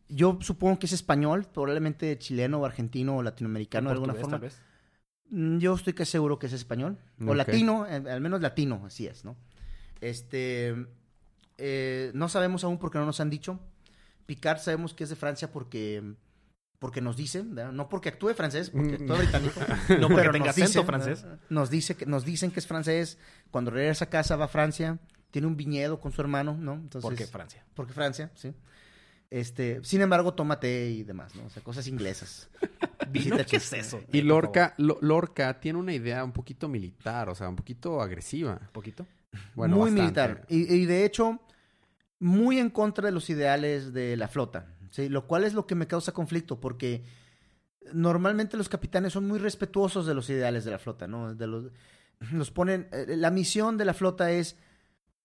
yo 0.08 0.38
supongo 0.40 0.78
que 0.80 0.86
es 0.86 0.92
español, 0.92 1.46
probablemente 1.52 2.18
chileno 2.18 2.58
o 2.60 2.64
argentino 2.64 3.16
o 3.16 3.22
latinoamericano 3.22 3.90
de 3.90 3.94
alguna 3.94 4.14
forma. 4.14 4.30
tal 4.30 4.40
vez. 4.40 4.60
Mm, 5.32 5.58
Yo 5.58 5.74
estoy 5.74 5.92
casi 5.94 6.12
seguro 6.12 6.38
que 6.38 6.46
es 6.46 6.52
español. 6.52 6.98
O 7.26 7.34
latino, 7.34 7.86
eh, 7.86 8.02
al 8.10 8.20
menos 8.20 8.40
latino, 8.40 8.82
así 8.86 9.06
es, 9.06 9.24
¿no? 9.24 9.36
Este. 10.00 10.74
eh, 11.58 12.10
no 12.14 12.28
sabemos 12.28 12.64
aún 12.64 12.78
porque 12.78 12.98
no 12.98 13.06
nos 13.06 13.20
han 13.20 13.30
dicho. 13.30 13.58
Picard 14.26 14.58
sabemos 14.58 14.94
que 14.94 15.04
es 15.04 15.10
de 15.10 15.16
Francia 15.16 15.50
porque. 15.50 16.02
Porque 16.78 17.00
nos 17.00 17.16
dicen, 17.16 17.54
¿verdad? 17.54 17.70
no 17.70 17.88
porque 17.88 18.08
actúe 18.08 18.34
francés, 18.34 18.68
porque 18.70 18.98
Mm. 18.98 19.02
actúa 19.02 19.18
británico. 19.18 19.60
No 20.00 20.08
porque 20.08 20.14
pero 20.16 20.32
tenga 20.32 20.50
acento 20.50 20.68
dicen, 20.70 20.86
francés. 20.86 21.22
¿verdad? 21.22 21.38
Nos, 21.48 21.70
dice 21.70 21.96
que, 21.96 22.06
nos 22.06 22.24
dicen 22.24 22.50
que 22.50 22.58
es 22.60 22.66
francés. 22.66 23.18
Cuando 23.52 23.70
regresa 23.70 24.06
a 24.06 24.10
casa 24.10 24.34
va 24.36 24.46
a 24.46 24.48
Francia. 24.48 24.98
Tiene 25.30 25.46
un 25.46 25.56
viñedo 25.56 25.98
con 26.00 26.12
su 26.12 26.20
hermano, 26.20 26.56
¿no? 26.58 26.74
Entonces, 26.74 27.02
Porque 27.02 27.26
Francia. 27.26 27.64
porque 27.74 27.92
Francia, 27.94 28.30
sí. 28.34 28.52
Este, 29.34 29.80
sin 29.82 30.02
embargo, 30.02 30.34
toma 30.34 30.60
té 30.60 30.90
y 30.90 31.04
demás, 31.04 31.34
¿no? 31.34 31.46
O 31.46 31.50
sea, 31.50 31.62
cosas 31.62 31.86
inglesas. 31.86 32.50
¿Vino? 33.08 33.36
Visita 33.36 33.44
¿Qué 33.46 33.56
es 33.56 33.72
eso? 33.72 34.02
Y 34.12 34.20
Lorca, 34.20 34.74
Lo- 34.76 34.98
Lorca 35.00 35.58
tiene 35.58 35.78
una 35.78 35.94
idea 35.94 36.22
un 36.22 36.32
poquito 36.32 36.68
militar, 36.68 37.28
o 37.30 37.34
sea, 37.34 37.48
un 37.48 37.56
poquito 37.56 38.02
agresiva. 38.02 38.56
favor. 38.56 38.72
¿Poquito? 38.72 39.06
Bueno, 39.54 39.76
muy 39.76 39.90
bastante. 39.90 40.02
militar. 40.02 40.46
Y, 40.50 40.74
y 40.74 40.84
de 40.84 41.06
hecho, 41.06 41.40
muy 42.18 42.58
en 42.58 42.68
contra 42.68 43.06
de 43.06 43.12
los 43.12 43.30
ideales 43.30 43.94
de 43.94 44.16
la 44.18 44.28
flota. 44.28 44.66
¿sí? 44.90 45.08
Lo 45.08 45.26
cual 45.26 45.44
es 45.44 45.54
lo 45.54 45.66
que 45.66 45.74
me 45.74 45.86
causa 45.86 46.12
conflicto, 46.12 46.60
porque 46.60 47.02
normalmente 47.92 48.56
los 48.56 48.68
capitanes 48.68 49.14
son 49.14 49.26
muy 49.26 49.38
respetuosos 49.38 50.06
de 50.06 50.14
los 50.14 50.28
ideales 50.30 50.64
de 50.66 50.70
la 50.72 50.78
flota, 50.78 51.06
¿no? 51.06 51.34
De 51.34 51.46
los, 51.46 51.72
los 52.32 52.50
ponen. 52.50 52.88
eh, 52.92 53.14
La 53.16 53.30
misión 53.30 53.78
de 53.78 53.84
la 53.86 53.94
flota 53.94 54.30
es 54.30 54.56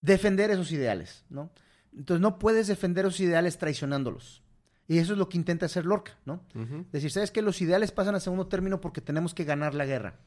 defender 0.01 0.49
esos 0.51 0.71
ideales, 0.71 1.25
¿no? 1.29 1.51
Entonces 1.97 2.21
no 2.21 2.37
puedes 2.39 2.67
defender 2.67 3.05
esos 3.05 3.19
ideales 3.19 3.57
traicionándolos. 3.57 4.43
Y 4.87 4.99
eso 4.99 5.13
es 5.13 5.19
lo 5.19 5.27
que 5.27 5.37
intenta 5.37 5.65
hacer 5.65 5.85
Lorca, 5.85 6.17
¿no? 6.25 6.45
Ujú, 6.55 6.85
Decir, 6.91 7.11
¿sabes 7.11 7.31
qué? 7.31 7.41
Los 7.41 7.61
ideales 7.61 7.91
pasan 7.91 8.15
a 8.15 8.19
segundo 8.21 8.47
término 8.47 8.79
porque 8.79 9.01
tenemos 9.01 9.33
que 9.33 9.43
ganar 9.43 9.73
la 9.73 9.85
guerra. 9.85 10.19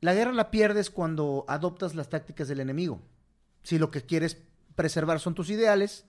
La 0.00 0.12
guerra 0.12 0.32
la 0.32 0.50
pierdes 0.50 0.90
cuando 0.90 1.44
adoptas 1.48 1.94
las 1.94 2.08
tácticas 2.08 2.48
del 2.48 2.60
enemigo. 2.60 3.00
Si 3.62 3.78
lo 3.78 3.90
que 3.90 4.02
quieres 4.02 4.42
preservar 4.74 5.20
son 5.20 5.34
tus 5.34 5.50
ideales, 5.50 6.04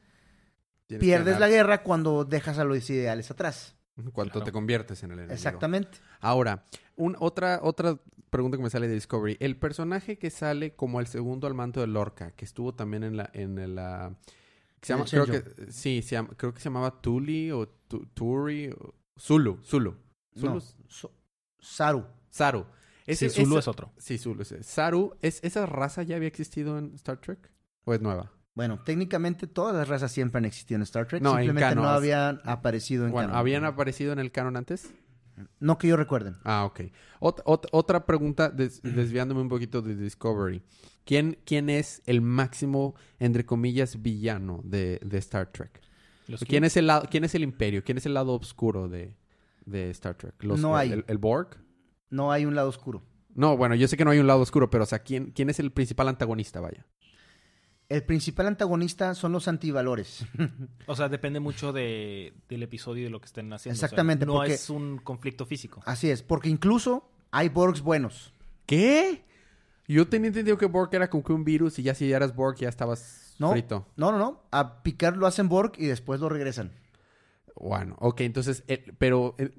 Tienes 0.88 1.02
que 1.02 1.06
pierdes 1.06 1.40
la 1.40 1.48
guerra 1.50 1.82
cuando 1.84 2.26
dejas 2.26 2.58
a 2.60 2.64
los 2.64 2.90
ideales 2.90 3.30
atrás. 3.32 3.76
Cuando 4.12 4.34
Claro. 4.34 4.44
te 4.46 4.52
conviertes 4.52 5.02
en 5.04 5.12
el 5.12 5.20
enemigo. 5.20 5.34
Exactamente. 5.34 5.98
Ahora, 6.20 6.64
un- 6.96 7.16
otra, 7.20 7.60
otra 7.64 7.98
pregunta 8.30 8.58
que 8.58 8.64
me 8.64 8.70
sale 8.70 8.88
de 8.88 8.94
Discovery. 8.96 9.38
El 9.40 9.58
personaje 9.58 10.18
que 10.18 10.30
sale 10.30 10.76
como 10.76 11.00
el 11.00 11.08
segundo 11.08 11.48
al 11.48 11.54
manto 11.54 11.80
de 11.80 11.88
Lorca, 11.88 12.32
que 12.32 12.44
estuvo 12.46 12.74
también 12.74 13.04
en 13.04 13.16
la... 13.18 13.30
En 13.34 13.76
la 13.76 14.10
que 14.10 14.45
se 14.86 14.94
En 14.94 15.00
llama, 15.00 15.10
el 15.26 15.32
creo 15.32 15.44
que, 15.66 15.72
sí, 15.72 16.02
se 16.02 16.12
llama- 16.16 16.30
creo 16.38 16.54
que 16.54 16.60
se 16.60 16.66
llamaba 16.66 17.02
Tuli 17.02 17.52
o 17.52 17.68
Tu- 17.88 18.06
Turi 18.14 18.70
o 18.70 18.94
Zulu. 19.20 19.60
Zulu. 19.64 19.96
Zulu. 20.38 20.54
No, 20.56 20.62
So- 20.88 21.12
Saru. 21.60 22.06
Saru. 22.30 22.66
Sí, 23.06 23.12
Ese- 23.12 23.30
Zulu 23.30 23.52
esa- 23.58 23.60
es 23.60 23.68
otro. 23.68 23.92
Sí, 23.98 24.18
Zulu. 24.18 24.42
ese. 24.42 24.64
Saru, 24.64 25.16
¿es, 25.22 25.44
¿esa 25.44 25.66
raza 25.66 26.04
ya 26.04 26.16
había 26.16 26.28
existido 26.28 26.78
en 26.78 26.94
Star 26.96 27.18
Trek? 27.20 27.52
¿O 27.86 27.94
es 27.94 28.02
nueva? 28.02 28.32
Bueno, 28.56 28.82
técnicamente 28.84 29.48
todas 29.48 29.76
las 29.76 29.88
razas 29.88 30.12
siempre 30.12 30.38
han 30.40 30.46
existido 30.46 30.78
en 30.78 30.82
Star 30.84 31.08
Trek. 31.08 31.22
No, 31.22 31.38
en 31.38 31.46
simplemente 31.46 31.76
no 31.76 31.88
habían 31.90 32.40
aparecido 32.46 33.06
en 33.06 33.12
Bueno, 33.12 33.28
canon. 33.30 33.40
¿habían 33.40 33.66
aparecido 33.66 34.14
en 34.14 34.20
el 34.20 34.32
canon 34.32 34.56
antes? 34.58 34.90
No 35.60 35.78
que 35.78 35.88
yo 35.88 35.98
recuerden. 35.98 36.36
Ah, 36.44 36.66
ok. 36.66 36.82
Ot- 37.20 37.44
ot- 37.44 37.68
otra 37.72 38.06
pregunta, 38.06 38.50
des- 38.50 38.82
desviándome 38.82 39.42
un 39.42 39.50
poquito 39.50 39.82
de 39.82 39.96
Discovery. 39.96 40.62
¿Quién, 41.04 41.38
¿Quién 41.46 41.70
es 41.70 42.02
el 42.06 42.22
máximo, 42.22 42.96
entre 43.20 43.46
comillas, 43.46 44.02
villano 44.02 44.62
de, 44.64 45.00
de 45.04 45.18
Star 45.18 45.52
Trek? 45.52 45.82
¿Quién 46.48 46.64
es, 46.64 46.78
el 46.78 46.88
lado, 46.88 47.08
¿Quién 47.12 47.24
es 47.24 47.36
el 47.36 47.44
imperio? 47.44 47.84
¿Quién 47.84 47.98
es 47.98 48.06
el 48.06 48.14
lado 48.16 48.34
oscuro 48.34 48.88
de, 48.90 49.16
de 49.66 49.90
Star 49.92 50.16
Trek? 50.16 50.42
Los- 50.44 50.60
No 50.60 50.76
hay. 50.76 50.92
El, 50.92 51.06
el 51.08 51.18
Borg? 51.18 51.58
No 52.10 52.32
hay 52.32 52.46
un 52.46 52.56
lado 52.56 52.70
oscuro. 52.70 53.04
No, 53.36 53.58
bueno, 53.58 53.76
yo 53.76 53.88
sé 53.90 53.98
que 53.98 54.06
no 54.06 54.12
hay 54.12 54.20
un 54.20 54.28
lado 54.28 54.40
oscuro, 54.40 54.70
pero 54.70 54.86
o 54.86 54.88
sea, 54.88 55.00
¿quién, 55.00 55.32
quién 55.32 55.50
es 55.50 55.60
el 55.60 55.72
principal 55.72 56.08
antagonista, 56.08 56.62
vaya? 56.62 56.86
El 57.88 58.04
principal 58.04 58.48
antagonista 58.48 59.14
son 59.14 59.32
los 59.32 59.48
antivalores. 59.48 60.26
O 60.88 60.96
sea, 60.96 61.10
depende 61.10 61.40
mucho 61.40 61.72
de, 61.74 62.34
del 62.50 62.64
episodio 62.64 63.02
y 63.02 63.04
de 63.06 63.10
lo 63.10 63.20
que 63.20 63.26
estén 63.28 63.52
haciendo. 63.54 63.76
O 63.76 63.80
sea, 63.80 63.86
Exactamente, 63.88 64.26
no 64.26 64.34
porque- 64.34 64.54
es 64.54 64.70
un 64.70 64.98
conflicto 65.00 65.46
físico. 65.46 65.82
Así 65.86 66.10
es, 66.10 66.22
porque 66.24 66.50
incluso 66.50 67.08
hay 67.32 67.50
Borgs 67.50 67.82
buenos. 67.82 68.34
¿Qué? 68.66 69.24
Yo 69.88 70.08
tenía 70.08 70.28
entendido 70.30 70.58
que 70.58 70.66
Borg 70.66 70.90
era 70.94 71.10
como 71.10 71.24
que 71.24 71.34
un 71.34 71.44
virus 71.44 71.78
y 71.80 71.84
ya 71.84 71.94
si 71.94 72.08
ya 72.08 72.16
eras 72.18 72.36
Borg 72.36 72.58
ya 72.58 72.70
estabas 72.70 73.36
No, 73.38 73.52
frito. 73.52 73.86
no, 73.98 74.12
no, 74.12 74.18
no. 74.18 74.42
A 74.52 74.82
Picard 74.82 75.16
lo 75.18 75.28
hacen 75.28 75.48
Borg 75.50 75.74
y 75.78 75.86
después 75.86 76.20
lo 76.20 76.30
regresan. 76.30 76.72
Bueno, 77.58 77.96
ok, 78.00 78.22
entonces, 78.22 78.64
eh, 78.68 78.92
pero 78.98 79.34
eh, 79.38 79.50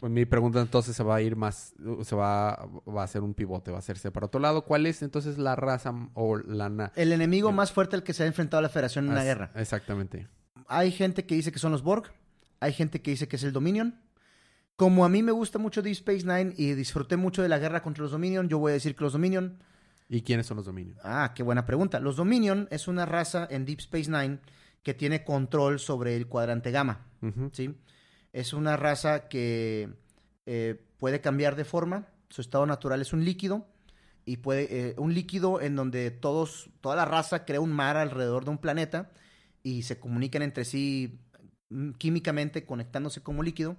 mi 0.00 0.24
pregunta 0.24 0.60
entonces 0.60 0.96
se 0.96 1.02
va 1.02 1.16
a 1.16 1.20
ir 1.22 1.36
más, 1.36 1.74
se 2.02 2.16
va, 2.16 2.66
va 2.88 3.02
a 3.02 3.06
ser 3.06 3.20
un 3.22 3.34
pivote, 3.34 3.70
va 3.70 3.76
a 3.76 3.80
hacerse 3.80 4.10
para 4.10 4.26
otro 4.26 4.40
lado. 4.40 4.64
¿Cuál 4.64 4.86
es 4.86 5.02
entonces 5.02 5.36
la 5.36 5.54
raza 5.54 5.92
o 6.14 6.38
la... 6.38 6.70
na- 6.70 6.92
El 6.96 7.12
enemigo 7.12 7.52
más 7.52 7.70
fuerte 7.70 7.94
al 7.96 8.02
que 8.02 8.14
se 8.14 8.22
ha 8.22 8.26
enfrentado 8.26 8.62
la 8.62 8.70
Federación 8.70 9.06
en 9.10 9.18
As- 9.18 9.24
guerra. 9.24 9.50
Exactamente. 9.54 10.28
Hay 10.66 10.92
gente 10.92 11.26
que 11.26 11.34
dice 11.34 11.52
que 11.52 11.58
son 11.58 11.72
los 11.72 11.82
Borg, 11.82 12.04
hay 12.60 12.72
gente 12.72 13.02
que 13.02 13.10
dice 13.10 13.28
que 13.28 13.36
es 13.36 13.42
el 13.42 13.52
Dominion. 13.52 14.00
Como 14.76 15.04
a 15.04 15.10
mí 15.10 15.22
me 15.22 15.32
gusta 15.32 15.58
mucho 15.58 15.82
Deep 15.82 15.92
Space 15.92 16.24
Nine 16.26 16.54
y 16.56 16.72
disfruté 16.72 17.16
mucho 17.18 17.42
de 17.42 17.48
la 17.50 17.58
guerra 17.58 17.82
contra 17.82 18.02
los 18.02 18.12
Dominion, 18.12 18.48
yo 18.48 18.58
voy 18.58 18.70
a 18.70 18.74
decir 18.74 18.96
que 18.96 19.04
los 19.04 19.12
Dominion. 19.12 19.58
¿Y 20.08 20.22
quiénes 20.22 20.46
son 20.46 20.56
los 20.58 20.66
dominios? 20.66 20.98
Ah, 21.04 21.32
qué 21.34 21.42
buena 21.42 21.64
pregunta. 21.66 21.98
Los 22.00 22.16
Dominion 22.16 22.66
es 22.70 22.88
una 22.88 23.06
raza 23.06 23.46
en 23.50 23.64
Deep 23.66 23.80
Space 23.80 24.10
Nine 24.10 24.38
que 24.82 24.94
tiene 24.94 25.24
control 25.24 25.78
sobre 25.78 26.16
el 26.16 26.26
cuadrante 26.26 26.70
gamma. 26.70 27.06
¿sí? 27.52 27.74
Es 28.32 28.52
una 28.52 28.76
raza 28.76 29.28
que 29.28 29.90
eh, 30.46 30.84
puede 30.98 31.20
cambiar 31.20 31.56
de 31.56 31.64
forma. 31.64 32.08
Su 32.28 32.40
estado 32.40 32.66
natural 32.66 33.00
es 33.00 33.12
un 33.12 33.24
líquido. 33.24 33.66
Y 34.24 34.36
puede, 34.38 34.90
eh, 34.90 34.94
un 34.98 35.14
líquido 35.14 35.60
en 35.60 35.74
donde 35.74 36.10
todos, 36.12 36.70
toda 36.80 36.94
la 36.94 37.04
raza 37.04 37.44
crea 37.44 37.60
un 37.60 37.72
mar 37.72 37.96
alrededor 37.96 38.44
de 38.44 38.50
un 38.50 38.58
planeta 38.58 39.10
y 39.64 39.82
se 39.82 39.98
comunican 39.98 40.42
entre 40.42 40.64
sí 40.64 41.20
mm, 41.70 41.92
químicamente 41.92 42.64
conectándose 42.64 43.22
como 43.22 43.42
líquido. 43.42 43.76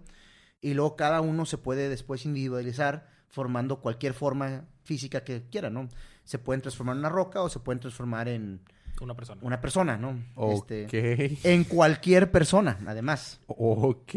y 0.62 0.74
luego 0.74 0.96
cada 0.96 1.22
uno 1.22 1.46
se 1.46 1.58
puede 1.58 1.90
después 1.90 2.26
individualizar 2.26 3.10
formando 3.28 3.82
cualquier 3.82 4.14
forma 4.14 4.66
física 4.84 5.24
que 5.24 5.44
quiera, 5.50 5.70
¿no? 5.70 5.90
Se 6.24 6.40
pueden 6.40 6.62
transformar 6.62 6.96
en 6.96 7.00
una 7.00 7.10
roca 7.10 7.42
o 7.42 7.50
se 7.50 7.60
pueden 7.60 7.80
transformar 7.80 8.28
en 8.30 8.62
Una 9.02 9.16
persona. 9.16 9.42
una 9.44 9.60
persona, 9.62 9.98
¿no? 9.98 10.24
Ok. 10.36 10.72
Este, 10.72 11.38
en 11.44 11.64
cualquier 11.66 12.32
persona, 12.32 12.78
además. 12.86 13.40
Ok. 13.48 14.14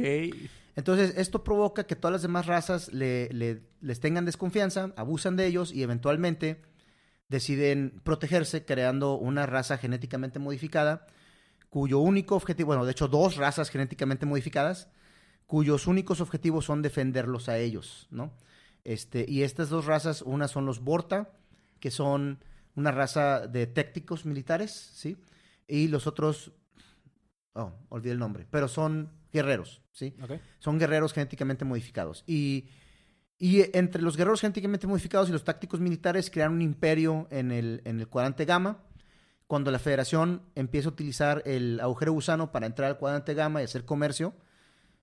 Entonces, 0.76 1.14
esto 1.16 1.42
provoca 1.42 1.84
que 1.86 1.96
todas 1.96 2.12
las 2.12 2.22
demás 2.22 2.46
razas 2.46 2.92
le- 2.92 3.28
le- 3.32 3.62
les 3.80 3.98
tengan 4.00 4.24
desconfianza, 4.26 4.92
abusan 4.96 5.36
de 5.36 5.46
ellos 5.46 5.72
y 5.72 5.82
eventualmente 5.82 6.60
deciden 7.28 8.00
protegerse 8.04 8.64
creando 8.64 9.14
una 9.16 9.46
raza 9.46 9.78
genéticamente 9.78 10.38
modificada 10.38 11.06
cuyo 11.70 11.98
único 11.98 12.36
objetivo, 12.36 12.68
bueno, 12.68 12.84
de 12.84 12.92
hecho 12.92 13.08
dos 13.08 13.36
razas 13.36 13.70
genéticamente 13.70 14.24
modificadas, 14.26 14.88
cuyos 15.46 15.86
únicos 15.86 16.20
objetivos 16.20 16.64
son 16.64 16.82
defenderlos 16.82 17.48
a 17.48 17.58
ellos, 17.58 18.06
¿no? 18.10 18.32
Este, 18.84 19.24
y 19.28 19.42
estas 19.42 19.68
dos 19.68 19.84
razas, 19.86 20.22
una 20.22 20.46
son 20.48 20.64
los 20.64 20.80
Borta, 20.80 21.30
que 21.80 21.90
son 21.90 22.38
una 22.76 22.92
raza 22.92 23.46
de 23.46 23.66
técnicos 23.66 24.24
militares, 24.24 24.70
¿sí? 24.70 25.16
Y 25.66 25.88
los 25.88 26.06
otros, 26.06 26.52
oh, 27.54 27.72
olvidé 27.88 28.12
el 28.12 28.18
nombre, 28.18 28.46
pero 28.48 28.68
son 28.68 29.10
guerreros, 29.32 29.82
¿sí? 29.92 30.14
Son 30.58 30.78
guerreros 30.78 31.12
genéticamente 31.12 31.64
modificados. 31.64 32.22
Y, 32.26 32.68
y 33.38 33.76
entre 33.76 34.02
los 34.02 34.16
guerreros 34.16 34.42
genéticamente 34.42 34.86
modificados 34.86 35.28
y 35.28 35.32
los 35.32 35.42
tácticos 35.42 35.80
militares 35.80 36.30
crearon 36.30 36.56
un 36.56 36.62
imperio 36.62 37.26
en 37.30 37.50
el, 37.50 37.82
en 37.84 37.98
el 37.98 38.08
cuadrante 38.08 38.44
gamma. 38.44 38.84
Cuando 39.46 39.70
la 39.70 39.78
federación 39.78 40.42
empieza 40.54 40.88
a 40.88 40.92
utilizar 40.92 41.42
el 41.46 41.80
agujero 41.80 42.12
gusano 42.12 42.52
para 42.52 42.66
entrar 42.66 42.90
al 42.90 42.98
cuadrante 42.98 43.34
gamma 43.34 43.60
y 43.60 43.64
hacer 43.64 43.84
comercio, 43.84 44.34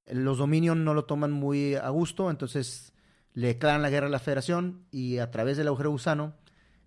los 0.05 0.37
Dominion 0.37 0.83
no 0.83 0.93
lo 0.93 1.05
toman 1.05 1.31
muy 1.31 1.75
a 1.75 1.89
gusto, 1.89 2.29
entonces 2.29 2.93
le 3.33 3.47
declaran 3.47 3.81
la 3.81 3.89
guerra 3.89 4.07
a 4.07 4.11
la 4.11 4.19
federación 4.19 4.85
y 4.91 5.17
a 5.19 5.31
través 5.31 5.57
del 5.57 5.67
agujero 5.67 5.91
gusano 5.91 6.35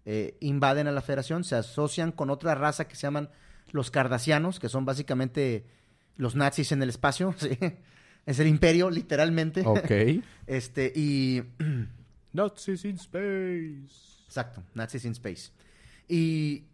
eh, 0.06 0.36
invaden 0.40 0.86
a 0.86 0.92
la 0.92 1.02
federación, 1.02 1.44
se 1.44 1.56
asocian 1.56 2.12
con 2.12 2.30
otra 2.30 2.54
raza 2.54 2.88
que 2.88 2.94
se 2.94 3.02
llaman 3.02 3.28
los 3.72 3.90
cardasianos, 3.90 4.60
que 4.60 4.68
son 4.68 4.84
básicamente 4.84 5.66
los 6.16 6.36
nazis 6.36 6.72
en 6.72 6.82
el 6.82 6.88
espacio, 6.88 7.34
¿sí? 7.38 7.58
es 8.24 8.38
el 8.38 8.46
imperio, 8.46 8.88
literalmente. 8.88 9.62
Ok. 9.66 9.90
Este, 10.46 10.92
y 10.94 11.42
Nazis 12.32 12.84
in 12.84 12.94
space. 12.94 14.16
Exacto, 14.26 14.62
Nazis 14.74 15.04
in 15.04 15.12
Space. 15.12 15.50
Y, 16.08 16.66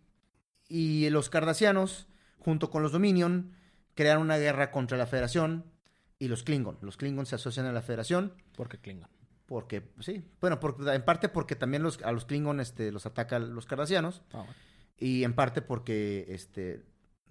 y 0.68 1.08
los 1.10 1.30
cardasianos, 1.30 2.06
junto 2.38 2.70
con 2.70 2.82
los 2.82 2.92
Dominion, 2.92 3.52
crearon 3.94 4.24
una 4.24 4.36
guerra 4.36 4.70
contra 4.70 4.98
la 4.98 5.06
Federación 5.06 5.64
y 6.18 6.28
los 6.28 6.42
Klingon. 6.42 6.78
Los 6.82 6.96
Klingon 6.96 7.26
se 7.26 7.36
asocian 7.36 7.66
a 7.66 7.72
la 7.72 7.82
Federación 7.82 8.34
Porque 8.56 8.78
Klingon. 8.78 9.08
Porque, 9.52 9.82
sí, 10.00 10.24
bueno, 10.40 10.58
en 10.90 11.04
parte 11.04 11.28
porque 11.28 11.56
también 11.56 11.82
los, 11.82 12.00
a 12.00 12.10
los 12.10 12.24
Klingon 12.24 12.58
este, 12.58 12.90
los 12.90 13.04
atacan 13.04 13.54
los 13.54 13.66
cardasianos 13.66 14.22
Ah, 14.32 14.46
y 14.96 15.24
en 15.24 15.34
parte 15.34 15.60
porque 15.60 16.24
este, 16.30 16.82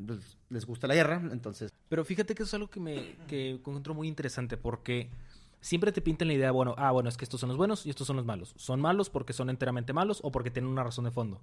pues, 0.05 0.37
les 0.49 0.67
gusta 0.67 0.85
la 0.85 0.93
guerra, 0.93 1.19
entonces... 1.31 1.73
Pero 1.89 2.05
fíjate 2.05 2.35
que 2.35 2.43
eso 2.43 2.49
es 2.51 2.53
algo 2.53 2.69
que 2.69 2.79
me 2.79 3.15
que 3.27 3.49
encuentro 3.49 3.95
muy 3.95 4.07
interesante 4.07 4.55
porque 4.55 5.09
siempre 5.61 5.91
te 5.91 5.99
pintan 6.03 6.27
la 6.27 6.35
idea, 6.35 6.51
bueno, 6.51 6.75
ah, 6.77 6.91
bueno, 6.91 7.09
es 7.09 7.17
que 7.17 7.25
estos 7.25 7.39
son 7.39 7.49
los 7.49 7.57
buenos 7.57 7.87
y 7.87 7.89
estos 7.89 8.05
son 8.05 8.17
los 8.17 8.25
malos. 8.25 8.53
Son 8.55 8.79
malos 8.79 9.09
porque 9.09 9.33
son 9.33 9.49
enteramente 9.49 9.91
malos 9.91 10.19
o 10.21 10.31
porque 10.31 10.51
tienen 10.51 10.69
una 10.69 10.83
razón 10.83 11.05
de 11.05 11.11
fondo. 11.11 11.41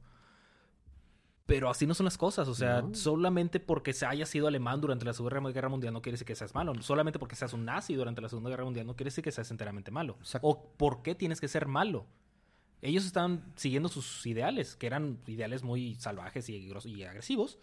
Pero 1.49 1.71
así 1.71 1.87
no 1.87 1.95
son 1.95 2.05
las 2.05 2.19
cosas, 2.19 2.47
o 2.47 2.55
sea, 2.55 2.83
No. 2.83 2.95
solamente 2.95 3.59
porque 3.59 3.95
se 3.95 4.05
haya 4.05 4.27
sido 4.27 4.49
alemán 4.49 4.83
durante 4.83 5.07
la 5.07 5.15
Segunda 5.15 5.51
Guerra 5.51 5.71
Mundial 5.71 5.95
no 5.95 6.03
quiere 6.03 6.13
decir 6.15 6.27
que 6.27 6.35
seas 6.35 6.55
malo. 6.55 6.75
Solamente 6.83 7.19
porque 7.19 7.37
seas 7.37 7.55
un 7.55 7.65
nazi 7.65 7.95
durante 7.95 8.21
la 8.21 8.29
Segunda 8.29 8.51
Guerra 8.51 8.65
Mundial 8.65 8.87
no 8.87 8.95
quiere 8.95 9.09
decir 9.09 9.25
que 9.25 9.33
seas 9.33 9.51
enteramente 9.51 9.91
malo. 9.91 10.17
Exacto. 10.21 10.47
O 10.47 10.63
por 10.77 11.01
qué 11.01 11.15
tienes 11.15 11.41
que 11.41 11.49
ser 11.49 11.67
malo. 11.67 12.05
Ellos 12.83 13.07
estaban 13.07 13.43
siguiendo 13.57 13.89
sus 13.89 14.27
ideales, 14.27 14.77
que 14.77 14.87
eran 14.87 15.21
ideales 15.27 15.63
muy 15.63 15.95
salvajes 15.95 16.51
y, 16.51 16.71
agresivos. 17.03 17.59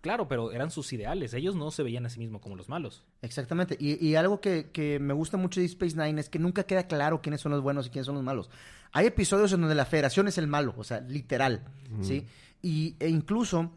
Claro, 0.00 0.28
pero 0.28 0.52
eran 0.52 0.70
sus 0.70 0.92
ideales. 0.92 1.34
Ellos 1.34 1.56
no 1.56 1.72
se 1.72 1.82
veían 1.82 2.06
a 2.06 2.10
sí 2.10 2.20
mismos 2.20 2.40
como 2.40 2.54
los 2.54 2.68
malos. 2.68 3.04
Exactamente. 3.20 3.76
Y, 3.80 4.02
y 4.06 4.14
algo 4.14 4.40
que, 4.40 4.70
que 4.70 5.00
me 5.00 5.12
gusta 5.12 5.36
mucho 5.38 5.58
de 5.58 5.66
Space 5.66 5.96
Nine 5.96 6.20
es 6.20 6.28
que 6.28 6.38
nunca 6.38 6.62
queda 6.62 6.86
claro 6.86 7.20
quiénes 7.20 7.40
son 7.40 7.50
los 7.50 7.62
buenos 7.62 7.88
y 7.88 7.90
quiénes 7.90 8.06
son 8.06 8.14
los 8.14 8.22
malos. 8.22 8.48
Hay 8.92 9.06
episodios 9.06 9.52
en 9.52 9.60
donde 9.62 9.74
la 9.74 9.86
federación 9.86 10.28
es 10.28 10.38
el 10.38 10.46
malo, 10.46 10.72
o 10.78 10.84
sea, 10.84 11.00
literal, 11.00 11.64
¿sí? 12.00 12.24
Y, 12.64 12.96
e 12.98 13.10
incluso, 13.10 13.72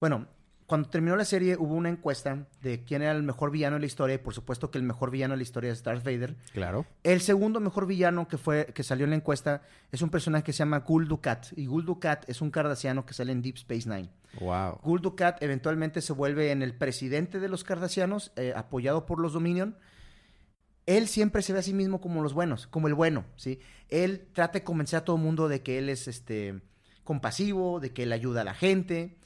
bueno, 0.00 0.26
cuando 0.64 0.88
terminó 0.88 1.14
la 1.14 1.26
serie 1.26 1.58
hubo 1.58 1.74
una 1.74 1.90
encuesta 1.90 2.46
de 2.62 2.82
quién 2.82 3.02
era 3.02 3.12
el 3.12 3.22
mejor 3.22 3.50
villano 3.50 3.76
de 3.76 3.80
la 3.80 3.86
historia 3.86 4.14
y 4.14 4.18
por 4.18 4.32
supuesto 4.32 4.70
que 4.70 4.78
el 4.78 4.84
mejor 4.84 5.10
villano 5.10 5.34
de 5.34 5.36
la 5.36 5.42
historia 5.42 5.70
es 5.70 5.82
Darth 5.82 6.02
Vader. 6.02 6.34
Claro. 6.54 6.86
El 7.02 7.20
segundo 7.20 7.60
mejor 7.60 7.86
villano 7.86 8.26
que 8.26 8.38
fue 8.38 8.72
que 8.74 8.82
salió 8.82 9.04
en 9.04 9.10
la 9.10 9.16
encuesta 9.16 9.60
es 9.92 10.00
un 10.00 10.08
personaje 10.08 10.42
que 10.42 10.54
se 10.54 10.60
llama 10.60 10.78
Gul 10.78 11.06
Dukat 11.06 11.48
y 11.54 11.66
Gul 11.66 11.84
Dukat 11.84 12.26
es 12.26 12.40
un 12.40 12.50
cardasiano 12.50 13.04
que 13.04 13.12
sale 13.12 13.30
en 13.30 13.42
Deep 13.42 13.56
Space 13.56 13.86
Nine. 13.86 14.08
Wow. 14.40 14.80
Gul 14.82 15.02
Dukat 15.02 15.42
eventualmente 15.42 16.00
se 16.00 16.14
vuelve 16.14 16.50
en 16.50 16.62
el 16.62 16.74
presidente 16.74 17.40
de 17.40 17.48
los 17.50 17.62
Cardassianos, 17.62 18.32
eh, 18.36 18.54
apoyado 18.56 19.04
por 19.04 19.20
los 19.20 19.34
Dominion. 19.34 19.76
Él 20.86 21.08
siempre 21.08 21.42
se 21.42 21.52
ve 21.52 21.58
a 21.58 21.62
sí 21.62 21.74
mismo 21.74 22.00
como 22.00 22.22
los 22.22 22.32
buenos, 22.32 22.68
como 22.68 22.88
el 22.88 22.94
bueno, 22.94 23.26
¿sí? 23.36 23.60
Él 23.90 24.28
trata 24.32 24.60
de 24.60 24.64
convencer 24.64 24.98
a 24.98 25.04
todo 25.04 25.16
el 25.16 25.22
mundo 25.22 25.46
de 25.46 25.62
que 25.62 25.76
él 25.76 25.90
es 25.90 26.08
este 26.08 26.62
compasivo, 27.04 27.80
de 27.80 27.92
que 27.92 28.04
él 28.04 28.12
ayuda 28.12 28.40
a 28.40 28.44
la 28.44 28.54
gente 28.54 29.16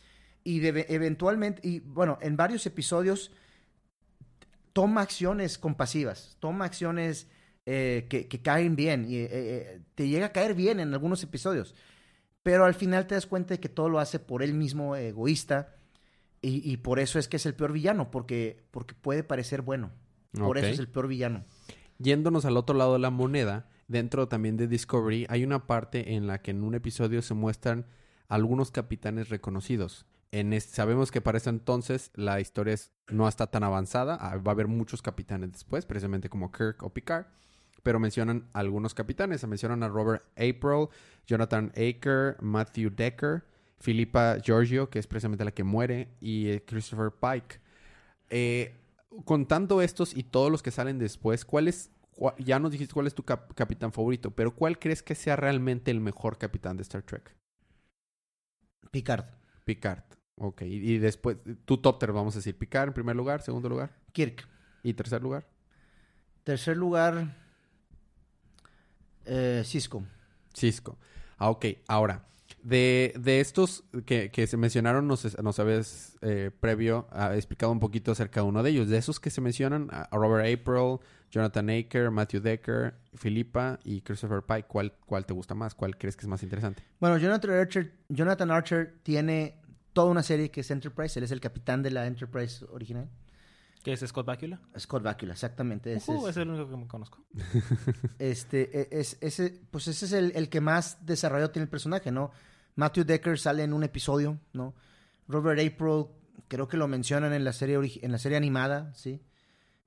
y 0.44 0.60
de, 0.60 0.86
eventualmente 0.88 1.66
y 1.66 1.80
bueno, 1.80 2.18
en 2.20 2.36
varios 2.36 2.66
episodios 2.66 3.30
toma 4.72 5.02
acciones 5.02 5.58
compasivas, 5.58 6.36
toma 6.40 6.64
acciones 6.64 7.28
eh, 7.66 8.06
que, 8.08 8.28
que 8.28 8.40
caen 8.40 8.76
bien 8.76 9.06
y 9.08 9.16
eh, 9.16 9.28
eh, 9.30 9.80
te 9.94 10.08
llega 10.08 10.26
a 10.26 10.32
caer 10.32 10.54
bien 10.54 10.80
en 10.80 10.92
algunos 10.92 11.22
episodios. 11.22 11.74
Pero 12.42 12.64
al 12.64 12.74
final 12.74 13.06
te 13.06 13.14
das 13.14 13.26
cuenta 13.26 13.54
de 13.54 13.60
que 13.60 13.68
todo 13.68 13.88
lo 13.88 13.98
hace 13.98 14.18
por 14.18 14.42
él 14.42 14.54
mismo, 14.54 14.96
egoísta, 14.96 15.74
y, 16.40 16.70
y 16.70 16.76
por 16.78 16.98
eso 16.98 17.18
es 17.18 17.28
que 17.28 17.36
es 17.36 17.46
el 17.46 17.54
peor 17.54 17.72
villano, 17.72 18.10
porque, 18.10 18.64
porque 18.70 18.94
puede 18.94 19.24
parecer 19.24 19.62
bueno. 19.62 19.90
Por 20.32 20.58
eso 20.58 20.68
es 20.68 20.78
el 20.78 20.88
peor 20.88 21.08
villano. 21.08 21.44
Yéndonos 21.98 22.44
al 22.44 22.56
otro 22.56 22.76
lado 22.76 22.94
de 22.94 23.00
la 23.00 23.10
moneda, 23.10 23.68
dentro 23.88 24.28
también 24.28 24.56
de 24.56 24.68
Discovery, 24.68 25.26
hay 25.28 25.44
una 25.44 25.66
parte 25.66 26.14
en 26.14 26.26
la 26.26 26.40
que 26.40 26.50
en 26.52 26.62
un 26.62 26.74
episodio 26.74 27.22
se 27.22 27.34
muestran 27.34 27.86
algunos 28.28 28.70
capitanes 28.70 29.28
reconocidos. 29.30 30.06
En 30.30 30.58
sabemos 30.60 31.10
que 31.10 31.22
para 31.22 31.38
ese 31.38 31.48
entonces 31.48 32.10
la 32.14 32.38
historia 32.40 32.74
es- 32.74 32.92
no 33.08 33.26
está 33.26 33.46
tan 33.46 33.64
avanzada. 33.64 34.16
ah, 34.20 34.36
Va 34.36 34.52
a 34.52 34.54
haber 34.54 34.68
muchos 34.68 35.00
capitanes 35.00 35.52
después, 35.52 35.86
precisamente 35.86 36.28
como 36.28 36.52
Kirk 36.52 36.82
o 36.82 36.90
Picard. 36.90 37.26
Pero 37.82 37.98
mencionan 37.98 38.46
algunos 38.52 38.92
capitanes. 38.92 39.46
Mencionan 39.46 39.82
a 39.82 39.88
Robert 39.88 40.22
April, 40.36 40.88
Jonathan 41.26 41.72
Aker, 41.76 42.36
Matthew 42.42 42.90
Decker, 42.90 43.44
Philippa 43.80 44.36
Giorgio, 44.42 44.90
que 44.90 44.98
es 44.98 45.06
precisamente 45.06 45.44
la 45.46 45.52
que 45.52 45.64
muere, 45.64 46.08
y 46.20 46.48
eh, 46.48 46.62
Christopher 46.66 47.10
Pike. 47.12 47.60
Eh, 48.28 48.74
contando 49.24 49.80
estos 49.80 50.14
y 50.14 50.24
todos 50.24 50.50
los 50.52 50.62
que 50.62 50.70
salen 50.70 50.98
después, 50.98 51.44
¿cuál 51.46 51.68
es, 51.68 51.90
cua- 51.90 51.97
ya 52.38 52.58
nos 52.58 52.72
dijiste 52.72 52.94
cuál 52.94 53.06
es 53.06 53.14
tu 53.14 53.22
cap- 53.24 53.52
capitán 53.54 53.92
favorito, 53.92 54.30
pero 54.30 54.54
¿cuál 54.54 54.78
crees 54.78 55.02
que 55.02 55.14
sea 55.14 55.36
realmente 55.36 55.90
el 55.90 56.00
mejor 56.00 56.38
capitán 56.38 56.76
de 56.76 56.82
Star 56.82 57.02
Trek? 57.02 57.36
Picard. 58.90 59.24
Picard. 59.64 60.02
Ok, 60.36 60.62
y, 60.62 60.94
y 60.94 60.98
después, 60.98 61.38
tu 61.64 61.78
top 61.78 62.04
vamos 62.06 62.34
a 62.34 62.38
decir, 62.38 62.56
Picard 62.56 62.88
en 62.88 62.94
primer 62.94 63.16
lugar, 63.16 63.42
segundo 63.42 63.68
lugar 63.68 63.96
Kirk. 64.12 64.48
y 64.82 64.94
tercer 64.94 65.22
lugar. 65.22 65.48
Tercer 66.44 66.76
lugar, 66.76 67.36
eh, 69.26 69.62
Cisco. 69.64 70.02
Cisco. 70.54 70.96
Ah, 71.36 71.50
ok. 71.50 71.66
Ahora, 71.88 72.24
de, 72.62 73.12
de 73.18 73.40
estos 73.40 73.84
que, 74.06 74.30
que 74.30 74.46
se 74.46 74.56
mencionaron, 74.56 75.06
nos, 75.06 75.40
nos 75.42 75.58
habías 75.58 76.16
eh, 76.22 76.50
previo 76.58 77.06
ah, 77.10 77.34
explicado 77.36 77.70
un 77.72 77.80
poquito 77.80 78.12
acerca 78.12 78.40
de 78.40 78.46
uno 78.46 78.62
de 78.62 78.70
ellos. 78.70 78.88
De 78.88 78.96
esos 78.96 79.20
que 79.20 79.30
se 79.30 79.40
mencionan, 79.40 79.88
a 79.90 80.08
Robert 80.12 80.46
April, 80.46 80.98
Jonathan 81.30 81.68
Aker, 81.70 82.10
Matthew 82.10 82.40
Decker, 82.40 82.94
Philippa 83.20 83.78
y 83.84 84.00
Christopher 84.00 84.42
Pike, 84.42 84.66
¿cuál, 84.66 84.92
¿cuál 85.04 85.26
te 85.26 85.34
gusta 85.34 85.54
más? 85.54 85.74
¿Cuál 85.74 85.96
crees 85.98 86.16
que 86.16 86.22
es 86.22 86.28
más 86.28 86.42
interesante? 86.42 86.82
Bueno, 87.00 87.18
Jonathan 87.18 87.50
Archer, 87.50 87.92
Jonathan 88.08 88.50
Archer 88.50 88.98
tiene 89.02 89.60
toda 89.92 90.10
una 90.10 90.22
serie 90.22 90.50
que 90.50 90.60
es 90.62 90.70
Enterprise. 90.70 91.18
Él 91.18 91.24
es 91.24 91.30
el 91.30 91.40
capitán 91.40 91.82
de 91.82 91.90
la 91.90 92.06
Enterprise 92.06 92.64
original. 92.70 93.08
¿Qué 93.82 93.92
es 93.92 94.00
Scott 94.00 94.26
Bakula? 94.26 94.60
Scott 94.78 95.02
Bakula, 95.02 95.32
exactamente. 95.34 95.92
Ese 95.94 96.12
Ujú, 96.12 96.26
es- 96.28 96.30
es 96.36 96.42
el 96.42 96.48
único 96.50 96.68
que 96.70 96.76
me 96.76 96.86
conozco. 96.86 97.24
Este, 98.18 98.80
e- 98.80 98.88
es, 99.00 99.16
ese, 99.20 99.60
pues 99.70 99.88
ese 99.88 100.06
es 100.06 100.12
el, 100.12 100.32
el 100.34 100.48
que 100.48 100.60
más 100.60 101.04
desarrollo 101.06 101.50
tiene 101.50 101.64
el 101.64 101.68
personaje, 101.70 102.10
¿no? 102.10 102.30
Matthew 102.76 103.04
Decker 103.04 103.38
sale 103.38 103.62
en 103.64 103.72
un 103.72 103.82
episodio, 103.84 104.38
¿no? 104.52 104.74
Robert 105.28 105.60
April, 105.60 106.06
creo 106.48 106.68
que 106.68 106.76
lo 106.76 106.88
mencionan 106.88 107.32
en 107.32 107.44
la 107.44 107.52
serie, 107.52 107.78
en 108.02 108.12
la 108.12 108.18
serie 108.18 108.36
animada, 108.36 108.92
¿sí? 108.94 109.20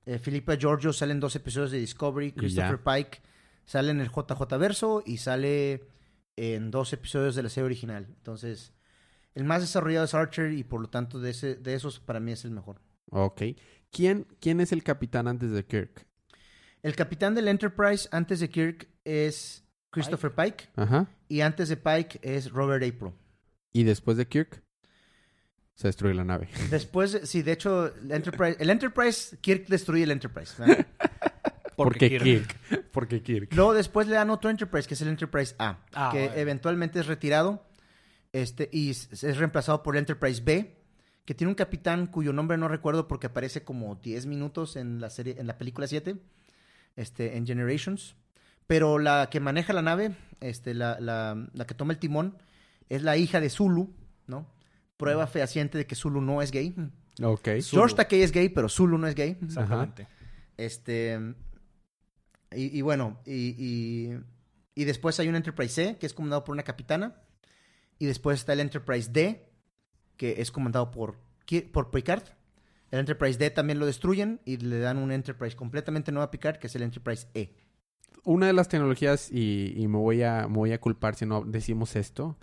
Eh, 0.06 0.20
Philippa 0.20 0.56
Giorgio 0.56 0.94
sale 0.94 1.12
en 1.12 1.20
dos 1.20 1.36
episodios 1.36 1.72
de 1.72 1.80
Discovery. 1.80 2.32
Christopher 2.32 2.80
Pike 2.80 3.22
sale 3.66 3.92
en 3.92 4.02
el 4.02 4.10
JJ 4.10 4.58
Verso 4.58 5.04
y 5.06 5.18
sale 5.18 5.84
en 6.36 6.72
dos 6.72 6.94
episodios 6.94 7.36
de 7.36 7.44
la 7.44 7.50
serie 7.50 7.66
original. 7.66 8.08
Entonces, 8.08 8.74
el 9.36 9.44
más 9.44 9.62
desarrollado 9.62 10.06
es 10.06 10.14
Archer 10.14 10.52
y 10.52 10.64
por 10.64 10.82
lo 10.82 10.90
tanto 10.90 11.20
de, 11.20 11.32
ese, 11.32 11.56
de 11.56 11.76
esos 11.76 12.00
para 12.00 12.20
mí 12.20 12.32
es 12.32 12.46
el 12.46 12.52
mejor. 12.52 12.82
Ok. 13.12 13.44
¿Quién, 13.92 14.28
¿Quién 14.40 14.60
es 14.62 14.72
el 14.72 14.84
capitán 14.84 15.28
antes 15.28 15.52
de 15.52 15.66
Kirk? 15.66 16.08
El 16.82 16.96
capitán 16.96 17.36
del 17.36 17.48
Enterprise 17.48 18.10
antes 18.12 18.40
de 18.40 18.50
Kirk 18.50 18.88
es 19.04 19.64
Christopher 19.92 20.34
Pike. 20.34 20.70
Y 20.74 20.82
antes 20.82 20.90
de 20.90 20.90
Kirk 20.90 21.00
es 21.04 21.06
Christopher 21.06 21.06
Pike. 21.06 21.08
Ajá. 21.08 21.08
y 21.28 21.42
antes 21.42 21.70
de 21.70 21.78
Pike 21.78 22.20
es 22.24 22.52
Robert 22.52 22.84
April. 22.84 23.14
Y 23.74 23.84
después 23.84 24.18
de 24.18 24.28
Kirk, 24.28 24.64
se 25.76 25.88
destruye 25.88 26.14
la 26.14 26.24
nave. 26.24 26.48
Después, 26.70 27.12
de- 27.14 27.26
sí, 27.26 27.42
de 27.42 27.52
hecho, 27.54 27.88
el 27.96 28.12
Enterprise, 28.12 28.58
el 28.60 28.70
Enterprise, 28.70 29.38
Kirk 29.40 29.68
destruye 29.68 30.04
el 30.04 30.12
Enterprise. 30.12 30.54
¿verdad? 30.58 30.86
Porque 31.76 32.10
Kirk- 32.10 32.24
Kirk. 32.24 32.90
Porque 32.92 33.22
Kirk. 33.24 33.54
Luego 33.54 33.74
después 33.74 34.08
le 34.08 34.16
dan 34.16 34.30
otro 34.30 34.50
Enterprise, 34.50 34.88
que 34.88 34.94
es 34.94 35.02
el 35.02 35.08
Enterprise 35.08 35.56
A, 35.58 35.80
Ah, 35.94 36.10
que 36.12 36.20
bueno. 36.28 36.36
eventualmente 36.36 37.00
es 37.00 37.08
retirado 37.08 37.66
este, 38.34 38.70
y 38.72 38.92
es 38.92 39.24
es 39.24 39.38
reemplazado 39.38 39.82
por 39.82 39.96
el 39.96 40.00
Enterprise 40.00 40.42
B, 40.44 40.78
que 41.26 41.34
tiene 41.34 41.50
un 41.50 41.56
capitán 41.56 42.08
cuyo 42.08 42.34
nombre 42.34 42.58
no 42.58 42.68
recuerdo 42.68 43.08
porque 43.08 43.28
aparece 43.28 43.64
como 43.64 43.96
10 43.96 44.26
minutos 44.28 44.76
en 44.76 45.00
la 45.02 45.10
serie, 45.10 45.36
en 45.40 45.48
la 45.48 45.58
película 45.58 45.88
7, 45.88 46.18
este, 46.98 47.38
en 47.38 47.48
Generations. 47.48 48.16
Pero 48.68 49.00
la 49.00 49.30
que 49.32 49.40
maneja 49.40 49.74
la 49.74 49.82
nave, 49.82 50.16
este, 50.40 50.74
la, 50.74 51.00
la- 51.00 51.48
la 51.54 51.66
que 51.66 51.74
toma 51.74 51.94
el 51.94 52.00
timón, 52.00 52.38
es 52.90 53.02
la 53.02 53.18
hija 53.18 53.40
de 53.40 53.50
Zulu, 53.50 53.94
¿no? 54.28 54.48
Prueba 55.02 55.26
fehaciente 55.26 55.80
de 55.80 55.88
que 55.88 55.96
Zulu 55.96 56.22
no 56.22 56.44
es 56.44 56.52
gay. 56.52 56.76
Ok. 57.24 57.50
George 57.64 57.96
Takei 57.96 58.22
es 58.22 58.32
gay, 58.32 58.50
pero 58.50 58.70
Zulu 58.70 59.00
no 59.00 59.08
es 59.08 59.16
gay. 59.16 59.36
Exactamente. 59.42 60.08
Este. 60.58 61.20
Y, 62.52 62.78
y 62.78 62.82
bueno, 62.84 63.20
y, 63.26 63.56
y, 63.58 64.20
y 64.76 64.86
después 64.86 65.20
hay 65.20 65.28
un 65.28 65.36
Enterprise 65.36 65.74
C, 65.74 65.98
que 65.98 66.06
es 66.06 66.14
comandado 66.14 66.44
por 66.44 66.54
una 66.54 66.62
capitana. 66.62 67.16
Y 67.98 68.06
después 68.06 68.40
está 68.40 68.54
el 68.54 68.60
Enterprise 68.60 69.10
D, 69.12 69.50
que 70.18 70.40
es 70.40 70.52
comandado 70.52 70.92
por, 70.92 71.18
por 71.74 71.90
Picard. 71.90 72.24
El 72.92 73.00
Enterprise 73.00 73.40
D 73.40 73.50
también 73.50 73.80
lo 73.80 73.88
destruyen 73.88 74.40
y 74.46 74.58
le 74.58 74.80
dan 74.80 75.00
un 75.00 75.12
Enterprise 75.12 75.56
completamente 75.56 76.12
nuevo 76.12 76.26
a 76.26 76.30
Picard, 76.30 76.58
que 76.58 76.68
es 76.68 76.76
el 76.76 76.84
Enterprise 76.84 77.28
E. 77.34 77.56
Una 78.24 78.46
de 78.46 78.54
las 78.54 78.68
tecnologías, 78.68 79.32
y, 79.32 79.74
y 79.76 79.88
me, 79.88 79.98
voy 79.98 80.22
a, 80.22 80.48
me 80.48 80.58
voy 80.58 80.74
a 80.74 80.80
culpar 80.80 81.16
si 81.16 81.26
no 81.26 81.44
decimos 81.44 81.96
esto. 81.96 82.38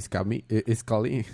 Scully. 0.00 0.44
eh, 0.48 0.74
Scully. 0.74 1.24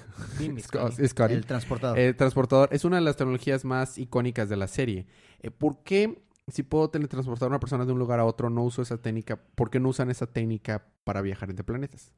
El 1.34 1.47
transportador. 1.47 1.99
El 1.99 2.16
transportador 2.16 2.68
es 2.72 2.84
una 2.84 2.97
de 2.97 3.03
las 3.03 3.16
tecnologías 3.16 3.64
más 3.64 3.99
icónicas 3.99 4.49
de 4.49 4.57
la 4.57 4.68
serie. 4.68 5.07
Eh, 5.41 5.51
¿Por 5.51 5.82
qué, 5.82 6.22
si 6.47 6.62
puedo 6.62 6.89
teletransportar 6.91 7.47
a 7.47 7.51
una 7.51 7.61
persona 7.61 7.84
de 7.84 7.93
un 7.93 7.99
lugar 7.99 8.20
a 8.20 8.24
otro, 8.24 8.51
no 8.51 8.62
uso 8.62 8.82
esa 8.82 8.97
técnica? 8.99 9.36
¿Por 9.36 9.70
qué 9.70 9.80
no 9.80 9.89
usan 9.89 10.11
esa 10.11 10.26
técnica 10.26 10.86
para 11.05 11.20
viajar 11.22 11.51
entre 11.51 11.64
planetas? 11.64 12.12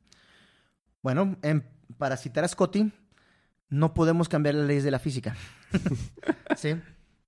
Bueno, 1.03 1.37
en- 1.43 1.65
para 1.99 2.17
citar 2.17 2.45
a 2.45 2.49
Scotty, 2.49 2.93
no 3.69 3.95
podemos 3.95 4.29
cambiar 4.29 4.55
las 4.57 4.67
leyes 4.67 4.85
de 4.85 4.91
la 4.91 4.99
física. 4.99 5.37
¿Sí? 6.57 6.75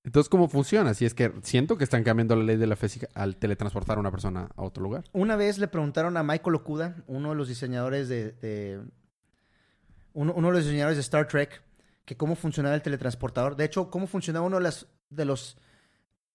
Entonces, 0.05 0.29
¿cómo 0.29 0.49
funciona? 0.49 0.95
Si 0.95 1.05
es 1.05 1.15
que 1.15 1.33
siento 1.43 1.79
que 1.79 1.85
están 1.85 2.03
cambiando 2.03 2.35
la 2.35 2.43
ley 2.43 2.57
de 2.57 2.67
la 2.67 2.75
física 2.77 3.09
al 3.15 3.37
teletransportar 3.37 3.97
a 3.99 4.01
una 4.01 4.11
persona 4.11 4.49
a 4.57 4.63
otro 4.63 4.83
lugar. 4.83 5.05
Una 5.13 5.37
vez 5.37 5.59
le 5.59 5.69
preguntaron 5.69 6.17
a 6.17 6.23
Michael 6.25 6.57
Okuda, 6.57 6.97
uno 7.07 7.31
de 7.31 7.35
los 7.37 7.47
diseñadores 7.49 8.09
de, 8.09 8.33
de- 8.33 8.81
uno, 10.15 10.33
uno 10.35 10.49
de 10.49 10.55
los 10.55 10.65
diseñadores 10.65 10.97
de 10.97 11.03
Star 11.03 11.29
Trek, 11.29 11.63
que 12.05 12.17
cómo 12.17 12.35
funcionaba 12.35 12.75
el 12.75 12.83
teletransportador. 12.83 13.55
De 13.55 13.65
hecho, 13.65 13.91
cómo 13.91 14.07
funcionaba 14.09 14.45
uno 14.45 14.57
de 14.57 14.63
las 14.65 14.87
de 15.09 15.25
los 15.25 15.57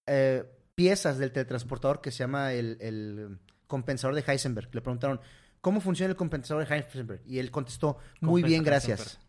eh, 0.05 0.45
piezas 0.76 1.18
del 1.18 1.32
teletransportador 1.34 1.99
que 1.99 2.11
se 2.11 2.20
llama 2.20 2.53
el, 2.53 2.78
el 2.80 3.38
compensador 3.68 4.15
de 4.15 4.24
Heisenberg. 4.26 4.70
Le 4.74 4.80
preguntaron 4.82 5.20
cómo 5.59 5.82
funciona 5.82 6.09
el 6.11 6.15
compensador 6.15 6.65
de 6.65 6.74
Heisenberg 6.74 7.22
y 7.26 7.39
él 7.39 7.51
contestó 7.51 7.97
muy 8.22 8.43
bien, 8.43 8.63
gracias. 8.63 9.20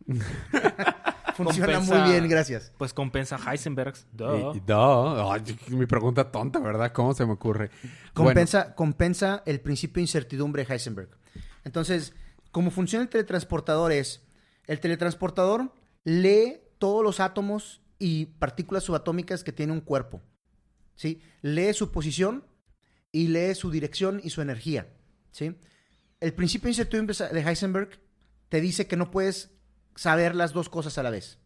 Funciona 1.45 1.75
Compensa- 1.79 2.01
muy 2.03 2.11
bien, 2.13 2.29
gracias. 2.29 2.73
Pues 2.79 2.93
compensa 2.93 3.39
Heisenberg. 3.39 3.95
Duh. 4.13 4.53
Y- 4.55 4.59
y- 4.59 4.63
no, 4.67 5.33
ay, 5.33 5.43
mi 5.69 5.87
pregunta 5.87 6.31
tonta, 6.31 6.59
¿verdad? 6.59 6.93
¿Cómo 6.93 7.15
se 7.15 7.25
me 7.27 7.33
ocurre? 7.33 7.71
Compensa, 8.13 8.75
compensa 8.75 9.43
el 9.47 9.61
principio 9.61 9.95
de 9.97 10.03
incertidumbre 10.03 10.65
de 10.65 10.73
Heisenberg. 10.75 11.09
Entonces, 11.65 12.15
como 12.51 12.71
funciona 12.71 13.03
el 13.05 13.09
teletransportador 13.09 13.93
es, 13.93 14.23
el 14.67 14.81
teletransportador 14.81 15.73
lee 16.05 16.61
todos 16.79 17.03
los 17.03 17.21
átomos 17.21 17.81
y 17.99 18.27
partículas 18.27 18.85
subatómicas 18.85 19.43
que 19.45 19.53
tiene 19.53 19.73
un 19.73 19.81
cuerpo. 19.81 20.21
¿sí? 20.95 21.21
Lee 21.43 21.73
su 21.75 21.91
posición 21.93 22.45
y 23.13 23.29
lee 23.29 23.55
su 23.55 23.71
dirección 23.71 24.21
y 24.23 24.31
su 24.31 24.41
energía. 24.43 24.87
¿sí? 25.31 25.55
El 26.21 26.33
principio 26.35 26.65
de 26.67 26.71
incertidumbre 26.71 27.15
de 27.33 27.41
Heisenberg 27.41 27.91
te 28.49 28.61
dice 28.61 28.87
que 28.87 28.97
no 28.97 29.11
puedes 29.11 29.51
saber 29.99 30.37
las 30.37 30.53
dos 30.53 30.69
cosas 30.69 30.97
a 30.97 31.03
la 31.03 31.11
vez. 31.11 31.39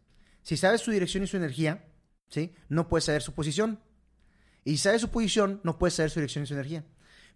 Si 0.43 0.57
sabes 0.57 0.81
su 0.81 0.91
dirección 0.91 1.23
y 1.23 1.27
su 1.27 1.37
energía, 1.37 1.85
¿sí? 2.29 2.53
no 2.69 2.87
puedes 2.87 3.05
saber 3.05 3.23
su 3.23 3.33
posición. 3.33 3.79
Y 4.63 4.73
si 4.73 4.77
sabes 4.77 5.01
su 5.01 5.09
posición, 5.09 5.59
no 5.63 5.79
puedes 5.79 5.95
saber 5.95 6.11
su 6.11 6.19
dirección 6.19 6.43
y 6.43 6.47
su 6.47 6.53
energía. 6.53 6.85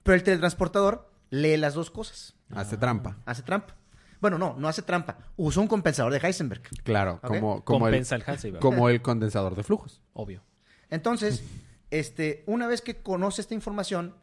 Pero 0.04 0.14
el 0.14 0.22
teletransportador 0.22 1.12
lee 1.32 1.58
las 1.58 1.74
dos 1.74 1.90
cosas. 1.90 2.36
Hace 2.54 2.78
trampa. 2.78 3.18
Hace 3.26 3.42
trampa. 3.42 3.76
Bueno, 4.22 4.38
no, 4.38 4.56
no 4.60 4.68
hace 4.68 4.84
trampa. 4.84 5.18
Usa 5.38 5.60
un 5.60 5.68
compensador 5.68 6.14
de 6.14 6.20
Heisenberg. 6.20 6.62
Claro, 6.84 7.20
como, 7.22 7.64
como, 7.64 7.88
el, 7.88 7.94
compensa 7.94 8.16
el 8.16 8.24
Heisenberg. 8.28 8.62
como 8.62 8.88
el 8.88 9.02
condensador 9.02 9.56
de 9.56 9.64
flujos. 9.64 10.04
Obvio. 10.14 10.44
Entonces, 10.92 11.44
este, 11.90 12.44
una 12.46 12.68
vez 12.68 12.84
que 12.84 13.02
conoce 13.02 13.42
esta 13.42 13.56
información, 13.56 14.14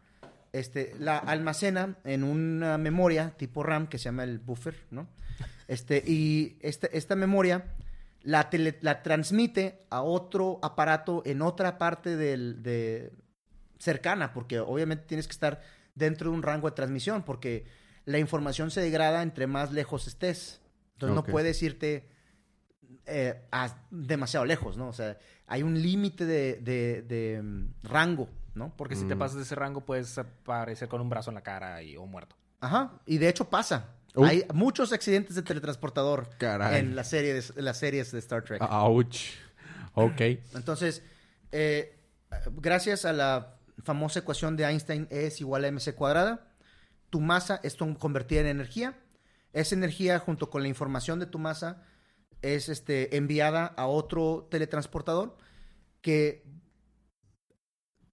este, 0.53 0.95
la 1.01 1.19
almacena 1.19 1.97
en 2.05 2.23
una 2.23 2.79
memoria 2.79 3.35
tipo 3.37 3.65
RAM 3.65 3.89
que 3.89 3.99
se 3.99 4.05
llama 4.05 4.23
el 4.23 4.39
buffer, 4.39 4.87
¿no? 4.93 5.09
Este, 5.69 6.03
y 6.07 6.59
este- 6.61 6.97
esta 6.97 7.17
memoria 7.17 7.75
la, 8.23 8.51
tele- 8.51 8.79
la 8.81 9.03
transmite 9.03 9.85
a 9.91 10.03
otro 10.03 10.59
aparato 10.63 11.23
en 11.27 11.43
otra 11.43 11.79
parte 11.79 12.17
del, 12.17 12.63
de, 12.63 13.13
cercana, 13.79 14.33
porque 14.33 14.61
obviamente 14.61 15.05
tienes 15.07 15.27
que 15.27 15.33
estar 15.33 15.61
dentro 15.95 16.31
de 16.31 16.37
un 16.37 16.43
rango 16.43 16.69
de 16.71 16.75
transmisión, 16.77 17.23
porque 17.23 17.67
la 18.07 18.19
información 18.19 18.71
se 18.71 18.81
degrada 18.81 19.23
entre 19.23 19.47
más 19.47 19.73
lejos 19.73 20.07
estés. 20.07 20.61
Entonces 20.95 21.15
no 21.15 21.25
puedes 21.25 21.63
irte 21.63 22.09
eh, 23.07 23.43
a- 23.53 23.77
demasiado 23.91 24.47
lejos, 24.47 24.77
¿no? 24.79 24.89
O 24.89 24.93
sea, 24.93 25.19
hay 25.47 25.63
un 25.63 25.81
límite 25.81 26.25
de, 26.25 26.55
de- 26.63 27.03
de, 27.03 27.43
mm, 27.43 27.75
rango, 27.83 28.29
¿no? 28.55 28.75
Porque 28.77 28.97
si 28.97 29.05
te 29.05 29.15
Mm. 29.15 29.19
pasas 29.19 29.37
de 29.37 29.43
ese 29.43 29.55
rango, 29.55 29.83
puedes 29.83 30.17
aparecer 30.17 30.89
con 30.89 31.01
un 31.03 31.11
brazo 31.11 31.31
en 31.31 31.35
la 31.35 31.43
cara 31.43 31.83
y, 31.83 31.97
o 31.97 32.07
muerto. 32.07 32.37
Ajá, 32.61 32.93
y 33.05 33.19
de 33.19 33.29
hecho 33.29 33.51
pasa. 33.51 33.89
Uh. 34.15 34.25
Hay 34.25 34.45
muchos 34.53 34.93
accidentes 34.93 35.35
de 35.35 35.43
teletransportador 35.43 36.31
Caray. 36.39 36.81
en 36.81 36.95
las 36.97 37.09
series 37.09 37.55
de 38.13 38.19
Star 38.19 38.45
Trek. 38.45 38.63
Ouch. 38.63 39.33
Ok. 39.95 40.21
Entonces, 40.55 41.03
eh, 41.53 41.97
gracias 42.53 43.05
a 43.05 43.13
la 43.13 43.59
famosa 43.83 44.21
ecuación 44.21 44.57
de 44.57 44.65
Einstein 44.65 45.09
E 45.11 45.27
es 45.27 45.41
igual 45.41 45.65
a 45.65 45.69
mc 45.69 45.95
cuadrada, 45.95 46.53
tu 47.11 47.21
masa 47.21 47.61
es 47.63 47.77
convertida 47.77 48.41
en 48.41 48.47
energía. 48.47 48.99
Esa 49.53 49.75
energía, 49.75 50.19
junto 50.19 50.51
con 50.51 50.63
la 50.63 50.69
información 50.69 51.21
de 51.21 51.27
tu 51.27 51.39
masa, 51.39 51.83
es 52.43 52.69
este, 52.69 53.17
enviada 53.17 53.67
a 53.67 53.87
otro 53.87 54.49
teletransportador 54.51 55.37
que 56.01 56.45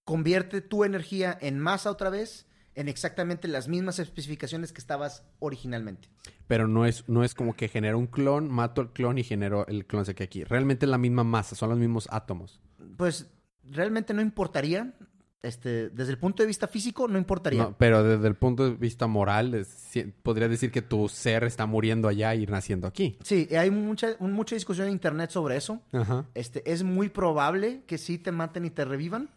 convierte 0.03 0.61
tu 0.61 0.83
energía 0.83 1.37
en 1.41 1.59
masa 1.59 1.89
otra 1.91 2.09
vez 2.09 2.45
en 2.76 2.88
exactamente 2.88 3.47
las 3.47 3.67
mismas 3.67 3.99
especificaciones 3.99 4.72
que 4.72 4.80
estabas 4.80 5.24
originalmente. 5.39 6.09
Pero 6.47 6.67
no 6.67 6.86
es, 6.86 7.07
no 7.09 7.24
es 7.24 7.34
como 7.36 7.55
que 7.55 7.67
genero 7.67 7.97
un 7.97 8.07
clon, 8.07 8.49
mato 8.49 8.82
el 8.82 8.89
clon 8.89 9.17
y 9.17 9.24
genero 9.24 9.65
el 9.67 9.86
clon 9.86 10.05
que 10.05 10.24
aquí. 10.24 10.43
Realmente 10.43 10.86
es 10.86 10.89
la 10.89 10.97
misma 10.97 11.24
masa, 11.24 11.55
son 11.55 11.69
los 11.69 11.78
mismos 11.80 12.07
átomos. 12.11 12.59
Pues 12.97 13.30
realmente 13.63 14.13
no 14.13 14.22
importaría, 14.22 14.93
este, 15.43 15.89
desde 15.89 16.11
el 16.11 16.17
punto 16.17 16.43
de 16.43 16.47
vista 16.47 16.67
físico, 16.67 17.07
no 17.07 17.17
importaría. 17.17 17.63
No, 17.63 17.76
pero 17.78 18.03
desde 18.03 18.28
el 18.28 18.36
punto 18.36 18.69
de 18.69 18.76
vista 18.76 19.07
moral, 19.07 19.53
es- 19.55 19.91
podría 20.24 20.47
decir 20.47 20.72
que 20.72 20.82
tu 20.82 21.09
ser 21.09 21.43
está 21.45 21.65
muriendo 21.65 22.07
allá 22.07 22.36
y 22.36 22.45
naciendo 22.45 22.88
aquí. 22.88 23.17
Sí, 23.24 23.47
hay 23.57 23.72
mucha, 23.72 24.15
mucha 24.19 24.55
discusión 24.55 24.88
en 24.88 24.93
internet 24.93 25.30
sobre 25.32 25.57
eso. 25.57 25.82
Ajá. 25.91 26.26
Este, 26.36 26.69
es 26.72 26.84
muy 26.84 27.09
probable 27.09 27.84
que 27.88 27.97
sí 27.97 28.17
te 28.17 28.32
maten 28.32 28.65
y 28.65 28.69
te 28.69 28.86
revivan, 28.86 29.30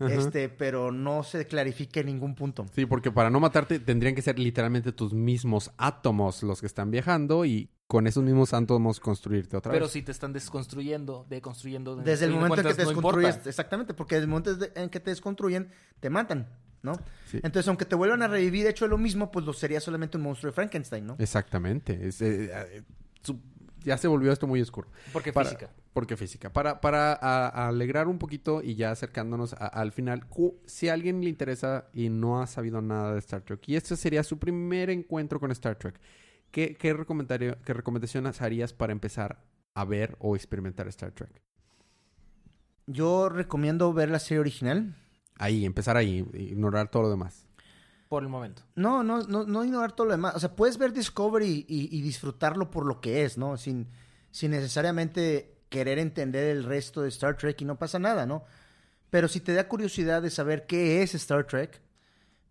Ajá. 0.00 0.14
este, 0.14 0.48
pero 0.48 0.90
no 0.90 1.22
se 1.22 1.46
clarifica 1.46 2.00
en 2.00 2.06
ningún 2.06 2.34
punto. 2.34 2.66
Sí, 2.74 2.86
porque 2.86 3.12
para 3.12 3.30
no 3.30 3.38
matarte 3.40 3.78
tendrían 3.78 4.14
que 4.14 4.22
ser 4.22 4.38
literalmente 4.38 4.92
tus 4.92 5.12
mismos 5.12 5.70
átomos 5.76 6.42
los 6.42 6.60
que 6.60 6.66
están 6.66 6.90
viajando 6.90 7.44
y 7.44 7.70
con 7.86 8.06
esos 8.06 8.22
mismos 8.24 8.54
átomos 8.54 9.00
construirte 9.00 9.56
otra 9.56 9.72
Pero 9.72 9.84
vez. 9.86 9.92
si 9.92 10.02
te 10.02 10.12
están 10.12 10.32
desconstruyendo, 10.32 11.26
deconstruyendo... 11.28 11.96
Desde 11.96 12.24
el 12.26 12.32
momento 12.32 12.60
en 12.60 12.66
que 12.68 12.74
te 12.74 12.84
desconstruyes, 12.84 13.46
exactamente, 13.46 13.94
porque 13.94 14.14
desde 14.14 14.24
el 14.24 14.30
momento 14.30 14.56
en 14.74 14.88
que 14.90 15.00
te 15.00 15.10
desconstruyen, 15.10 15.70
te 15.98 16.08
matan, 16.08 16.48
¿no? 16.82 16.94
Sí. 17.26 17.38
Entonces, 17.42 17.66
aunque 17.66 17.84
te 17.84 17.96
vuelvan 17.96 18.22
a 18.22 18.28
revivir 18.28 18.66
hecho 18.68 18.84
de 18.84 18.90
lo 18.90 18.96
mismo, 18.98 19.30
pues 19.32 19.44
lo 19.44 19.52
sería 19.52 19.80
solamente 19.80 20.16
un 20.16 20.22
monstruo 20.22 20.50
de 20.52 20.54
Frankenstein, 20.54 21.04
¿no? 21.04 21.16
Exactamente. 21.18 22.06
Es, 22.06 22.22
eh, 22.22 22.50
eh, 22.54 22.82
su- 23.22 23.40
ya 23.84 23.98
se 23.98 24.06
volvió 24.06 24.30
esto 24.32 24.46
muy 24.46 24.60
oscuro. 24.60 24.88
Porque 25.12 25.32
Para- 25.32 25.48
física. 25.50 25.70
Porque 25.92 26.16
física. 26.16 26.52
Para, 26.52 26.80
para 26.80 27.12
a- 27.14 27.48
a 27.48 27.68
alegrar 27.68 28.06
un 28.06 28.18
poquito 28.18 28.62
y 28.62 28.76
ya 28.76 28.92
acercándonos 28.92 29.54
a- 29.54 29.66
al 29.66 29.90
final, 29.92 30.28
cu- 30.28 30.60
si 30.64 30.88
a 30.88 30.92
alguien 30.94 31.20
le 31.22 31.30
interesa 31.30 31.88
y 31.92 32.08
no 32.10 32.40
ha 32.40 32.46
sabido 32.46 32.80
nada 32.80 33.12
de 33.12 33.18
Star 33.18 33.42
Trek, 33.42 33.60
y 33.68 33.74
este 33.76 33.96
sería 33.96 34.22
su 34.22 34.38
primer 34.38 34.88
encuentro 34.90 35.40
con 35.40 35.50
Star 35.50 35.76
Trek, 35.76 36.00
¿qué, 36.52 36.76
qué, 36.76 36.94
recomendario- 36.94 37.58
qué 37.64 37.72
recomendaciones 37.74 38.40
harías 38.40 38.72
para 38.72 38.92
empezar 38.92 39.42
a 39.74 39.84
ver 39.84 40.16
o 40.20 40.36
experimentar 40.36 40.86
Star 40.88 41.10
Trek? 41.12 41.42
Yo 42.86 43.28
recomiendo 43.28 43.92
ver 43.92 44.10
la 44.10 44.18
serie 44.18 44.40
original. 44.40 44.96
Ahí, 45.38 45.64
empezar 45.64 45.96
ahí, 45.96 46.26
ignorar 46.34 46.90
todo 46.90 47.02
lo 47.02 47.10
demás. 47.10 47.46
Por 48.08 48.22
el 48.24 48.28
momento. 48.28 48.62
No, 48.74 49.02
no, 49.04 49.22
no, 49.22 49.44
no 49.44 49.64
ignorar 49.64 49.92
todo 49.92 50.06
lo 50.08 50.12
demás. 50.12 50.34
O 50.34 50.40
sea, 50.40 50.54
puedes 50.56 50.76
ver 50.78 50.92
Discovery 50.92 51.64
y, 51.68 51.96
y 51.96 52.00
disfrutarlo 52.02 52.70
por 52.70 52.84
lo 52.86 53.00
que 53.00 53.24
es, 53.24 53.38
¿no? 53.38 53.56
Sin, 53.56 53.86
sin 54.32 54.50
necesariamente 54.50 55.59
querer 55.70 55.98
entender 55.98 56.54
el 56.54 56.64
resto 56.64 57.00
de 57.00 57.08
Star 57.08 57.36
Trek 57.38 57.62
y 57.62 57.64
no 57.64 57.78
pasa 57.78 57.98
nada, 57.98 58.26
¿no? 58.26 58.44
Pero 59.08 59.26
si 59.28 59.40
te 59.40 59.54
da 59.54 59.66
curiosidad 59.68 60.20
de 60.20 60.28
saber 60.30 60.66
qué 60.66 61.02
es 61.02 61.14
Star 61.14 61.46
Trek, 61.46 61.80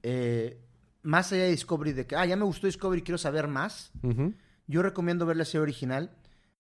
eh, 0.02 0.60
más 1.04 1.32
allá 1.32 1.44
de 1.44 1.52
Discovery, 1.52 1.94
de 1.94 2.08
que, 2.08 2.16
ah, 2.16 2.26
ya 2.26 2.36
me 2.36 2.44
gustó 2.46 2.66
Discovery, 2.66 3.04
quiero 3.04 3.18
saber 3.20 3.48
más, 3.48 3.92
yo 4.68 4.82
recomiendo 4.82 5.26
ver 5.28 5.38
la 5.38 5.46
serie 5.46 5.62
original. 5.62 6.12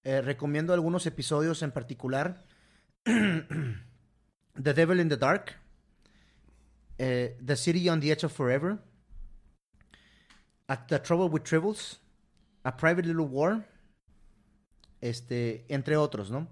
Eh, 0.03 0.22
recomiendo 0.22 0.74
algunos 0.74 1.05
episodios 1.05 1.62
en 1.62 1.72
particular. 1.72 2.45
the 3.03 4.74
Devil 4.74 4.99
in 5.01 5.10
the 5.10 5.18
Dark. 5.18 5.55
eh, 6.97 7.38
the 7.45 7.55
City 7.55 7.88
on 7.89 7.99
the 7.99 8.12
Edge 8.12 8.24
of 8.26 8.32
Forever. 8.32 8.80
At 10.68 10.88
the 10.88 10.99
Trouble 10.99 11.30
with 11.30 11.43
Tribbles. 11.43 11.99
A 12.64 12.72
Private 12.72 13.05
Little 13.05 13.28
War. 13.28 13.66
Este, 15.01 15.65
entre 15.69 15.97
otros, 15.97 16.31
¿no? 16.31 16.47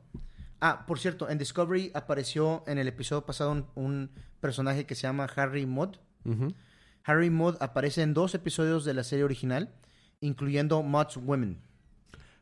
Ah, 0.59 0.85
por 0.87 0.99
cierto, 0.99 1.29
en 1.29 1.37
Discovery 1.37 1.91
apareció 1.93 2.63
en 2.67 2.77
el 2.77 2.87
episodio 2.87 3.25
pasado 3.25 3.51
un, 3.51 3.65
un 3.75 4.11
personaje 4.39 4.85
que 4.85 4.95
se 4.95 5.03
llama 5.03 5.25
Harry 5.35 5.65
Mudd. 5.65 5.97
Harry 7.03 7.29
Mudd 7.29 7.55
aparece 7.61 8.01
en 8.01 8.13
dos 8.13 8.35
episodios 8.35 8.83
de 8.83 8.93
la 8.93 9.03
serie 9.03 9.23
original, 9.23 9.73
incluyendo 10.19 10.81
Mudd's 10.83 11.17
Women, 11.17 11.61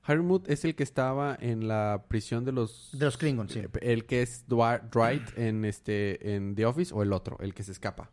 Harry 0.08 0.22
Mudd 0.22 0.44
es 0.50 0.64
el 0.66 0.76
que 0.76 0.84
estaba 0.84 1.36
en 1.40 1.68
la 1.68 2.06
prisión 2.08 2.46
de 2.46 2.52
los... 2.52 2.90
de 2.94 3.06
los 3.06 3.18
Klingons, 3.18 3.52
sí. 3.52 3.64
El 3.82 4.06
que 4.06 4.22
es 4.22 4.46
Dwight 4.48 5.36
en 5.36 5.66
este 5.66 6.36
en 6.36 6.54
The 6.54 6.68
Office 6.68 6.94
o 6.94 7.02
el 7.02 7.12
otro, 7.12 7.38
el 7.40 7.56
que 7.56 7.64
se 7.64 7.72
escapa. 7.72 8.12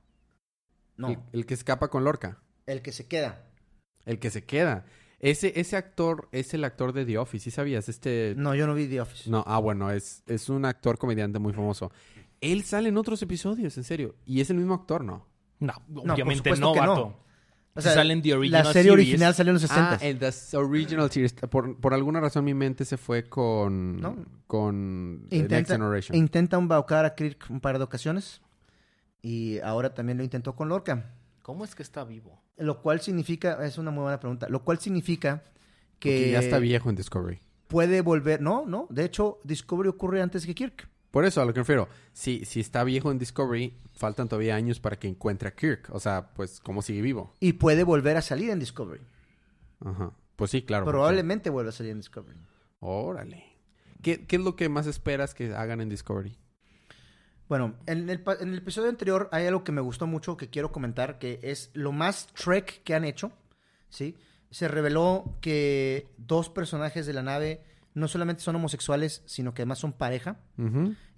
No, 0.97 1.09
El, 1.09 1.19
el 1.33 1.47
que 1.47 1.53
escapa 1.53 1.89
con 1.89 2.05
Lorca. 2.05 2.39
el 2.67 2.81
que 2.81 2.93
se 2.93 3.07
queda. 3.07 3.45
El 4.07 4.19
que 4.19 4.31
se 4.31 4.45
queda. 4.45 4.87
Ese, 5.23 5.53
ese 5.59 5.77
actor 5.77 6.29
es 6.33 6.53
el 6.53 6.65
actor 6.65 6.93
de 6.93 7.07
The 7.07 7.17
Office, 7.17 7.45
¿sí 7.45 7.51
sabías? 7.53 7.89
Este... 7.89 8.35
No, 8.37 8.57
yo 8.57 8.67
no 8.67 8.75
vi 8.75 8.89
The 8.89 9.01
Office. 9.01 9.31
No, 9.31 9.45
ah, 9.47 9.61
bueno, 9.61 9.93
es, 9.93 10.25
es 10.27 10.49
un 10.49 10.65
actor 10.65 10.99
comediante 10.99 11.39
muy 11.39 11.53
famoso. 11.53 11.93
Él 12.41 12.65
sale 12.65 12.89
en 12.89 12.97
otros 12.97 13.23
episodios, 13.23 13.77
en 13.79 13.85
serio. 13.85 14.17
Y 14.27 14.41
es 14.41 14.51
el 14.51 14.57
mismo 14.57 14.75
actor, 14.75 15.05
¿no? 15.05 15.25
No, 15.61 15.75
obviamente 16.13 16.51
no, 16.57 16.73
que 16.73 16.81
no. 16.81 16.89
vato. 16.89 17.17
O 17.75 17.81
sale 17.81 18.13
en 18.13 18.21
The 18.21 18.35
Original 18.35 18.65
La 18.65 18.73
serie 18.73 18.91
Series. 18.91 19.09
original 19.09 19.35
salió 19.35 19.51
en 19.51 19.55
los 19.55 19.63
60. 19.63 19.93
Ah, 19.93 19.99
en 20.03 20.19
The 20.19 20.57
Original 20.57 21.11
Series. 21.11 21.33
Por, 21.35 21.79
por 21.79 21.95
alguna 21.95 22.21
razón 22.21 22.45
mi 22.45 22.53
mente 22.53 22.85
se 22.85 22.97
fue 22.97 23.29
con... 23.29 24.01
No. 24.01 24.17
Con 24.49 25.27
The 25.31 25.37
Next 25.37 25.53
intenta, 25.53 25.75
Generation. 25.75 26.19
intenta 26.19 26.57
embaucar 26.57 27.05
a 27.05 27.15
Kirk 27.15 27.47
un 27.49 27.61
par 27.61 27.79
de 27.79 27.85
ocasiones. 27.85 28.43
Y 29.23 29.61
ahora 29.61 29.95
también 29.95 30.19
lo 30.19 30.25
intentó 30.25 30.57
con 30.57 30.69
Lorca. 30.69 31.15
¿Cómo 31.43 31.65
es 31.65 31.75
que 31.75 31.83
está 31.83 32.05
vivo? 32.05 32.41
Lo 32.57 32.81
cual 32.83 33.01
significa, 33.01 33.65
es 33.67 33.79
una 33.79 33.91
muy 33.91 34.03
buena 34.03 34.21
pregunta, 34.21 34.49
lo 34.49 34.63
cual 34.65 34.79
significa 34.79 35.43
que 35.99 36.11
Porque 36.11 36.31
ya 36.33 36.39
está 36.41 36.59
viejo 36.59 36.89
en 36.91 36.97
Discovery. 36.97 37.41
puede 37.69 38.01
volver, 38.01 38.41
no, 38.41 38.65
no, 38.67 38.87
de 38.91 39.05
hecho 39.05 39.39
Discovery 39.45 39.89
ocurre 39.89 40.23
antes 40.23 40.47
que 40.47 40.55
Kirk. 40.55 40.89
Por 41.11 41.25
eso, 41.27 41.43
a 41.43 41.45
lo 41.45 41.53
que 41.53 41.59
me 41.61 41.65
refiero. 41.65 41.89
Si, 42.15 42.45
si 42.47 42.61
está 42.61 42.85
viejo 42.85 43.11
en 43.13 43.19
Discovery, 43.19 43.77
faltan 43.93 44.29
todavía 44.29 44.55
años 44.57 44.81
para 44.81 44.99
que 44.99 45.09
encuentre 45.09 45.49
a 45.49 45.55
Kirk. 45.55 45.89
O 45.93 46.01
sea, 46.01 46.33
pues, 46.35 46.59
¿cómo 46.61 46.81
sigue 46.81 47.03
vivo? 47.03 47.35
Y 47.39 47.55
puede 47.55 47.85
volver 47.85 48.17
a 48.17 48.23
salir 48.23 48.49
en 48.51 48.59
Discovery. 48.59 49.03
Ajá. 49.85 50.13
Pues 50.37 50.51
sí, 50.51 50.63
claro. 50.63 50.85
porque- 50.85 50.95
Probablemente 50.97 51.51
vuelva 51.51 51.69
a 51.69 51.73
salir 51.73 51.93
en 51.93 51.99
Discovery. 51.99 52.39
Órale. 52.81 53.45
¿Qué, 54.01 54.25
¿Qué 54.27 54.37
es 54.37 54.43
lo 54.43 54.57
que 54.57 54.69
más 54.71 54.87
esperas 54.87 55.35
que 55.35 55.55
hagan 55.55 55.81
en 55.83 55.89
Discovery? 55.91 56.37
Bueno, 57.53 57.75
en 57.85 58.09
el, 58.09 58.23
en 58.41 58.49
el 58.49 58.59
episodio 58.61 58.89
anterior 58.89 59.29
hay 59.31 59.45
algo 59.45 59.63
que 59.63 59.73
me 59.73 59.83
gustó 59.83 60.07
mucho 60.07 60.39
que 60.39 60.49
quiero 60.49 60.73
comentar, 60.73 61.19
que 61.19 61.39
es 61.43 61.69
lo 61.75 61.93
más 61.93 62.29
Trek 62.29 62.83
que 62.83 62.95
han 62.95 63.05
hecho, 63.05 63.31
¿sí? 63.91 64.17
Se 64.51 64.69
reveló 64.69 65.37
que 65.43 66.09
dos 66.17 66.49
personajes 66.49 67.05
de 67.05 67.13
la 67.13 67.23
nave 67.23 67.63
no 67.93 68.09
solamente 68.09 68.41
son 68.43 68.57
homosexuales, 68.57 69.23
sino 69.27 69.53
que 69.53 69.61
además 69.61 69.81
son 69.81 69.93
pareja. 69.93 70.41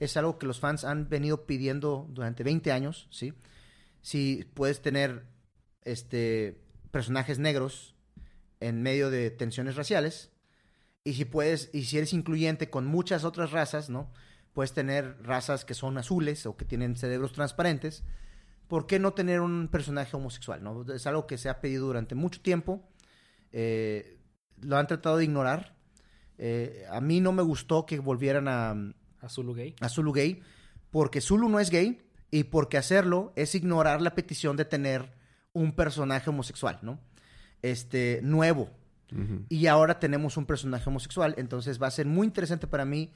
Es 0.01 0.17
algo 0.17 0.37
que 0.41 0.47
los 0.47 0.59
fans 0.59 0.83
han 0.83 1.09
venido 1.09 1.47
pidiendo 1.47 2.09
durante 2.11 2.43
20 2.43 2.73
años, 2.73 3.07
¿sí? 3.13 3.33
Si 4.03 4.45
puedes 4.55 4.83
tener 4.83 5.27
este, 5.85 6.61
personajes 6.91 7.39
negros 7.39 7.95
en 8.59 8.83
medio 8.83 9.09
de 9.09 9.31
tensiones 9.31 9.77
raciales, 9.77 10.33
y 11.05 11.13
si 11.13 11.27
puedes, 11.27 11.71
y 11.73 11.85
si 11.85 11.97
eres 11.99 12.13
incluyente 12.13 12.71
con 12.71 12.87
muchas 12.87 13.23
otras 13.23 13.53
razas, 13.53 13.89
¿no? 13.89 14.11
Puedes 14.55 14.73
tener 14.73 15.17
razas 15.23 15.65
que 15.65 15.75
son 15.75 15.99
azules 15.99 16.47
o 16.47 16.57
que 16.57 16.65
tienen 16.65 16.97
cerebros 16.97 17.33
transparentes. 17.33 18.05
¿Por 18.69 18.87
qué 18.87 18.99
no 18.99 19.13
tener 19.13 19.41
un 19.41 19.69
personaje 19.69 20.17
homosexual? 20.17 20.63
¿no? 20.63 20.83
Es 20.95 21.07
algo 21.07 21.27
que 21.27 21.37
se 21.37 21.49
ha 21.49 21.61
pedido 21.61 21.87
durante 21.87 22.15
mucho 22.15 22.41
tiempo. 22.41 22.89
Eh, 23.53 24.21
lo 24.63 24.77
han 24.77 24.87
tratado 24.87 25.19
de 25.19 25.25
ignorar. 25.25 25.77
Eh, 26.39 26.87
a 26.91 27.01
mí 27.01 27.21
no 27.21 27.33
me 27.33 27.43
gustó 27.43 27.85
que 27.85 27.99
volvieran 27.99 28.49
a, 28.49 28.71
¿A 29.21 29.29
Zulu 29.29 29.55
gay? 29.55 29.75
a 29.81 29.89
Zulu 29.89 30.13
gay, 30.13 30.43
porque 30.91 31.21
Zulu 31.21 31.49
no 31.49 31.61
es 31.61 31.71
gay 31.71 32.01
y 32.31 32.45
porque 32.45 32.79
hacerlo 32.79 33.33
es 33.37 33.55
ignorar 33.55 34.03
la 34.03 34.15
petición 34.15 34.57
de 34.57 34.65
tener 34.65 35.13
un 35.53 35.73
personaje 35.73 36.31
homosexual, 36.31 36.79
¿no? 36.83 37.01
Este, 37.63 38.21
nuevo. 38.23 38.71
Y 39.49 39.69
ahora 39.69 40.01
tenemos 40.01 40.37
un 40.37 40.45
personaje 40.45 40.89
homosexual, 40.89 41.37
entonces 41.39 41.81
va 41.81 41.87
a 41.87 41.93
ser 41.93 42.07
muy 42.07 42.27
interesante 42.27 42.67
para 42.67 42.85
mí 42.85 43.13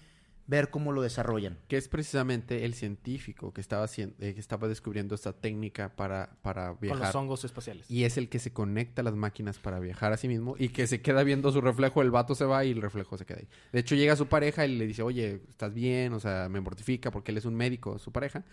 ver 0.48 0.70
cómo 0.70 0.90
lo 0.92 1.02
desarrollan. 1.02 1.58
Que 1.68 1.76
es 1.76 1.86
precisamente 1.88 2.64
el 2.64 2.74
científico 2.74 3.52
que 3.52 3.60
estaba, 3.60 3.84
hacien- 3.84 4.14
eh, 4.18 4.34
que 4.34 4.40
estaba 4.40 4.66
descubriendo 4.66 5.14
esta 5.14 5.32
técnica 5.32 5.94
para, 5.94 6.30
para 6.42 6.70
Con 6.70 6.80
viajar. 6.80 7.06
los 7.06 7.14
hongos 7.14 7.44
espaciales. 7.44 7.88
Y 7.90 8.02
es 8.04 8.16
el 8.16 8.28
que 8.28 8.38
se 8.40 8.52
conecta 8.52 9.02
a 9.02 9.04
las 9.04 9.14
máquinas 9.14 9.58
para 9.58 9.78
viajar 9.78 10.12
a 10.12 10.16
sí 10.16 10.26
mismo 10.26 10.56
y 10.58 10.70
que 10.70 10.86
se 10.86 11.00
queda 11.02 11.22
viendo 11.22 11.52
su 11.52 11.60
reflejo, 11.60 12.02
el 12.02 12.10
vato 12.10 12.34
se 12.34 12.44
va 12.46 12.64
y 12.64 12.72
el 12.72 12.82
reflejo 12.82 13.16
se 13.16 13.24
queda 13.26 13.38
ahí. 13.40 13.48
De 13.72 13.78
hecho, 13.80 13.94
llega 13.94 14.16
su 14.16 14.26
pareja 14.26 14.66
y 14.66 14.74
le 14.76 14.86
dice, 14.86 15.02
oye, 15.02 15.42
¿estás 15.48 15.72
bien? 15.74 16.14
O 16.14 16.18
sea, 16.20 16.48
me 16.48 16.60
mortifica 16.60 17.10
porque 17.10 17.30
él 17.30 17.36
es 17.38 17.44
un 17.44 17.54
médico, 17.54 17.98
su 17.98 18.10
pareja. 18.10 18.44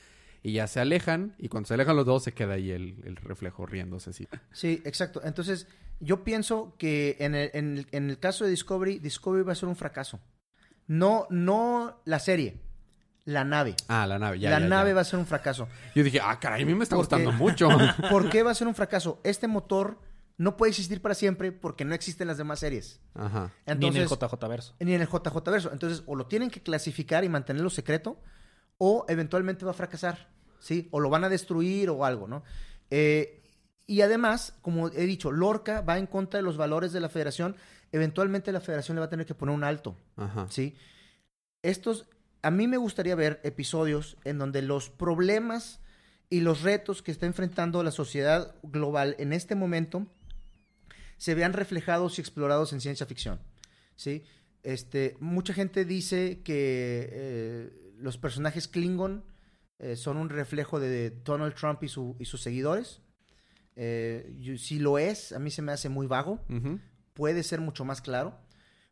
Y 0.43 0.51
ya 0.51 0.67
se 0.67 0.79
alejan 0.79 1.33
y 1.39 1.47
cuando 1.47 1.67
se 1.67 1.73
alejan 1.73 1.95
los 1.95 2.05
dos 2.05 2.23
se 2.23 2.33
queda 2.33 2.53
ahí 2.53 2.69
el, 2.69 2.97
el 3.05 3.15
reflejo 3.15 3.65
riéndose 3.65 4.11
así. 4.11 4.27
Sí, 4.51 4.79
exacto. 4.85 5.21
Entonces, 5.23 5.67
yo 6.01 6.23
pienso 6.23 6.75
que 6.77 7.15
en 7.19 7.33
el, 7.33 7.49
en 7.53 7.77
el- 7.79 7.87
en 7.93 8.09
el 8.11 8.19
caso 8.19 8.43
de 8.43 8.51
Discovery, 8.51 8.99
Discovery 8.99 9.43
va 9.43 9.53
a 9.53 9.55
ser 9.55 9.69
un 9.69 9.75
fracaso. 9.75 10.19
No, 10.87 11.27
no 11.29 12.01
la 12.05 12.19
serie, 12.19 12.57
la 13.25 13.43
nave. 13.43 13.75
Ah, 13.87 14.05
la 14.05 14.19
nave, 14.19 14.39
ya. 14.39 14.49
la 14.51 14.59
ya, 14.59 14.67
nave 14.67 14.89
ya. 14.91 14.95
va 14.95 15.01
a 15.01 15.05
ser 15.05 15.19
un 15.19 15.25
fracaso. 15.25 15.67
Yo 15.95 16.03
dije, 16.03 16.19
ah, 16.21 16.39
caray, 16.39 16.63
a 16.63 16.65
mí 16.65 16.75
me 16.75 16.83
está 16.83 16.95
gustando 16.95 17.31
mucho. 17.31 17.67
¿Por 18.09 18.29
qué 18.29 18.43
va 18.43 18.51
a 18.51 18.55
ser 18.55 18.67
un 18.67 18.75
fracaso? 18.75 19.19
Este 19.23 19.47
motor 19.47 19.99
no 20.37 20.57
puede 20.57 20.71
existir 20.71 21.01
para 21.01 21.15
siempre 21.15 21.51
porque 21.51 21.85
no 21.85 21.95
existen 21.95 22.27
las 22.27 22.37
demás 22.37 22.59
series. 22.59 22.99
Ajá. 23.13 23.51
Ni 23.65 23.71
en 23.87 23.95
el 23.95 24.03
Entonces, 24.03 24.29
JJ 24.29 24.47
verso. 24.47 24.75
ni 24.79 24.93
en 24.93 25.01
el 25.01 25.07
JJ 25.07 25.43
verso. 25.51 25.71
Entonces, 25.71 26.03
o 26.05 26.15
lo 26.15 26.27
tienen 26.27 26.49
que 26.49 26.61
clasificar 26.61 27.23
y 27.23 27.29
mantenerlo 27.29 27.69
secreto, 27.69 28.19
o 28.77 29.05
eventualmente 29.07 29.63
va 29.65 29.71
a 29.71 29.75
fracasar, 29.75 30.29
¿sí? 30.59 30.89
O 30.91 30.99
lo 30.99 31.09
van 31.09 31.23
a 31.23 31.29
destruir 31.29 31.89
o 31.89 32.03
algo, 32.05 32.27
¿no? 32.27 32.43
Eh, 32.91 33.41
y 33.87 34.01
además, 34.01 34.53
como 34.61 34.89
he 34.89 35.05
dicho, 35.05 35.31
Lorca 35.31 35.81
va 35.81 35.97
en 35.97 36.07
contra 36.07 36.37
de 36.39 36.43
los 36.43 36.57
valores 36.57 36.91
de 36.93 36.99
la 36.99 37.09
federación. 37.09 37.55
Eventualmente 37.91 38.51
la 38.51 38.59
federación 38.61 38.95
le 38.95 38.99
va 38.99 39.05
a 39.05 39.09
tener 39.09 39.25
que 39.25 39.35
poner 39.35 39.53
un 39.55 39.63
alto, 39.63 39.95
Ajá. 40.17 40.47
¿sí? 40.49 40.75
Estos, 41.61 42.05
a 42.41 42.51
mí 42.51 42.67
me 42.67 42.77
gustaría 42.77 43.15
ver 43.15 43.39
episodios 43.43 44.17
en 44.23 44.37
donde 44.37 44.61
los 44.61 44.89
problemas 44.89 45.79
y 46.29 46.41
los 46.41 46.61
retos 46.63 47.01
que 47.01 47.11
está 47.11 47.25
enfrentando 47.27 47.83
la 47.83 47.91
sociedad 47.91 48.55
global 48.63 49.15
en 49.19 49.31
este 49.33 49.55
momento 49.55 50.07
se 51.17 51.35
vean 51.35 51.53
reflejados 51.53 52.17
y 52.17 52.21
explorados 52.21 52.73
en 52.73 52.81
ciencia 52.81 53.05
ficción, 53.05 53.39
¿sí? 53.95 54.23
Este, 54.63 55.15
mucha 55.19 55.53
gente 55.53 55.85
dice 55.85 56.41
que 56.43 57.07
eh, 57.11 57.93
los 57.99 58.17
personajes 58.17 58.67
Klingon 58.67 59.23
eh, 59.79 59.95
son 59.95 60.17
un 60.17 60.29
reflejo 60.29 60.79
de 60.79 61.11
Donald 61.11 61.53
Trump 61.53 61.83
y, 61.83 61.87
su- 61.87 62.15
y 62.19 62.25
sus 62.25 62.41
seguidores. 62.41 63.01
Eh, 63.75 64.55
si 64.57 64.79
lo 64.79 64.97
es, 64.97 65.31
a 65.33 65.39
mí 65.39 65.51
se 65.51 65.61
me 65.61 65.71
hace 65.71 65.89
muy 65.89 66.07
vago 66.07 66.39
puede 67.13 67.43
ser 67.43 67.61
mucho 67.61 67.85
más 67.85 68.01
claro. 68.01 68.37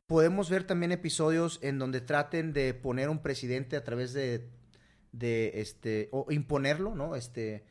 Podemos 0.08 0.50
ver 0.50 0.66
también 0.66 0.92
episodios 0.92 1.60
en 1.62 1.80
donde 1.80 2.02
traten 2.02 2.54
de 2.54 2.74
poner 2.74 3.10
un 3.10 3.20
presidente 3.20 3.76
a 3.78 3.84
través 3.84 4.14
de, 4.14 4.50
de 5.14 5.52
este, 5.62 6.10
o 6.12 6.26
imponerlo, 6.32 6.96
¿no? 6.96 7.16
Este, 7.16 7.64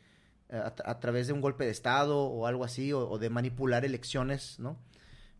a, 0.51 0.75
a 0.85 1.01
través 1.01 1.27
de 1.27 1.33
un 1.35 1.41
golpe 1.43 1.65
de 1.65 1.71
Estado 1.71 2.19
o 2.19 2.47
algo 2.47 2.65
así, 2.65 2.93
o, 2.93 3.09
o 3.09 3.19
de 3.19 3.29
manipular 3.31 3.85
elecciones, 3.85 4.59
¿no? 4.59 4.79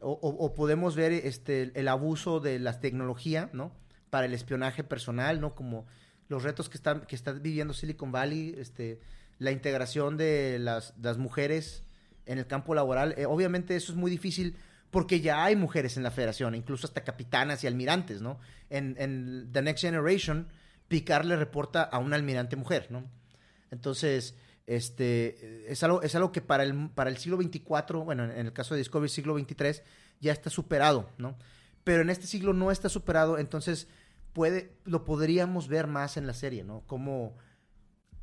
O, 0.01 0.13
o- 0.13 0.45
o 0.45 0.55
podemos 0.55 0.97
ver 0.97 1.13
este, 1.13 1.71
el 1.75 1.89
abuso 1.89 2.41
de 2.41 2.59
la 2.59 2.81
tecnología, 2.81 3.49
¿no? 3.53 3.73
Para 4.11 4.27
el 4.27 4.35
espionaje 4.35 4.85
personal, 4.85 5.41
¿no? 5.41 5.55
Como 5.55 5.87
los 6.29 6.43
retos 6.43 6.69
que 6.69 6.77
están 6.77 7.03
que 7.07 7.15
está 7.17 7.33
viviendo 7.33 7.73
Silicon 7.75 8.13
Valley, 8.13 8.55
este, 8.59 9.01
la 9.43 9.51
integración 9.51 10.17
de 10.17 10.59
las, 10.59 10.95
mujeres 11.19 11.83
en 12.27 12.39
el 12.39 12.47
campo 12.47 12.75
laboral. 12.75 13.15
Eh, 13.17 13.27
obviamente 13.27 13.77
eso 13.77 13.93
es 13.93 13.99
muy 13.99 14.11
difícil 14.11 14.57
porque 14.91 15.21
ya 15.21 15.45
hay 15.45 15.57
mujeres 15.57 15.97
en 15.97 16.03
la 16.03 16.11
federación, 16.11 16.55
incluso 16.55 16.87
hasta 16.87 17.03
capitanas 17.03 17.65
y 17.65 17.67
almirantes, 17.67 18.21
¿no? 18.21 18.39
En, 18.71 18.95
en 18.99 19.51
The 19.53 19.63
Next 19.63 19.83
Generation, 19.83 20.49
Picard 20.89 21.25
le 21.25 21.37
reporta 21.37 21.83
a 21.83 21.99
un 21.99 22.13
almirante 22.13 22.57
mujer, 22.57 22.87
¿no? 22.91 23.11
Entonces, 23.71 24.37
este, 24.67 25.71
es 25.71 25.83
algo, 25.83 26.03
es 26.03 26.15
algo 26.15 26.31
que 26.31 26.41
para 26.41 26.63
el, 26.63 26.91
para 26.91 27.11
el 27.11 27.17
siglo 27.17 27.37
XXIV, 27.39 28.05
bueno, 28.05 28.25
en 28.25 28.47
el 28.47 28.53
caso 28.53 28.75
de 28.75 28.79
Discovery, 28.79 29.09
siglo 29.09 29.37
XXIII, 29.37 29.83
ya 30.21 30.33
está 30.33 30.51
superado, 30.51 31.11
¿no? 31.19 31.37
Pero 31.83 32.03
en 32.03 32.11
este 32.11 32.27
siglo 32.27 32.53
no 32.53 32.71
está 32.71 32.89
superado, 32.89 33.39
entonces 33.39 33.89
puede, 34.33 34.77
lo 34.85 35.05
podríamos 35.05 35.69
ver 35.69 35.87
más 35.87 36.17
en 36.17 36.27
la 36.27 36.35
serie, 36.35 36.63
¿no? 36.63 36.85
Cómo 36.87 37.37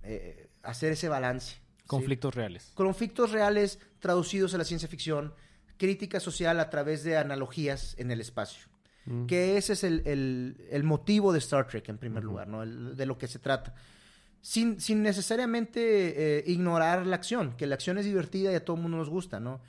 eh, 0.03 0.48
hacer 0.63 0.91
ese 0.93 1.09
balance. 1.09 1.55
¿sí? 1.55 1.59
Conflictos 1.87 2.35
reales. 2.35 2.71
Conflictos 2.75 3.31
reales 3.31 3.79
traducidos 3.99 4.53
a 4.53 4.57
la 4.57 4.63
ciencia 4.63 4.87
ficción, 4.87 5.33
crítica 5.77 6.19
social 6.19 6.59
a 6.59 6.69
través 6.69 7.03
de 7.03 7.17
analogías 7.17 7.95
en 7.97 8.11
el 8.11 8.21
espacio. 8.21 8.67
Mm. 9.05 9.25
Que 9.25 9.57
ese 9.57 9.73
es 9.73 9.83
el, 9.83 10.01
el- 10.05 10.67
el 10.69 10.83
motivo 10.83 11.31
de 11.33 11.39
Star 11.39 11.67
Trek, 11.67 11.87
en 11.89 11.97
primer 11.97 12.23
lugar, 12.23 12.47
¿no? 12.47 12.63
El- 12.63 12.95
de 12.95 13.05
lo 13.05 13.17
que 13.17 13.27
se 13.27 13.39
trata. 13.39 13.73
Sin, 14.41 14.79
sin 14.79 15.01
necesariamente 15.03 16.39
eh, 16.39 16.43
ignorar 16.47 17.05
la 17.05 17.15
acción, 17.15 17.55
que 17.57 17.65
la 17.67 17.75
acción 17.75 17.97
es 17.97 18.05
divertida 18.05 18.51
y 18.51 18.55
a 18.55 18.63
todo 18.63 18.75
el 18.77 18.81
mundo 18.83 18.97
nos 18.97 19.09
gusta, 19.09 19.39
¿no? 19.39 19.59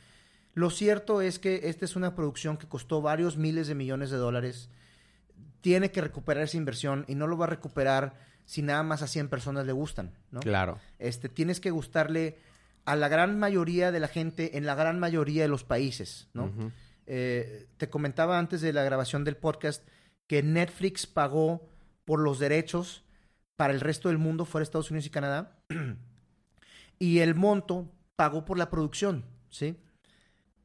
Lo 0.54 0.70
cierto 0.70 1.22
es 1.22 1.38
que 1.38 1.60
esta 1.64 1.84
es 1.84 1.96
una 1.96 2.14
producción 2.14 2.56
que 2.56 2.66
costó 2.68 3.00
varios 3.02 3.36
miles 3.36 3.66
de 3.68 3.74
millones 3.74 4.10
de 4.10 4.16
dólares. 4.16 4.68
Tiene 5.60 5.90
que 5.90 6.00
recuperar 6.00 6.44
esa 6.44 6.56
inversión 6.56 7.04
y 7.08 7.14
no 7.14 7.26
lo 7.26 7.36
va 7.36 7.44
a 7.46 7.48
recuperar 7.48 8.14
si 8.50 8.62
nada 8.62 8.82
más 8.82 9.00
a 9.00 9.06
100 9.06 9.28
personas 9.28 9.64
le 9.64 9.70
gustan, 9.70 10.12
¿no? 10.32 10.40
Claro. 10.40 10.80
Este, 10.98 11.28
tienes 11.28 11.60
que 11.60 11.70
gustarle 11.70 12.36
a 12.84 12.96
la 12.96 13.06
gran 13.06 13.38
mayoría 13.38 13.92
de 13.92 14.00
la 14.00 14.08
gente 14.08 14.58
en 14.58 14.66
la 14.66 14.74
gran 14.74 14.98
mayoría 14.98 15.42
de 15.42 15.48
los 15.48 15.62
países, 15.62 16.28
¿no? 16.34 16.50
Eh, 17.06 17.68
te 17.76 17.88
comentaba 17.88 18.40
antes 18.40 18.60
de 18.60 18.72
la 18.72 18.82
grabación 18.82 19.22
del 19.22 19.36
podcast 19.36 19.86
que 20.26 20.42
Netflix 20.42 21.06
pagó 21.06 21.68
por 22.04 22.18
los 22.18 22.40
derechos 22.40 23.04
para 23.54 23.72
el 23.72 23.78
resto 23.78 24.08
del 24.08 24.18
mundo 24.18 24.44
fuera 24.44 24.62
de 24.62 24.64
Estados 24.64 24.90
Unidos 24.90 25.06
y 25.06 25.10
Canadá 25.10 25.56
y 26.98 27.20
el 27.20 27.36
monto 27.36 27.88
pagó 28.16 28.44
por 28.44 28.58
la 28.58 28.68
producción, 28.68 29.26
¿sí? 29.48 29.76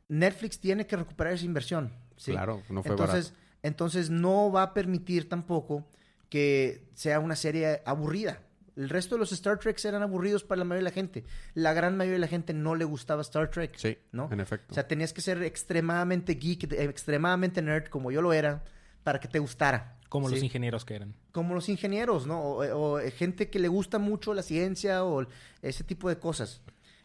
Netflix 0.08 0.60
tiene 0.60 0.88
que 0.88 0.98
recuperar 0.98 1.34
esa 1.34 1.46
inversión, 1.46 1.94
¿sí? 2.18 2.32
Claro, 2.32 2.64
no 2.68 2.82
fue 2.82 2.94
entonces, 2.94 3.30
barato. 3.30 3.60
entonces 3.62 4.10
no 4.10 4.52
va 4.52 4.64
a 4.64 4.74
permitir 4.74 5.30
tampoco 5.30 5.86
que 6.30 6.88
sea 6.94 7.20
una 7.20 7.36
serie 7.36 7.82
aburrida. 7.86 8.42
El 8.76 8.90
resto 8.90 9.16
de 9.16 9.20
los 9.20 9.32
Star 9.32 9.58
Treks 9.58 9.86
eran 9.86 10.02
aburridos 10.02 10.44
para 10.44 10.60
la 10.60 10.66
mayoría 10.66 10.90
de 10.90 10.92
la 10.92 10.94
gente. 10.94 11.24
La 11.54 11.74
gran 11.74 11.96
mayoría 11.96 12.16
de 12.16 12.20
la 12.20 12.28
gente 12.28 12.54
no 12.54 12.76
le 12.76 12.84
gustaba 12.84 13.22
Star 13.22 13.50
Trek. 13.50 13.76
Sí, 13.78 13.98
¿no? 14.12 14.30
en 14.32 14.42
efecto. 14.42 14.68
O 14.72 14.74
sea, 14.74 14.88
tenías 14.88 15.14
que 15.14 15.22
ser 15.22 15.42
extremadamente 15.44 16.34
geek, 16.34 16.74
extremadamente 16.74 17.62
nerd, 17.62 17.88
como 17.88 18.12
yo 18.12 18.22
lo 18.22 18.34
era, 18.34 18.66
para 19.04 19.20
que 19.20 19.30
te 19.30 19.40
gustara. 19.40 19.98
Como 20.10 20.30
los 20.30 20.44
ingenieros 20.44 20.84
que 20.84 20.96
eran. 20.96 21.16
Como 21.32 21.56
los 21.56 21.70
ingenieros, 21.70 22.28
¿no? 22.28 22.42
O, 22.42 22.78
o, 22.78 23.00
eh, 23.00 23.12
gente 23.12 23.50
que 23.50 23.60
le 23.60 23.70
gusta 23.70 23.98
mucho 23.98 24.34
la 24.34 24.44
ciencia 24.44 25.06
o 25.06 25.26
ese 25.62 25.84
tipo 25.84 26.10
de 26.10 26.20
cosas. 26.20 26.62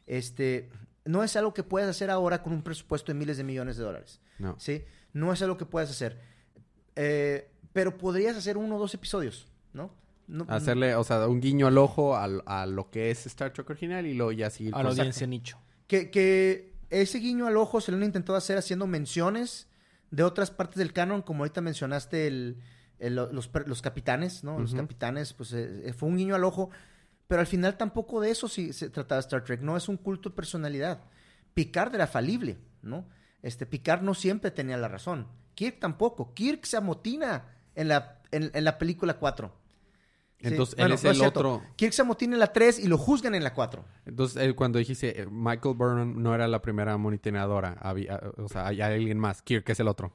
Este, 0.07 0.71
no 1.05 1.23
es 1.23 1.37
algo 1.37 1.55
que 1.55 1.63
puedas 1.63 1.89
hacer 1.89 2.11
ahora 2.11 2.43
con 2.43 2.53
un 2.53 2.63
presupuesto 2.63 3.13
de 3.13 3.19
miles 3.19 3.37
de 3.37 3.45
millones 3.45 3.77
de 3.77 3.85
dólares. 3.85 4.21
no. 4.39 4.57
¿sí? 4.59 4.85
No 5.13 5.33
es 5.33 5.43
algo 5.43 5.57
que 5.57 5.67
puedas 5.67 5.91
hacer. 5.91 6.21
Eh, 6.95 7.51
pero 7.73 7.97
podrías 7.99 8.37
hacer 8.37 8.57
uno 8.57 8.77
o 8.77 8.79
dos 8.79 8.95
episodios, 8.95 9.47
¿no? 9.73 9.95
No- 10.27 10.47
Hacerle, 10.49 10.95
o 10.95 11.03
sea, 11.05 11.27
un 11.27 11.41
guiño 11.41 11.67
al 11.67 11.77
ojo 11.79 12.17
al- 12.17 12.43
a, 12.47 12.65
lo 12.67 12.91
que 12.91 13.11
es 13.11 13.27
Star 13.27 13.53
Trek 13.53 13.69
original 13.71 14.07
y 14.07 14.15
luego 14.15 14.31
ya 14.33 14.49
seguir 14.51 14.75
A 14.75 14.83
la 14.83 14.91
audiencia 14.91 15.27
nicho. 15.27 15.59
Que, 15.89 16.11
que 16.11 16.73
ese 16.89 17.19
guiño 17.19 17.47
al 17.49 17.57
ojo 17.57 17.81
se 17.81 17.91
lo 17.91 17.97
han 17.99 18.05
intentado 18.05 18.39
hacer 18.39 18.57
haciendo 18.57 18.87
menciones 18.87 19.67
de 20.13 20.23
otras 20.23 20.51
partes 20.53 20.77
del 20.77 20.93
canon, 20.93 21.23
como 21.23 21.41
ahorita 21.43 21.61
mencionaste 21.61 22.27
el, 22.29 22.59
el- 23.01 23.15
los, 23.17 23.51
los 23.67 23.83
capitanes, 23.83 24.45
¿no? 24.45 24.59
Los 24.61 24.75
capitanes, 24.75 25.33
pues 25.33 25.53
eh, 25.53 25.83
eh, 25.89 25.93
fue 25.93 26.09
un 26.09 26.17
guiño 26.17 26.35
al 26.37 26.45
ojo, 26.45 26.71
pero 27.27 27.41
al 27.41 27.47
final 27.49 27.77
tampoco 27.77 28.21
de 28.21 28.31
eso 28.31 28.47
sí 28.49 28.73
se 28.73 28.89
trataba 28.91 29.21
Star 29.21 29.43
Trek, 29.45 29.61
no 29.63 29.77
es 29.77 29.89
un 29.89 29.97
culto 29.97 30.31
de 30.31 30.37
personalidad. 30.37 31.03
Picard 31.55 31.93
era 31.95 32.07
falible, 32.07 32.59
¿no? 32.83 33.09
Este, 33.43 33.67
Picard 33.67 34.03
no 34.03 34.15
siempre 34.15 34.51
tenía 34.53 34.77
la 34.77 34.87
razón. 34.89 35.27
Kirk 35.57 35.81
tampoco. 35.81 36.35
Kirk 36.35 36.65
se 36.67 36.77
amotina 36.77 37.47
en 37.75 37.89
la, 37.89 38.21
en, 38.31 38.51
en 38.55 38.65
la 38.65 38.79
película 38.79 39.15
4. 39.19 39.53
Sí, 40.41 40.49
Entonces, 40.49 40.75
bueno, 40.77 40.87
él 40.87 40.93
es 40.95 41.05
no 41.05 41.11
el 41.11 41.23
otro. 41.23 41.63
Kirk 41.77 41.93
se 41.93 42.01
amotina 42.03 42.35
en 42.35 42.41
la 42.41 42.51
3 42.53 42.79
y 42.79 42.89
lo 42.89 42.97
juzgan 42.97 43.35
en 43.35 43.45
la 43.45 43.53
4. 43.53 43.85
Entonces, 44.07 44.43
eh, 44.43 44.55
cuando 44.55 44.79
dijiste 44.79 45.21
eh, 45.23 45.27
Michael 45.31 45.75
Burnham 45.75 46.23
no 46.23 46.35
era 46.35 46.49
la 46.49 46.63
primera 46.63 46.97
monitoreadora, 46.97 47.77
había, 47.81 48.19
o 48.39 48.49
sea, 48.49 48.67
hay 48.69 48.81
alguien 48.81 49.19
más. 49.19 49.43
Kirk 49.43 49.69
es 49.69 49.81
el 49.81 49.89
otro. 49.89 50.13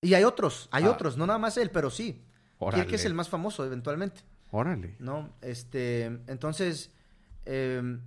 Y 0.00 0.14
hay 0.14 0.22
otros, 0.22 0.68
hay 0.70 0.84
Ah. 0.84 0.90
otros, 0.90 1.16
no 1.16 1.26
nada 1.26 1.40
más 1.40 1.56
él, 1.56 1.70
pero 1.70 1.90
sí. 1.90 2.22
Órale. 2.58 2.84
Kirk 2.84 2.94
es 2.94 3.04
el 3.04 3.14
más 3.14 3.28
famoso, 3.28 3.64
eventualmente, 3.64 4.20
Órale. 4.52 4.94
¿no? 5.00 5.34
Este, 5.42 6.04
entonces, 6.28 6.92
eh, 7.44 7.98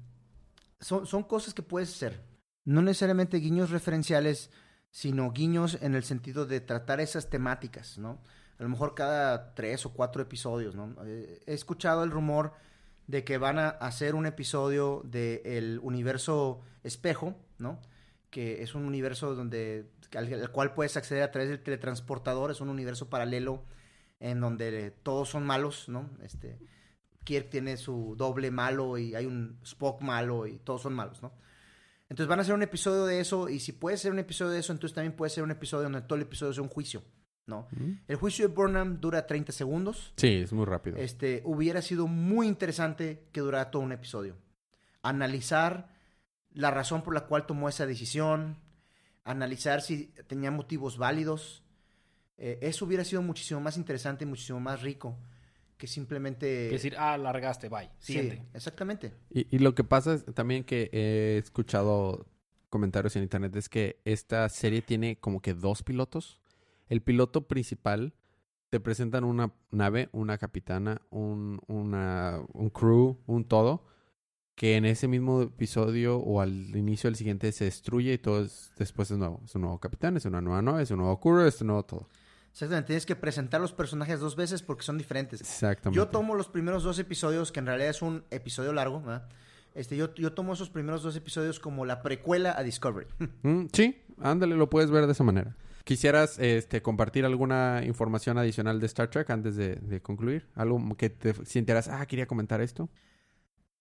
son, 0.79 1.05
son 1.05 1.23
cosas 1.23 1.53
que 1.53 1.63
puedes 1.63 1.89
hacer. 1.93 2.21
No 2.63 2.81
necesariamente 2.81 3.37
guiños 3.37 3.71
referenciales, 3.71 4.51
sino 4.89 5.31
guiños 5.31 5.79
en 5.81 5.95
el 5.95 6.03
sentido 6.03 6.45
de 6.45 6.61
tratar 6.61 7.01
esas 7.01 7.29
temáticas, 7.29 7.97
¿no? 7.97 8.21
A 8.61 8.63
lo 8.63 8.69
mejor 8.69 8.93
cada 8.93 9.55
tres 9.55 9.87
o 9.87 9.91
cuatro 9.91 10.21
episodios, 10.21 10.75
¿no? 10.75 10.95
Eh, 11.03 11.41
he 11.47 11.53
escuchado 11.55 12.03
el 12.03 12.11
rumor 12.11 12.53
de 13.07 13.23
que 13.23 13.39
van 13.39 13.57
a 13.57 13.69
hacer 13.69 14.13
un 14.13 14.27
episodio 14.27 15.01
del 15.03 15.79
universo 15.81 16.61
espejo, 16.83 17.35
¿no? 17.57 17.81
Que 18.29 18.61
es 18.61 18.75
un 18.75 18.85
universo 18.85 19.33
donde 19.33 19.89
al, 20.15 20.31
al 20.31 20.51
cual 20.51 20.75
puedes 20.75 20.95
acceder 20.95 21.23
a 21.23 21.31
través 21.31 21.49
del 21.49 21.63
teletransportador, 21.63 22.51
es 22.51 22.61
un 22.61 22.69
universo 22.69 23.09
paralelo 23.09 23.63
en 24.19 24.39
donde 24.39 24.91
todos 24.91 25.27
son 25.27 25.43
malos, 25.43 25.89
¿no? 25.89 26.11
Este, 26.21 26.59
Kirk 27.23 27.49
tiene 27.49 27.77
su 27.77 28.13
doble 28.15 28.51
malo 28.51 28.99
y 28.99 29.15
hay 29.15 29.25
un 29.25 29.57
Spock 29.63 30.03
malo 30.03 30.45
y 30.45 30.59
todos 30.59 30.83
son 30.83 30.93
malos, 30.93 31.23
¿no? 31.23 31.33
Entonces 32.09 32.27
van 32.27 32.37
a 32.37 32.43
hacer 32.43 32.53
un 32.53 32.61
episodio 32.61 33.05
de 33.05 33.21
eso 33.21 33.49
y 33.49 33.59
si 33.59 33.71
puede 33.71 33.97
ser 33.97 34.11
un 34.11 34.19
episodio 34.19 34.51
de 34.51 34.59
eso, 34.59 34.71
entonces 34.71 34.93
también 34.93 35.15
puede 35.15 35.31
ser 35.31 35.43
un 35.43 35.49
episodio 35.49 35.85
donde 35.85 36.03
todo 36.03 36.17
el 36.17 36.21
episodio 36.21 36.53
sea 36.53 36.61
un 36.61 36.69
juicio, 36.69 37.01
¿no? 37.51 37.67
Mm. 37.71 37.91
El 38.07 38.15
juicio 38.15 38.47
de 38.47 38.53
Burnham 38.55 38.99
dura 38.99 39.27
30 39.27 39.51
segundos. 39.51 40.13
Sí, 40.17 40.41
es 40.43 40.51
muy 40.51 40.65
rápido. 40.65 40.97
Este, 40.97 41.43
hubiera 41.45 41.83
sido 41.83 42.07
muy 42.07 42.47
interesante 42.47 43.27
que 43.31 43.41
durara 43.41 43.69
todo 43.69 43.83
un 43.83 43.91
episodio. 43.91 44.35
Analizar 45.03 45.93
la 46.53 46.71
razón 46.71 47.03
por 47.03 47.13
la 47.13 47.27
cual 47.27 47.45
tomó 47.45 47.69
esa 47.69 47.85
decisión, 47.85 48.57
analizar 49.23 49.81
si 49.81 50.07
tenía 50.27 50.49
motivos 50.49 50.97
válidos. 50.97 51.63
Eh, 52.37 52.57
eso 52.61 52.85
hubiera 52.85 53.03
sido 53.03 53.21
muchísimo 53.21 53.61
más 53.61 53.77
interesante 53.77 54.23
y 54.23 54.27
muchísimo 54.27 54.59
más 54.59 54.81
rico 54.81 55.15
que 55.77 55.87
simplemente... 55.87 56.69
Decir, 56.69 56.95
ah, 56.97 57.17
largaste, 57.17 57.67
bye. 57.67 57.89
Sí, 57.99 58.13
Siguiente. 58.13 58.43
exactamente. 58.53 59.13
Y, 59.29 59.55
y 59.55 59.59
lo 59.59 59.73
que 59.75 59.83
pasa 59.83 60.13
es 60.13 60.25
también 60.25 60.63
que 60.63 60.89
he 60.91 61.37
escuchado 61.37 62.27
comentarios 62.71 63.15
en 63.15 63.23
internet 63.23 63.55
es 63.55 63.69
que 63.69 63.99
esta 64.05 64.49
serie 64.49 64.81
tiene 64.81 65.19
como 65.19 65.41
que 65.41 65.53
dos 65.53 65.83
pilotos. 65.83 66.40
El 66.91 67.01
piloto 67.01 67.47
principal 67.47 68.13
te 68.69 68.81
presentan 68.81 69.23
una 69.23 69.53
nave, 69.71 70.09
una 70.11 70.37
capitana, 70.37 71.01
un, 71.09 71.61
una, 71.67 72.41
un 72.51 72.69
crew, 72.69 73.17
un 73.27 73.45
todo, 73.45 73.85
que 74.55 74.75
en 74.75 74.83
ese 74.83 75.07
mismo 75.07 75.41
episodio 75.43 76.17
o 76.17 76.41
al 76.41 76.75
inicio 76.75 77.07
del 77.07 77.15
siguiente 77.15 77.49
se 77.53 77.63
destruye 77.63 78.11
y 78.11 78.17
todo 78.17 78.43
es, 78.43 78.73
después 78.77 79.09
es 79.09 79.17
nuevo. 79.17 79.41
Es 79.45 79.55
un 79.55 79.61
nuevo 79.61 79.79
capitán, 79.79 80.17
es 80.17 80.25
una 80.25 80.41
nueva 80.41 80.61
nave, 80.61 80.83
es 80.83 80.91
un 80.91 80.97
nuevo 80.97 81.17
crew, 81.21 81.39
es 81.47 81.61
un 81.61 81.67
nuevo 81.67 81.83
todo. 81.83 82.09
Exactamente. 82.51 82.87
Tienes 82.87 83.05
que 83.05 83.15
presentar 83.15 83.61
los 83.61 83.71
personajes 83.71 84.19
dos 84.19 84.35
veces 84.35 84.61
porque 84.61 84.83
son 84.83 84.97
diferentes. 84.97 85.39
Exactamente. 85.39 85.95
Yo 85.95 86.09
tomo 86.09 86.35
los 86.35 86.49
primeros 86.49 86.83
dos 86.83 86.99
episodios, 86.99 87.53
que 87.53 87.61
en 87.61 87.67
realidad 87.67 87.89
es 87.89 88.01
un 88.01 88.25
episodio 88.31 88.73
largo, 88.73 88.99
¿verdad? 88.99 89.29
Este, 89.75 89.95
yo, 89.95 90.13
yo 90.15 90.33
tomo 90.33 90.51
esos 90.51 90.69
primeros 90.69 91.03
dos 91.03 91.15
episodios 91.15 91.61
como 91.61 91.85
la 91.85 92.01
precuela 92.01 92.53
a 92.57 92.63
Discovery. 92.63 93.07
Mm, 93.43 93.67
sí, 93.71 94.03
ándale, 94.19 94.57
lo 94.57 94.69
puedes 94.69 94.91
ver 94.91 95.05
de 95.05 95.13
esa 95.13 95.23
manera. 95.23 95.55
¿Quisieras 95.83 96.37
este, 96.39 96.81
compartir 96.81 97.25
alguna 97.25 97.81
información 97.85 98.37
adicional 98.37 98.79
de 98.79 98.85
Star 98.87 99.09
Trek 99.09 99.29
antes 99.29 99.55
de, 99.55 99.75
de 99.75 100.01
concluir? 100.01 100.47
¿Algo 100.55 100.79
que 100.95 101.09
te 101.09 101.33
sintieras, 101.45 101.87
ah, 101.87 102.05
quería 102.05 102.27
comentar 102.27 102.61
esto? 102.61 102.89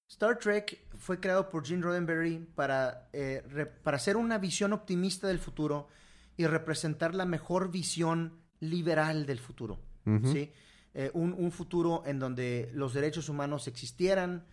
Star 0.09 0.39
Trek 0.39 0.78
fue 0.98 1.20
creado 1.20 1.48
por 1.48 1.64
Gene 1.64 1.82
Roddenberry 1.82 2.39
para, 2.55 3.09
eh, 3.12 3.43
re- 3.48 3.66
para 3.66 3.97
hacer 3.97 4.16
una 4.16 4.39
visión 4.39 4.72
optimista 4.72 5.28
del 5.28 5.39
futuro 5.39 5.89
y 6.36 6.47
representar 6.47 7.14
la 7.14 7.27
mejor 7.27 7.70
visión 7.70 8.40
liberal 8.60 9.27
del 9.27 9.39
futuro. 9.39 9.78
¿sí? 10.24 10.51
Eh, 10.94 11.10
un, 11.14 11.32
un 11.35 11.52
futuro 11.52 12.02
en 12.06 12.18
donde 12.18 12.70
los 12.74 12.93
derechos 12.94 13.28
humanos 13.28 13.68
existieran, 13.68 14.44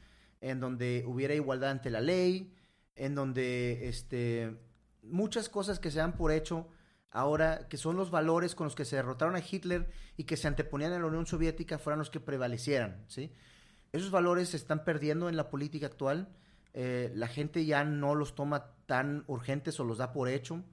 en 0.41 0.59
donde 0.59 1.03
hubiera 1.07 1.33
igualdad 1.33 1.71
ante 1.71 1.89
la 1.89 2.01
ley, 2.01 2.53
en 2.95 3.15
donde 3.15 3.87
este, 3.89 4.55
muchas 5.01 5.49
cosas 5.49 5.79
que 5.79 5.89
se 5.89 5.97
dan 5.97 6.15
por 6.15 6.31
hecho 6.31 6.67
ahora, 7.11 7.67
que 7.69 7.77
son 7.77 7.95
los 7.95 8.11
valores 8.11 8.55
con 8.55 8.65
los 8.65 8.75
que 8.75 8.85
se 8.85 8.95
derrotaron 8.95 9.35
a 9.35 9.39
Hitler 9.39 9.89
y 10.17 10.25
que 10.25 10.37
se 10.37 10.47
anteponían 10.47 10.93
a 10.93 10.99
la 10.99 11.05
Unión 11.05 11.25
Soviética, 11.25 11.77
fueran 11.77 11.99
los 11.99 12.09
que 12.09 12.19
prevalecieran. 12.19 13.05
¿sí? 13.07 13.31
Esos 13.91 14.11
valores 14.11 14.49
se 14.49 14.57
están 14.57 14.83
perdiendo 14.83 15.29
en 15.29 15.37
la 15.37 15.49
política 15.49 15.87
actual. 15.87 16.29
Eh, 16.73 17.11
la 17.15 17.27
gente 17.27 17.65
ya 17.65 17.83
no 17.83 18.15
los 18.15 18.35
toma 18.35 18.75
tan 18.85 19.23
urgentes 19.27 19.79
o 19.79 19.83
los 19.83 19.97
da 19.97 20.11
por 20.11 20.29
hecho. 20.29 20.63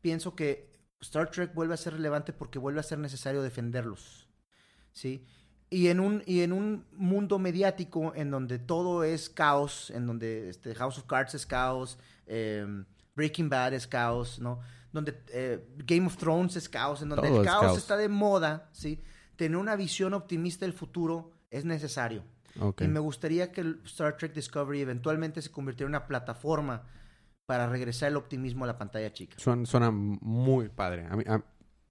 Pienso 0.00 0.34
que 0.34 0.72
Star 1.00 1.30
Trek 1.30 1.54
vuelve 1.54 1.74
a 1.74 1.78
ser 1.78 1.94
relevante 1.94 2.32
porque 2.32 2.58
vuelve 2.58 2.80
a 2.80 2.84
ser 2.84 2.98
necesario 2.98 3.42
defenderlos. 3.42 4.28
¿sí? 4.92 5.26
Y 5.68 5.88
en 5.88 6.00
un, 6.00 6.22
y 6.26 6.42
en 6.42 6.52
un 6.52 6.86
mundo 6.92 7.38
mediático 7.38 8.12
en 8.14 8.30
donde 8.30 8.58
todo 8.58 9.04
es 9.04 9.28
caos, 9.28 9.90
en 9.90 10.06
donde 10.06 10.50
este, 10.50 10.74
House 10.74 10.98
of 10.98 11.04
Cards 11.04 11.34
es 11.34 11.46
caos, 11.46 11.98
eh, 12.26 12.84
Breaking 13.14 13.48
Bad 13.48 13.74
es 13.74 13.86
caos, 13.86 14.38
¿no? 14.38 14.60
Donde 14.92 15.22
eh, 15.32 15.66
Game 15.78 16.06
of 16.06 16.16
Thrones 16.16 16.56
es 16.56 16.68
caos, 16.68 17.02
en 17.02 17.08
donde 17.08 17.28
Todo 17.28 17.40
el 17.40 17.46
caos, 17.46 17.62
caos. 17.62 17.78
está 17.78 17.96
de 17.96 18.08
moda, 18.08 18.68
¿sí? 18.72 19.00
Tener 19.36 19.56
una 19.56 19.74
visión 19.76 20.12
optimista 20.14 20.64
del 20.66 20.74
futuro 20.74 21.30
es 21.50 21.64
necesario. 21.64 22.22
Y 22.80 22.86
me 22.88 23.00
gustaría 23.00 23.50
que 23.50 23.62
el 23.62 23.80
Star 23.86 24.16
Trek 24.18 24.34
Discovery 24.34 24.82
eventualmente 24.82 25.40
se 25.40 25.50
convirtiera 25.50 25.86
en 25.88 25.92
una 25.92 26.06
plataforma 26.06 26.82
para 27.46 27.66
regresar 27.68 28.10
el 28.10 28.16
optimismo 28.16 28.64
a 28.64 28.66
la 28.66 28.76
pantalla 28.78 29.10
chica. 29.12 29.36
Suena, 29.38 29.64
suena 29.64 29.90
muy 29.90 30.68
padre. 30.68 31.06
A 31.10 31.16
mí, 31.16 31.24
a- 31.26 31.42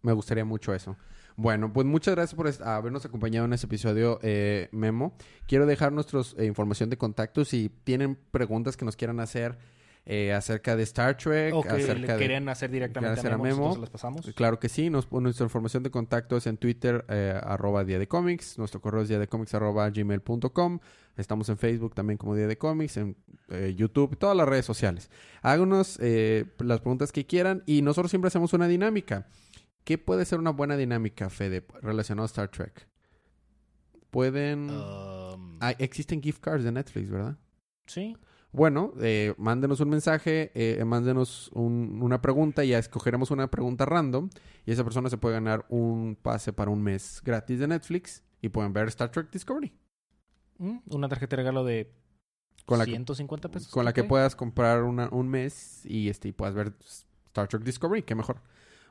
me 0.04 0.14
gustaría 0.14 0.46
mucho 0.46 0.74
eso. 0.74 0.96
Bueno, 1.36 1.72
pues 1.74 1.88
muchas 1.88 2.14
gracias 2.16 2.36
por 2.36 2.48
habernos 2.68 3.04
acompañado 3.06 3.46
en 3.46 3.54
este 3.54 3.66
episodio, 3.66 4.20
eh, 4.22 4.70
Memo. 4.72 5.16
Quiero 5.48 5.66
dejar 5.66 5.92
nuestra 5.92 6.22
información 6.44 6.90
de 6.92 6.98
contacto. 6.98 7.44
Si 7.46 7.70
tienen 7.84 8.16
preguntas 8.32 8.78
que 8.78 8.86
nos 8.86 8.96
quieran 8.96 9.20
hacer 9.20 9.58
eh, 10.06 10.34
acerca 10.34 10.76
de 10.76 10.84
Star 10.84 11.16
Trek, 11.16 11.54
O 11.54 11.62
que 11.62 11.70
acerca 11.70 11.94
le 11.94 12.08
de... 12.08 12.18
querían 12.18 12.50
hacer 12.50 12.72
directamente 12.72 13.20
hacer 13.20 13.32
a 13.32 13.36
a 13.36 13.38
Memo, 13.38 13.78
las 13.78 13.90
pasamos. 13.90 14.26
Claro 14.36 14.60
que 14.60 14.68
sí, 14.68 14.90
nos, 14.90 15.12
nuestra 15.12 15.44
información 15.46 15.84
de 15.84 15.92
contacto 15.92 16.38
es 16.38 16.48
en 16.48 16.58
Twitter, 16.58 17.06
eh, 17.08 17.40
arroba 17.42 17.84
Día 17.84 18.00
de 18.00 18.08
Cómics, 18.08 18.58
nuestro 18.58 18.82
correo 18.82 19.04
es 19.04 19.10
día 19.10 19.20
de 19.20 19.30
arroba 19.54 19.90
gmail.com, 19.90 20.80
estamos 21.18 21.50
en 21.50 21.58
Facebook 21.58 21.94
también 21.94 22.18
como 22.18 22.36
Día 22.36 22.48
de 22.48 22.58
Cómics, 22.58 22.98
en 22.98 23.16
eh, 23.50 23.76
YouTube, 23.78 24.18
todas 24.18 24.36
las 24.36 24.48
redes 24.48 24.66
sociales. 24.66 25.10
Háganos 25.42 26.00
eh, 26.02 26.46
las 26.60 26.80
preguntas 26.82 27.12
que 27.12 27.26
quieran 27.26 27.64
y 27.66 27.82
nosotros 27.82 28.10
siempre 28.10 28.28
hacemos 28.30 28.54
una 28.54 28.68
dinámica. 28.68 29.28
¿Qué 29.84 29.98
puede 29.98 30.26
ser 30.26 30.40
una 30.40 30.52
buena 30.52 30.78
dinámica, 30.78 31.30
Fede, 31.30 31.66
relacionado 31.82 32.24
a 32.24 32.28
Star 32.28 32.50
Trek? 32.50 32.88
Pueden... 34.10 34.70
Um, 34.70 35.58
Ah, 35.62 35.76
existen 35.78 36.22
gift 36.22 36.42
cards 36.42 36.64
de 36.64 36.72
Netflix, 36.72 37.10
¿verdad? 37.10 37.38
sí. 37.86 38.18
Bueno, 38.54 38.94
eh, 39.02 39.34
mándenos 39.38 39.80
un 39.80 39.90
mensaje, 39.90 40.52
eh, 40.56 40.84
mándenos 40.84 41.50
un- 41.54 42.00
una 42.02 42.22
pregunta, 42.22 42.64
ya 42.66 42.80
escogeremos 42.80 43.32
una 43.32 43.50
pregunta 43.50 43.86
random 43.86 44.30
y 44.66 44.72
esa 44.72 44.84
persona 44.84 45.10
se 45.10 45.18
puede 45.18 45.36
ganar 45.36 45.66
un 45.70 46.18
pase 46.22 46.52
para 46.52 46.70
un 46.70 46.82
mes 46.82 47.22
gratis 47.24 47.60
de 47.60 47.68
Netflix 47.68 48.24
y 48.42 48.50
pueden 48.50 48.74
ver 48.74 48.90
Star 48.90 49.10
Trek 49.10 49.32
Discovery. 49.32 49.72
Mm, 50.58 50.80
Una 50.92 51.08
tarjeta 51.08 51.36
de 51.36 51.38
regalo 51.38 51.64
de 51.64 51.94
Con 52.66 52.78
la 52.78 52.86
que, 52.86 52.92
150 52.92 53.50
pesos. 53.50 53.72
con 53.72 53.86
la 53.86 53.94
que 53.94 54.04
puedas 54.04 54.36
comprar 54.36 54.84
una- 54.84 55.08
un 55.12 55.30
mes 55.30 55.86
y 55.86 56.10
este 56.10 56.28
y 56.28 56.32
puedas 56.34 56.54
ver 56.54 56.74
Star 57.28 57.48
Trek 57.48 57.64
Discovery, 57.64 58.04
qué 58.04 58.16
mejor. 58.16 58.42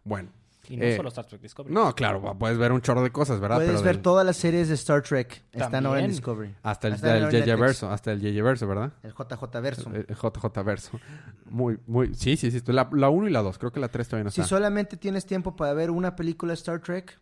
Bueno, 0.05 0.31
Y 0.69 0.77
no 0.77 0.85
eh, 0.85 0.97
solo 0.97 1.09
Star 1.09 1.25
Trek 1.27 1.41
Discovery. 1.41 1.75
no, 1.75 1.95
claro, 1.95 2.37
puedes 2.39 2.57
ver 2.59 2.71
un 2.71 2.81
chorro 2.81 3.03
de 3.03 3.11
cosas, 3.11 3.41
¿verdad? 3.41 3.57
Puedes 3.57 3.71
Pero 3.73 3.83
ver 3.83 3.95
del- 3.97 4.03
todas 4.03 4.25
las 4.27 4.37
series 4.37 4.69
de 4.69 4.75
Star 4.75 5.03
Trek. 5.03 5.43
Están 5.53 5.87
ahora 5.87 6.01
en. 6.01 6.11
Discovery. 6.11 6.55
hasta 6.63 6.89
el, 6.89 6.95
hasta. 6.95 7.31
JJ 7.31 7.57
Verso, 7.59 7.91
hasta 7.91 8.13
el 8.13 8.21
JJ 8.21 8.43
Verso, 8.43 8.67
¿verdad? 8.69 8.93
El 9.03 9.13
JJ 9.13 9.61
Verso. 9.61 9.91
El, 9.91 10.07
el 10.09 10.15
JJ 10.17 10.63
Verso. 10.65 11.01
Muy, 11.47 11.79
muy, 11.87 12.15
sí, 12.15 12.37
sí, 12.37 12.51
sí. 12.51 12.61
La, 12.67 12.89
la 12.93 13.09
1 13.09 13.29
y 13.29 13.31
la 13.33 13.41
2, 13.43 13.59
creo 13.59 13.73
que 13.73 13.81
la 13.81 13.89
3 13.89 14.07
todavía 14.07 14.25
no 14.25 14.31
Si 14.31 14.43
está. 14.43 14.49
solamente 14.49 14.97
tienes 14.97 15.27
tiempo 15.27 15.57
para 15.57 15.73
ver 15.75 15.91
una 15.91 16.15
película 16.15 16.51
de 16.53 16.55
Star 16.55 16.81
Trek, 16.81 17.19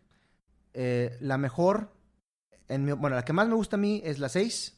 eh, 0.73 1.17
la 1.21 1.37
mejor, 1.37 1.91
en 2.67 2.85
mi- 2.85 2.91
bueno, 2.91 3.15
la 3.15 3.23
que 3.25 3.33
más 3.33 3.47
me 3.47 3.55
gusta 3.55 3.77
a 3.77 3.79
mí 3.79 4.01
es 4.03 4.19
la 4.19 4.29
6. 4.29 4.75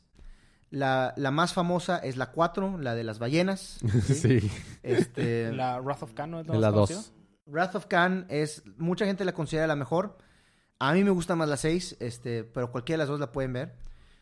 La, 0.69 1.13
la 1.17 1.31
más 1.31 1.53
famosa 1.53 1.97
es 1.97 2.15
la 2.15 2.27
4, 2.31 2.77
la 2.77 2.95
de 2.95 3.03
las 3.03 3.19
ballenas. 3.19 3.79
¿sí? 4.05 4.39
sí. 4.39 4.51
Este, 4.83 5.51
La 5.53 5.81
Wrath 5.81 6.03
of 6.03 6.13
Khan 6.13 6.31
no 6.31 6.39
es 6.39 6.47
la, 6.47 6.55
la 6.57 6.71
2. 6.71 7.11
Wrath 7.45 7.75
of 7.75 7.87
Khan 7.87 8.25
es, 8.29 8.63
mucha 8.77 9.05
gente 9.05 9.25
la 9.25 9.33
considera 9.33 9.67
la 9.67 9.75
mejor. 9.75 10.17
A 10.79 10.93
mí 10.93 11.03
me 11.03 11.11
gusta 11.11 11.35
más 11.35 11.47
la 11.47 11.57
6, 11.57 11.97
este, 11.99 12.43
pero 12.43 12.71
cualquiera 12.71 12.97
de 12.97 13.03
las 13.03 13.09
dos 13.09 13.19
la 13.19 13.31
pueden 13.31 13.53
ver. 13.53 13.75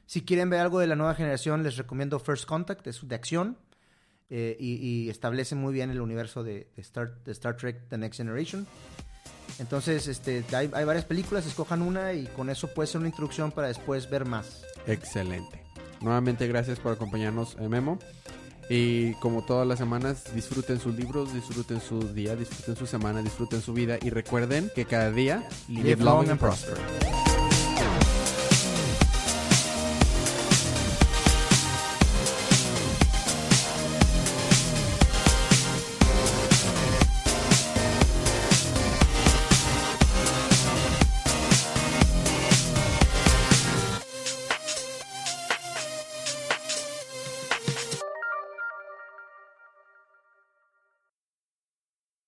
Si 0.05 0.25
quieren 0.25 0.49
ver 0.49 0.59
algo 0.59 0.79
de 0.79 0.87
la 0.87 0.95
nueva 0.95 1.15
generación, 1.15 1.63
les 1.63 1.77
recomiendo 1.77 2.19
First 2.19 2.45
Contact, 2.45 2.87
es 2.87 3.07
de 3.07 3.15
acción. 3.15 3.57
eh, 4.31 4.55
y, 4.59 5.09
establece 5.09 5.55
muy 5.55 5.73
bien 5.73 5.89
el 5.89 6.01
universo 6.01 6.43
de, 6.43 6.67
de 6.75 6.81
Star, 6.81 7.23
de 7.23 7.31
Star 7.31 7.57
Trek 7.57 7.87
The 7.89 7.97
Next 7.97 8.17
Generation. 8.17 8.67
Entonces, 9.57 10.07
este, 10.07 10.45
hay, 10.53 10.69
hay 10.73 10.85
varias 10.85 11.05
películas, 11.05 11.45
escojan 11.45 11.81
una 11.81 12.13
y 12.13 12.27
con 12.27 12.49
eso 12.49 12.67
puede 12.73 12.87
ser 12.87 12.99
una 12.99 13.09
introducción 13.09 13.51
para 13.51 13.67
después 13.67 14.09
ver 14.09 14.25
más. 14.25 14.63
Excelente. 14.85 15.63
Nuevamente 16.01 16.47
gracias 16.47 16.79
por 16.79 16.93
acompañarnos, 16.93 17.57
eh, 17.59 17.67
Memo. 17.67 17.99
Y 18.69 19.13
como 19.15 19.41
todas 19.41 19.67
las 19.67 19.79
semanas, 19.79 20.23
disfruten 20.35 20.79
sus 20.79 20.95
libros, 20.95 21.33
disfruten 21.33 21.81
su 21.81 22.13
día, 22.13 22.35
disfruten 22.35 22.75
su 22.75 22.85
semana, 22.85 23.21
disfruten 23.23 23.61
su 23.61 23.73
vida 23.73 23.97
y 24.01 24.11
recuerden 24.11 24.71
que 24.75 24.85
cada 24.85 25.11
día 25.11 25.47
Live 25.67 26.03
long 26.03 26.29
and 26.29 26.39
prosper. 26.39 26.77